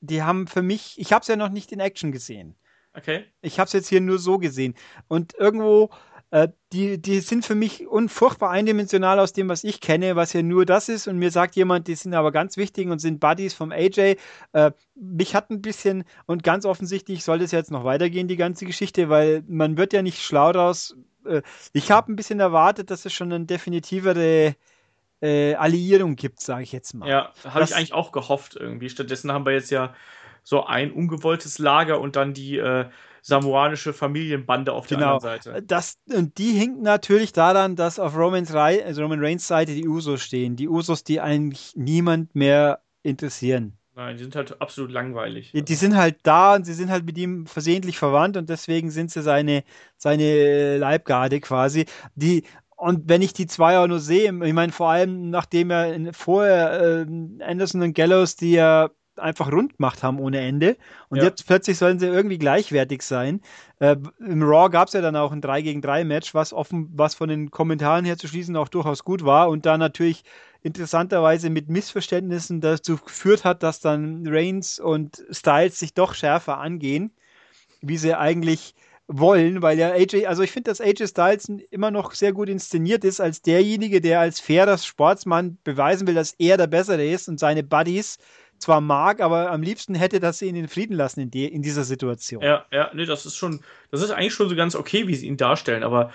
die 0.01 0.23
haben 0.23 0.47
für 0.47 0.63
mich, 0.63 0.95
ich 0.99 1.13
habe 1.13 1.23
es 1.23 1.29
ja 1.29 1.37
noch 1.37 1.51
nicht 1.51 1.73
in 1.73 1.81
Action 1.81 2.13
gesehen. 2.13 2.57
Okay. 2.95 3.25
Ich 3.43 3.59
habe 3.59 3.67
es 3.67 3.73
jetzt 3.73 3.89
hier 3.89 4.01
nur 4.01 4.19
so 4.19 4.39
gesehen. 4.39 4.75
Und 5.07 5.35
irgendwo, 5.35 5.91
äh, 6.31 6.49
die, 6.73 7.01
die 7.01 7.21
sind 7.21 7.45
für 7.45 7.55
mich 7.55 7.87
unfurchtbar 7.87 8.51
eindimensional 8.51 9.19
aus 9.19 9.33
dem, 9.33 9.49
was 9.49 9.65
ich 9.65 9.81
kenne, 9.81 10.17
was 10.17 10.33
ja 10.33 10.43
nur 10.43 10.65
das 10.65 10.89
ist. 10.89 11.09
Und 11.09 11.19
mir 11.19 11.31
sagt 11.31 11.57
jemand, 11.57 11.89
die 11.89 11.95
sind 11.95 12.15
aber 12.15 12.33
ganz 12.33 12.57
wichtig 12.57 12.89
und 12.89 13.01
sind 13.01 13.21
Buddies 13.21 13.55
vom 13.55 13.73
AJ. 13.73 14.17
Äh, 14.53 14.73
mich 14.95 15.35
hat 15.35 15.51
ein 15.51 15.63
bisschen, 15.63 16.05
und 16.27 16.43
ganz 16.43 16.65
offensichtlich 16.65 17.25
soll 17.25 17.41
das 17.41 17.53
jetzt 17.53 17.71
noch 17.71 17.85
weitergehen, 17.85 18.29
die 18.29 18.37
ganze 18.37 18.65
Geschichte, 18.65 19.09
weil 19.09 19.43
man 19.47 19.77
wird 19.77 19.93
ja 19.93 20.03
nicht 20.03 20.23
schlau 20.23 20.53
daraus, 20.53 20.97
äh, 21.27 21.43
ich 21.73 21.91
habe 21.91 22.13
ein 22.13 22.17
bisschen 22.17 22.41
erwartet, 22.41 22.91
dass 22.91 23.05
es 23.05 23.13
schon 23.13 23.33
eine 23.33 23.45
definitivere 23.45 24.57
äh, 25.23 25.55
Alliierung 25.55 26.17
gibt, 26.17 26.41
sage 26.41 26.63
ich 26.63 26.73
jetzt 26.73 26.95
mal. 26.95 27.09
Ja, 27.09 27.33
habe 27.45 27.65
ich 27.65 27.75
eigentlich 27.75 27.93
auch 27.93 28.13
gehofft 28.13 28.57
irgendwie. 28.57 28.91
Stattdessen 28.91 29.33
haben 29.33 29.45
wir 29.45 29.53
jetzt 29.53 29.71
ja 29.71 29.95
so 30.43 30.65
ein 30.65 30.93
ungewolltes 30.93 31.59
Lager 31.59 32.01
und 32.01 32.17
dann 32.17 32.33
die 32.33 32.57
äh, 32.57 32.87
samoanische 33.23 33.93
Familienbande 33.93 34.73
auf 34.73 34.87
genau. 34.87 35.01
der 35.01 35.09
anderen 35.09 35.43
Seite. 35.43 35.63
Das, 35.63 35.99
und 36.13 36.39
die 36.39 36.53
hinken 36.53 36.83
natürlich 36.83 37.33
daran, 37.33 37.77
dass 37.77 37.99
auf 37.99 38.17
Romans 38.17 38.55
also 38.55 39.03
Roman 39.03 39.23
Reigns 39.23 39.47
Seite 39.47 39.75
die 39.75 39.87
Usos 39.87 40.23
stehen. 40.23 40.57
Die 40.57 40.69
Usos, 40.69 41.05
die 41.05 41.21
eigentlich 41.21 41.73
niemand 41.77 42.35
mehr 42.35 42.81
interessieren. 43.03 43.77
Nein, 44.01 44.17
die 44.17 44.23
sind 44.23 44.35
halt 44.35 44.63
absolut 44.63 44.91
langweilig. 44.93 45.53
Die, 45.53 45.63
die, 45.63 45.75
sind 45.75 45.95
halt 45.95 46.21
da 46.23 46.55
und 46.55 46.65
sie 46.65 46.73
sind 46.73 46.89
halt 46.89 47.05
mit 47.05 47.19
ihm 47.19 47.47
versehentlich 47.47 47.99
verwandt 47.99 48.39
und 48.39 48.49
deswegen 48.49 48.91
sind 48.91 49.11
sie 49.11 49.21
seine, 49.21 49.63
seine 49.99 50.79
Leibgarde 50.79 51.39
quasi. 51.41 51.85
Die, 52.15 52.45
und 52.77 53.11
wenn 53.11 53.21
ich 53.21 53.35
die 53.35 53.47
zwei 53.47 53.77
auch 53.77 53.87
nur 53.87 54.01
sehe, 54.01 54.33
ich 54.43 54.53
meine, 54.55 54.73
vor 54.73 54.89
allem 54.89 55.29
nachdem 55.29 55.71
er 55.71 56.15
vorher 56.15 56.81
äh, 56.81 57.45
Anderson 57.45 57.83
und 57.83 57.93
Gallows, 57.93 58.37
die 58.37 58.53
ja 58.53 58.89
einfach 59.17 59.53
rund 59.53 59.77
gemacht 59.77 60.03
haben 60.03 60.19
ohne 60.19 60.41
Ende. 60.41 60.79
Und 61.11 61.19
ja. 61.19 61.25
jetzt 61.25 61.47
plötzlich 61.47 61.77
sollen 61.77 61.99
sie 61.99 62.07
irgendwie 62.07 62.39
gleichwertig 62.39 63.03
sein. 63.03 63.43
Äh, 63.81 63.97
Im 64.19 64.43
Raw 64.43 64.71
gab 64.71 64.89
es 64.89 64.95
ja 64.95 65.03
dann 65.03 65.15
auch 65.15 65.31
ein 65.31 65.43
3 65.43 65.61
gegen 65.61 65.83
3 65.83 66.05
Match, 66.05 66.33
was 66.33 66.55
offen, 66.55 66.91
was 66.95 67.15
von 67.15 67.29
den 67.29 67.51
Kommentaren 67.51 68.07
her 68.07 68.17
zu 68.17 68.29
schließen 68.29 68.57
auch 68.57 68.69
durchaus 68.69 69.05
gut 69.05 69.27
war 69.27 69.51
und 69.51 69.67
da 69.67 69.77
natürlich 69.77 70.25
interessanterweise 70.63 71.51
mit 71.51 71.69
Missverständnissen 71.69 72.61
dazu 72.61 72.97
geführt 72.97 73.45
hat, 73.45 73.63
dass 73.63 73.81
dann 73.81 74.27
Reigns 74.27 74.79
und 74.79 75.25
Styles 75.31 75.79
sich 75.79 75.95
doch 75.95 76.15
schärfer 76.15 76.59
angehen, 76.59 77.13
wie 77.81 77.97
sie 77.97 78.15
eigentlich 78.15 78.75
wollen, 79.07 79.61
weil 79.61 79.79
ja 79.79 79.91
AJ, 79.91 80.27
also 80.27 80.43
ich 80.43 80.53
finde, 80.53 80.71
dass 80.71 80.81
AJ 80.81 81.09
Styles 81.09 81.49
immer 81.71 81.91
noch 81.91 82.13
sehr 82.13 82.33
gut 82.33 82.49
inszeniert 82.49 83.05
ist 83.05 83.21
als 83.21 83.43
derjenige, 83.43 84.01
der 84.01 84.21
als 84.21 84.39
fairer 84.39 84.79
Sportsmann 84.79 85.59
beweisen 85.65 86.07
will, 86.07 86.15
dass 86.15 86.35
er 86.39 86.57
der 86.57 86.69
Bessere 86.69 87.05
ist 87.05 87.29
und 87.29 87.41
seine 87.41 87.65
Buddies 87.65 88.19
zwar 88.61 88.81
mag, 88.81 89.21
aber 89.21 89.51
am 89.51 89.63
liebsten 89.63 89.95
hätte, 89.95 90.21
dass 90.21 90.39
sie 90.39 90.47
ihn 90.47 90.55
in 90.55 90.69
Frieden 90.69 90.95
lassen 90.95 91.21
in, 91.21 91.31
die, 91.31 91.47
in 91.47 91.63
dieser 91.63 91.83
Situation. 91.83 92.43
Ja, 92.43 92.67
ja, 92.71 92.91
nee, 92.95 93.07
das 93.07 93.27
ist 93.27 93.37
schon, 93.37 93.61
das 93.91 94.03
ist 94.03 94.11
eigentlich 94.11 94.35
schon 94.35 94.49
so 94.49 94.55
ganz 94.55 94.77
okay, 94.77 95.09
wie 95.09 95.15
sie 95.15 95.27
ihn 95.27 95.39
darstellen, 95.39 95.83
aber 95.83 96.13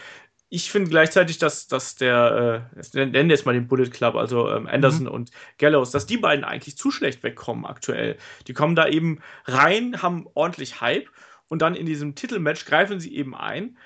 ich 0.49 0.71
finde 0.71 0.89
gleichzeitig, 0.89 1.37
dass, 1.37 1.67
dass 1.67 1.95
der, 1.95 2.69
äh, 2.93 3.05
nennen 3.05 3.29
jetzt 3.29 3.45
mal 3.45 3.53
den 3.53 3.67
Bullet 3.67 3.89
Club, 3.89 4.15
also 4.15 4.49
ähm, 4.51 4.67
Anderson 4.67 5.05
mhm. 5.05 5.11
und 5.11 5.31
Gallows, 5.57 5.91
dass 5.91 6.05
die 6.05 6.17
beiden 6.17 6.45
eigentlich 6.45 6.77
zu 6.77 6.91
schlecht 6.91 7.23
wegkommen 7.23 7.65
aktuell. 7.65 8.17
Die 8.47 8.53
kommen 8.53 8.75
da 8.75 8.87
eben 8.87 9.21
rein, 9.45 10.01
haben 10.01 10.27
ordentlich 10.33 10.81
Hype 10.81 11.09
und 11.47 11.61
dann 11.61 11.75
in 11.75 11.85
diesem 11.85 12.15
Titelmatch 12.15 12.65
greifen 12.65 12.99
sie 12.99 13.15
eben 13.15 13.35
ein. 13.35 13.77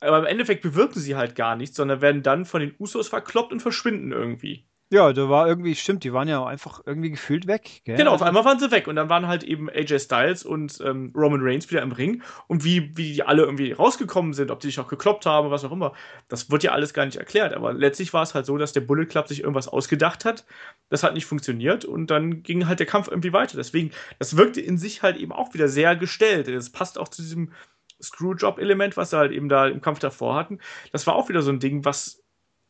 Aber 0.00 0.18
im 0.20 0.26
Endeffekt 0.26 0.62
bewirken 0.62 1.00
sie 1.00 1.16
halt 1.16 1.34
gar 1.34 1.56
nichts, 1.56 1.76
sondern 1.76 2.00
werden 2.00 2.22
dann 2.22 2.46
von 2.46 2.60
den 2.60 2.74
Usos 2.78 3.08
verkloppt 3.08 3.52
und 3.52 3.60
verschwinden 3.60 4.12
irgendwie. 4.12 4.66
Ja, 4.92 5.12
da 5.12 5.28
war 5.28 5.46
irgendwie, 5.46 5.76
stimmt, 5.76 6.02
die 6.02 6.12
waren 6.12 6.26
ja 6.26 6.44
einfach 6.44 6.80
irgendwie 6.84 7.12
gefühlt 7.12 7.46
weg. 7.46 7.82
Gell? 7.84 7.96
Genau, 7.96 8.10
auf 8.10 8.22
also 8.22 8.24
einmal 8.24 8.44
waren 8.44 8.58
sie 8.58 8.72
weg 8.72 8.88
und 8.88 8.96
dann 8.96 9.08
waren 9.08 9.28
halt 9.28 9.44
eben 9.44 9.70
AJ 9.70 10.00
Styles 10.00 10.44
und 10.44 10.80
ähm, 10.84 11.12
Roman 11.16 11.40
Reigns 11.42 11.70
wieder 11.70 11.80
im 11.82 11.92
Ring 11.92 12.22
und 12.48 12.64
wie, 12.64 12.96
wie 12.96 13.12
die 13.12 13.22
alle 13.22 13.42
irgendwie 13.42 13.70
rausgekommen 13.70 14.32
sind, 14.32 14.50
ob 14.50 14.58
die 14.58 14.66
sich 14.66 14.80
auch 14.80 14.88
gekloppt 14.88 15.26
haben, 15.26 15.52
was 15.52 15.64
auch 15.64 15.70
immer, 15.70 15.92
das 16.26 16.50
wird 16.50 16.64
ja 16.64 16.72
alles 16.72 16.92
gar 16.92 17.06
nicht 17.06 17.18
erklärt. 17.18 17.54
Aber 17.54 17.72
letztlich 17.72 18.12
war 18.12 18.24
es 18.24 18.34
halt 18.34 18.46
so, 18.46 18.58
dass 18.58 18.72
der 18.72 18.80
Bullet 18.80 19.06
Club 19.06 19.28
sich 19.28 19.42
irgendwas 19.42 19.68
ausgedacht 19.68 20.24
hat, 20.24 20.44
das 20.88 21.04
hat 21.04 21.14
nicht 21.14 21.26
funktioniert 21.26 21.84
und 21.84 22.10
dann 22.10 22.42
ging 22.42 22.66
halt 22.66 22.80
der 22.80 22.86
Kampf 22.86 23.06
irgendwie 23.06 23.32
weiter. 23.32 23.56
Deswegen, 23.56 23.92
das 24.18 24.36
wirkte 24.36 24.60
in 24.60 24.76
sich 24.76 25.02
halt 25.02 25.16
eben 25.16 25.30
auch 25.30 25.54
wieder 25.54 25.68
sehr 25.68 25.94
gestellt. 25.94 26.48
Das 26.48 26.70
passt 26.70 26.98
auch 26.98 27.08
zu 27.08 27.22
diesem 27.22 27.52
Screwjob-Element, 28.02 28.96
was 28.96 29.10
sie 29.10 29.18
halt 29.18 29.30
eben 29.30 29.48
da 29.48 29.68
im 29.68 29.80
Kampf 29.80 30.00
davor 30.00 30.34
hatten. 30.34 30.58
Das 30.90 31.06
war 31.06 31.14
auch 31.14 31.28
wieder 31.28 31.42
so 31.42 31.52
ein 31.52 31.60
Ding, 31.60 31.84
was 31.84 32.19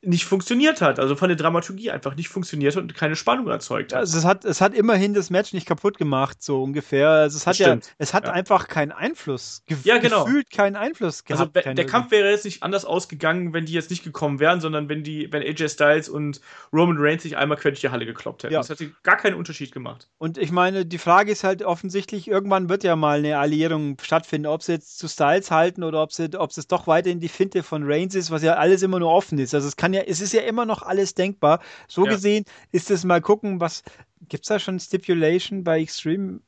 nicht 0.02 0.24
funktioniert 0.24 0.80
hat. 0.80 0.98
Also 0.98 1.14
von 1.14 1.28
der 1.28 1.36
Dramaturgie 1.36 1.90
einfach 1.90 2.16
nicht 2.16 2.28
funktioniert 2.28 2.74
hat 2.74 2.82
und 2.82 2.94
keine 2.94 3.16
Spannung 3.16 3.48
erzeugt 3.48 3.92
hat. 3.92 4.00
Also 4.00 4.18
es 4.18 4.24
hat, 4.24 4.44
es 4.44 4.60
hat 4.60 4.74
immerhin 4.74 5.12
das 5.12 5.28
Match 5.28 5.52
nicht 5.52 5.66
kaputt 5.66 5.98
gemacht, 5.98 6.42
so 6.42 6.62
ungefähr. 6.62 7.10
Also 7.10 7.36
es 7.36 7.46
hat 7.46 7.58
ja, 7.58 7.78
es 7.98 8.14
hat 8.14 8.24
ja. 8.24 8.32
einfach 8.32 8.68
keinen 8.68 8.92
Einfluss. 8.92 9.62
Ge 9.66 9.76
ja, 9.84 9.98
genau. 9.98 10.24
Gefühlt 10.24 10.50
keinen 10.50 10.76
Einfluss 10.76 11.22
also 11.28 11.44
gehabt. 11.44 11.56
Also 11.56 11.74
der 11.74 11.86
Kampf 11.86 12.10
wäre 12.10 12.30
jetzt 12.30 12.46
nicht 12.46 12.62
anders 12.62 12.84
ausgegangen, 12.84 13.52
wenn 13.52 13.66
die 13.66 13.72
jetzt 13.72 13.90
nicht 13.90 14.02
gekommen 14.02 14.40
wären, 14.40 14.60
sondern 14.60 14.88
wenn 14.88 15.04
die, 15.04 15.30
wenn 15.32 15.42
AJ 15.42 15.68
Styles 15.68 16.08
und 16.08 16.40
Roman 16.72 16.96
Reigns 16.98 17.22
sich 17.22 17.36
einmal 17.36 17.58
quer 17.58 17.72
durch 17.72 17.80
die 17.80 17.90
Halle 17.90 18.06
gekloppt 18.06 18.44
hätten. 18.44 18.54
Ja. 18.54 18.60
Das 18.60 18.70
hätte 18.70 18.92
gar 19.02 19.16
keinen 19.18 19.34
Unterschied 19.34 19.72
gemacht. 19.72 20.08
Und 20.18 20.38
ich 20.38 20.50
meine, 20.50 20.86
die 20.86 20.98
Frage 20.98 21.30
ist 21.30 21.44
halt 21.44 21.62
offensichtlich, 21.62 22.26
irgendwann 22.26 22.70
wird 22.70 22.84
ja 22.84 22.96
mal 22.96 23.18
eine 23.18 23.38
Alliierung 23.38 23.98
stattfinden, 24.02 24.46
ob 24.46 24.62
sie 24.62 24.72
jetzt 24.72 24.98
zu 24.98 25.08
Styles 25.08 25.50
halten 25.50 25.82
oder 25.82 26.02
ob 26.02 26.12
sie, 26.12 26.30
ob 26.38 26.50
es 26.50 26.66
doch 26.66 26.86
weiterhin 26.86 27.20
die 27.20 27.28
Finte 27.28 27.62
von 27.62 27.82
Reigns 27.84 28.14
ist, 28.14 28.30
was 28.30 28.42
ja 28.42 28.54
alles 28.54 28.82
immer 28.82 28.98
nur 28.98 29.10
offen 29.10 29.38
ist. 29.38 29.54
Also 29.54 29.68
es 29.68 29.76
kann 29.76 29.89
ja, 29.92 30.02
es 30.02 30.20
ist 30.20 30.32
ja 30.32 30.42
immer 30.42 30.66
noch 30.66 30.82
alles 30.82 31.14
denkbar. 31.14 31.60
So 31.88 32.04
ja. 32.04 32.12
gesehen 32.12 32.44
ist 32.72 32.90
es 32.90 33.04
mal 33.04 33.20
gucken, 33.20 33.60
was 33.60 33.82
gibt 34.28 34.44
es 34.44 34.48
da 34.48 34.58
schon 34.58 34.78
Stipulation 34.78 35.64
bei 35.64 35.80
Extreme 35.80 36.40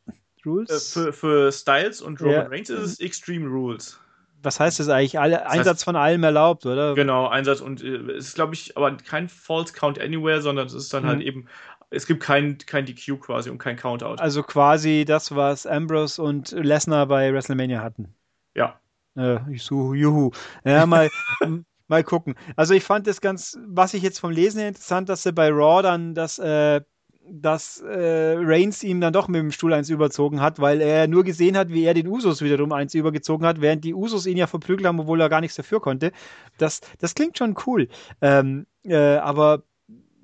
Rules? 0.44 0.70
Äh, 0.70 1.02
für, 1.02 1.12
für 1.12 1.52
Styles 1.52 2.00
und 2.00 2.20
Roman 2.20 2.34
ja. 2.34 2.42
Reigns 2.42 2.70
ist 2.70 2.80
es 2.80 3.00
Extreme 3.00 3.48
Rules. 3.48 3.98
Was 4.42 4.58
heißt 4.58 4.80
das 4.80 4.88
eigentlich? 4.88 5.18
Alle, 5.18 5.36
das 5.36 5.46
Einsatz 5.52 5.76
heißt, 5.78 5.84
von 5.84 5.96
allem 5.96 6.24
erlaubt, 6.24 6.66
oder? 6.66 6.94
Genau, 6.94 7.28
Einsatz 7.28 7.60
und 7.60 7.82
äh, 7.82 7.96
es 8.12 8.28
ist, 8.28 8.34
glaube 8.34 8.54
ich, 8.54 8.76
aber 8.76 8.96
kein 8.96 9.28
False 9.28 9.72
Count 9.72 10.00
Anywhere, 10.00 10.42
sondern 10.42 10.66
es 10.66 10.74
ist 10.74 10.92
dann 10.92 11.06
halt 11.06 11.18
mhm. 11.18 11.20
halt 11.20 11.28
eben, 11.28 11.48
es 11.90 12.06
gibt 12.06 12.22
kein, 12.22 12.58
kein 12.58 12.86
DQ 12.86 13.20
quasi 13.20 13.50
und 13.50 13.58
kein 13.58 13.76
Countout. 13.76 14.16
Also 14.18 14.42
quasi 14.42 15.04
das, 15.06 15.34
was 15.34 15.66
Ambrose 15.66 16.20
und 16.20 16.50
Lesnar 16.52 17.06
bei 17.06 17.32
WrestleMania 17.32 17.82
hatten. 17.82 18.14
Ja. 18.54 18.80
Äh, 19.16 19.38
juhu. 19.50 20.30
Ja, 20.64 20.86
mal, 20.86 21.08
mal 21.92 22.02
gucken. 22.02 22.34
Also 22.56 22.74
ich 22.74 22.82
fand 22.82 23.06
das 23.06 23.20
ganz, 23.20 23.58
was 23.66 23.94
ich 23.94 24.02
jetzt 24.02 24.18
vom 24.18 24.30
Lesen 24.30 24.60
interessant, 24.60 25.08
dass 25.08 25.26
er 25.26 25.32
bei 25.32 25.50
Raw 25.50 25.82
dann 25.82 26.14
das, 26.14 26.38
äh, 26.38 26.80
dass 27.28 27.80
äh, 27.80 28.34
Reigns 28.38 28.82
ihm 28.82 29.00
dann 29.00 29.12
doch 29.12 29.28
mit 29.28 29.40
dem 29.40 29.52
Stuhl 29.52 29.72
eins 29.74 29.90
überzogen 29.90 30.40
hat, 30.40 30.58
weil 30.58 30.80
er 30.80 31.06
nur 31.06 31.22
gesehen 31.22 31.56
hat, 31.56 31.68
wie 31.68 31.84
er 31.84 31.94
den 31.94 32.08
Usos 32.08 32.40
wiederum 32.40 32.72
eins 32.72 32.94
übergezogen 32.94 33.46
hat, 33.46 33.60
während 33.60 33.84
die 33.84 33.94
Usos 33.94 34.26
ihn 34.26 34.38
ja 34.38 34.46
verprügelt 34.46 34.86
haben, 34.86 35.00
obwohl 35.00 35.20
er 35.20 35.28
gar 35.28 35.42
nichts 35.42 35.56
dafür 35.56 35.80
konnte. 35.80 36.12
Das, 36.58 36.80
das 36.98 37.14
klingt 37.14 37.36
schon 37.38 37.54
cool. 37.66 37.88
Ähm, 38.22 38.66
äh, 38.84 38.96
aber 38.96 39.62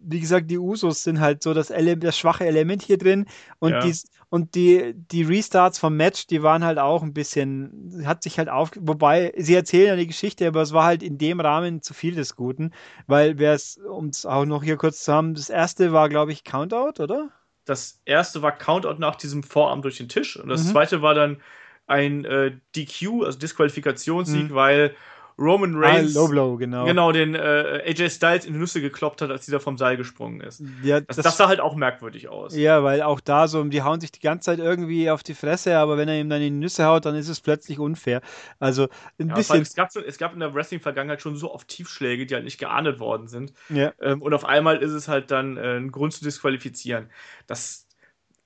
wie 0.01 0.21
gesagt, 0.21 0.51
die 0.51 0.59
Usos 0.59 1.03
sind 1.03 1.21
halt 1.21 1.43
so 1.43 1.55
das, 1.55 1.71
Ele 1.71 1.97
das 1.97 2.19
schwache 2.19 2.47
Element 2.47 2.83
hier 2.83 2.99
drin 2.99 3.27
und, 3.59 3.73
ja. 3.73 3.81
die, 3.81 3.95
und 4.31 4.55
die, 4.55 4.95
die 4.95 5.23
Restarts 5.23 5.79
vom 5.79 5.97
Match, 5.97 6.27
die 6.27 6.43
waren 6.43 6.65
halt 6.65 6.79
auch 6.79 7.03
ein 7.03 7.15
bisschen, 7.15 8.03
hat 8.05 8.23
sich 8.23 8.39
halt 8.39 8.49
auf, 8.49 8.71
wobei 8.79 9.33
sie 9.37 9.55
erzählen 9.55 9.89
ja 9.89 9.97
die 9.97 10.07
Geschichte, 10.07 10.47
aber 10.47 10.63
es 10.63 10.73
war 10.73 10.85
halt 10.85 11.03
in 11.03 11.19
dem 11.19 11.41
Rahmen 11.41 11.83
zu 11.83 11.95
viel 11.95 12.15
des 12.15 12.37
Guten, 12.37 12.73
weil 13.07 13.39
wer 13.39 13.55
es, 13.55 13.79
um 13.79 14.09
es 14.09 14.27
auch 14.27 14.45
noch 14.45 14.63
hier 14.63 14.77
kurz 14.77 15.05
zu 15.05 15.13
haben, 15.13 15.35
das 15.35 15.51
erste 15.51 15.93
war, 15.93 16.09
glaube 16.09 16.33
ich, 16.33 16.45
Countout, 16.45 17.03
oder? 17.03 17.31
Das 17.65 18.01
erste 18.05 18.43
war 18.43 18.53
Countout 18.53 18.99
nach 18.99 19.17
diesem 19.17 19.43
Vorarm 19.43 19.83
durch 19.83 19.99
den 19.99 20.09
Tisch 20.09 20.39
und 20.39 20.49
das 20.49 20.65
mhm. 20.65 20.71
zweite 20.71 21.03
war 21.03 21.15
dann 21.15 21.41
ein 21.87 22.25
äh, 22.25 22.53
DQ, 22.77 23.25
also 23.25 23.39
Disqualifikationssieg, 23.39 24.51
mhm. 24.51 24.55
weil 24.55 24.95
Roman 25.39 25.77
ah, 25.77 25.81
Reigns 25.81 26.17
ah, 26.17 26.21
Low 26.21 26.29
Blow, 26.29 26.57
genau. 26.57 26.85
genau 26.85 27.13
den 27.13 27.35
äh, 27.35 27.83
AJ 27.87 28.11
Styles 28.11 28.45
in 28.45 28.55
die 28.55 28.59
Nüsse 28.59 28.81
gekloppt 28.81 29.23
hat, 29.23 29.31
als 29.31 29.45
dieser 29.45 29.61
vom 29.61 29.79
Seil 29.79 29.97
gesprungen 29.97 30.41
ist. 30.41 30.63
Ja, 30.83 31.01
das, 31.01 31.17
das, 31.17 31.25
das, 31.25 31.37
sah 31.37 31.49
halt 31.49 31.61
auch 31.61 31.75
merkwürdig 31.75 32.29
aus. 32.29 32.57
Ja, 32.57 32.83
weil 32.83 33.03
auch 33.03 33.21
da 33.21 33.49
so, 33.49 33.63
die 33.65 33.83
hauen 33.83 34.01
sich 34.01 34.13
die 34.13 34.21
ganze 34.21 34.47
Zeit 34.47 34.59
irgendwie 34.59 35.11
auf 35.11 35.23
die 35.23 35.35
Fresse, 35.35 35.77
aber 35.79 35.97
wenn 35.97 36.09
er 36.09 36.21
ihm 36.21 36.29
dann 36.29 36.43
in 36.43 36.55
die 36.55 36.61
Nüsse 36.61 36.85
haut, 36.85 37.05
dann 37.05 37.15
ist 37.15 37.29
es 37.29 37.41
plötzlich 37.41 37.79
unfair. 37.79 38.21
Also 38.59 38.89
ein 39.19 39.29
ja, 39.29 39.35
bisschen. 39.35 39.63
Es 39.63 39.75
gab, 39.75 39.91
so, 39.93 40.01
es 40.01 40.19
gab 40.19 40.35
in 40.35 40.41
der 40.41 40.55
Wrestling-Vergangenheit 40.55 41.23
schon 41.23 41.37
so 41.37 41.53
oft 41.53 41.69
Tiefschläge, 41.69 42.27
die 42.27 42.35
halt 42.35 42.45
nicht 42.45 42.59
geahndet 42.59 43.01
worden 43.01 43.29
sind. 43.29 43.53
Ja. 43.69 43.93
Ähm, 44.01 44.23
und 44.23 44.35
auf 44.35 44.45
einmal 44.45 44.79
ist 44.79 44.93
es 44.93 45.09
halt 45.09 45.31
dann 45.31 45.57
äh, 45.57 45.77
ein 45.77 45.93
Grund 45.93 46.13
zu 46.13 46.25
disqualifizieren. 46.25 47.11
Das 47.47 47.88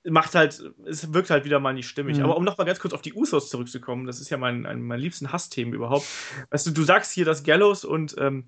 macht 0.05 0.35
halt, 0.35 0.63
es 0.85 1.13
wirkt 1.13 1.29
halt 1.29 1.45
wieder 1.45 1.59
mal 1.59 1.73
nicht 1.73 1.87
stimmig. 1.87 2.17
Mhm. 2.17 2.23
Aber 2.23 2.37
um 2.37 2.43
nochmal 2.43 2.67
ganz 2.67 2.79
kurz 2.79 2.93
auf 2.93 3.01
die 3.01 3.13
Usos 3.13 3.49
zurückzukommen, 3.49 4.05
das 4.05 4.19
ist 4.19 4.29
ja 4.29 4.37
mein, 4.37 4.65
ein, 4.65 4.81
mein 4.81 4.99
liebsten 4.99 5.31
Hassthemen 5.31 5.73
überhaupt. 5.73 6.05
Weißt 6.49 6.67
du, 6.67 6.71
du 6.71 6.83
sagst 6.83 7.11
hier, 7.11 7.25
dass 7.25 7.43
Gallows 7.43 7.85
und 7.85 8.15
ähm, 8.17 8.45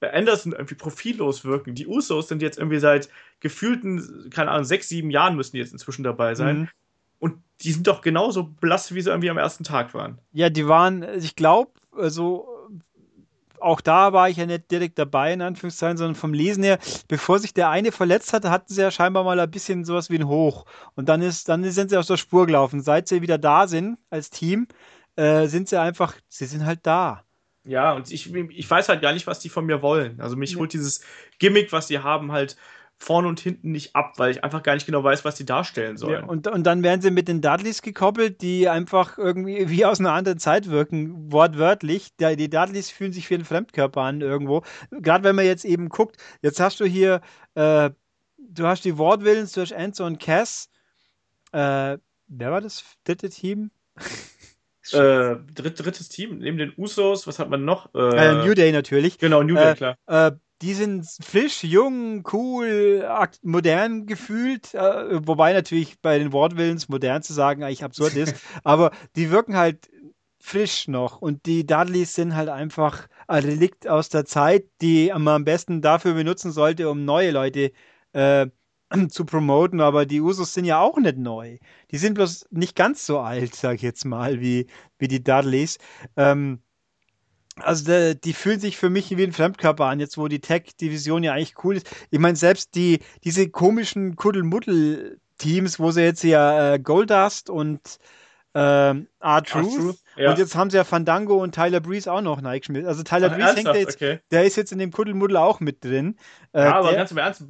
Anderson 0.00 0.52
irgendwie 0.52 0.74
profillos 0.74 1.44
wirken. 1.44 1.74
Die 1.74 1.86
Usos 1.86 2.28
sind 2.28 2.42
jetzt 2.42 2.58
irgendwie 2.58 2.78
seit 2.78 3.08
gefühlten, 3.40 4.30
keine 4.30 4.50
Ahnung, 4.50 4.64
sechs, 4.64 4.88
sieben 4.88 5.10
Jahren 5.10 5.36
müssen 5.36 5.52
die 5.52 5.58
jetzt 5.58 5.72
inzwischen 5.72 6.04
dabei 6.04 6.34
sein. 6.34 6.60
Mhm. 6.60 6.68
Und 7.20 7.42
die 7.62 7.72
sind 7.72 7.86
doch 7.86 8.00
genauso 8.00 8.44
blass, 8.44 8.94
wie 8.94 9.00
sie 9.00 9.10
irgendwie 9.10 9.30
am 9.30 9.38
ersten 9.38 9.64
Tag 9.64 9.92
waren. 9.94 10.18
Ja, 10.32 10.50
die 10.50 10.68
waren, 10.68 11.02
ich 11.18 11.34
glaube, 11.34 11.72
also 11.90 12.46
auch 13.60 13.80
da 13.80 14.12
war 14.12 14.28
ich 14.28 14.36
ja 14.36 14.46
nicht 14.46 14.70
direkt 14.70 14.98
dabei, 14.98 15.32
in 15.32 15.42
Anführungszeichen, 15.42 15.96
sondern 15.96 16.14
vom 16.14 16.34
Lesen 16.34 16.62
her, 16.62 16.78
bevor 17.08 17.38
sich 17.38 17.54
der 17.54 17.70
eine 17.70 17.92
verletzt 17.92 18.32
hatte, 18.32 18.50
hatten 18.50 18.72
sie 18.72 18.82
ja 18.82 18.90
scheinbar 18.90 19.24
mal 19.24 19.38
ein 19.38 19.50
bisschen 19.50 19.84
sowas 19.84 20.10
wie 20.10 20.18
ein 20.18 20.28
Hoch. 20.28 20.66
Und 20.94 21.08
dann 21.08 21.22
ist, 21.22 21.48
dann 21.48 21.64
sind 21.64 21.90
sie 21.90 21.96
aus 21.96 22.06
der 22.06 22.16
Spur 22.16 22.46
gelaufen. 22.46 22.80
Seit 22.80 23.08
sie 23.08 23.22
wieder 23.22 23.38
da 23.38 23.66
sind 23.66 23.98
als 24.10 24.30
Team, 24.30 24.68
äh, 25.16 25.46
sind 25.46 25.68
sie 25.68 25.80
einfach, 25.80 26.14
sie 26.28 26.46
sind 26.46 26.64
halt 26.64 26.80
da. 26.82 27.24
Ja, 27.64 27.92
und 27.92 28.10
ich, 28.10 28.34
ich 28.34 28.70
weiß 28.70 28.88
halt 28.88 29.02
gar 29.02 29.12
nicht, 29.12 29.26
was 29.26 29.40
die 29.40 29.50
von 29.50 29.66
mir 29.66 29.82
wollen. 29.82 30.20
Also 30.20 30.36
mich 30.36 30.52
ja. 30.52 30.58
holt 30.58 30.72
dieses 30.72 31.02
Gimmick, 31.38 31.70
was 31.70 31.88
sie 31.88 31.98
haben, 31.98 32.32
halt 32.32 32.56
vorne 32.98 33.28
und 33.28 33.38
hinten 33.38 33.70
nicht 33.70 33.94
ab, 33.94 34.14
weil 34.16 34.32
ich 34.32 34.42
einfach 34.42 34.62
gar 34.62 34.74
nicht 34.74 34.86
genau 34.86 35.04
weiß, 35.04 35.24
was 35.24 35.36
die 35.36 35.46
darstellen 35.46 35.96
sollen. 35.96 36.22
Ja, 36.22 36.24
und, 36.24 36.48
und 36.48 36.64
dann 36.64 36.82
werden 36.82 37.00
sie 37.00 37.12
mit 37.12 37.28
den 37.28 37.40
Dudleys 37.40 37.80
gekoppelt, 37.80 38.42
die 38.42 38.68
einfach 38.68 39.18
irgendwie 39.18 39.68
wie 39.70 39.84
aus 39.84 40.00
einer 40.00 40.12
anderen 40.12 40.38
Zeit 40.38 40.68
wirken, 40.68 41.32
wortwörtlich. 41.32 42.16
Die, 42.16 42.36
die 42.36 42.50
Dudleys 42.50 42.90
fühlen 42.90 43.12
sich 43.12 43.30
wie 43.30 43.34
ein 43.34 43.44
Fremdkörper 43.44 44.02
an 44.02 44.20
irgendwo. 44.20 44.62
Gerade 44.90 45.24
wenn 45.24 45.36
man 45.36 45.46
jetzt 45.46 45.64
eben 45.64 45.88
guckt, 45.88 46.16
jetzt 46.42 46.60
hast 46.60 46.80
du 46.80 46.84
hier, 46.84 47.20
äh, 47.54 47.90
du 48.36 48.66
hast 48.66 48.84
die 48.84 48.98
Wortwillens 48.98 49.52
durch 49.52 49.72
Enzo 49.72 50.04
und 50.04 50.18
Cass. 50.18 50.68
Äh, 51.52 51.98
wer 52.26 52.50
war 52.50 52.60
das 52.60 52.84
dritte 53.04 53.30
Team? 53.30 53.70
Äh, 54.92 55.36
dritt, 55.54 55.78
drittes 55.78 56.08
Team, 56.08 56.38
neben 56.38 56.58
den 56.58 56.72
Usos, 56.76 57.26
was 57.26 57.38
hat 57.38 57.50
man 57.50 57.64
noch? 57.64 57.94
Äh, 57.94 58.44
New 58.44 58.54
Day 58.54 58.72
natürlich. 58.72 59.18
Genau, 59.18 59.42
New 59.42 59.54
Day, 59.54 59.72
äh, 59.72 59.74
klar. 59.74 60.40
Die 60.60 60.74
sind 60.74 61.06
frisch, 61.22 61.62
jung, 61.62 62.24
cool, 62.32 63.08
modern 63.42 64.06
gefühlt, 64.06 64.74
äh, 64.74 65.26
wobei 65.26 65.52
natürlich 65.52 66.00
bei 66.00 66.18
den 66.18 66.32
Wortwillens 66.32 66.88
modern 66.88 67.22
zu 67.22 67.32
sagen 67.32 67.62
eigentlich 67.62 67.84
absurd 67.84 68.14
ist, 68.16 68.34
aber 68.64 68.90
die 69.14 69.30
wirken 69.30 69.56
halt 69.56 69.88
frisch 70.40 70.88
noch 70.88 71.20
und 71.20 71.46
die 71.46 71.66
Dudleys 71.66 72.14
sind 72.14 72.34
halt 72.34 72.48
einfach 72.48 73.08
ein 73.26 73.44
Relikt 73.44 73.86
aus 73.88 74.08
der 74.08 74.24
Zeit, 74.24 74.66
die 74.80 75.08
man 75.10 75.28
am 75.28 75.44
besten 75.44 75.82
dafür 75.82 76.14
benutzen 76.14 76.52
sollte, 76.52 76.88
um 76.90 77.04
neue 77.04 77.30
Leute 77.30 77.72
äh, 78.12 78.46
zu 79.10 79.24
promoten, 79.24 79.80
aber 79.80 80.06
die 80.06 80.20
Usos 80.20 80.54
sind 80.54 80.64
ja 80.64 80.80
auch 80.80 80.98
nicht 80.98 81.18
neu. 81.18 81.58
Die 81.90 81.98
sind 81.98 82.14
bloß 82.14 82.46
nicht 82.50 82.74
ganz 82.76 83.06
so 83.06 83.20
alt, 83.20 83.54
sag 83.54 83.76
ich 83.76 83.82
jetzt 83.82 84.04
mal, 84.04 84.40
wie, 84.40 84.66
wie 84.98 85.08
die 85.08 85.22
Dudleys. 85.22 85.78
Ähm, 86.16 86.62
also 87.62 87.84
der, 87.84 88.14
die 88.14 88.32
fühlen 88.32 88.60
sich 88.60 88.76
für 88.76 88.90
mich 88.90 89.16
wie 89.16 89.24
ein 89.24 89.32
Fremdkörper 89.32 89.86
an, 89.86 90.00
jetzt 90.00 90.18
wo 90.18 90.28
die 90.28 90.40
Tech-Division 90.40 91.22
ja 91.22 91.32
eigentlich 91.32 91.54
cool 91.64 91.76
ist. 91.76 91.90
Ich 92.10 92.18
meine, 92.18 92.36
selbst 92.36 92.74
die, 92.74 93.00
diese 93.24 93.48
komischen 93.48 94.16
Kuddelmuddel-Teams, 94.16 95.78
wo 95.78 95.90
sie 95.90 96.02
jetzt 96.02 96.24
ja 96.24 96.74
äh, 96.74 96.78
Goldust 96.78 97.50
und 97.50 97.80
ähm, 98.54 99.08
R-Truth 99.20 99.98
ja. 100.16 100.30
und 100.30 100.38
jetzt 100.38 100.56
haben 100.56 100.70
sie 100.70 100.78
ja 100.78 100.84
Fandango 100.84 101.36
und 101.42 101.54
Tyler 101.54 101.80
Breeze 101.80 102.10
auch 102.10 102.22
noch 102.22 102.42
reingeschmissen. 102.42 102.88
Also 102.88 103.02
Tyler 103.02 103.30
Ach, 103.30 103.36
Breeze 103.36 103.54
hängt 103.54 103.76
jetzt, 103.76 103.96
okay. 103.96 104.20
der 104.30 104.44
ist 104.44 104.56
jetzt 104.56 104.72
in 104.72 104.78
dem 104.78 104.90
Kuddelmuddel 104.90 105.36
auch 105.36 105.60
mit 105.60 105.84
drin. 105.84 106.16
Äh, 106.52 106.62
ja, 106.62 106.76
aber 106.76 106.88
der, 106.88 106.98
ganz 106.98 107.10
im 107.10 107.18
Ernst, 107.18 107.44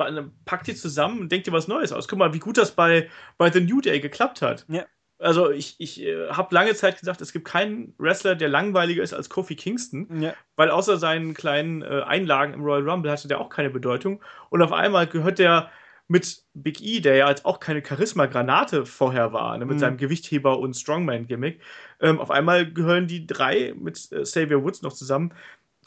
packt 0.45 0.67
die 0.67 0.75
zusammen 0.75 1.21
und 1.21 1.33
denkt 1.33 1.47
dir 1.47 1.53
was 1.53 1.69
Neues 1.69 1.93
aus. 1.93 2.09
Guck 2.09 2.19
mal, 2.19 2.35
wie 2.35 2.41
gut 2.41 2.59
das 2.59 2.73
bei, 2.73 3.09
bei 3.39 3.51
The 3.51 3.61
New 3.61 3.81
Day 3.81 4.01
geklappt 4.01 4.43
hat. 4.43 4.67
Ja 4.69 4.85
also 5.19 5.51
ich, 5.51 5.77
ich 5.79 6.03
äh, 6.03 6.29
habe 6.31 6.55
lange 6.55 6.75
Zeit 6.75 6.99
gesagt, 6.99 7.21
es 7.21 7.33
gibt 7.33 7.47
keinen 7.47 7.95
Wrestler, 7.99 8.35
der 8.35 8.49
langweiliger 8.49 9.03
ist 9.03 9.12
als 9.12 9.29
Kofi 9.29 9.57
Kingston, 9.57 10.23
ja. 10.23 10.35
weil 10.57 10.71
außer 10.71 10.97
seinen 10.97 11.35
kleinen 11.35 11.83
äh, 11.83 12.03
Einlagen 12.07 12.55
im 12.55 12.62
Royal 12.62 12.89
Rumble 12.89 13.11
hatte 13.11 13.29
der 13.29 13.41
auch 13.41 13.49
keine 13.49 13.71
Bedeutung. 13.71 14.23
Und 14.51 14.62
auf 14.62 14.73
einmal 14.73 15.07
gehört 15.07 15.39
der 15.39 15.71
mit 16.09 16.43
Big 16.55 16.81
E, 16.81 17.01
der 17.01 17.16
ja 17.16 17.27
als 17.27 17.45
auch 17.45 17.61
keine 17.61 17.85
Charisma-Granate 17.85 18.87
vorher 18.87 19.35
war, 19.35 19.59
ne, 19.59 19.66
mit 19.66 19.77
mhm. 19.77 19.81
seinem 19.81 19.97
Gewichtheber- 19.99 20.59
und 20.59 20.75
Strongman-Gimmick, 20.75 21.61
ähm, 22.01 22.19
auf 22.19 22.31
einmal 22.31 22.71
gehören 22.73 23.07
die 23.07 23.27
drei 23.27 23.75
mit 23.77 24.11
äh, 24.11 24.23
Xavier 24.23 24.62
Woods 24.62 24.81
noch 24.81 24.95
zusammen 24.95 25.35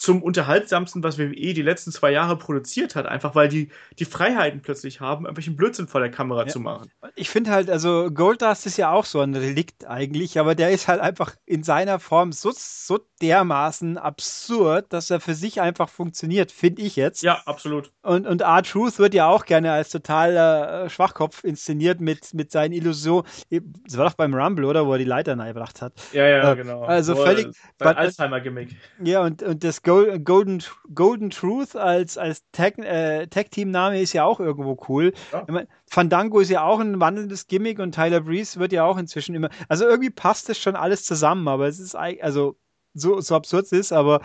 zum 0.01 0.23
unterhaltsamsten, 0.23 1.03
was 1.03 1.19
WWE 1.19 1.53
die 1.53 1.61
letzten 1.61 1.91
zwei 1.91 2.11
Jahre 2.11 2.35
produziert 2.35 2.95
hat, 2.95 3.05
einfach 3.05 3.35
weil 3.35 3.49
die 3.49 3.69
die 3.99 4.05
Freiheiten 4.05 4.63
plötzlich 4.63 4.99
haben, 4.99 5.25
irgendwelchen 5.25 5.55
Blödsinn 5.55 5.87
vor 5.87 6.01
der 6.01 6.09
Kamera 6.09 6.41
ja. 6.41 6.47
zu 6.47 6.59
machen. 6.59 6.89
Ich 7.13 7.29
finde 7.29 7.51
halt, 7.51 7.69
also 7.69 8.09
Goldust 8.09 8.65
ist 8.65 8.77
ja 8.77 8.91
auch 8.91 9.05
so 9.05 9.19
ein 9.19 9.35
Relikt 9.35 9.85
eigentlich, 9.85 10.39
aber 10.39 10.55
der 10.55 10.71
ist 10.71 10.87
halt 10.87 11.01
einfach 11.01 11.35
in 11.45 11.61
seiner 11.61 11.99
Form 11.99 12.31
so, 12.31 12.51
so 12.51 12.97
dermaßen 13.21 13.99
absurd, 13.99 14.91
dass 14.91 15.11
er 15.11 15.19
für 15.19 15.35
sich 15.35 15.61
einfach 15.61 15.87
funktioniert, 15.87 16.51
finde 16.51 16.81
ich 16.81 16.95
jetzt. 16.95 17.21
Ja, 17.21 17.43
absolut. 17.45 17.91
Und, 18.01 18.25
und 18.25 18.41
R-Truth 18.41 18.97
wird 18.97 19.13
ja 19.13 19.27
auch 19.27 19.45
gerne 19.45 19.71
als 19.71 19.89
totaler 19.89 20.85
äh, 20.85 20.89
Schwachkopf 20.89 21.43
inszeniert 21.43 22.01
mit, 22.01 22.33
mit 22.33 22.51
seinen 22.51 22.71
Illusionen. 22.71 23.27
Das 23.85 23.97
war 23.97 24.05
doch 24.05 24.15
beim 24.15 24.33
Rumble, 24.33 24.65
oder? 24.65 24.87
Wo 24.87 24.93
er 24.93 24.97
die 24.97 25.03
Leiter 25.03 25.35
nahegebracht 25.35 25.83
hat. 25.83 25.93
Ja, 26.11 26.25
ja, 26.25 26.51
äh, 26.51 26.55
genau. 26.55 26.81
Also 26.81 27.15
Wo 27.15 27.23
völlig. 27.23 27.55
Alzheimer-Gimmick. 27.77 28.75
Ja, 29.03 29.21
und, 29.21 29.43
und 29.43 29.63
das 29.63 29.83
Golden, 30.23 30.63
Golden 30.93 31.29
Truth 31.29 31.75
als, 31.75 32.17
als 32.17 32.43
äh, 32.57 33.27
Tag-Team-Name 33.27 34.01
ist 34.01 34.13
ja 34.13 34.25
auch 34.25 34.39
irgendwo 34.39 34.77
cool. 34.87 35.13
Ja. 35.31 35.45
Fandango 35.87 36.39
ist 36.39 36.49
ja 36.49 36.63
auch 36.63 36.79
ein 36.79 36.99
wandelndes 36.99 37.47
Gimmick 37.47 37.79
und 37.79 37.95
Tyler 37.95 38.21
Breeze 38.21 38.59
wird 38.59 38.73
ja 38.73 38.83
auch 38.83 38.97
inzwischen 38.97 39.35
immer. 39.35 39.49
Also 39.67 39.85
irgendwie 39.85 40.09
passt 40.09 40.49
das 40.49 40.57
schon 40.57 40.75
alles 40.75 41.03
zusammen, 41.03 41.47
aber 41.47 41.67
es 41.67 41.79
ist 41.79 41.95
also 41.95 42.57
so, 42.93 43.21
so 43.21 43.35
absurd 43.35 43.65
es 43.65 43.71
ist, 43.71 43.91
aber 43.93 44.21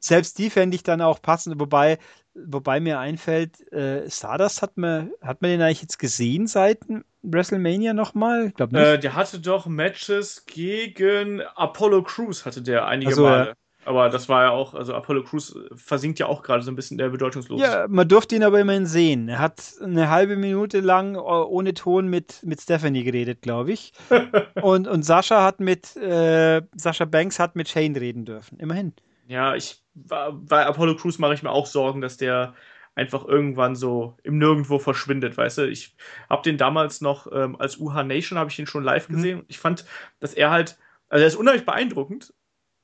selbst 0.00 0.38
die 0.38 0.50
fände 0.50 0.74
ich 0.74 0.82
dann 0.82 1.00
auch 1.00 1.22
passend, 1.22 1.60
wobei, 1.60 1.98
wobei 2.34 2.80
mir 2.80 2.98
einfällt, 2.98 3.60
äh, 3.72 4.10
Stardust 4.10 4.62
hat 4.62 4.76
man, 4.76 5.12
hat 5.20 5.42
man 5.42 5.50
den 5.50 5.62
eigentlich 5.62 5.82
jetzt 5.82 5.98
gesehen 5.98 6.46
seit 6.46 6.80
WrestleMania 7.22 7.92
nochmal? 7.92 8.52
Äh, 8.58 8.98
der 8.98 9.14
hatte 9.14 9.40
doch 9.40 9.66
Matches 9.66 10.44
gegen 10.46 11.40
Apollo 11.40 12.02
Crews, 12.02 12.44
hatte 12.44 12.62
der 12.62 12.86
einige 12.86 13.14
so, 13.14 13.22
Male. 13.22 13.54
Aber 13.84 14.08
das 14.10 14.28
war 14.28 14.44
ja 14.44 14.50
auch, 14.50 14.74
also 14.74 14.94
Apollo 14.94 15.24
Crews 15.24 15.56
versinkt 15.74 16.18
ja 16.18 16.26
auch 16.26 16.42
gerade 16.42 16.62
so 16.62 16.70
ein 16.70 16.76
bisschen 16.76 16.98
der 16.98 17.08
Bedeutungslosigkeit. 17.08 17.72
Ja, 17.72 17.88
man 17.88 18.06
durfte 18.06 18.36
ihn 18.36 18.44
aber 18.44 18.60
immerhin 18.60 18.86
sehen. 18.86 19.28
Er 19.28 19.40
hat 19.40 19.60
eine 19.82 20.08
halbe 20.08 20.36
Minute 20.36 20.80
lang 20.80 21.16
ohne 21.16 21.74
Ton 21.74 22.08
mit, 22.08 22.42
mit 22.44 22.60
Stephanie 22.60 23.02
geredet, 23.02 23.42
glaube 23.42 23.72
ich. 23.72 23.92
und, 24.62 24.86
und 24.86 25.02
Sascha 25.02 25.42
hat 25.42 25.58
mit, 25.58 25.96
äh, 25.96 26.62
Sascha 26.76 27.06
Banks 27.06 27.38
hat 27.38 27.56
mit 27.56 27.68
Shane 27.68 27.96
reden 27.96 28.24
dürfen. 28.24 28.58
Immerhin. 28.60 28.92
Ja, 29.26 29.56
ich, 29.56 29.82
bei 29.94 30.66
Apollo 30.66 30.96
Crews 30.96 31.18
mache 31.18 31.34
ich 31.34 31.42
mir 31.42 31.50
auch 31.50 31.66
Sorgen, 31.66 32.00
dass 32.00 32.16
der 32.16 32.54
einfach 32.94 33.24
irgendwann 33.24 33.74
so 33.74 34.16
im 34.22 34.38
Nirgendwo 34.38 34.78
verschwindet, 34.78 35.36
weißt 35.36 35.58
du? 35.58 35.68
Ich 35.68 35.96
habe 36.28 36.42
den 36.42 36.58
damals 36.58 37.00
noch 37.00 37.26
ähm, 37.32 37.56
als 37.58 37.78
UH 37.78 38.02
Nation 38.04 38.38
habe 38.38 38.50
ich 38.50 38.58
ihn 38.58 38.66
schon 38.66 38.84
live 38.84 39.08
mhm. 39.08 39.14
gesehen. 39.14 39.38
Mhm. 39.38 39.44
Ich 39.48 39.58
fand, 39.58 39.86
dass 40.20 40.34
er 40.34 40.50
halt, 40.50 40.78
also 41.08 41.22
er 41.22 41.28
ist 41.28 41.36
unheimlich 41.36 41.64
beeindruckend 41.64 42.34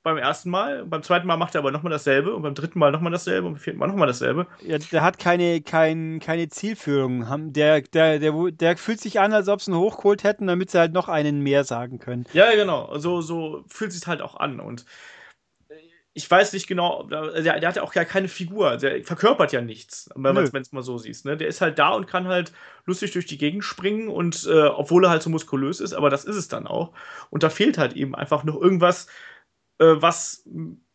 beim 0.08 0.22
ersten 0.22 0.50
Mal, 0.50 0.84
beim 0.84 1.02
zweiten 1.02 1.26
Mal 1.26 1.36
macht 1.36 1.54
er 1.54 1.60
aber 1.60 1.70
nochmal 1.70 1.90
dasselbe 1.90 2.34
und 2.34 2.42
beim 2.42 2.54
dritten 2.54 2.78
Mal 2.78 2.90
nochmal 2.90 3.12
dasselbe 3.12 3.46
und 3.46 3.54
beim 3.54 3.60
vierten 3.60 3.78
Mal 3.78 3.88
nochmal 3.88 4.08
dasselbe. 4.08 4.46
Ja, 4.62 4.78
der 4.78 5.02
hat 5.02 5.18
keine, 5.18 5.60
kein, 5.60 6.20
keine 6.20 6.48
Zielführung. 6.48 7.52
Der, 7.52 7.82
der, 7.82 8.18
der, 8.18 8.32
der 8.50 8.76
fühlt 8.76 9.00
sich 9.00 9.20
an, 9.20 9.32
als 9.32 9.48
ob 9.48 9.60
sie 9.60 9.70
ihn 9.70 9.76
hochgeholt 9.76 10.24
hätten, 10.24 10.46
damit 10.46 10.70
sie 10.70 10.78
halt 10.78 10.92
noch 10.92 11.08
einen 11.08 11.42
mehr 11.42 11.64
sagen 11.64 11.98
können. 11.98 12.26
Ja, 12.32 12.54
genau. 12.54 12.98
So, 12.98 13.20
so 13.20 13.64
fühlt 13.68 13.92
sich 13.92 14.06
halt 14.06 14.22
auch 14.22 14.36
an. 14.36 14.60
Und 14.60 14.84
ich 16.18 16.28
weiß 16.28 16.52
nicht 16.52 16.66
genau, 16.66 17.04
der, 17.04 17.42
der 17.42 17.68
hat 17.68 17.76
ja 17.76 17.82
auch 17.82 17.94
ja 17.94 18.04
keine 18.04 18.26
Figur, 18.26 18.76
der 18.76 19.04
verkörpert 19.04 19.52
ja 19.52 19.60
nichts, 19.60 20.10
wenn 20.16 20.34
man 20.34 20.44
es 20.44 20.72
mal 20.72 20.82
so 20.82 20.98
sieht. 20.98 21.24
Ne? 21.24 21.36
Der 21.36 21.46
ist 21.46 21.60
halt 21.60 21.78
da 21.78 21.90
und 21.90 22.08
kann 22.08 22.26
halt 22.26 22.52
lustig 22.86 23.12
durch 23.12 23.26
die 23.26 23.38
Gegend 23.38 23.62
springen 23.62 24.08
und 24.08 24.44
äh, 24.50 24.64
obwohl 24.64 25.04
er 25.04 25.10
halt 25.10 25.22
so 25.22 25.30
muskulös 25.30 25.78
ist, 25.78 25.92
aber 25.92 26.10
das 26.10 26.24
ist 26.24 26.34
es 26.34 26.48
dann 26.48 26.66
auch. 26.66 26.92
Und 27.30 27.44
da 27.44 27.50
fehlt 27.50 27.78
halt 27.78 27.92
eben 27.92 28.16
einfach 28.16 28.42
noch 28.42 28.60
irgendwas, 28.60 29.06
äh, 29.78 29.94
was 29.98 30.44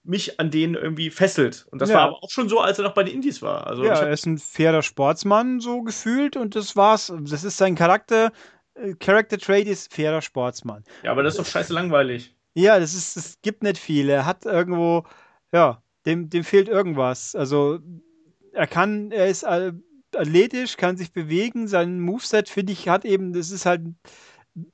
mich 0.04 0.40
an 0.40 0.52
denen 0.52 0.76
irgendwie 0.76 1.10
fesselt. 1.10 1.66
Und 1.72 1.82
das 1.82 1.90
ja. 1.90 1.96
war 1.96 2.02
aber 2.04 2.24
auch 2.24 2.30
schon 2.30 2.50
so, 2.50 2.60
als 2.60 2.78
er 2.78 2.84
noch 2.84 2.94
bei 2.94 3.04
den 3.04 3.16
Indies 3.16 3.42
war. 3.42 3.68
Also 3.68 3.86
ja, 3.86 3.94
er 3.94 4.12
ist 4.12 4.26
ein 4.26 4.38
fairer 4.38 4.82
Sportsmann, 4.82 5.60
so 5.60 5.82
gefühlt, 5.82 6.36
und 6.36 6.56
das 6.56 6.76
war's. 6.76 7.12
Das 7.22 7.44
ist 7.44 7.58
sein 7.58 7.76
Charakter. 7.76 8.32
Äh, 8.76 8.96
Character 8.96 9.38
Trade 9.38 9.70
ist 9.70 9.94
fairer 9.94 10.22
Sportsmann. 10.22 10.84
Ja, 11.04 11.12
aber 11.12 11.24
das 11.24 11.36
ist 11.36 11.40
doch 11.40 11.52
scheiße 11.52 11.74
langweilig. 11.74 12.36
Ja, 12.54 12.80
das 12.80 12.94
ist, 12.94 13.16
es 13.16 13.42
gibt 13.42 13.64
nicht 13.64 13.78
viel. 13.78 14.10
Er 14.10 14.26
hat 14.26 14.46
irgendwo, 14.46 15.06
ja, 15.52 15.82
dem, 16.06 16.30
dem 16.30 16.44
fehlt 16.44 16.68
irgendwas. 16.68 17.36
Also 17.36 17.80
er 18.52 18.68
kann, 18.68 19.12
er 19.12 19.28
ist 19.28 19.46
athletisch, 19.46 20.78
kann 20.78 20.98
sich 20.98 21.14
bewegen. 21.14 21.68
Sein 21.68 22.00
Moveset, 22.00 22.50
finde 22.50 22.74
ich, 22.74 22.90
hat 22.90 23.06
eben, 23.06 23.34
das 23.34 23.52
ist 23.52 23.66
halt, 23.66 23.82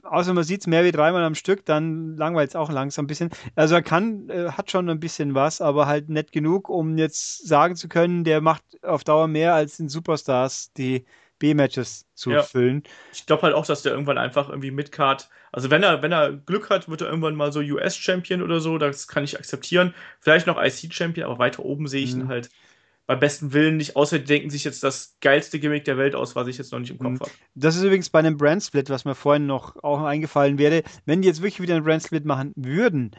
außer 0.04 0.34
man 0.34 0.44
sieht 0.44 0.62
es 0.62 0.68
mehr 0.68 0.84
wie 0.84 0.92
dreimal 0.92 1.24
am 1.24 1.36
Stück, 1.36 1.66
dann 1.66 2.18
langweilt 2.18 2.50
es 2.50 2.56
auch 2.56 2.70
langsam 2.70 3.06
ein 3.06 3.08
bisschen. 3.08 3.30
Also 3.56 3.76
er 3.76 3.82
kann, 3.82 4.30
er 4.30 4.58
hat 4.58 4.72
schon 4.72 4.90
ein 4.90 5.00
bisschen 5.00 5.36
was, 5.36 5.62
aber 5.62 5.88
halt 5.88 6.10
nicht 6.10 6.32
genug, 6.32 6.70
um 6.70 6.98
jetzt 6.98 7.48
sagen 7.48 7.76
zu 7.76 7.88
können, 7.88 8.24
der 8.24 8.42
macht 8.42 8.64
auf 8.84 9.04
Dauer 9.04 9.28
mehr 9.28 9.54
als 9.54 9.80
in 9.80 9.90
Superstars, 9.90 10.74
die 10.74 11.06
B-Matches 11.40 12.06
zu 12.14 12.32
ja. 12.32 12.44
füllen. 12.44 12.84
Ich 13.14 13.26
glaube 13.26 13.44
halt 13.44 13.56
auch, 13.56 13.66
dass 13.66 13.82
der 13.82 13.94
irgendwann 13.94 14.18
einfach 14.18 14.50
irgendwie 14.50 14.72
Midcard, 14.72 15.30
also 15.54 15.72
wenn 15.72 15.84
er, 15.84 16.02
wenn 16.02 16.12
er 16.12 16.34
Glück 16.34 16.70
hat, 16.70 16.90
wird 16.90 17.02
er 17.02 17.08
irgendwann 17.08 17.36
mal 17.36 17.54
so 17.54 17.62
US-Champion 17.62 18.42
oder 18.42 18.60
so, 18.60 18.78
das 18.78 19.08
kann 19.08 19.24
ich 19.24 19.38
akzeptieren. 19.38 19.94
Vielleicht 20.20 20.48
noch 20.48 20.62
IC-Champion, 20.62 21.26
aber 21.26 21.40
weiter 21.40 21.64
oben 21.64 21.88
sehe 21.88 22.04
ich 22.04 22.14
mhm. 22.14 22.22
ihn 22.22 22.28
halt 22.28 22.50
beim 23.10 23.20
besten 23.20 23.54
Willen 23.54 23.78
nicht, 23.78 23.96
außer 23.96 24.20
die 24.20 24.26
denken 24.26 24.52
sich 24.52 24.64
jetzt 24.64 24.84
das 24.84 25.16
geilste 25.20 25.60
Gimmick 25.60 25.84
der 25.84 25.98
Welt 25.98 26.14
aus, 26.14 26.36
was 26.36 26.48
ich 26.48 26.60
jetzt 26.60 26.72
noch 26.72 26.78
nicht 26.78 26.92
im 26.92 27.00
Kopf 27.00 27.14
mhm. 27.14 27.20
habe. 27.22 27.32
Das 27.56 27.76
ist 27.76 27.82
übrigens 27.82 28.12
bei 28.12 28.20
einem 28.20 28.38
Brand-Split, 28.38 28.92
was 28.92 29.04
mir 29.04 29.16
vorhin 29.16 29.48
noch 29.48 29.84
auch 29.84 30.04
eingefallen 30.04 30.60
wäre. 30.60 30.84
Wenn 31.08 31.24
die 31.24 31.28
jetzt 31.28 31.42
wirklich 31.42 31.60
wieder 31.60 31.74
einen 31.74 31.84
Brand-Split 31.84 32.24
machen 32.24 32.54
würden, 32.56 33.16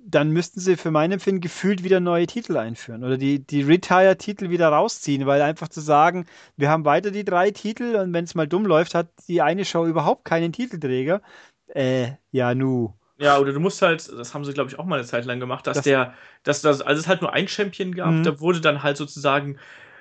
dann 0.00 0.30
müssten 0.30 0.60
sie 0.60 0.76
für 0.76 0.92
mein 0.92 1.10
Empfinden 1.10 1.40
gefühlt 1.40 1.82
wieder 1.82 1.98
neue 1.98 2.28
Titel 2.28 2.56
einführen 2.56 3.02
oder 3.02 3.18
die, 3.18 3.44
die 3.44 3.62
Retire-Titel 3.62 4.48
wieder 4.48 4.68
rausziehen, 4.68 5.26
weil 5.26 5.42
einfach 5.42 5.66
zu 5.66 5.80
sagen, 5.80 6.26
wir 6.56 6.70
haben 6.70 6.84
weiter 6.84 7.10
die 7.10 7.24
drei 7.24 7.50
Titel 7.50 7.96
und 7.96 8.12
wenn 8.12 8.22
es 8.22 8.36
mal 8.36 8.46
dumm 8.46 8.64
läuft, 8.64 8.94
hat 8.94 9.08
die 9.26 9.42
eine 9.42 9.64
Show 9.64 9.86
überhaupt 9.86 10.24
keinen 10.24 10.52
Titelträger. 10.52 11.20
Äh, 11.66 12.12
ja, 12.30 12.54
nu. 12.54 12.94
Ja, 13.22 13.38
oder 13.38 13.52
du 13.52 13.60
musst 13.60 13.80
halt, 13.82 14.10
das 14.10 14.34
haben 14.34 14.44
sie, 14.44 14.52
glaube 14.52 14.70
ich, 14.70 14.78
auch 14.78 14.84
mal 14.84 14.96
eine 14.96 15.06
Zeit 15.06 15.24
lang 15.24 15.38
gemacht, 15.38 15.66
dass 15.66 15.76
das 15.76 15.84
der, 15.84 16.14
dass 16.42 16.60
das, 16.60 16.82
als 16.82 16.98
es 16.98 17.06
halt 17.06 17.22
nur 17.22 17.32
ein 17.32 17.46
Champion 17.46 17.94
gab, 17.94 18.10
mhm. 18.10 18.24
da 18.24 18.40
wurde 18.40 18.60
dann 18.60 18.82
halt 18.82 18.96
sozusagen 18.96 19.58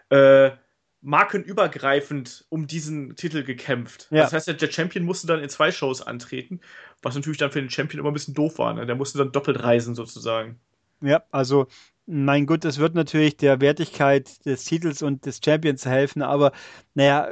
äh, 0.09 0.51
markenübergreifend 1.01 2.45
um 2.49 2.67
diesen 2.67 3.15
Titel 3.15 3.43
gekämpft. 3.43 4.07
Ja. 4.09 4.23
Das 4.23 4.33
heißt, 4.33 4.47
der 4.61 4.71
Champion 4.71 5.05
musste 5.05 5.27
dann 5.27 5.39
in 5.39 5.49
zwei 5.49 5.71
Shows 5.71 6.01
antreten, 6.01 6.61
was 7.01 7.15
natürlich 7.15 7.37
dann 7.37 7.51
für 7.51 7.61
den 7.61 7.69
Champion 7.69 7.99
immer 7.99 8.09
ein 8.09 8.13
bisschen 8.13 8.33
doof 8.33 8.59
war. 8.59 8.73
Ne? 8.73 8.85
Der 8.85 8.95
musste 8.95 9.17
dann 9.17 9.31
doppelt 9.31 9.63
reisen 9.63 9.95
sozusagen. 9.95 10.59
Ja, 11.01 11.23
also 11.31 11.67
mein 12.07 12.45
Gott, 12.45 12.65
das 12.65 12.77
wird 12.77 12.95
natürlich 12.95 13.37
der 13.37 13.61
Wertigkeit 13.61 14.45
des 14.45 14.65
Titels 14.65 15.01
und 15.01 15.25
des 15.25 15.39
Champions 15.43 15.85
helfen, 15.85 16.21
aber 16.21 16.51
naja, 16.93 17.29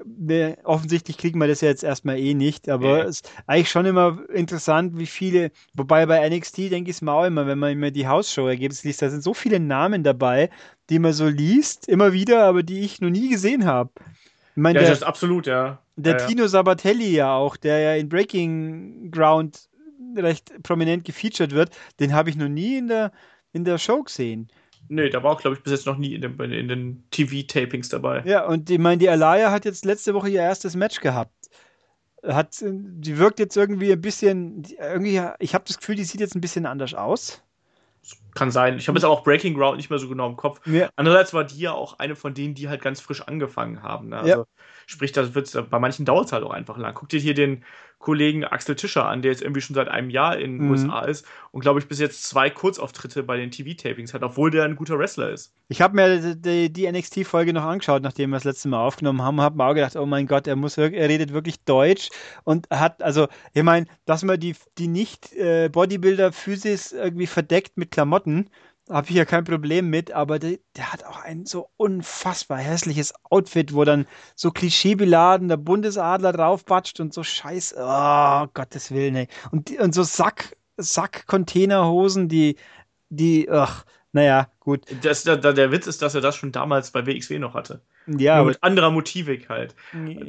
offensichtlich 0.63 1.17
kriegen 1.17 1.39
wir 1.39 1.47
das 1.47 1.61
ja 1.61 1.69
jetzt 1.69 1.83
erstmal 1.83 2.17
eh 2.17 2.33
nicht, 2.33 2.69
aber 2.69 3.05
es 3.05 3.21
ist 3.21 3.31
eigentlich 3.47 3.69
schon 3.69 3.85
immer 3.85 4.19
interessant, 4.33 4.97
wie 4.97 5.07
viele, 5.07 5.51
wobei 5.73 6.05
bei 6.05 6.27
NXT 6.29 6.71
denke 6.71 6.91
ich 6.91 6.97
es 6.97 7.01
mir 7.01 7.11
auch 7.11 7.25
immer, 7.25 7.47
wenn 7.47 7.59
man 7.59 7.71
immer 7.71 7.91
die 7.91 8.07
Hausshow-Ergebnisse 8.07 8.87
liest, 8.87 9.01
da 9.01 9.09
sind 9.09 9.23
so 9.23 9.33
viele 9.33 9.59
Namen 9.59 10.03
dabei, 10.03 10.49
die 10.89 10.99
man 10.99 11.13
so 11.13 11.27
liest, 11.27 11.87
immer 11.89 12.13
wieder, 12.13 12.43
aber 12.43 12.63
die 12.63 12.79
ich 12.79 13.01
noch 13.01 13.09
nie 13.09 13.29
gesehen 13.29 13.65
habe. 13.65 13.89
Ich 14.55 14.61
mein, 14.61 14.75
ja, 14.75 14.81
der, 14.81 14.89
das 14.91 14.99
ist 14.99 15.05
absolut, 15.05 15.47
ja. 15.47 15.79
Der 15.95 16.17
ja, 16.17 16.27
Tino 16.27 16.47
Sabatelli 16.47 17.15
ja 17.15 17.33
auch, 17.33 17.57
der 17.57 17.79
ja 17.79 17.95
in 17.95 18.07
Breaking 18.07 19.11
Ground 19.11 19.67
recht 20.15 20.51
prominent 20.63 21.05
gefeatured 21.05 21.51
wird, 21.51 21.75
den 21.99 22.13
habe 22.13 22.29
ich 22.29 22.35
noch 22.35 22.47
nie 22.47 22.77
in 22.77 22.87
der, 22.87 23.11
in 23.53 23.65
der 23.65 23.77
Show 23.77 24.03
gesehen. 24.03 24.49
Nee, 24.87 25.09
da 25.09 25.21
war 25.21 25.33
auch, 25.33 25.41
glaube 25.41 25.55
ich, 25.55 25.63
bis 25.63 25.71
jetzt 25.71 25.85
noch 25.85 25.97
nie 25.97 26.15
in 26.15 26.21
den, 26.21 26.39
in 26.39 26.67
den 26.67 27.03
TV-Tapings 27.11 27.89
dabei. 27.89 28.23
Ja, 28.25 28.45
und 28.47 28.69
ich 28.69 28.79
meine, 28.79 28.97
die 28.97 29.09
Alaya 29.09 29.51
hat 29.51 29.65
jetzt 29.65 29.85
letzte 29.85 30.13
Woche 30.13 30.29
ihr 30.29 30.41
erstes 30.41 30.75
Match 30.75 30.99
gehabt. 30.99 31.33
Hat, 32.23 32.57
die 32.61 33.17
wirkt 33.17 33.39
jetzt 33.39 33.55
irgendwie 33.55 33.91
ein 33.91 34.01
bisschen, 34.01 34.65
irgendwie, 34.79 35.21
ich 35.39 35.53
habe 35.53 35.63
das 35.67 35.77
Gefühl, 35.77 35.95
die 35.95 36.03
sieht 36.03 36.21
jetzt 36.21 36.35
ein 36.35 36.41
bisschen 36.41 36.65
anders 36.65 36.93
aus. 36.93 37.41
Kann 38.33 38.51
sein. 38.51 38.77
Ich 38.77 38.87
habe 38.87 38.97
jetzt 38.97 39.05
auch 39.05 39.23
Breaking 39.23 39.53
Ground 39.53 39.77
nicht 39.77 39.89
mehr 39.89 39.99
so 39.99 40.09
genau 40.09 40.27
im 40.27 40.37
Kopf. 40.37 40.65
Ja. 40.65 40.89
Andererseits 40.95 41.33
war 41.33 41.43
die 41.43 41.59
ja 41.59 41.73
auch 41.73 41.99
eine 41.99 42.15
von 42.15 42.33
denen, 42.33 42.55
die 42.55 42.67
halt 42.67 42.81
ganz 42.81 42.99
frisch 42.99 43.21
angefangen 43.21 43.83
haben. 43.83 44.09
Ne? 44.09 44.17
Also, 44.17 44.29
ja. 44.29 44.45
Sprich, 44.89 45.11
das 45.11 45.35
wird's, 45.35 45.55
bei 45.69 45.77
manchen 45.77 46.03
dauert 46.03 46.25
es 46.25 46.31
halt 46.31 46.43
auch 46.43 46.51
einfach 46.51 46.77
lang. 46.77 46.95
Guck 46.95 47.09
dir 47.09 47.19
hier 47.19 47.35
den 47.35 47.63
Kollegen 47.99 48.43
Axel 48.43 48.75
Tischer 48.75 49.05
an, 49.05 49.21
der 49.21 49.31
jetzt 49.31 49.43
irgendwie 49.43 49.61
schon 49.61 49.75
seit 49.75 49.87
einem 49.87 50.09
Jahr 50.09 50.37
in 50.37 50.57
den 50.57 50.65
mhm. 50.65 50.71
USA 50.71 51.01
ist 51.01 51.27
und 51.51 51.61
glaube 51.61 51.79
ich 51.79 51.87
bis 51.87 51.99
jetzt 51.99 52.23
zwei 52.23 52.49
Kurzauftritte 52.49 53.21
bei 53.21 53.37
den 53.37 53.51
TV-Tapings 53.51 54.13
hat, 54.15 54.23
obwohl 54.23 54.49
der 54.49 54.63
ein 54.63 54.75
guter 54.75 54.97
Wrestler 54.97 55.29
ist. 55.29 55.53
Ich 55.67 55.81
habe 55.81 55.95
mir 55.95 56.35
die, 56.35 56.73
die 56.73 56.91
NXT-Folge 56.91 57.53
noch 57.53 57.65
angeschaut, 57.65 58.01
nachdem 58.01 58.31
wir 58.31 58.37
das 58.37 58.45
letzte 58.45 58.69
Mal 58.69 58.83
aufgenommen 58.83 59.21
haben, 59.21 59.41
habe 59.41 59.57
mir 59.57 59.65
auch 59.65 59.75
gedacht, 59.75 59.95
oh 59.95 60.07
mein 60.07 60.25
Gott, 60.25 60.47
er 60.47 60.55
muss, 60.55 60.77
er 60.77 60.91
redet 60.91 61.33
wirklich 61.33 61.59
Deutsch 61.65 62.09
und 62.45 62.67
hat, 62.71 63.03
also, 63.03 63.27
ich 63.53 63.63
meine, 63.63 63.85
dass 64.05 64.23
man 64.23 64.39
die, 64.39 64.55
die 64.79 64.87
nicht 64.87 65.33
äh, 65.33 65.69
Bodybuilder-Physis 65.69 66.93
irgendwie 66.93 67.27
verdeckt 67.27 67.77
mit 67.77 67.91
Klamotten, 67.91 68.49
habe 68.89 69.07
ich 69.09 69.15
ja 69.15 69.25
kein 69.25 69.43
Problem 69.43 69.89
mit, 69.89 70.11
aber 70.11 70.39
der, 70.39 70.57
der, 70.75 70.91
hat 70.91 71.05
auch 71.05 71.21
ein 71.21 71.45
so 71.45 71.69
unfassbar 71.77 72.57
hässliches 72.57 73.13
Outfit, 73.29 73.73
wo 73.73 73.83
dann 73.83 74.07
so 74.35 74.51
klischeebeladen 74.51 75.47
der 75.47 75.57
Bundesadler 75.57 76.33
draufbatscht 76.33 76.99
und 76.99 77.13
so 77.13 77.23
scheiß, 77.23 77.75
oh 77.77 78.47
Gottes 78.53 78.91
Willen, 78.91 79.15
ey. 79.15 79.27
Und, 79.51 79.71
und 79.79 79.93
so 79.93 80.03
Sack, 80.03 80.57
Sack-Containerhosen, 80.77 82.27
die, 82.27 82.55
die, 83.09 83.49
ach, 83.49 83.85
naja, 84.11 84.49
gut. 84.59 84.85
Das, 85.03 85.23
der, 85.23 85.37
der 85.37 85.71
Witz 85.71 85.85
ist, 85.85 86.01
dass 86.01 86.15
er 86.15 86.21
das 86.21 86.35
schon 86.35 86.51
damals 86.51 86.91
bei 86.91 87.05
WXW 87.05 87.37
noch 87.37 87.53
hatte. 87.53 87.81
Ja. 88.07 88.37
Nur 88.37 88.47
mit 88.47 88.63
anderer 88.63 88.89
Motivik 88.89 89.49
halt. 89.49 89.75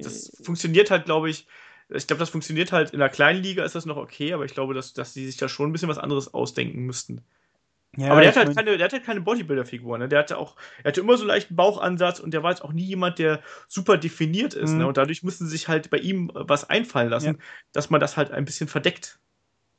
Das 0.03 0.37
funktioniert 0.45 0.91
halt, 0.91 1.07
glaube 1.07 1.31
ich, 1.31 1.47
ich 1.89 2.07
glaube, 2.07 2.21
das 2.21 2.31
funktioniert 2.31 2.73
halt 2.73 2.91
in 2.91 3.01
der 3.01 3.09
kleinen 3.09 3.43
Liga 3.43 3.65
ist 3.65 3.75
das 3.75 3.87
noch 3.87 3.97
okay, 3.97 4.33
aber 4.33 4.45
ich 4.45 4.55
glaube, 4.55 4.75
dass, 4.75 4.93
dass 4.93 5.13
die 5.13 5.27
sich 5.27 5.39
da 5.39 5.49
schon 5.49 5.71
ein 5.71 5.73
bisschen 5.73 5.89
was 5.89 5.99
anderes 5.99 6.33
ausdenken 6.33 6.83
müssten. 6.85 7.23
Ja, 7.97 8.13
aber 8.13 8.21
der 8.21 8.31
hat, 8.31 8.37
halt 8.37 8.57
keine, 8.57 8.77
der 8.77 8.85
hat 8.85 8.93
halt 8.93 9.05
keine 9.05 9.21
Bodybuilder-Figur, 9.21 9.99
ne? 9.99 10.09
Der 10.09 10.21
hatte 10.21 10.39
auch, 10.39 10.55
er 10.85 10.89
hatte 10.91 11.01
immer 11.01 11.17
so 11.17 11.23
einen 11.23 11.29
leichten 11.29 11.57
Bauchansatz 11.57 12.21
und 12.21 12.33
der 12.33 12.43
war 12.43 12.51
jetzt 12.51 12.63
auch 12.63 12.73
nie 12.73 12.85
jemand, 12.85 13.19
der 13.19 13.41
super 13.67 13.97
definiert 13.97 14.55
ist, 14.55 14.71
ne? 14.71 14.75
mhm. 14.75 14.79
ne? 14.79 14.87
Und 14.87 14.97
dadurch 14.97 15.25
mussten 15.25 15.47
sie 15.47 15.51
sich 15.51 15.67
halt 15.67 15.91
bei 15.91 15.99
ihm 15.99 16.31
was 16.33 16.71
einfallen 16.71 17.09
lassen, 17.09 17.37
ja. 17.39 17.45
dass 17.73 17.91
man 17.91 18.01
das 18.01 18.17
halt 18.17 18.31
ein 18.31 18.45
bisschen 18.45 18.69
verdeckt. 18.69 19.19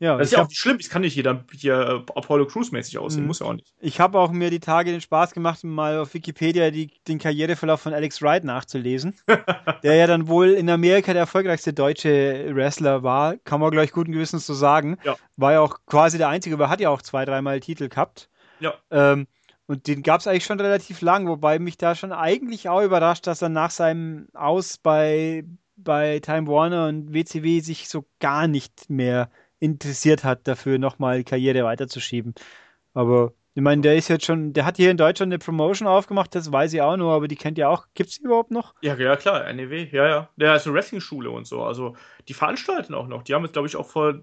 Ja, 0.01 0.17
das 0.17 0.29
ist 0.29 0.33
ja 0.33 0.41
auch 0.41 0.47
nicht 0.47 0.59
schlimm, 0.59 0.77
es 0.79 0.89
kann 0.89 1.03
nicht 1.03 1.15
jeder 1.15 1.45
hier 1.55 1.75
äh, 1.75 2.11
Apollo 2.15 2.47
Crews-mäßig 2.47 2.97
aussehen, 2.97 3.21
mhm. 3.21 3.27
muss 3.27 3.39
ja 3.39 3.45
auch 3.45 3.53
nicht. 3.53 3.71
Ich 3.79 3.99
habe 3.99 4.17
auch 4.17 4.31
mir 4.31 4.49
die 4.49 4.59
Tage 4.59 4.89
den 4.89 4.99
Spaß 4.99 5.31
gemacht, 5.31 5.63
mal 5.63 5.99
auf 5.99 6.15
Wikipedia 6.15 6.71
die, 6.71 6.89
den 7.07 7.19
Karriereverlauf 7.19 7.81
von 7.81 7.93
Alex 7.93 8.19
Wright 8.19 8.43
nachzulesen, 8.43 9.13
der 9.83 9.95
ja 9.95 10.07
dann 10.07 10.27
wohl 10.27 10.53
in 10.53 10.71
Amerika 10.71 11.13
der 11.13 11.21
erfolgreichste 11.21 11.71
deutsche 11.71 12.49
Wrestler 12.51 13.03
war, 13.03 13.37
kann 13.37 13.59
man 13.61 13.69
gleich 13.69 13.91
guten 13.91 14.11
Gewissens 14.11 14.47
so 14.47 14.55
sagen. 14.55 14.97
Ja. 15.03 15.17
War 15.37 15.51
ja 15.51 15.59
auch 15.61 15.77
quasi 15.85 16.17
der 16.17 16.29
Einzige, 16.29 16.55
aber 16.55 16.67
hat 16.67 16.81
ja 16.81 16.89
auch 16.89 17.03
zwei, 17.03 17.23
dreimal 17.23 17.59
Titel 17.59 17.87
gehabt. 17.87 18.27
Ja. 18.59 18.73
Ähm, 18.89 19.27
und 19.67 19.85
den 19.85 20.01
gab 20.01 20.19
es 20.19 20.25
eigentlich 20.25 20.45
schon 20.45 20.59
relativ 20.59 21.01
lang, 21.01 21.27
wobei 21.27 21.59
mich 21.59 21.77
da 21.77 21.93
schon 21.93 22.11
eigentlich 22.11 22.69
auch 22.69 22.81
überrascht, 22.81 23.27
dass 23.27 23.43
er 23.43 23.49
nach 23.49 23.69
seinem 23.69 24.29
Aus 24.33 24.79
bei, 24.79 25.43
bei 25.75 26.19
Time 26.21 26.47
Warner 26.47 26.87
und 26.87 27.13
WCW 27.13 27.59
sich 27.59 27.87
so 27.87 28.03
gar 28.19 28.47
nicht 28.47 28.89
mehr 28.89 29.29
interessiert 29.61 30.25
hat, 30.25 30.47
dafür 30.47 30.77
nochmal 30.79 31.23
Karriere 31.23 31.63
weiterzuschieben. 31.63 32.33
Aber 32.93 33.31
ich 33.53 33.61
meine, 33.61 33.81
der 33.81 33.95
ist 33.95 34.07
jetzt 34.07 34.25
schon, 34.25 34.53
der 34.53 34.65
hat 34.65 34.77
hier 34.77 34.91
in 34.91 34.97
Deutschland 34.97 35.31
eine 35.31 35.39
Promotion 35.39 35.87
aufgemacht, 35.87 36.33
das 36.35 36.51
weiß 36.51 36.73
ich 36.73 36.81
auch 36.81 36.95
nur, 36.97 37.13
aber 37.13 37.27
die 37.27 37.35
kennt 37.35 37.57
ihr 37.57 37.69
auch. 37.69 37.87
Gibt 37.93 38.09
es 38.09 38.17
die 38.17 38.23
überhaupt 38.23 38.51
noch? 38.51 38.73
Ja, 38.81 38.95
ja, 38.95 39.15
klar, 39.17 39.51
NEW, 39.53 39.89
ja, 39.91 40.07
ja. 40.07 40.29
Der 40.37 40.55
ist 40.55 40.65
eine 40.65 40.75
Wrestling-Schule 40.75 41.29
und 41.29 41.45
so. 41.45 41.63
Also, 41.63 41.95
die 42.27 42.33
veranstalten 42.33 42.93
auch 42.93 43.07
noch. 43.07 43.23
Die 43.23 43.33
haben 43.33 43.43
jetzt, 43.43 43.53
glaube 43.53 43.67
ich, 43.67 43.75
auch 43.75 43.89
vor 43.89 44.21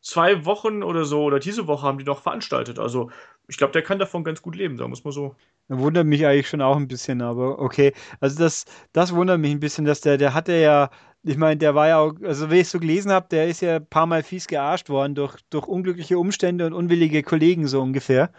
zwei 0.00 0.44
Wochen 0.44 0.82
oder 0.82 1.04
so, 1.04 1.22
oder 1.22 1.38
diese 1.38 1.66
Woche 1.66 1.86
haben 1.86 1.98
die 1.98 2.04
noch 2.04 2.22
veranstaltet. 2.22 2.78
Also, 2.78 3.10
ich 3.48 3.56
glaube, 3.56 3.72
der 3.72 3.82
kann 3.82 3.98
davon 3.98 4.22
ganz 4.22 4.42
gut 4.42 4.54
leben, 4.54 4.76
sagen 4.76 4.90
muss 4.90 5.04
man 5.04 5.12
so. 5.12 5.34
Wundert 5.68 6.06
mich 6.06 6.26
eigentlich 6.26 6.48
schon 6.48 6.60
auch 6.60 6.76
ein 6.76 6.88
bisschen, 6.88 7.22
aber 7.22 7.58
okay. 7.58 7.94
Also, 8.20 8.38
das, 8.38 8.66
das 8.92 9.14
wundert 9.14 9.40
mich 9.40 9.52
ein 9.52 9.60
bisschen, 9.60 9.86
dass 9.86 10.02
der, 10.02 10.18
der 10.18 10.34
hatte 10.34 10.52
ja 10.52 10.90
ich 11.24 11.36
meine, 11.36 11.56
der 11.58 11.74
war 11.74 11.88
ja 11.88 11.98
auch, 11.98 12.14
also 12.22 12.50
wie 12.50 12.60
ich 12.60 12.68
so 12.68 12.80
gelesen 12.80 13.12
habe, 13.12 13.28
der 13.30 13.48
ist 13.48 13.60
ja 13.62 13.76
ein 13.76 13.86
paar 13.86 14.06
Mal 14.06 14.22
fies 14.22 14.46
gearscht 14.46 14.88
worden 14.88 15.14
durch, 15.14 15.36
durch 15.50 15.66
unglückliche 15.66 16.18
Umstände 16.18 16.66
und 16.66 16.72
unwillige 16.72 17.22
Kollegen 17.22 17.66
so 17.68 17.80
ungefähr. 17.80 18.30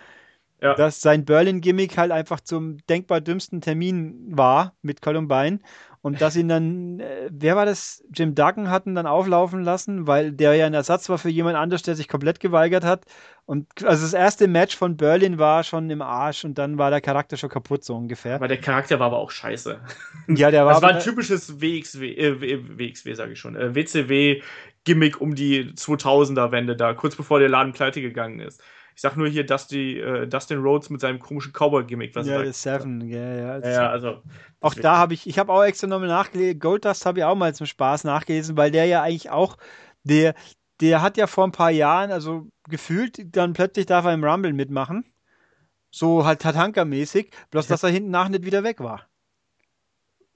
Ja. 0.63 0.75
Dass 0.75 1.01
sein 1.01 1.25
Berlin-Gimmick 1.25 1.97
halt 1.97 2.13
einfach 2.13 2.39
zum 2.39 2.77
denkbar 2.87 3.19
dümmsten 3.19 3.59
Termin 3.59 4.15
war 4.29 4.73
mit 4.81 5.01
Columbine 5.01 5.59
und 6.03 6.21
dass 6.21 6.35
ihn 6.37 6.49
dann, 6.49 6.99
äh, 6.99 7.29
wer 7.31 7.57
war 7.57 7.65
das? 7.65 8.03
Jim 8.13 8.33
Duggan 8.33 8.69
hatten 8.69 8.95
dann 8.95 9.05
auflaufen 9.05 9.61
lassen, 9.61 10.05
weil 10.07 10.33
der 10.33 10.53
ja 10.55 10.65
ein 10.65 10.73
Ersatz 10.73 11.09
war 11.09 11.17
für 11.17 11.29
jemand 11.29 11.57
anders, 11.57 11.81
der 11.81 11.95
sich 11.95 12.07
komplett 12.07 12.41
geweigert 12.41 12.83
hat. 12.83 13.05
Und 13.45 13.67
also 13.83 14.03
das 14.03 14.13
erste 14.13 14.47
Match 14.47 14.77
von 14.77 14.95
Berlin 14.95 15.37
war 15.37 15.63
schon 15.63 15.89
im 15.89 16.01
Arsch 16.01 16.45
und 16.45 16.57
dann 16.57 16.77
war 16.77 16.91
der 16.91 16.99
Charakter 17.01 17.35
schon 17.35 17.49
kaputt, 17.49 17.83
so 17.83 17.95
ungefähr. 17.95 18.35
Aber 18.35 18.47
der 18.47 18.59
Charakter 18.59 18.99
war 18.99 19.07
aber 19.07 19.17
auch 19.17 19.31
scheiße. 19.31 19.79
Ja, 20.27 20.51
der 20.51 20.65
war. 20.65 20.73
Das 20.73 20.81
war 20.81 20.91
ein 20.91 21.01
typisches 21.01 21.61
WXW, 21.61 22.13
äh, 22.13 22.77
WXW 22.77 23.13
sage 23.13 23.33
ich 23.33 23.39
schon, 23.39 23.57
äh, 23.57 23.75
WCW-Gimmick 23.75 25.19
um 25.19 25.35
die 25.35 25.73
2000er-Wende 25.73 26.77
da, 26.77 26.93
kurz 26.93 27.15
bevor 27.17 27.39
der 27.39 27.49
Laden 27.49 27.73
pleite 27.73 28.01
gegangen 28.01 28.39
ist. 28.39 28.61
Ich 28.95 29.01
sag 29.01 29.17
nur 29.17 29.27
hier 29.27 29.45
Dusty, 29.45 29.99
äh, 29.99 30.27
Dustin 30.27 30.59
Rhodes 30.59 30.89
mit 30.89 31.01
seinem 31.01 31.19
komischen 31.19 31.51
Cowboy-Gimmick. 31.51 32.15
Was 32.15 32.27
ja, 32.27 32.51
Seven, 32.51 33.07
ja, 33.07 33.33
ja. 33.33 33.59
Ja, 33.59 33.69
ja 33.69 33.89
also. 33.89 34.21
Auch 34.59 34.73
da 34.73 34.97
habe 34.97 35.13
ich, 35.13 35.27
ich 35.27 35.39
habe 35.39 35.51
auch 35.51 35.63
extra 35.63 35.87
nochmal 35.87 36.07
nachgelesen, 36.07 36.59
Goldust 36.59 37.05
habe 37.05 37.19
ich 37.19 37.25
auch 37.25 37.35
mal 37.35 37.55
zum 37.55 37.65
Spaß 37.65 38.03
nachgelesen, 38.03 38.55
weil 38.55 38.71
der 38.71 38.85
ja 38.85 39.01
eigentlich 39.01 39.29
auch, 39.29 39.57
der, 40.03 40.35
der 40.79 41.01
hat 41.01 41.17
ja 41.17 41.27
vor 41.27 41.45
ein 41.45 41.51
paar 41.51 41.71
Jahren, 41.71 42.11
also 42.11 42.47
gefühlt, 42.69 43.35
dann 43.35 43.53
plötzlich 43.53 43.85
darf 43.85 44.05
er 44.05 44.13
im 44.13 44.23
Rumble 44.23 44.53
mitmachen. 44.53 45.05
So 45.91 46.25
halt 46.25 46.41
Tatanka-mäßig, 46.41 47.31
bloß 47.51 47.67
dass 47.67 47.83
er 47.83 47.89
hinten 47.89 48.09
nach 48.09 48.27
nicht 48.27 48.45
wieder 48.45 48.63
weg 48.63 48.79
war. 48.79 49.07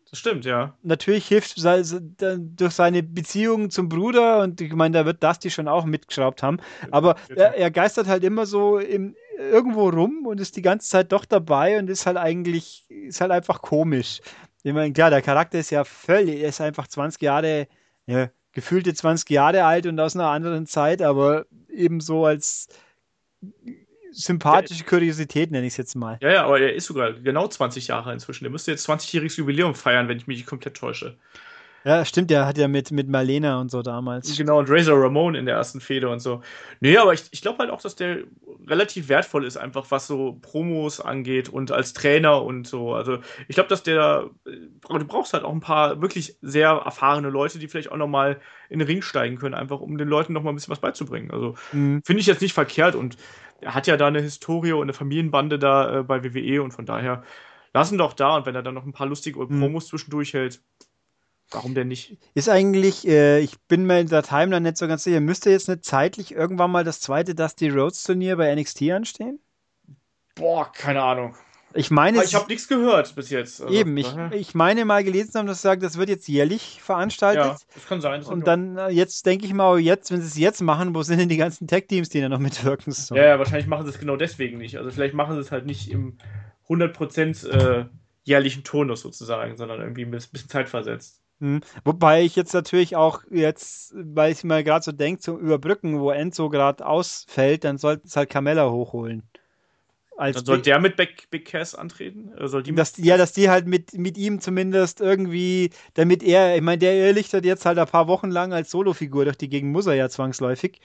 Das 0.09 0.19
stimmt, 0.19 0.45
ja. 0.45 0.73
Natürlich 0.83 1.27
hilft 1.27 1.57
durch 1.57 2.73
seine 2.73 3.03
Beziehung 3.03 3.69
zum 3.69 3.89
Bruder 3.89 4.41
und 4.41 4.61
ich 4.61 4.73
meine, 4.73 4.99
da 4.99 5.05
wird 5.05 5.21
Dusty 5.21 5.49
schon 5.49 5.67
auch 5.67 5.85
mitgeschraubt 5.85 6.43
haben. 6.43 6.59
Aber 6.91 7.15
er, 7.35 7.55
er 7.55 7.71
geistert 7.71 8.07
halt 8.07 8.23
immer 8.23 8.45
so 8.45 8.77
im, 8.79 9.15
irgendwo 9.37 9.89
rum 9.89 10.25
und 10.25 10.39
ist 10.39 10.55
die 10.55 10.61
ganze 10.61 10.89
Zeit 10.89 11.11
doch 11.11 11.25
dabei 11.25 11.77
und 11.77 11.89
ist 11.89 12.05
halt 12.05 12.17
eigentlich, 12.17 12.85
ist 12.89 13.19
halt 13.19 13.31
einfach 13.31 13.61
komisch. 13.61 14.21
Ich 14.63 14.73
meine, 14.73 14.93
klar, 14.93 15.09
der 15.09 15.21
Charakter 15.21 15.59
ist 15.59 15.71
ja 15.71 15.83
völlig, 15.83 16.41
er 16.41 16.49
ist 16.49 16.61
einfach 16.61 16.87
20 16.87 17.21
Jahre, 17.21 17.67
ja, 18.05 18.29
gefühlte 18.53 18.93
20 18.93 19.29
Jahre 19.29 19.65
alt 19.65 19.85
und 19.87 19.99
aus 19.99 20.15
einer 20.15 20.29
anderen 20.29 20.65
Zeit, 20.65 21.01
aber 21.01 21.45
eben 21.69 21.99
so 21.99 22.25
als 22.25 22.69
sympathische 24.17 24.83
Kuriosität, 24.83 25.51
nenne 25.51 25.65
ich 25.65 25.73
es 25.73 25.77
jetzt 25.77 25.95
mal. 25.95 26.17
Ja, 26.21 26.31
ja, 26.31 26.45
aber 26.45 26.59
er 26.59 26.73
ist 26.73 26.85
sogar 26.85 27.13
genau 27.13 27.47
20 27.47 27.87
Jahre 27.87 28.13
inzwischen. 28.13 28.43
Der 28.43 28.51
müsste 28.51 28.71
jetzt 28.71 28.87
20-jähriges 28.89 29.37
Jubiläum 29.37 29.75
feiern, 29.75 30.07
wenn 30.07 30.17
ich 30.17 30.27
mich 30.27 30.37
nicht 30.37 30.47
komplett 30.47 30.75
täusche. 30.77 31.17
Ja, 31.87 32.03
stimmt, 32.03 32.29
der 32.29 32.45
hat 32.45 32.57
ja 32.57 32.67
mit, 32.67 32.91
mit 32.91 33.07
Marlena 33.07 33.61
und 33.61 33.71
so 33.71 33.81
damals. 33.81 34.35
Genau, 34.35 34.59
und 34.59 34.69
Razor 34.69 35.01
Ramon 35.01 35.35
in 35.35 35.45
der 35.45 35.55
ersten 35.55 35.79
Fehde 35.79 36.09
und 36.09 36.19
so. 36.19 36.41
Nee, 36.81 36.97
aber 36.97 37.13
ich, 37.13 37.23
ich 37.31 37.41
glaube 37.41 37.59
halt 37.59 37.69
auch, 37.69 37.81
dass 37.81 37.95
der 37.95 38.23
relativ 38.67 39.07
wertvoll 39.07 39.45
ist, 39.45 39.55
einfach 39.55 39.85
was 39.89 40.05
so 40.05 40.37
Promos 40.41 40.99
angeht 40.99 41.47
und 41.47 41.71
als 41.71 41.93
Trainer 41.93 42.43
und 42.43 42.67
so. 42.67 42.93
Also 42.93 43.19
ich 43.47 43.55
glaube, 43.55 43.69
dass 43.69 43.83
der, 43.83 44.29
du 44.43 45.05
brauchst 45.05 45.31
halt 45.31 45.45
auch 45.45 45.53
ein 45.53 45.61
paar 45.61 46.01
wirklich 46.01 46.35
sehr 46.41 46.69
erfahrene 46.71 47.29
Leute, 47.29 47.57
die 47.57 47.69
vielleicht 47.69 47.91
auch 47.91 47.97
nochmal 47.97 48.41
in 48.69 48.79
den 48.79 48.87
Ring 48.87 49.01
steigen 49.01 49.37
können, 49.37 49.55
einfach 49.55 49.79
um 49.79 49.97
den 49.97 50.09
Leuten 50.09 50.33
nochmal 50.33 50.51
ein 50.51 50.55
bisschen 50.57 50.71
was 50.71 50.81
beizubringen. 50.81 51.31
Also 51.31 51.55
mhm. 51.71 52.01
finde 52.05 52.19
ich 52.19 52.27
jetzt 52.27 52.41
nicht 52.41 52.53
verkehrt 52.53 52.95
und 52.95 53.15
er 53.61 53.73
hat 53.73 53.87
ja 53.87 53.97
da 53.97 54.07
eine 54.07 54.21
Historie 54.21 54.73
und 54.73 54.83
eine 54.83 54.93
Familienbande 54.93 55.59
da 55.59 55.99
äh, 55.99 56.03
bei 56.03 56.23
WWE 56.23 56.61
und 56.61 56.71
von 56.71 56.85
daher 56.85 57.23
lassen 57.73 57.97
doch 57.97 58.13
da 58.13 58.37
und 58.37 58.45
wenn 58.45 58.55
er 58.55 58.63
dann 58.63 58.73
noch 58.73 58.85
ein 58.85 58.93
paar 58.93 59.07
lustige 59.07 59.39
mhm. 59.39 59.59
Promos 59.59 59.87
zwischendurch 59.87 60.33
hält, 60.33 60.61
warum 61.51 61.75
denn 61.75 61.87
nicht? 61.87 62.17
Ist 62.33 62.49
eigentlich, 62.49 63.07
äh, 63.07 63.39
ich 63.39 63.59
bin 63.67 63.85
mir 63.85 63.99
in 63.99 64.07
der 64.07 64.23
Timeline 64.23 64.61
nicht 64.61 64.77
so 64.77 64.87
ganz 64.87 65.03
sicher, 65.03 65.19
müsste 65.19 65.49
jetzt 65.49 65.69
nicht 65.69 65.85
zeitlich 65.85 66.33
irgendwann 66.33 66.71
mal 66.71 66.83
das 66.83 66.99
zweite 66.99 67.35
Dusty 67.35 67.69
Rhodes 67.69 68.03
Turnier 68.03 68.37
bei 68.37 68.53
NXT 68.53 68.83
anstehen? 68.91 69.39
Boah, 70.35 70.71
keine 70.71 71.01
Ahnung. 71.01 71.35
Ich 71.73 71.91
meine, 71.91 72.23
ich 72.23 72.33
habe 72.33 72.47
nichts 72.47 72.67
gehört 72.67 73.13
bis 73.15 73.29
jetzt. 73.29 73.61
Also, 73.61 73.73
eben, 73.73 73.95
ich, 73.97 74.07
ich 74.31 74.55
meine 74.55 74.85
mal 74.85 75.03
gelesen 75.03 75.33
haben, 75.35 75.47
dass 75.47 75.61
sagt, 75.61 75.83
das 75.83 75.97
wird 75.97 76.09
jetzt 76.09 76.27
jährlich 76.27 76.81
veranstaltet. 76.81 77.43
Ja, 77.43 77.57
das 77.73 77.85
kann 77.85 78.01
sein. 78.01 78.21
Das 78.21 78.29
und 78.29 78.47
dann 78.47 78.77
äh, 78.77 78.89
jetzt 78.89 79.25
denke 79.25 79.45
ich 79.45 79.53
mal, 79.53 79.77
jetzt, 79.79 80.11
wenn 80.11 80.21
sie 80.21 80.27
es 80.27 80.37
jetzt 80.37 80.61
machen, 80.61 80.95
wo 80.95 81.03
sind 81.03 81.19
denn 81.19 81.29
die 81.29 81.37
ganzen 81.37 81.67
Tech-Teams, 81.67 82.09
die 82.09 82.21
da 82.21 82.29
noch 82.29 82.39
mitwirken 82.39 82.93
sollen? 82.93 83.21
Ja, 83.21 83.27
ja, 83.27 83.39
wahrscheinlich 83.39 83.67
machen 83.67 83.85
sie 83.85 83.91
es 83.91 83.99
genau 83.99 84.15
deswegen 84.15 84.57
nicht. 84.57 84.77
Also 84.77 84.91
vielleicht 84.91 85.13
machen 85.13 85.35
sie 85.35 85.41
es 85.41 85.51
halt 85.51 85.65
nicht 85.65 85.91
im 85.91 86.17
100% 86.69 87.47
äh, 87.47 87.85
jährlichen 88.23 88.63
Tonus 88.63 89.01
sozusagen, 89.01 89.57
sondern 89.57 89.81
irgendwie 89.81 90.03
ein 90.03 90.11
bisschen 90.11 90.49
zeitversetzt. 90.49 91.21
Hm. 91.39 91.61
Wobei 91.83 92.23
ich 92.23 92.35
jetzt 92.35 92.53
natürlich 92.53 92.95
auch 92.95 93.21
jetzt, 93.29 93.93
weil 93.95 94.31
ich 94.31 94.43
mal 94.43 94.63
gerade 94.63 94.83
so 94.83 94.91
denke, 94.91 95.21
zum 95.21 95.37
Überbrücken, 95.37 95.99
wo 95.99 96.11
Enzo 96.11 96.49
gerade 96.49 96.85
ausfällt, 96.85 97.63
dann 97.63 97.77
sollten 97.77 98.07
es 98.07 98.15
halt 98.15 98.29
Carmella 98.29 98.69
hochholen. 98.71 99.23
Als 100.17 100.39
soll 100.39 100.63
der 100.63 100.79
mit 100.79 100.95
Big, 100.95 101.29
Big 101.29 101.45
Cass 101.45 101.75
antreten? 101.75 102.31
Soll 102.47 102.63
die 102.63 102.73
dass, 102.73 102.97
ja, 102.97 103.17
dass 103.17 103.33
die 103.33 103.49
halt 103.49 103.67
mit, 103.67 103.93
mit 103.93 104.17
ihm 104.17 104.41
zumindest 104.41 104.99
irgendwie, 104.99 105.69
damit 105.93 106.23
er, 106.23 106.55
ich 106.55 106.61
meine, 106.63 106.79
der 106.79 106.95
irrlichtert 106.95 107.45
jetzt 107.45 107.65
halt 107.67 107.77
ein 107.77 107.87
paar 107.87 108.07
Wochen 108.07 108.31
lang 108.31 108.51
als 108.51 108.71
Solofigur 108.71 109.25
durch 109.25 109.37
die 109.37 109.47
Gegend, 109.47 109.71
muss 109.71 109.85
er 109.85 109.93
ja 109.93 110.09
zwangsläufig. 110.09 110.81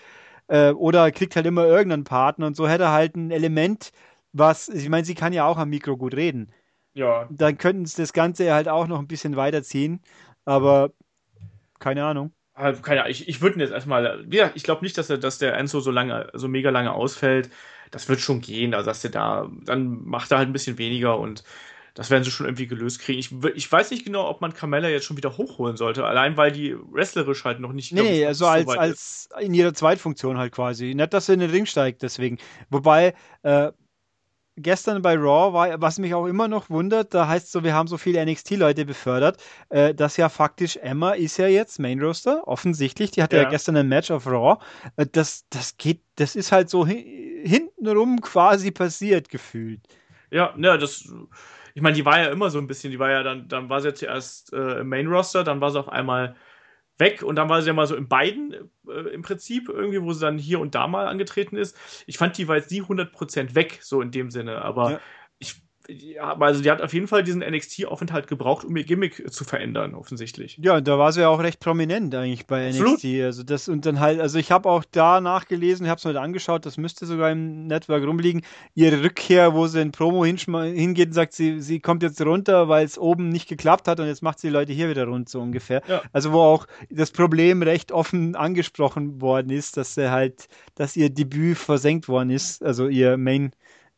Äh, 0.49 0.73
oder 0.73 1.11
kriegt 1.13 1.35
halt 1.35 1.47
immer 1.47 1.67
irgendeinen 1.67 2.05
Partner 2.05 2.47
und 2.47 2.57
so 2.57 2.69
hätte 2.69 2.85
er 2.85 2.93
halt 2.93 3.17
ein 3.17 3.31
Element, 3.31 3.93
was, 4.35 4.69
ich 4.69 4.91
meine, 4.91 5.07
sie 5.07 5.15
kann 5.15 5.33
ja 5.33 5.47
auch 5.47 5.57
am 5.57 5.71
Mikro 5.71 5.97
gut 5.97 6.15
reden. 6.15 6.53
Ja. 6.93 7.27
Dann 7.31 7.57
könnten 7.57 7.87
sie 7.87 8.03
das 8.03 8.13
Ganze 8.13 8.53
halt 8.53 8.69
auch 8.69 8.87
noch 8.87 8.99
ein 8.99 9.09
bisschen 9.09 9.37
weiterziehen, 9.37 10.01
aber 10.45 10.93
keine 11.79 12.05
Ahnung. 12.05 12.33
Also, 12.53 12.83
keine 12.83 13.01
Ahnung, 13.01 13.13
ich, 13.13 13.29
ich 13.29 13.41
würde 13.41 13.61
jetzt 13.61 13.73
erstmal, 13.73 14.27
ja, 14.31 14.51
ich 14.55 14.63
glaube 14.63 14.85
nicht, 14.85 14.99
dass, 14.99 15.09
er, 15.09 15.17
dass 15.17 15.39
der 15.39 15.57
Enzo 15.57 15.81
so 15.81 15.91
lange, 15.91 16.29
so 16.35 16.49
mega 16.49 16.69
lange 16.69 16.93
ausfällt 16.93 17.49
das 17.93 18.09
wird 18.09 18.21
schon 18.21 18.41
gehen. 18.41 18.75
Also, 18.75 18.91
dass 18.91 19.03
der 19.03 19.13
da, 19.13 19.49
dann 19.65 20.05
macht 20.05 20.33
er 20.33 20.39
halt 20.39 20.49
ein 20.49 20.53
bisschen 20.53 20.79
weniger 20.79 21.19
und 21.19 21.45
das 21.95 22.11
werden 22.11 22.25
sie 22.25 22.31
schon 22.31 22.47
irgendwie 22.47 22.67
gelöst 22.67 23.01
kriegen. 23.01 23.19
Ich, 23.19 23.31
ich 23.55 23.71
weiß 23.71 23.91
nicht 23.91 24.05
genau, 24.05 24.27
ob 24.29 24.41
man 24.41 24.55
Carmella 24.55 24.89
jetzt 24.89 25.05
schon 25.05 25.19
wieder 25.19 25.37
hochholen 25.37 25.77
sollte, 25.77 26.05
allein 26.05 26.37
weil 26.39 26.51
die 26.51 26.75
wrestlerisch 26.75 27.45
halt 27.45 27.61
noch 27.61 27.73
nicht. 27.73 27.93
Nee, 27.93 28.25
also 28.25 28.47
als, 28.47 28.65
so 28.65 28.79
als 28.79 29.29
in 29.41 29.53
ihrer 29.53 29.75
Zweitfunktion 29.75 30.39
halt 30.39 30.53
quasi. 30.53 30.95
Nicht, 30.95 31.13
dass 31.13 31.27
sie 31.27 31.35
in 31.35 31.41
den 31.41 31.51
Ring 31.51 31.67
steigt, 31.67 32.03
deswegen. 32.03 32.39
Wobei, 32.71 33.15
äh, 33.43 33.73
gestern 34.57 35.03
bei 35.03 35.17
Raw 35.17 35.53
war, 35.53 35.81
was 35.81 35.99
mich 35.99 36.15
auch 36.15 36.27
immer 36.27 36.49
noch 36.49 36.71
wundert, 36.71 37.15
da 37.15 37.27
heißt 37.27 37.51
so, 37.51 37.65
wir 37.65 37.75
haben 37.75 37.89
so 37.89 37.99
viele 37.99 38.25
NXT-Leute 38.25 38.85
befördert, 38.85 39.43
äh, 39.69 39.95
dass 39.95 40.17
ja 40.17 40.29
faktisch 40.29 40.77
Emma 40.77 41.13
ist 41.13 41.37
ja 41.39 41.47
jetzt 41.47 41.79
Main 41.79 42.01
Roster, 42.01 42.47
offensichtlich, 42.47 43.11
die 43.13 43.23
hatte 43.23 43.37
ja, 43.37 43.43
ja 43.43 43.51
gestern 43.51 43.77
ein 43.77 43.89
Match 43.89 44.11
auf 44.11 44.27
Raw. 44.27 44.63
Äh, 44.97 45.07
das, 45.11 45.45
das 45.51 45.77
geht, 45.77 46.03
das 46.17 46.37
ist 46.37 46.53
halt 46.53 46.71
so 46.71 46.87
hintenrum 47.43 48.21
quasi 48.21 48.71
passiert, 48.71 49.29
gefühlt. 49.29 49.81
Ja, 50.31 50.55
ja, 50.57 50.77
das. 50.77 51.13
Ich 51.75 51.83
meine, 51.83 51.97
die 51.97 52.05
war 52.05 52.19
ja 52.19 52.31
immer 52.31 52.51
so 52.51 52.59
ein 52.59 52.67
bisschen, 52.67 52.91
die 52.91 52.99
war 52.99 53.11
ja 53.11 53.23
dann, 53.23 53.49
dann 53.49 53.69
war 53.69 53.81
sie 53.81 53.89
ja 53.89 53.95
zuerst 53.95 54.53
äh, 54.53 54.81
im 54.81 54.89
Main 54.89 55.07
Roster, 55.07 55.43
dann 55.43 55.61
war 55.61 55.71
sie 55.71 55.81
auf 55.81 55.89
einmal 55.89 56.37
weg 56.99 57.23
und 57.23 57.37
dann 57.37 57.49
war 57.49 57.63
sie 57.63 57.69
ja 57.69 57.73
mal 57.73 57.87
so 57.87 57.97
in 57.97 58.09
beiden 58.09 58.71
äh, 58.87 59.09
im 59.13 59.23
Prinzip 59.23 59.69
irgendwie, 59.69 60.03
wo 60.03 60.13
sie 60.13 60.21
dann 60.21 60.39
hier 60.39 60.61
und 60.61 60.75
da 60.75 60.87
mal 60.87 61.07
angetreten 61.07 61.57
ist. 61.57 61.77
Ich 62.07 62.19
fand, 62.19 62.37
die 62.37 62.47
war 62.47 62.57
jetzt 62.57 62.71
nie 62.71 62.83
100% 62.83 63.55
weg, 63.55 63.79
so 63.83 64.01
in 64.03 64.11
dem 64.11 64.31
Sinne, 64.31 64.63
aber 64.63 64.91
ja. 64.93 65.01
Ja, 65.89 66.39
also 66.39 66.63
die 66.63 66.71
hat 66.71 66.81
auf 66.81 66.93
jeden 66.93 67.09
Fall 67.09 67.23
diesen 67.23 67.41
NXT-Aufenthalt 67.41 68.27
gebraucht, 68.27 68.65
um 68.65 68.77
ihr 68.77 68.85
Gimmick 68.85 69.33
zu 69.33 69.45
verändern, 69.45 69.95
offensichtlich. 69.95 70.59
Ja, 70.61 70.77
und 70.77 70.87
da 70.87 70.99
war 70.99 71.13
sie 71.13 71.23
ja 71.23 71.29
auch 71.29 71.41
recht 71.43 71.61
prominent 71.61 72.15
eigentlich 72.15 72.47
bei 72.47 72.71
NXT. 72.71 73.05
Also 73.23 73.43
das 73.43 73.69
und 73.69 73.87
dann 73.87 74.01
halt, 74.01 74.21
also 74.21 74.39
ich 74.39 74.53
habe 74.53 74.69
auch 74.69 74.85
da 74.91 75.21
nachgelesen, 75.21 75.87
ich 75.87 75.91
habe 75.91 75.99
es 75.99 76.05
mir 76.05 76.21
angeschaut, 76.21 76.67
das 76.67 76.77
müsste 76.77 77.07
sogar 77.07 77.31
im 77.31 77.67
Network 77.67 78.05
rumliegen. 78.05 78.43
Ihre 78.75 79.03
Rückkehr, 79.03 79.55
wo 79.55 79.67
sie 79.67 79.81
in 79.81 79.93
Promo 79.93 80.25
hingeht 80.25 81.09
und 81.09 81.15
sagt, 81.15 81.33
sie, 81.33 81.61
sie 81.61 81.81
kommt 81.81 82.03
jetzt 82.03 82.21
runter, 82.25 82.69
weil 82.69 82.85
es 82.85 82.99
oben 82.99 83.29
nicht 83.29 83.49
geklappt 83.49 83.89
hat 83.89 84.01
und 84.01 84.07
jetzt 84.07 84.23
macht 84.23 84.39
sie 84.39 84.49
die 84.49 84.53
Leute 84.53 84.73
hier 84.73 84.89
wieder 84.89 85.07
rund, 85.07 85.29
so 85.29 85.41
ungefähr. 85.41 85.83
Ja. 85.89 86.03
Also 86.13 86.33
wo 86.33 86.41
auch 86.41 86.67
das 86.91 87.11
Problem 87.11 87.63
recht 87.63 87.93
offen 87.93 88.37
angesprochen 88.37 89.21
worden 89.21 89.51
ist, 89.51 89.77
dass 89.77 89.95
sie 89.95 90.11
halt, 90.11 90.49
dass 90.75 90.97
ihr 90.97 91.11
Debüt 91.11 91.59
versenkt 91.59 92.09
worden 92.09 92.31
ist, 92.31 92.63
also 92.63 92.89
ihr 92.89 93.17
Main 93.17 93.53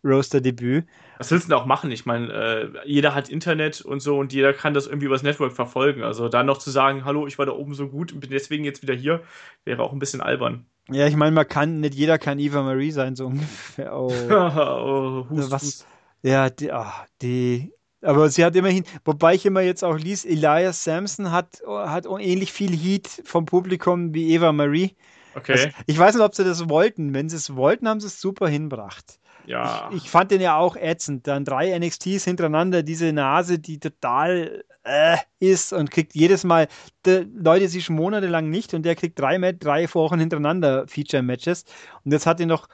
Roaster-Debüt. 0.05 0.87
Was 1.19 1.31
willst 1.31 1.47
du 1.47 1.49
denn 1.51 1.59
auch 1.59 1.67
machen? 1.67 1.91
Ich 1.91 2.07
meine, 2.07 2.33
äh, 2.33 2.69
jeder 2.85 3.15
hat 3.15 3.29
Internet 3.29 3.81
und 3.81 4.01
so 4.01 4.19
und 4.19 4.33
jeder 4.33 4.53
kann 4.53 4.75
das 4.75 4.87
irgendwie 4.87 5.07
übers 5.07 5.23
Network 5.23 5.53
verfolgen. 5.53 6.03
Also 6.03 6.29
dann 6.29 6.47
noch 6.47 6.59
zu 6.59 6.71
sagen, 6.71 7.05
hallo, 7.05 7.27
ich 7.27 7.39
war 7.39 7.47
da 7.47 7.53
oben 7.53 7.75
so 7.75 7.89
gut 7.89 8.13
und 8.13 8.21
bin 8.21 8.31
deswegen 8.31 8.65
jetzt 8.65 8.83
wieder 8.83 8.95
hier, 8.95 9.23
wäre 9.65 9.83
auch 9.83 9.93
ein 9.93 9.99
bisschen 9.99 10.21
albern. 10.21 10.67
Ja, 10.91 11.07
ich 11.07 11.17
meine, 11.17 11.33
man 11.33 11.49
kann, 11.49 11.81
nicht 11.81 11.95
jeder 11.95 12.19
kann 12.19 12.39
Eva 12.39 12.63
Marie 12.63 12.91
sein, 12.91 13.17
so 13.17 13.27
ungefähr. 13.29 13.97
Oh, 13.97 14.13
oh 14.31 15.27
hust, 15.31 15.51
was? 15.51 15.63
Hust. 15.63 15.87
Ja, 16.23 16.51
die, 16.51 16.71
oh, 16.73 16.85
die, 17.23 17.73
aber 18.03 18.29
sie 18.29 18.45
hat 18.45 18.57
immerhin, 18.57 18.85
wobei 19.05 19.35
ich 19.35 19.47
immer 19.47 19.61
jetzt 19.61 19.83
auch 19.83 19.99
liest, 19.99 20.27
Elias 20.27 20.85
Sampson 20.85 21.31
hat, 21.31 21.63
hat 21.67 22.07
ähnlich 22.07 22.53
viel 22.53 22.77
Heat 22.77 23.23
vom 23.25 23.47
Publikum 23.47 24.15
wie 24.15 24.35
Eva 24.35 24.53
Marie. 24.53 24.95
Okay. 25.35 25.53
Also, 25.53 25.69
ich 25.87 25.99
weiß 25.99 26.15
nicht, 26.15 26.25
ob 26.25 26.35
sie 26.35 26.45
das 26.45 26.69
wollten. 26.69 27.15
Wenn 27.15 27.29
sie 27.29 27.37
es 27.37 27.57
wollten, 27.57 27.89
haben 27.89 28.01
sie 28.01 28.07
es 28.07 28.21
super 28.21 28.49
hinbracht. 28.49 29.19
Ja. 29.47 29.89
Ich, 29.91 30.05
ich, 30.05 30.11
fand 30.11 30.31
den 30.31 30.41
ja 30.41 30.57
auch 30.57 30.77
ätzend. 30.77 31.27
Dann 31.27 31.45
drei 31.45 31.79
NXTs 31.79 32.25
hintereinander, 32.25 32.83
diese 32.83 33.13
Nase, 33.13 33.59
die 33.59 33.79
total 33.79 34.65
äh, 34.85 35.17
ist 35.41 35.73
und 35.73 35.91
kriegt 35.91 36.15
jedes 36.15 36.45
Mal, 36.45 36.69
de, 37.07 37.27
Leute 37.35 37.69
sich 37.69 37.91
monatelang 37.91 38.51
nicht 38.51 38.75
und 38.75 38.83
der 38.85 38.95
kriegt 38.95 39.19
drei, 39.19 39.39
drei 39.53 39.93
Wochen 39.95 40.19
hintereinander 40.19 40.87
Feature-Matches. 40.87 41.65
Und 42.05 42.13
jetzt 42.13 42.27
hat 42.27 42.41
er 42.41 42.47
noch 42.47 42.69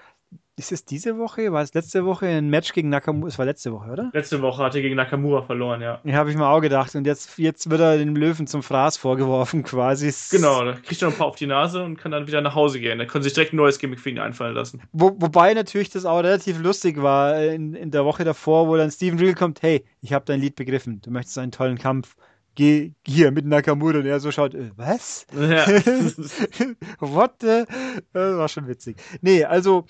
ist 0.61 0.73
es 0.73 0.85
diese 0.85 1.16
Woche? 1.16 1.53
War 1.53 1.62
es 1.62 1.73
letzte 1.73 2.05
Woche 2.05 2.27
ein 2.27 2.51
Match 2.51 2.74
gegen 2.74 2.91
Nakamura? 2.91 3.28
Es 3.28 3.39
war 3.39 3.47
letzte 3.47 3.73
Woche, 3.73 3.91
oder? 3.91 4.11
Letzte 4.12 4.43
Woche 4.43 4.62
hat 4.62 4.74
er 4.74 4.82
gegen 4.82 4.95
Nakamura 4.95 5.41
verloren, 5.41 5.81
ja. 5.81 6.01
Ja, 6.05 6.16
habe 6.16 6.31
ich 6.31 6.37
mir 6.37 6.47
auch 6.47 6.61
gedacht. 6.61 6.95
Und 6.95 7.07
jetzt, 7.07 7.39
jetzt 7.39 7.70
wird 7.70 7.81
er 7.81 7.97
dem 7.97 8.15
Löwen 8.15 8.47
zum 8.47 8.62
Fraß 8.62 8.99
vorgeworfen, 8.99 9.62
quasi. 9.62 10.12
Genau, 10.31 10.62
da 10.62 10.73
kriegt 10.74 11.01
er 11.01 11.09
ein 11.09 11.15
paar 11.15 11.28
auf 11.28 11.37
die 11.37 11.47
Nase 11.47 11.82
und 11.82 11.97
kann 11.97 12.12
dann 12.12 12.27
wieder 12.27 12.43
nach 12.43 12.55
Hause 12.55 12.78
gehen. 12.78 12.99
Da 12.99 13.07
können 13.07 13.24
sich 13.24 13.32
direkt 13.32 13.55
ein 13.55 13.57
neues 13.57 13.78
Gimmick 13.78 14.01
für 14.01 14.11
ihn 14.11 14.19
einfallen 14.19 14.55
lassen. 14.55 14.82
Wo, 14.93 15.16
wobei 15.19 15.55
natürlich 15.55 15.89
das 15.89 16.05
auch 16.05 16.19
relativ 16.19 16.61
lustig 16.61 17.01
war 17.01 17.43
in, 17.43 17.73
in 17.73 17.91
der 17.91 18.05
Woche 18.05 18.24
davor, 18.24 18.69
wo 18.69 18.77
dann 18.77 18.91
Steven 18.91 19.19
Real 19.19 19.35
kommt: 19.35 19.62
Hey, 19.62 19.87
ich 20.03 20.12
habe 20.12 20.27
dein 20.27 20.41
Lied 20.41 20.57
begriffen. 20.57 21.01
Du 21.01 21.11
möchtest 21.11 21.39
einen 21.39 21.53
tollen 21.53 21.78
Kampf 21.78 22.16
geh 22.55 22.93
hier 23.07 23.31
mit 23.31 23.47
Nakamura 23.47 23.99
und 23.99 24.07
er 24.07 24.20
so 24.20 24.31
schaut, 24.31 24.55
äh, 24.55 24.70
was? 24.77 25.27
Ja. 25.32 25.66
What 26.99 27.37
the? 27.41 27.65
Das 28.12 28.37
war 28.37 28.49
schon 28.49 28.69
witzig. 28.69 28.97
Nee, 29.23 29.45
also 29.45 29.87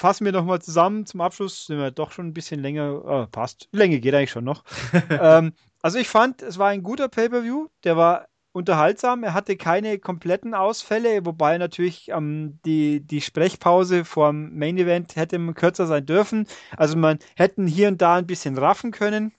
fassen 0.00 0.24
wir 0.24 0.32
nochmal 0.32 0.62
zusammen 0.62 1.06
zum 1.06 1.20
Abschluss. 1.20 1.66
Sind 1.66 1.78
wir 1.78 1.90
doch 1.90 2.10
schon 2.10 2.28
ein 2.28 2.34
bisschen 2.34 2.60
länger. 2.60 3.04
Oh, 3.04 3.26
passt. 3.30 3.68
Länge 3.72 4.00
geht 4.00 4.14
eigentlich 4.14 4.30
schon 4.30 4.44
noch. 4.44 4.64
ähm, 5.10 5.52
also 5.82 5.98
ich 5.98 6.08
fand, 6.08 6.42
es 6.42 6.58
war 6.58 6.68
ein 6.68 6.82
guter 6.82 7.08
Pay-Per-View. 7.08 7.68
Der 7.84 7.96
war 7.96 8.28
unterhaltsam. 8.52 9.22
Er 9.22 9.34
hatte 9.34 9.56
keine 9.56 9.98
kompletten 9.98 10.54
Ausfälle, 10.54 11.24
wobei 11.24 11.58
natürlich 11.58 12.08
ähm, 12.08 12.58
die, 12.64 13.00
die 13.06 13.20
Sprechpause 13.20 14.04
vorm 14.04 14.56
Main 14.56 14.78
Event 14.78 15.16
hätte 15.16 15.38
kürzer 15.52 15.86
sein 15.86 16.06
dürfen. 16.06 16.46
Also 16.76 16.96
man 16.96 17.18
hätten 17.36 17.66
hier 17.66 17.88
und 17.88 18.00
da 18.00 18.16
ein 18.16 18.26
bisschen 18.26 18.56
raffen 18.58 18.92
können. 18.92 19.32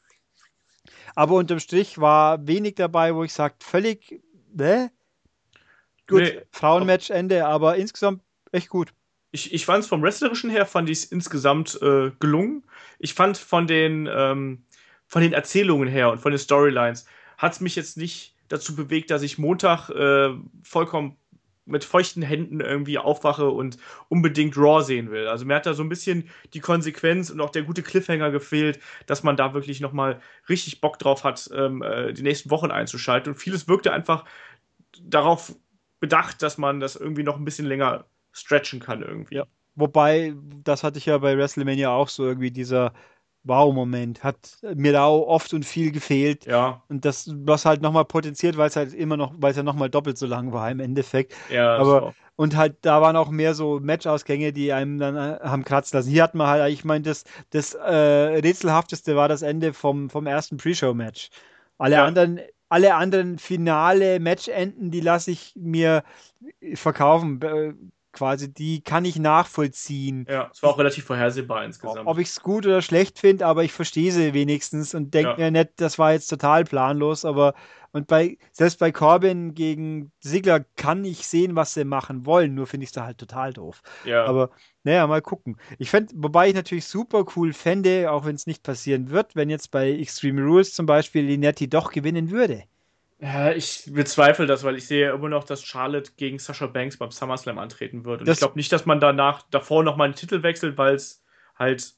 Aber 1.15 1.35
unterm 1.35 1.59
Strich 1.59 1.99
war 1.99 2.47
wenig 2.47 2.75
dabei, 2.75 3.15
wo 3.15 3.23
ich 3.23 3.33
sage, 3.33 3.55
völlig, 3.59 4.21
ne? 4.53 4.91
Gut, 6.07 6.21
nee. 6.21 6.41
Frauenmatch 6.51 7.09
Ende, 7.09 7.45
aber 7.45 7.75
insgesamt 7.75 8.21
echt 8.51 8.69
gut 8.69 8.93
ich, 9.31 9.53
ich 9.53 9.65
fand 9.65 9.83
es 9.83 9.89
vom 9.89 10.01
Wrestlerischen 10.01 10.49
her, 10.49 10.65
fand 10.65 10.89
ich 10.89 10.99
es 10.99 11.05
insgesamt 11.05 11.81
äh, 11.81 12.11
gelungen. 12.19 12.63
Ich 12.99 13.13
fand 13.13 13.37
von 13.37 13.67
den, 13.67 14.09
ähm, 14.11 14.63
von 15.07 15.21
den 15.21 15.33
Erzählungen 15.33 15.87
her 15.87 16.11
und 16.11 16.19
von 16.19 16.31
den 16.31 16.39
Storylines 16.39 17.05
hat 17.37 17.53
es 17.53 17.61
mich 17.61 17.75
jetzt 17.75 17.97
nicht 17.97 18.35
dazu 18.49 18.75
bewegt, 18.75 19.09
dass 19.09 19.21
ich 19.21 19.37
Montag 19.37 19.89
äh, 19.89 20.31
vollkommen 20.63 21.17
mit 21.65 21.85
feuchten 21.85 22.21
Händen 22.21 22.59
irgendwie 22.59 22.97
aufwache 22.97 23.49
und 23.49 23.77
unbedingt 24.09 24.57
Raw 24.57 24.83
sehen 24.83 25.11
will. 25.11 25.27
Also 25.27 25.45
mir 25.45 25.55
hat 25.55 25.65
da 25.65 25.73
so 25.73 25.83
ein 25.83 25.89
bisschen 25.89 26.29
die 26.53 26.59
Konsequenz 26.59 27.29
und 27.29 27.39
auch 27.39 27.51
der 27.51 27.63
gute 27.63 27.83
Cliffhanger 27.83 28.31
gefehlt, 28.31 28.79
dass 29.05 29.23
man 29.23 29.37
da 29.37 29.53
wirklich 29.53 29.79
nochmal 29.79 30.19
richtig 30.49 30.81
Bock 30.81 30.99
drauf 30.99 31.23
hat, 31.23 31.49
ähm, 31.55 31.81
äh, 31.81 32.13
die 32.13 32.23
nächsten 32.23 32.49
Wochen 32.49 32.71
einzuschalten. 32.71 33.33
Und 33.33 33.39
vieles 33.39 33.67
wirkte 33.67 33.93
einfach 33.93 34.25
darauf 35.01 35.55
bedacht, 35.99 36.41
dass 36.41 36.57
man 36.57 36.79
das 36.79 36.95
irgendwie 36.95 37.23
noch 37.23 37.37
ein 37.37 37.45
bisschen 37.45 37.67
länger 37.67 38.05
stretchen 38.31 38.79
kann 38.79 39.01
irgendwie. 39.01 39.35
Ja. 39.35 39.45
Wobei, 39.75 40.33
das 40.63 40.83
hatte 40.83 40.97
ich 40.97 41.05
ja 41.05 41.17
bei 41.17 41.37
WrestleMania 41.37 41.89
auch 41.89 42.09
so 42.09 42.25
irgendwie 42.25 42.51
dieser 42.51 42.93
Wow-Moment. 43.43 44.23
Hat 44.23 44.57
mir 44.75 44.91
da 44.91 45.05
auch 45.05 45.27
oft 45.27 45.53
und 45.53 45.65
viel 45.65 45.91
gefehlt. 45.91 46.45
Ja. 46.45 46.83
Und 46.89 47.05
das, 47.05 47.31
was 47.33 47.65
halt 47.65 47.81
nochmal 47.81 48.05
potenziert, 48.05 48.57
weil 48.57 48.67
es 48.67 48.75
halt 48.75 48.93
immer 48.93 49.17
noch, 49.17 49.33
weil 49.37 49.51
es 49.51 49.57
ja 49.57 49.63
nochmal 49.63 49.89
doppelt 49.89 50.17
so 50.17 50.27
lang 50.27 50.51
war 50.51 50.69
im 50.69 50.79
Endeffekt. 50.79 51.33
Ja, 51.49 51.77
aber 51.77 52.13
und 52.35 52.55
halt, 52.55 52.77
da 52.81 53.01
waren 53.01 53.15
auch 53.15 53.29
mehr 53.29 53.53
so 53.53 53.79
Match-Ausgänge, 53.79 54.51
die 54.51 54.73
einem 54.73 54.97
dann 54.97 55.15
äh, 55.15 55.39
haben 55.43 55.63
kratzen 55.63 55.97
lassen. 55.97 56.09
Hier 56.09 56.23
hat 56.23 56.33
man 56.33 56.47
halt, 56.47 56.73
ich 56.73 56.83
meine, 56.83 57.03
das, 57.03 57.23
das 57.51 57.73
äh, 57.75 57.93
rätselhafteste 57.93 59.15
war 59.15 59.27
das 59.27 59.41
Ende 59.41 59.73
vom, 59.73 60.09
vom 60.09 60.27
ersten 60.27 60.57
Pre-Show-Match. 60.57 61.29
Alle 61.77 61.95
ja. 61.95 62.05
anderen 62.05 62.39
alle 62.69 62.95
anderen 62.95 63.37
finale 63.37 64.21
Matchenden, 64.21 64.91
die 64.91 65.01
lasse 65.01 65.31
ich 65.31 65.53
mir 65.57 66.03
verkaufen 66.73 67.91
quasi, 68.11 68.53
die 68.53 68.81
kann 68.81 69.05
ich 69.05 69.17
nachvollziehen. 69.17 70.25
Ja, 70.29 70.49
es 70.51 70.61
war 70.61 70.71
auch 70.71 70.77
relativ 70.77 71.05
vorhersehbar 71.05 71.63
insgesamt. 71.63 72.07
Ob 72.07 72.17
ich 72.17 72.29
es 72.29 72.41
gut 72.41 72.65
oder 72.65 72.81
schlecht 72.81 73.19
finde, 73.19 73.45
aber 73.45 73.63
ich 73.63 73.71
verstehe 73.71 74.11
sie 74.11 74.33
wenigstens 74.33 74.93
und 74.93 75.13
denke 75.13 75.31
ja. 75.31 75.37
mir 75.37 75.51
nicht, 75.51 75.71
das 75.77 75.99
war 75.99 76.13
jetzt 76.13 76.27
total 76.27 76.63
planlos, 76.63 77.25
aber 77.25 77.53
und 77.93 78.07
bei, 78.07 78.37
selbst 78.53 78.79
bei 78.79 78.91
Corbin 78.91 79.53
gegen 79.53 80.11
Sigler 80.21 80.61
kann 80.77 81.03
ich 81.03 81.27
sehen, 81.27 81.55
was 81.55 81.73
sie 81.73 81.83
machen 81.83 82.25
wollen, 82.25 82.55
nur 82.55 82.65
finde 82.65 82.85
ich 82.85 82.89
es 82.89 82.93
da 82.93 83.05
halt 83.05 83.17
total 83.17 83.51
doof. 83.51 83.81
Ja. 84.05 84.25
Aber 84.25 84.51
naja, 84.83 85.05
mal 85.07 85.21
gucken. 85.21 85.57
Ich 85.77 85.89
fände, 85.89 86.13
wobei 86.15 86.49
ich 86.49 86.55
natürlich 86.55 86.85
super 86.85 87.25
cool 87.35 87.51
fände, 87.51 88.09
auch 88.09 88.25
wenn 88.25 88.35
es 88.35 88.47
nicht 88.47 88.63
passieren 88.63 89.09
wird, 89.09 89.35
wenn 89.35 89.49
jetzt 89.49 89.71
bei 89.71 89.91
Extreme 89.91 90.41
Rules 90.41 90.73
zum 90.73 90.85
Beispiel 90.85 91.25
Linetti 91.25 91.69
doch 91.69 91.91
gewinnen 91.91 92.31
würde. 92.31 92.63
Ja, 93.21 93.51
ich 93.51 93.83
bezweifle 93.85 94.47
das, 94.47 94.63
weil 94.63 94.75
ich 94.75 94.87
sehe 94.87 95.11
immer 95.11 95.29
noch, 95.29 95.43
dass 95.43 95.63
Charlotte 95.63 96.13
gegen 96.17 96.39
Sasha 96.39 96.65
Banks 96.65 96.97
beim 96.97 97.11
SummerSlam 97.11 97.59
antreten 97.59 98.03
wird. 98.03 98.21
Und 98.21 98.27
das 98.27 98.37
ich 98.37 98.39
glaube 98.39 98.57
nicht, 98.57 98.71
dass 98.71 98.87
man 98.87 98.99
danach 98.99 99.43
davor 99.51 99.83
nochmal 99.83 100.05
einen 100.05 100.15
Titel 100.15 100.41
wechselt, 100.41 100.77
weil 100.79 100.95
es 100.95 101.23
halt 101.57 101.93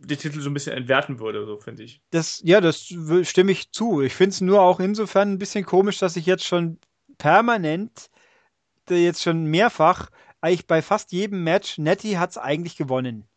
den 0.00 0.18
Titel 0.18 0.40
so 0.40 0.50
ein 0.50 0.54
bisschen 0.54 0.76
entwerten 0.76 1.20
würde, 1.20 1.46
so 1.46 1.58
finde 1.58 1.84
ich. 1.84 2.02
Das, 2.10 2.40
ja, 2.44 2.60
das 2.60 2.92
stimme 3.22 3.52
ich 3.52 3.70
zu. 3.70 4.02
Ich 4.02 4.14
finde 4.14 4.30
es 4.30 4.40
nur 4.40 4.62
auch 4.62 4.80
insofern 4.80 5.32
ein 5.32 5.38
bisschen 5.38 5.64
komisch, 5.64 5.98
dass 5.98 6.16
ich 6.16 6.26
jetzt 6.26 6.44
schon 6.44 6.78
permanent, 7.18 8.10
jetzt 8.90 9.22
schon 9.22 9.44
mehrfach, 9.44 10.10
eigentlich 10.40 10.66
bei 10.66 10.82
fast 10.82 11.12
jedem 11.12 11.44
Match, 11.44 11.78
Nettie 11.78 12.18
hat 12.18 12.30
es 12.30 12.38
eigentlich 12.38 12.76
gewonnen. 12.76 13.28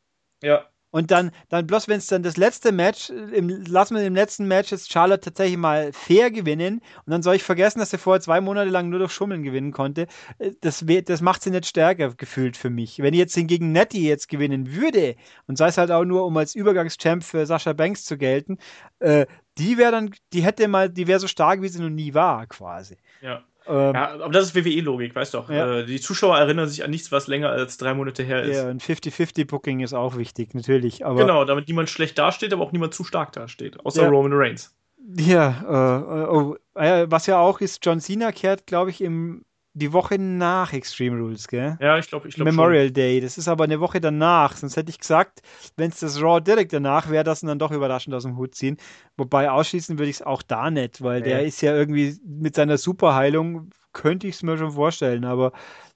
Ja. 0.42 0.68
Und 0.90 1.12
dann, 1.12 1.32
dann 1.50 1.68
bloß 1.68 1.88
wenn 1.90 1.98
es 1.98 2.08
dann 2.08 2.24
das 2.24 2.38
letzte 2.38 2.72
Match, 2.72 3.10
im, 3.10 3.50
lassen 3.50 3.96
wir 3.96 4.04
im 4.04 4.16
letzten 4.16 4.48
Match 4.48 4.72
jetzt 4.72 4.92
Charlotte 4.92 5.22
tatsächlich 5.22 5.58
mal 5.58 5.92
fair 5.92 6.32
gewinnen 6.32 6.82
und 7.06 7.12
dann 7.12 7.22
soll 7.22 7.36
ich 7.36 7.44
vergessen, 7.44 7.80
dass 7.80 7.90
sie 7.90 7.98
vorher 7.98 8.22
zwei 8.22 8.40
Monate 8.40 8.70
lang 8.70 8.90
nur 8.90 9.00
durch 9.00 9.12
Schummeln 9.12 9.44
gewinnen 9.44 9.72
konnte. 9.72 10.08
Äh, 10.40 10.52
das, 10.62 10.86
das 11.06 11.22
macht 11.22 11.44
sie 11.44 11.52
nicht 11.52 11.66
stärker 11.66 12.14
gefühlt 12.14 12.56
für 12.56 12.70
mich. 12.70 13.00
Wenn 13.00 13.14
ich 13.14 13.20
jetzt 13.20 13.36
hingegen 13.36 13.74
Nettie 13.74 14.08
jetzt 14.08 14.30
gewinnen 14.30 14.76
würde 14.76 15.16
und 15.48 15.58
sei 15.58 15.68
es 15.68 15.78
halt 15.78 15.92
auch 15.92 16.06
nur, 16.06 16.26
um 16.26 16.38
als 16.38 16.56
Übergangschamp 16.56 17.24
für 17.24 17.46
Sascha 17.46 17.74
Banks 17.74 18.06
zu 18.06 18.18
gelten, 18.18 18.58
äh, 19.00 19.26
die 19.58 19.78
wäre 19.78 19.92
dann, 19.92 20.12
die 20.34 20.44
hätte 20.44 20.68
mal, 20.68 20.90
die 20.90 21.08
wäre 21.08 21.20
so 21.20 21.28
stark, 21.28 21.62
wie 21.62 21.68
sie 21.68 21.82
noch 21.82 21.90
nie 21.90 22.14
war, 22.14 22.48
quasi. 22.48 22.98
Ja. 23.22 23.44
Ähm, 23.68 23.94
ja, 23.94 24.12
aber 24.14 24.30
das 24.30 24.46
ist 24.46 24.56
WWE-Logik, 24.56 25.16
weißt 25.16 25.34
du 25.34 25.38
doch. 25.40 25.50
Ja. 25.50 25.80
Äh, 25.80 25.86
die 25.86 26.00
Zuschauer 26.00 26.38
erinnern 26.38 26.68
sich 26.68 26.84
an 26.84 26.90
nichts, 26.90 27.12
was 27.12 27.28
länger 27.28 27.50
als 27.50 27.78
drei 27.78 27.94
Monate 27.94 28.24
her 28.24 28.44
ist. 28.44 28.56
Ja, 28.56 28.68
ein 28.68 28.80
50-50-Booking 28.80 29.82
ist 29.82 29.94
auch 29.94 30.18
wichtig, 30.18 30.54
natürlich. 30.54 31.06
Aber 31.06 31.20
genau, 31.20 31.46
damit 31.46 31.68
niemand 31.68 31.90
schlecht 31.90 32.18
dasteht, 32.18 32.54
aber 32.54 32.64
auch 32.64 32.72
niemand 32.72 32.94
zu 32.94 33.04
stark 33.04 33.34
dasteht. 33.34 33.84
Außer 33.86 34.04
ja. 34.04 34.10
Roman 34.10 34.34
Reigns. 34.34 34.74
Ja, 35.16 35.64
äh, 35.68 36.28
oh, 36.30 36.56
äh, 36.76 37.06
was 37.10 37.28
ja 37.28 37.40
auch 37.40 37.62
ist, 37.62 37.86
John 37.86 38.00
Cena 38.00 38.32
kehrt, 38.32 38.66
glaube 38.68 38.90
ich, 38.90 39.02
im 39.02 39.46
die 39.78 39.94
Woche 39.94 40.18
nach 40.18 40.74
Extreme 40.74 41.20
Rules, 41.20 41.48
gell? 41.48 41.78
Ja, 41.80 41.98
ich 41.98 42.08
glaube, 42.08 42.28
ich 42.28 42.36
glaube 42.36 42.52
Memorial 42.52 42.86
schon. 42.86 42.94
Day. 42.94 43.22
Das 43.22 43.38
ist 43.38 43.48
aber 43.48 43.66
eine 43.66 43.80
Woche 43.80 44.02
danach. 44.02 44.56
Sonst 44.56 44.76
hätte 44.76 44.90
ich 44.90 45.00
gesagt, 45.00 45.42
wenn 45.76 45.92
es 45.92 46.00
das 46.00 46.22
Raw 46.22 46.42
direkt 46.42 46.74
danach 46.74 47.10
wäre, 47.10 47.24
das 47.24 47.42
dann 47.42 47.60
doch 47.60 47.72
überraschend 47.72 48.16
aus 48.16 48.24
dem 48.24 48.38
Hut 48.38 48.56
ziehen. 48.56 48.78
Wobei 49.18 49.52
ausschließen 49.52 50.00
würde 50.00 50.10
ich 50.10 50.18
es 50.18 50.22
auch 50.22 50.42
da 50.42 50.72
nicht, 50.72 51.02
weil 51.04 51.22
nee. 51.22 51.30
der 51.30 51.46
ist 51.46 51.62
ja 51.62 51.76
irgendwie 51.76 52.18
mit 52.26 52.56
seiner 52.56 52.78
Superheilung 52.78 53.70
könnte 53.94 54.28
ich 54.28 54.36
es 54.36 54.44
mir 54.44 54.58
schon 54.58 54.74
vorstellen, 54.74 55.26
aber 55.26 55.54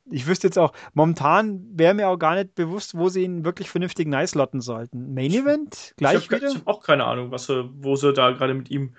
ich 0.09 0.25
wüsste 0.27 0.47
jetzt 0.47 0.57
auch, 0.57 0.73
momentan 0.93 1.63
wäre 1.73 1.93
mir 1.93 2.09
auch 2.09 2.17
gar 2.17 2.35
nicht 2.35 2.55
bewusst, 2.55 2.97
wo 2.97 3.09
sie 3.09 3.23
ihn 3.23 3.45
wirklich 3.45 3.69
vernünftig 3.69 4.07
nice 4.07 4.33
lotten 4.33 4.59
sollten. 4.59 5.13
Main 5.13 5.31
Event? 5.31 5.93
Gleich 5.97 6.25
ich 6.25 6.31
habe 6.31 6.47
hab 6.47 6.67
auch 6.67 6.83
keine 6.83 7.05
Ahnung, 7.05 7.31
was, 7.31 7.47
wo 7.49 7.95
sie 7.95 8.11
da 8.11 8.31
gerade 8.31 8.55
mit 8.55 8.71
ihm 8.71 8.95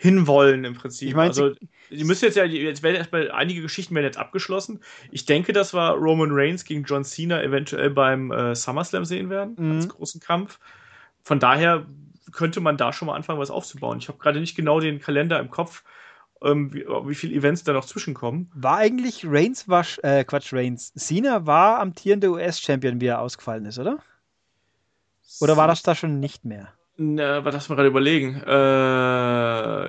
hinwollen 0.00 0.64
im 0.64 0.74
Prinzip. 0.74 1.08
Ich 1.08 1.14
mein, 1.14 1.28
also, 1.28 1.50
die 1.90 2.04
müssen 2.04 2.24
jetzt 2.24 2.36
ja, 2.36 2.44
jetzt 2.44 2.84
werden 2.84 2.96
erstmal 2.96 3.30
einige 3.32 3.60
Geschichten 3.60 3.94
werden 3.96 4.06
jetzt 4.06 4.16
abgeschlossen. 4.16 4.80
Ich 5.10 5.26
denke, 5.26 5.52
dass 5.52 5.74
wir 5.74 5.90
Roman 5.90 6.30
Reigns 6.30 6.64
gegen 6.64 6.84
John 6.84 7.04
Cena 7.04 7.42
eventuell 7.42 7.90
beim 7.90 8.30
äh, 8.30 8.54
SummerSlam 8.54 9.04
sehen 9.04 9.28
werden, 9.28 9.56
mhm. 9.58 9.76
als 9.76 9.88
großen 9.88 10.20
Kampf. 10.20 10.60
Von 11.24 11.40
daher 11.40 11.84
könnte 12.30 12.60
man 12.60 12.76
da 12.76 12.92
schon 12.92 13.06
mal 13.06 13.16
anfangen, 13.16 13.40
was 13.40 13.50
aufzubauen. 13.50 13.98
Ich 13.98 14.06
habe 14.08 14.18
gerade 14.18 14.38
nicht 14.38 14.54
genau 14.54 14.78
den 14.78 15.00
Kalender 15.00 15.40
im 15.40 15.50
Kopf, 15.50 15.82
ähm, 16.42 16.72
wie, 16.72 16.86
wie 16.86 17.14
viele 17.16 17.34
Events 17.34 17.64
da 17.64 17.72
noch 17.72 17.84
zwischenkommen. 17.84 18.52
War 18.54 18.76
eigentlich 18.76 19.24
Reigns, 19.26 19.68
war, 19.68 19.84
äh, 20.04 20.22
Quatsch, 20.22 20.52
Reigns, 20.52 20.92
Cena 20.94 21.44
war 21.44 21.80
amtierender 21.80 22.30
US-Champion, 22.30 23.00
wie 23.00 23.06
er 23.06 23.20
ausgefallen 23.20 23.64
ist, 23.64 23.80
oder? 23.80 23.98
Oder 25.40 25.56
war 25.56 25.66
das 25.66 25.82
da 25.82 25.96
schon 25.96 26.20
nicht 26.20 26.44
mehr? 26.44 26.72
Na, 27.00 27.44
was 27.44 27.54
lass 27.54 27.68
mal 27.68 27.76
gerade 27.76 27.88
überlegen. 27.88 28.42
Äh, 28.44 28.48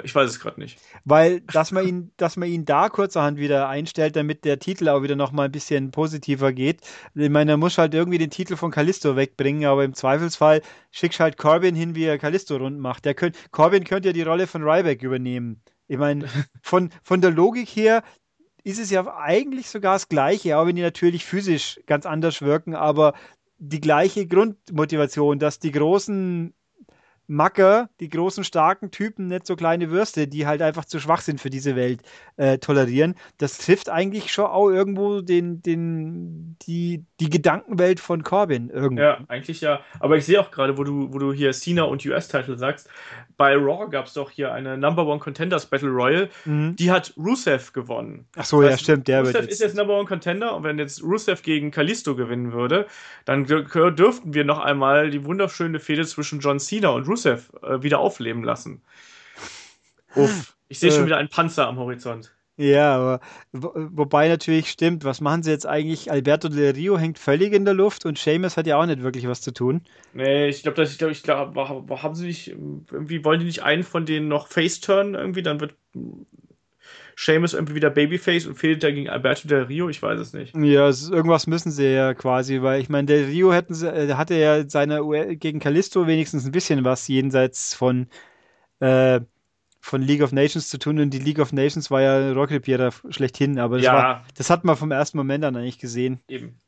ich 0.04 0.14
weiß 0.14 0.30
es 0.30 0.40
gerade 0.40 0.60
nicht. 0.60 0.80
Weil, 1.06 1.42
dass 1.54 1.72
man 1.72 1.88
ihn, 1.88 2.12
dass 2.18 2.38
man 2.38 2.50
ihn 2.50 2.66
da 2.66 2.90
kurzerhand 2.90 3.38
wieder 3.38 3.68
einstellt, 3.70 4.16
damit 4.16 4.46
der 4.46 4.60
Titel 4.60 4.90
auch 4.90 5.04
wieder 5.04 5.16
noch 5.16 5.32
mal 5.32 5.46
ein 5.46 5.52
bisschen 5.52 5.92
positiver 5.92 6.54
geht. 6.54 6.82
Ich 7.16 7.30
meine, 7.30 7.52
er 7.52 7.58
muss 7.58 7.78
halt 7.78 7.94
irgendwie 7.94 8.18
den 8.18 8.30
Titel 8.30 8.56
von 8.56 8.72
Callisto 8.72 9.16
wegbringen, 9.16 9.66
aber 9.66 9.84
im 9.84 9.94
Zweifelsfall 9.94 10.62
schickst 10.92 11.20
halt 11.20 11.38
Corbin 11.38 11.76
hin, 11.76 11.96
wie 11.96 12.06
er 12.06 12.18
Callisto 12.18 12.58
rund 12.58 12.80
macht. 12.80 13.06
Der 13.06 13.14
könnt, 13.14 13.36
Corbin 13.52 13.84
könnte 13.84 14.10
ja 14.10 14.14
die 14.14 14.24
Rolle 14.24 14.48
von 14.48 14.64
Ryback 14.64 15.04
übernehmen. 15.04 15.62
Ich 15.88 15.98
meine, 15.98 16.28
von, 16.62 16.90
von 17.04 17.22
der 17.22 17.32
Logik 17.32 17.70
her 17.70 18.04
ist 18.64 18.80
es 18.80 18.92
ja 18.92 19.06
eigentlich 19.18 19.70
sogar 19.70 19.94
das 19.96 20.10
Gleiche, 20.10 20.58
auch 20.58 20.68
wenn 20.68 20.76
die 20.76 20.82
natürlich 20.82 21.26
physisch 21.26 21.80
ganz 21.86 22.06
anders 22.06 22.42
wirken, 22.42 22.76
aber 22.76 23.14
die 23.58 23.82
gleiche 23.82 24.26
Grundmotivation, 24.26 25.40
dass 25.40 25.60
die 25.60 25.72
großen 25.72 26.54
Macker, 27.30 27.90
die 28.00 28.10
großen, 28.10 28.44
starken 28.44 28.90
Typen, 28.90 29.28
nicht 29.28 29.46
so 29.46 29.56
kleine 29.56 29.92
Würste, 29.92 30.28
die 30.28 30.48
halt 30.48 30.64
einfach 30.64 30.84
zu 30.84 31.00
schwach 31.00 31.22
sind 31.22 31.40
für 31.40 31.52
diese 31.52 31.76
Welt, 31.76 32.02
äh, 32.38 32.58
tolerieren. 32.58 33.14
Das 33.38 33.60
trifft 33.60 33.88
eigentlich 33.88 34.34
schon 34.34 34.48
auch 34.48 34.70
irgendwo 34.70 35.22
den, 35.22 35.62
den, 35.62 36.58
die, 36.64 37.06
die 37.20 37.30
Gedankenwelt 37.30 38.00
von 38.00 38.24
Corbin 38.24 38.72
irgendwie. 38.72 39.04
Ja, 39.04 39.20
eigentlich 39.28 39.62
ja. 39.62 39.82
Aber 40.00 40.18
ich 40.18 40.26
sehe 40.26 40.42
auch 40.42 40.50
gerade, 40.50 40.80
wo 40.80 40.84
du, 40.84 41.14
wo 41.14 41.20
du 41.20 41.32
hier 41.32 41.52
Cena 41.52 41.84
und 41.84 42.04
US-Title 42.04 42.58
sagst, 42.58 42.90
bei 43.38 43.56
Raw 43.56 43.88
gab 43.92 44.08
es 44.08 44.14
doch 44.14 44.32
hier 44.32 44.52
eine 44.52 44.76
Number 44.76 45.06
One 45.06 45.20
Contenders 45.20 45.68
Battle 45.68 45.90
Royal, 45.90 46.30
mhm. 46.46 46.76
die 46.78 46.90
hat 46.90 47.14
Rusev 47.16 47.74
gewonnen. 47.74 48.26
Ach 48.38 48.46
so, 48.46 48.62
das 48.62 48.72
heißt, 48.72 48.82
ja, 48.82 48.84
stimmt. 48.86 49.08
Der 49.08 49.22
Rusev 49.22 49.48
ist 49.48 49.62
jetzt 49.62 49.76
Number 49.76 49.96
One 49.96 50.08
Contender 50.08 50.56
und 50.56 50.64
wenn 50.64 50.80
jetzt 50.80 51.04
Rusev 51.04 51.44
gegen 51.44 51.70
Kalisto 51.70 52.16
gewinnen 52.16 52.54
würde, 52.54 52.88
dann 53.26 53.46
dürften 53.46 54.34
wir 54.34 54.46
noch 54.46 54.60
einmal 54.60 55.12
die 55.12 55.24
wunderschöne 55.26 55.80
Fehde 55.80 56.08
zwischen 56.08 56.40
John 56.40 56.60
Cena 56.60 56.90
und 56.90 57.08
Rusev 57.08 57.19
äh, 57.26 57.38
wieder 57.82 58.00
aufleben 58.00 58.44
lassen. 58.44 58.82
Uff, 60.16 60.56
ich 60.68 60.80
sehe 60.80 60.92
schon 60.92 61.04
äh. 61.04 61.06
wieder 61.08 61.18
einen 61.18 61.30
Panzer 61.30 61.68
am 61.68 61.78
Horizont. 61.78 62.34
Ja, 62.60 62.94
aber 62.98 63.20
wo, 63.54 63.72
wobei 63.74 64.28
natürlich 64.28 64.70
stimmt, 64.70 65.06
was 65.06 65.22
machen 65.22 65.44
sie 65.44 65.52
jetzt 65.52 65.66
eigentlich? 65.66 66.12
Alberto 66.12 66.50
Del 66.50 66.74
Rio 66.74 66.98
hängt 66.98 67.18
völlig 67.18 67.54
in 67.54 67.64
der 67.64 67.74
Luft 67.74 68.06
und 68.06 68.18
Seamus 68.18 68.58
hat 68.58 68.68
ja 68.68 68.76
auch 68.76 68.86
nicht 68.86 69.02
wirklich 69.02 69.30
was 69.30 69.40
zu 69.40 69.54
tun. 69.54 69.82
Nee, 70.12 70.50
ich 70.50 70.64
glaube, 70.64 70.84
ich 70.84 70.98
glaube, 70.98 71.14
ich 71.14 71.24
glaube, 71.24 72.04
haben 72.04 72.16
sie 72.16 72.28
nicht, 72.28 72.50
irgendwie 72.50 73.24
wollen 73.24 73.40
die 73.40 73.46
nicht 73.46 73.64
einen 73.64 73.84
von 73.84 74.06
denen 74.06 74.28
noch 74.28 74.48
Face-Turn 74.48 75.16
irgendwie, 75.16 75.42
dann 75.42 75.62
wird 75.62 75.76
Seamus 77.22 77.54
irgendwie 77.54 77.76
wieder 77.76 77.90
Babyface 77.90 78.46
und 78.46 78.56
fehlt 78.56 78.82
da 78.82 78.92
gegen 78.92 79.10
Alberto 79.10 79.46
Del 79.46 79.64
Rio, 79.64 79.90
ich 79.90 80.02
weiß 80.02 80.18
es 80.22 80.32
nicht. 80.32 80.56
Ja, 80.56 80.88
es, 80.88 81.10
irgendwas 81.10 81.48
müssen 81.48 81.70
sie 81.70 81.94
ja 81.94 82.14
quasi, 82.14 82.62
weil 82.62 82.80
ich 82.80 82.88
meine, 82.88 83.08
Del 83.08 83.26
Rio 83.26 83.52
hätten 83.52 83.74
sie, 83.74 83.90
äh, 83.90 84.14
hatte 84.14 84.36
ja 84.36 84.70
seine 84.70 85.04
gegen 85.36 85.60
Callisto 85.60 86.08
wenigstens 86.08 86.46
ein 86.46 86.54
bisschen 86.54 86.86
was 86.86 87.10
jenseits 87.10 87.74
von 87.74 88.08
äh, 88.80 89.20
von 89.82 90.02
League 90.02 90.22
of 90.22 90.32
Nations 90.32 90.70
zu 90.70 90.78
tun 90.78 91.00
und 91.00 91.10
die 91.10 91.20
League 91.20 91.40
of 91.40 91.52
Nations 91.52 91.92
war 91.92 92.02
ja 92.02 92.32
Rockrepair 92.32 92.92
schlechthin, 93.10 93.60
aber 93.60 93.78
das, 93.78 93.86
ja. 93.86 93.94
war, 93.94 94.26
das 94.38 94.50
hat 94.50 94.64
man 94.64 94.78
vom 94.78 94.92
ersten 94.92 95.18
Moment 95.18 95.44
an 95.44 95.58
eigentlich 95.58 95.80
gesehen. 95.80 96.22
Eben. 96.30 96.62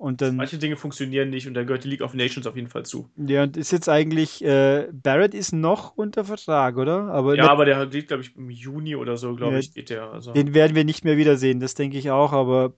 Und 0.00 0.22
dann, 0.22 0.36
Manche 0.36 0.56
Dinge 0.56 0.76
funktionieren 0.76 1.28
nicht 1.28 1.46
und 1.46 1.52
da 1.52 1.62
gehört 1.62 1.84
die 1.84 1.88
League 1.88 2.00
of 2.00 2.14
Nations 2.14 2.46
auf 2.46 2.56
jeden 2.56 2.68
Fall 2.68 2.86
zu. 2.86 3.10
Ja, 3.18 3.42
und 3.42 3.58
ist 3.58 3.70
jetzt 3.70 3.86
eigentlich, 3.86 4.42
äh, 4.42 4.88
Barrett 4.90 5.34
ist 5.34 5.52
noch 5.52 5.94
unter 5.94 6.24
Vertrag, 6.24 6.78
oder? 6.78 7.08
Aber 7.12 7.36
ja, 7.36 7.50
aber 7.50 7.66
der 7.66 7.84
geht, 7.84 8.08
glaube 8.08 8.22
ich, 8.22 8.34
im 8.34 8.48
Juni 8.48 8.96
oder 8.96 9.18
so, 9.18 9.34
glaube 9.34 9.52
ja, 9.52 9.58
ich, 9.58 9.74
geht 9.74 9.90
der. 9.90 10.10
Also. 10.10 10.32
Den 10.32 10.54
werden 10.54 10.74
wir 10.74 10.84
nicht 10.84 11.04
mehr 11.04 11.18
wiedersehen, 11.18 11.60
das 11.60 11.74
denke 11.74 11.98
ich 11.98 12.10
auch, 12.10 12.32
aber 12.32 12.72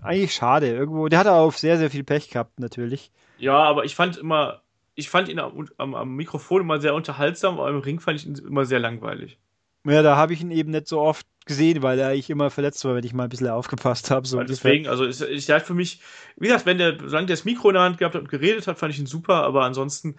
eigentlich 0.00 0.32
schade. 0.32 0.68
Irgendwo, 0.68 1.08
der 1.08 1.18
hat 1.18 1.26
auch 1.26 1.52
sehr, 1.52 1.76
sehr 1.76 1.90
viel 1.90 2.04
Pech 2.04 2.30
gehabt, 2.30 2.58
natürlich. 2.58 3.10
Ja, 3.36 3.58
aber 3.58 3.84
ich 3.84 3.94
fand 3.94 4.16
immer, 4.16 4.62
ich 4.94 5.10
fand 5.10 5.28
ihn 5.28 5.40
am, 5.40 5.68
am, 5.76 5.94
am, 5.94 6.16
Mikrofon 6.16 6.62
immer 6.62 6.80
sehr 6.80 6.94
unterhaltsam, 6.94 7.60
aber 7.60 7.68
im 7.68 7.80
Ring 7.80 8.00
fand 8.00 8.18
ich 8.18 8.26
ihn 8.26 8.34
immer 8.36 8.64
sehr 8.64 8.78
langweilig. 8.78 9.38
Ja, 9.84 10.00
da 10.00 10.16
habe 10.16 10.32
ich 10.32 10.40
ihn 10.40 10.50
eben 10.50 10.70
nicht 10.70 10.88
so 10.88 11.00
oft 11.02 11.26
gesehen, 11.46 11.82
weil 11.82 11.98
er 11.98 12.08
eigentlich 12.08 12.28
immer 12.28 12.50
verletzt 12.50 12.84
war, 12.84 12.94
wenn 12.94 13.04
ich 13.04 13.14
mal 13.14 13.24
ein 13.24 13.28
bisschen 13.28 13.48
aufgepasst 13.48 14.10
habe. 14.10 14.26
So 14.26 14.42
deswegen, 14.42 14.88
also 14.88 15.04
ist, 15.04 15.22
ist 15.22 15.48
halt 15.48 15.62
für 15.62 15.74
mich, 15.74 16.00
wie 16.36 16.48
gesagt, 16.48 16.66
wenn 16.66 16.78
der, 16.78 16.98
solange 16.98 17.28
der 17.28 17.36
das 17.36 17.44
Mikro 17.44 17.70
in 17.70 17.74
der 17.74 17.82
Hand 17.84 17.98
gehabt 17.98 18.14
hat 18.14 18.22
und 18.22 18.28
geredet 18.28 18.66
hat, 18.66 18.78
fand 18.78 18.92
ich 18.92 18.98
ihn 18.98 19.06
super, 19.06 19.44
aber 19.44 19.64
ansonsten 19.64 20.16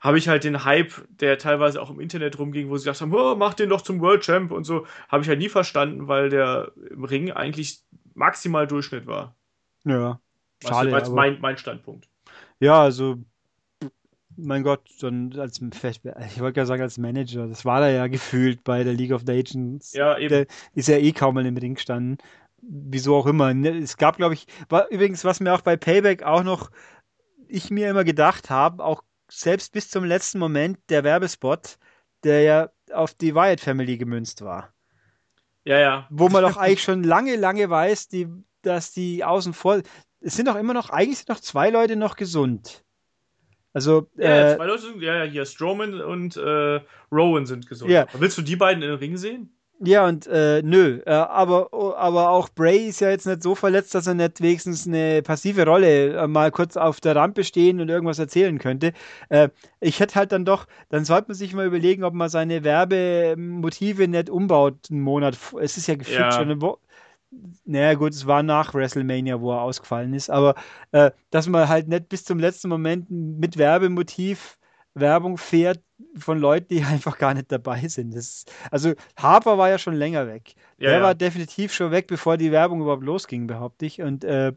habe 0.00 0.18
ich 0.18 0.28
halt 0.28 0.44
den 0.44 0.64
Hype, 0.64 0.92
der 1.08 1.38
teilweise 1.38 1.80
auch 1.80 1.90
im 1.90 2.00
Internet 2.00 2.38
rumging, 2.38 2.68
wo 2.68 2.76
sie 2.76 2.84
gesagt 2.84 3.00
haben, 3.00 3.14
oh, 3.14 3.34
mach 3.34 3.54
den 3.54 3.68
doch 3.68 3.80
zum 3.80 4.00
World 4.00 4.22
Champ 4.22 4.50
und 4.52 4.64
so, 4.64 4.86
habe 5.08 5.22
ich 5.22 5.28
halt 5.28 5.38
nie 5.38 5.48
verstanden, 5.48 6.08
weil 6.08 6.28
der 6.28 6.72
im 6.90 7.04
Ring 7.04 7.30
eigentlich 7.30 7.80
maximal 8.14 8.66
Durchschnitt 8.66 9.06
war. 9.06 9.36
Ja, 9.84 10.20
schade. 10.62 10.90
Das 10.90 11.08
war 11.08 11.14
mein, 11.14 11.40
mein 11.40 11.56
Standpunkt. 11.56 12.08
Ja, 12.60 12.82
also 12.82 13.18
mein 14.38 14.62
Gott, 14.62 14.82
dann 15.00 15.34
als 15.38 15.60
ich 15.60 16.40
wollte 16.40 16.60
ja 16.60 16.66
sagen 16.66 16.82
als 16.82 16.98
Manager, 16.98 17.46
das 17.46 17.64
war 17.64 17.82
er 17.82 17.90
ja 17.90 18.06
gefühlt 18.06 18.64
bei 18.64 18.84
der 18.84 18.94
League 18.94 19.12
of 19.12 19.24
Nations. 19.24 19.92
Ja, 19.92 20.16
eben. 20.16 20.28
Der 20.28 20.46
ist 20.74 20.88
ja 20.88 20.96
eh 20.96 21.12
kaum 21.12 21.34
mal 21.34 21.46
im 21.46 21.56
Ring 21.56 21.74
gestanden. 21.74 22.18
Wieso 22.60 23.16
auch 23.16 23.26
immer. 23.26 23.52
Ne, 23.54 23.76
es 23.78 23.96
gab, 23.96 24.16
glaube 24.16 24.34
ich, 24.34 24.46
war 24.68 24.88
übrigens, 24.88 25.24
was 25.24 25.40
mir 25.40 25.54
auch 25.54 25.60
bei 25.60 25.76
Payback 25.76 26.22
auch 26.22 26.42
noch, 26.42 26.70
ich 27.48 27.70
mir 27.70 27.90
immer 27.90 28.04
gedacht 28.04 28.50
habe, 28.50 28.84
auch 28.84 29.02
selbst 29.30 29.72
bis 29.72 29.90
zum 29.90 30.04
letzten 30.04 30.38
Moment 30.38 30.78
der 30.88 31.04
Werbespot, 31.04 31.78
der 32.24 32.42
ja 32.42 32.70
auf 32.92 33.14
die 33.14 33.34
Wyatt 33.34 33.60
Family 33.60 33.98
gemünzt 33.98 34.42
war. 34.42 34.72
Ja, 35.64 35.78
ja. 35.78 36.06
Wo 36.10 36.28
man 36.28 36.42
doch 36.42 36.56
eigentlich 36.56 36.82
schon 36.82 37.02
lange, 37.02 37.36
lange 37.36 37.68
weiß, 37.68 38.08
die, 38.08 38.28
dass 38.62 38.92
die 38.92 39.24
außen 39.24 39.52
vor. 39.52 39.82
Es 40.20 40.34
sind 40.34 40.48
doch 40.48 40.56
immer 40.56 40.74
noch, 40.74 40.90
eigentlich 40.90 41.18
sind 41.18 41.28
noch 41.28 41.40
zwei 41.40 41.70
Leute 41.70 41.96
noch 41.96 42.16
gesund. 42.16 42.84
Also, 43.78 44.08
ja, 44.16 44.52
äh, 44.52 44.56
zwei 44.56 44.66
Leute 44.66 44.82
sind, 44.82 45.02
ja, 45.02 45.22
hier 45.22 45.46
Strowman 45.46 46.00
und 46.00 46.36
äh, 46.36 46.80
Rowan 47.12 47.46
sind 47.46 47.68
gesund. 47.68 47.92
Ja. 47.92 48.06
Willst 48.18 48.36
du 48.36 48.42
die 48.42 48.56
beiden 48.56 48.82
in 48.82 48.90
den 48.90 48.98
Ring 48.98 49.16
sehen? 49.16 49.54
Ja, 49.80 50.08
und 50.08 50.26
äh, 50.26 50.60
nö, 50.64 51.00
äh, 51.06 51.12
aber, 51.12 51.68
aber 51.96 52.30
auch 52.30 52.48
Bray 52.48 52.88
ist 52.88 52.98
ja 53.00 53.10
jetzt 53.10 53.28
nicht 53.28 53.44
so 53.44 53.54
verletzt, 53.54 53.94
dass 53.94 54.08
er 54.08 54.14
nicht 54.14 54.40
wenigstens 54.40 54.88
eine 54.88 55.22
passive 55.22 55.64
Rolle 55.64 56.14
äh, 56.16 56.26
mal 56.26 56.50
kurz 56.50 56.76
auf 56.76 57.00
der 57.00 57.14
Rampe 57.14 57.44
stehen 57.44 57.80
und 57.80 57.88
irgendwas 57.88 58.18
erzählen 58.18 58.58
könnte. 58.58 58.92
Äh, 59.28 59.50
ich 59.78 60.00
hätte 60.00 60.16
halt 60.16 60.32
dann 60.32 60.44
doch, 60.44 60.66
dann 60.88 61.04
sollte 61.04 61.28
man 61.28 61.36
sich 61.36 61.54
mal 61.54 61.64
überlegen, 61.64 62.02
ob 62.02 62.12
man 62.12 62.28
seine 62.28 62.64
Werbemotive 62.64 64.08
nicht 64.08 64.30
umbaut 64.30 64.88
einen 64.90 65.02
Monat. 65.02 65.38
Es 65.60 65.76
ist 65.76 65.86
ja 65.86 65.94
gefühlt 65.94 66.18
ja. 66.18 66.32
schon 66.32 66.50
eine 66.50 66.60
Woche 66.60 66.80
naja, 67.64 67.94
gut, 67.94 68.12
es 68.12 68.26
war 68.26 68.42
nach 68.42 68.74
WrestleMania, 68.74 69.40
wo 69.40 69.52
er 69.52 69.62
ausgefallen 69.62 70.14
ist, 70.14 70.30
aber 70.30 70.54
äh, 70.92 71.10
dass 71.30 71.46
man 71.46 71.68
halt 71.68 71.88
nicht 71.88 72.08
bis 72.08 72.24
zum 72.24 72.38
letzten 72.38 72.68
Moment 72.68 73.10
mit 73.10 73.58
Werbemotiv 73.58 74.58
Werbung 74.94 75.38
fährt 75.38 75.82
von 76.16 76.38
Leuten, 76.38 76.68
die 76.68 76.82
einfach 76.84 77.18
gar 77.18 77.34
nicht 77.34 77.50
dabei 77.52 77.86
sind. 77.88 78.14
Das, 78.14 78.44
also 78.70 78.94
Harper 79.16 79.58
war 79.58 79.68
ja 79.68 79.78
schon 79.78 79.94
länger 79.94 80.26
weg. 80.26 80.54
Ja, 80.78 80.90
Der 80.90 80.98
ja. 80.98 81.02
war 81.04 81.14
definitiv 81.14 81.72
schon 81.72 81.90
weg, 81.90 82.06
bevor 82.06 82.36
die 82.36 82.52
Werbung 82.52 82.80
überhaupt 82.80 83.04
losging, 83.04 83.46
behaupte 83.46 83.86
ich. 83.86 84.02
Und 84.02 84.24
äh, 84.24 84.52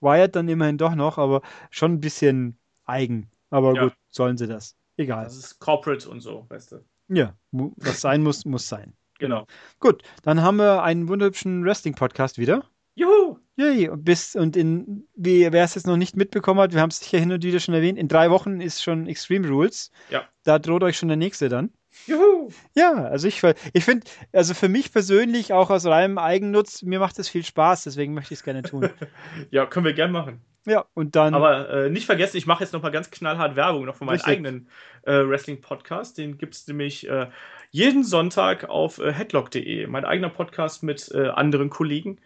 Wyatt 0.00 0.36
dann 0.36 0.48
immerhin 0.48 0.78
doch 0.78 0.94
noch, 0.94 1.18
aber 1.18 1.42
schon 1.70 1.92
ein 1.92 2.00
bisschen 2.00 2.58
eigen. 2.84 3.30
Aber 3.50 3.74
ja. 3.74 3.84
gut, 3.84 3.94
sollen 4.10 4.36
sie 4.36 4.46
das. 4.46 4.76
Egal. 4.96 5.24
Das 5.24 5.36
ist 5.36 5.58
Corporate 5.58 6.08
und 6.08 6.20
so, 6.20 6.46
weißt 6.48 6.72
du. 6.72 6.84
Ja, 7.08 7.34
was 7.50 8.00
sein 8.00 8.22
muss, 8.22 8.44
muss 8.44 8.68
sein. 8.68 8.94
Genau. 9.22 9.46
Gut, 9.78 10.02
dann 10.24 10.42
haben 10.42 10.56
wir 10.56 10.82
einen 10.82 11.06
wunderhübschen 11.06 11.64
Wrestling-Podcast 11.64 12.38
wieder. 12.38 12.64
Juhu! 12.96 13.38
Yay, 13.54 13.88
und 13.88 14.04
bis 14.04 14.34
und 14.34 14.56
in, 14.56 15.06
wie 15.14 15.52
wer 15.52 15.62
es 15.62 15.76
jetzt 15.76 15.86
noch 15.86 15.96
nicht 15.96 16.16
mitbekommen 16.16 16.58
hat, 16.58 16.72
wir 16.72 16.80
haben 16.80 16.90
es 16.90 16.98
sicher 16.98 17.18
hin 17.18 17.30
und 17.30 17.44
wieder 17.44 17.60
schon 17.60 17.72
erwähnt, 17.72 18.00
in 18.00 18.08
drei 18.08 18.30
Wochen 18.30 18.60
ist 18.60 18.82
schon 18.82 19.06
Extreme 19.06 19.46
Rules. 19.46 19.92
Ja. 20.10 20.24
Da 20.42 20.58
droht 20.58 20.82
euch 20.82 20.98
schon 20.98 21.06
der 21.06 21.16
nächste 21.16 21.48
dann. 21.48 21.70
Juhu! 22.06 22.50
Ja, 22.74 23.04
also 23.04 23.28
ich, 23.28 23.40
ich 23.72 23.84
finde, 23.84 24.08
also 24.32 24.54
für 24.54 24.68
mich 24.68 24.90
persönlich, 24.92 25.52
auch 25.52 25.70
aus 25.70 25.86
reinem 25.86 26.18
Eigennutz, 26.18 26.82
mir 26.82 26.98
macht 26.98 27.16
es 27.20 27.28
viel 27.28 27.44
Spaß, 27.44 27.84
deswegen 27.84 28.14
möchte 28.14 28.34
ich 28.34 28.40
es 28.40 28.44
gerne 28.44 28.64
tun. 28.64 28.90
ja, 29.52 29.66
können 29.66 29.86
wir 29.86 29.92
gerne 29.92 30.12
machen. 30.12 30.40
Ja, 30.64 30.84
und 30.94 31.16
dann. 31.16 31.34
Aber 31.34 31.68
äh, 31.70 31.90
nicht 31.90 32.06
vergessen, 32.06 32.36
ich 32.36 32.46
mache 32.46 32.62
jetzt 32.62 32.72
noch 32.72 32.82
mal 32.82 32.90
ganz 32.90 33.10
knallhart 33.10 33.56
Werbung 33.56 33.84
noch 33.84 33.96
von 33.96 34.06
meinem 34.06 34.14
richtig. 34.14 34.32
eigenen 34.32 34.68
äh, 35.02 35.12
Wrestling-Podcast. 35.12 36.18
Den 36.18 36.38
gibt 36.38 36.54
es 36.54 36.66
nämlich 36.68 37.08
äh, 37.08 37.28
jeden 37.72 38.04
Sonntag 38.04 38.68
auf 38.68 38.98
äh, 38.98 39.12
headlock.de. 39.12 39.86
Mein 39.86 40.04
eigener 40.04 40.28
Podcast 40.28 40.82
mit 40.82 41.10
äh, 41.12 41.28
anderen 41.28 41.70
Kollegen. 41.70 42.20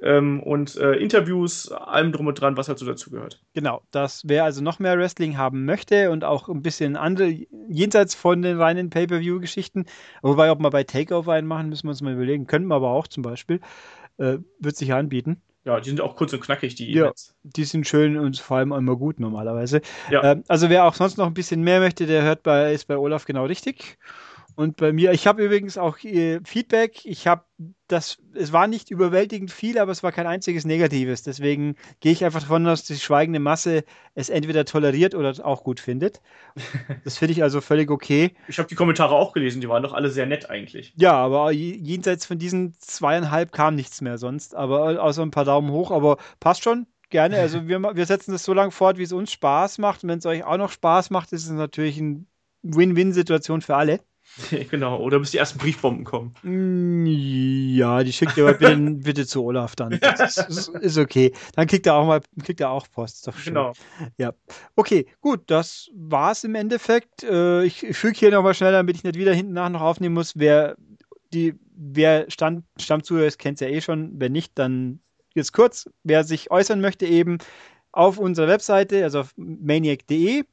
ähm, 0.00 0.42
und 0.42 0.76
äh, 0.76 0.94
Interviews, 0.94 1.70
allem 1.70 2.12
drum 2.12 2.28
und 2.28 2.40
dran, 2.40 2.56
was 2.56 2.68
halt 2.68 2.78
so 2.78 2.86
dazu 2.86 3.10
gehört. 3.10 3.40
Genau, 3.54 3.82
das 3.90 4.22
wer 4.26 4.44
also 4.44 4.62
noch 4.62 4.78
mehr 4.78 4.96
Wrestling 4.96 5.36
haben 5.36 5.64
möchte 5.64 6.10
und 6.10 6.24
auch 6.24 6.48
ein 6.48 6.62
bisschen 6.62 6.96
andere, 6.96 7.34
jenseits 7.68 8.14
von 8.14 8.40
den 8.40 8.58
reinen 8.58 8.90
Pay-Per-View-Geschichten, 8.90 9.86
wobei, 10.22 10.50
ob 10.50 10.60
wir 10.60 10.70
bei 10.70 10.84
Takeover 10.84 11.32
einen 11.32 11.48
machen, 11.48 11.68
müssen 11.68 11.84
wir 11.84 11.90
uns 11.90 12.00
mal 12.00 12.14
überlegen, 12.14 12.46
können 12.46 12.66
wir 12.68 12.76
aber 12.76 12.90
auch 12.90 13.08
zum 13.08 13.22
Beispiel, 13.22 13.60
äh, 14.18 14.38
wird 14.60 14.76
sich 14.76 14.92
anbieten. 14.92 15.42
Ja, 15.64 15.80
die 15.80 15.90
sind 15.90 16.00
auch 16.00 16.16
kurz 16.16 16.32
und 16.32 16.40
knackig, 16.40 16.76
die 16.76 16.92
ja, 16.92 17.02
Events. 17.02 17.34
Die 17.42 17.64
sind 17.64 17.86
schön 17.86 18.16
und 18.16 18.38
vor 18.38 18.58
allem 18.58 18.72
immer 18.72 18.96
gut 18.96 19.20
normalerweise. 19.20 19.82
Ja. 20.10 20.32
Ähm, 20.32 20.44
also 20.48 20.70
wer 20.70 20.84
auch 20.84 20.94
sonst 20.94 21.18
noch 21.18 21.26
ein 21.26 21.34
bisschen 21.34 21.60
mehr 21.60 21.80
möchte, 21.80 22.06
der 22.06 22.22
hört 22.22 22.42
bei, 22.42 22.72
ist 22.72 22.86
bei 22.86 22.96
Olaf 22.96 23.26
genau 23.26 23.44
richtig. 23.44 23.98
Und 24.58 24.76
bei 24.76 24.92
mir, 24.92 25.12
ich 25.12 25.28
habe 25.28 25.44
übrigens 25.44 25.78
auch 25.78 26.02
äh, 26.02 26.40
Feedback. 26.42 27.04
Ich 27.04 27.28
habe 27.28 27.44
das, 27.86 28.18
es 28.34 28.52
war 28.52 28.66
nicht 28.66 28.90
überwältigend 28.90 29.52
viel, 29.52 29.78
aber 29.78 29.92
es 29.92 30.02
war 30.02 30.10
kein 30.10 30.26
einziges 30.26 30.64
Negatives. 30.64 31.22
Deswegen 31.22 31.76
gehe 32.00 32.10
ich 32.10 32.24
einfach 32.24 32.40
davon 32.40 32.66
aus, 32.66 32.80
dass 32.80 32.96
die 32.96 33.00
schweigende 33.00 33.38
Masse 33.38 33.84
es 34.16 34.30
entweder 34.30 34.64
toleriert 34.64 35.14
oder 35.14 35.32
auch 35.46 35.62
gut 35.62 35.78
findet. 35.78 36.20
Das 37.04 37.18
finde 37.18 37.34
ich 37.34 37.44
also 37.44 37.60
völlig 37.60 37.88
okay. 37.88 38.34
Ich 38.48 38.58
habe 38.58 38.68
die 38.68 38.74
Kommentare 38.74 39.14
auch 39.14 39.32
gelesen, 39.32 39.60
die 39.60 39.68
waren 39.68 39.84
doch 39.84 39.92
alle 39.92 40.10
sehr 40.10 40.26
nett 40.26 40.50
eigentlich. 40.50 40.92
Ja, 40.96 41.12
aber 41.12 41.52
jenseits 41.52 42.26
von 42.26 42.40
diesen 42.40 42.74
zweieinhalb 42.80 43.52
kam 43.52 43.76
nichts 43.76 44.00
mehr 44.00 44.18
sonst. 44.18 44.56
Aber 44.56 45.00
außer 45.00 45.22
ein 45.22 45.30
paar 45.30 45.44
Daumen 45.44 45.70
hoch, 45.70 45.92
aber 45.92 46.16
passt 46.40 46.64
schon. 46.64 46.88
Gerne. 47.10 47.38
Also 47.38 47.68
wir, 47.68 47.80
wir 47.80 48.06
setzen 48.06 48.32
das 48.32 48.42
so 48.42 48.54
lange 48.54 48.72
fort, 48.72 48.98
wie 48.98 49.04
es 49.04 49.12
uns 49.12 49.30
Spaß 49.30 49.78
macht. 49.78 50.02
Und 50.02 50.10
wenn 50.10 50.18
es 50.18 50.26
euch 50.26 50.42
auch 50.42 50.56
noch 50.56 50.72
Spaß 50.72 51.10
macht, 51.10 51.32
ist 51.32 51.44
es 51.44 51.50
natürlich 51.50 52.00
eine 52.00 52.24
Win-Win-Situation 52.62 53.62
für 53.62 53.76
alle. 53.76 54.00
genau, 54.70 54.98
oder 55.00 55.18
bis 55.18 55.30
die 55.30 55.38
ersten 55.38 55.58
Briefbomben 55.58 56.04
kommen. 56.04 56.34
Mm, 56.42 57.06
ja, 57.06 58.02
die 58.02 58.12
schickt 58.12 58.36
ihr 58.36 58.44
aber 58.44 58.54
bitte, 58.54 58.76
bitte, 59.04 59.26
zu 59.26 59.44
Olaf 59.44 59.76
dann. 59.76 59.98
Das 60.00 60.38
ist, 60.38 60.68
ist, 60.68 60.98
okay. 60.98 61.32
Dann 61.54 61.66
kriegt 61.66 61.86
er 61.86 61.94
auch 61.94 62.06
mal, 62.06 62.20
kriegt 62.42 62.60
er 62.60 62.70
auch 62.70 62.86
Post. 62.90 63.26
Doch 63.26 63.36
schön. 63.36 63.54
Genau. 63.54 63.72
Ja. 64.16 64.32
Okay, 64.76 65.06
gut, 65.20 65.42
das 65.46 65.90
war's 65.94 66.44
im 66.44 66.54
Endeffekt. 66.54 67.24
Äh, 67.24 67.64
ich, 67.64 67.86
füge 67.92 68.18
hier 68.18 68.30
nochmal 68.30 68.54
schnell, 68.54 68.72
damit 68.72 68.96
ich 68.96 69.04
nicht 69.04 69.18
wieder 69.18 69.34
hinten 69.34 69.52
nach 69.52 69.68
noch 69.68 69.80
aufnehmen 69.80 70.14
muss. 70.14 70.36
Wer 70.36 70.76
die, 71.32 71.54
wer 71.74 72.30
Stand, 72.30 72.64
Stammzuhörer 72.80 73.26
ist, 73.26 73.38
kennt 73.38 73.60
es 73.60 73.66
ja 73.66 73.74
eh 73.74 73.80
schon. 73.80 74.20
Wenn 74.20 74.32
nicht, 74.32 74.58
dann 74.58 75.00
jetzt 75.34 75.52
kurz. 75.52 75.88
Wer 76.04 76.24
sich 76.24 76.50
äußern 76.50 76.80
möchte, 76.80 77.06
eben 77.06 77.38
auf 77.92 78.18
unserer 78.18 78.48
Webseite, 78.48 79.02
also 79.02 79.20
auf 79.20 79.32
maniac.de, 79.36 80.44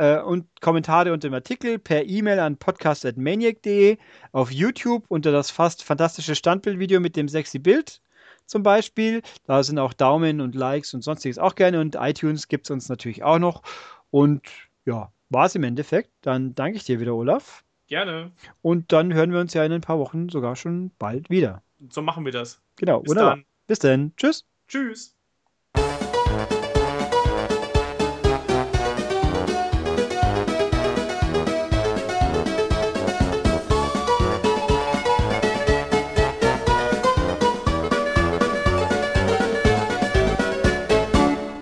äh, 0.00 0.18
und 0.18 0.46
Kommentare 0.62 1.12
unter 1.12 1.28
dem 1.28 1.34
Artikel 1.34 1.78
per 1.78 2.06
E-Mail 2.06 2.40
an 2.40 2.56
podcast.maniac.de, 2.56 3.98
auf 4.32 4.50
YouTube 4.50 5.04
unter 5.08 5.30
das 5.30 5.50
fast 5.50 5.84
fantastische 5.84 6.34
Standbildvideo 6.34 7.00
mit 7.00 7.16
dem 7.16 7.28
sexy 7.28 7.58
Bild 7.58 8.00
zum 8.46 8.62
Beispiel. 8.62 9.20
Da 9.44 9.62
sind 9.62 9.78
auch 9.78 9.92
Daumen 9.92 10.40
und 10.40 10.54
Likes 10.54 10.94
und 10.94 11.02
sonstiges 11.02 11.38
auch 11.38 11.54
gerne 11.54 11.80
und 11.80 11.96
iTunes 12.00 12.48
gibt 12.48 12.66
es 12.66 12.70
uns 12.70 12.88
natürlich 12.88 13.22
auch 13.22 13.38
noch. 13.38 13.62
Und 14.10 14.42
ja, 14.86 15.12
war 15.28 15.46
es 15.46 15.54
im 15.54 15.64
Endeffekt. 15.64 16.10
Dann 16.22 16.54
danke 16.54 16.78
ich 16.78 16.84
dir 16.84 16.98
wieder, 16.98 17.14
Olaf. 17.14 17.62
Gerne. 17.86 18.32
Und 18.62 18.92
dann 18.92 19.12
hören 19.12 19.32
wir 19.32 19.40
uns 19.40 19.52
ja 19.52 19.64
in 19.64 19.72
ein 19.72 19.80
paar 19.82 19.98
Wochen 19.98 20.30
sogar 20.30 20.56
schon 20.56 20.92
bald 20.98 21.28
wieder. 21.28 21.62
So 21.90 22.00
machen 22.00 22.24
wir 22.24 22.32
das. 22.32 22.60
Genau, 22.76 23.00
Bis 23.00 23.10
wunderbar. 23.10 23.36
Dann. 23.36 23.44
Bis 23.66 23.78
dann. 23.80 24.12
Tschüss. 24.16 24.46
Tschüss. 24.66 25.19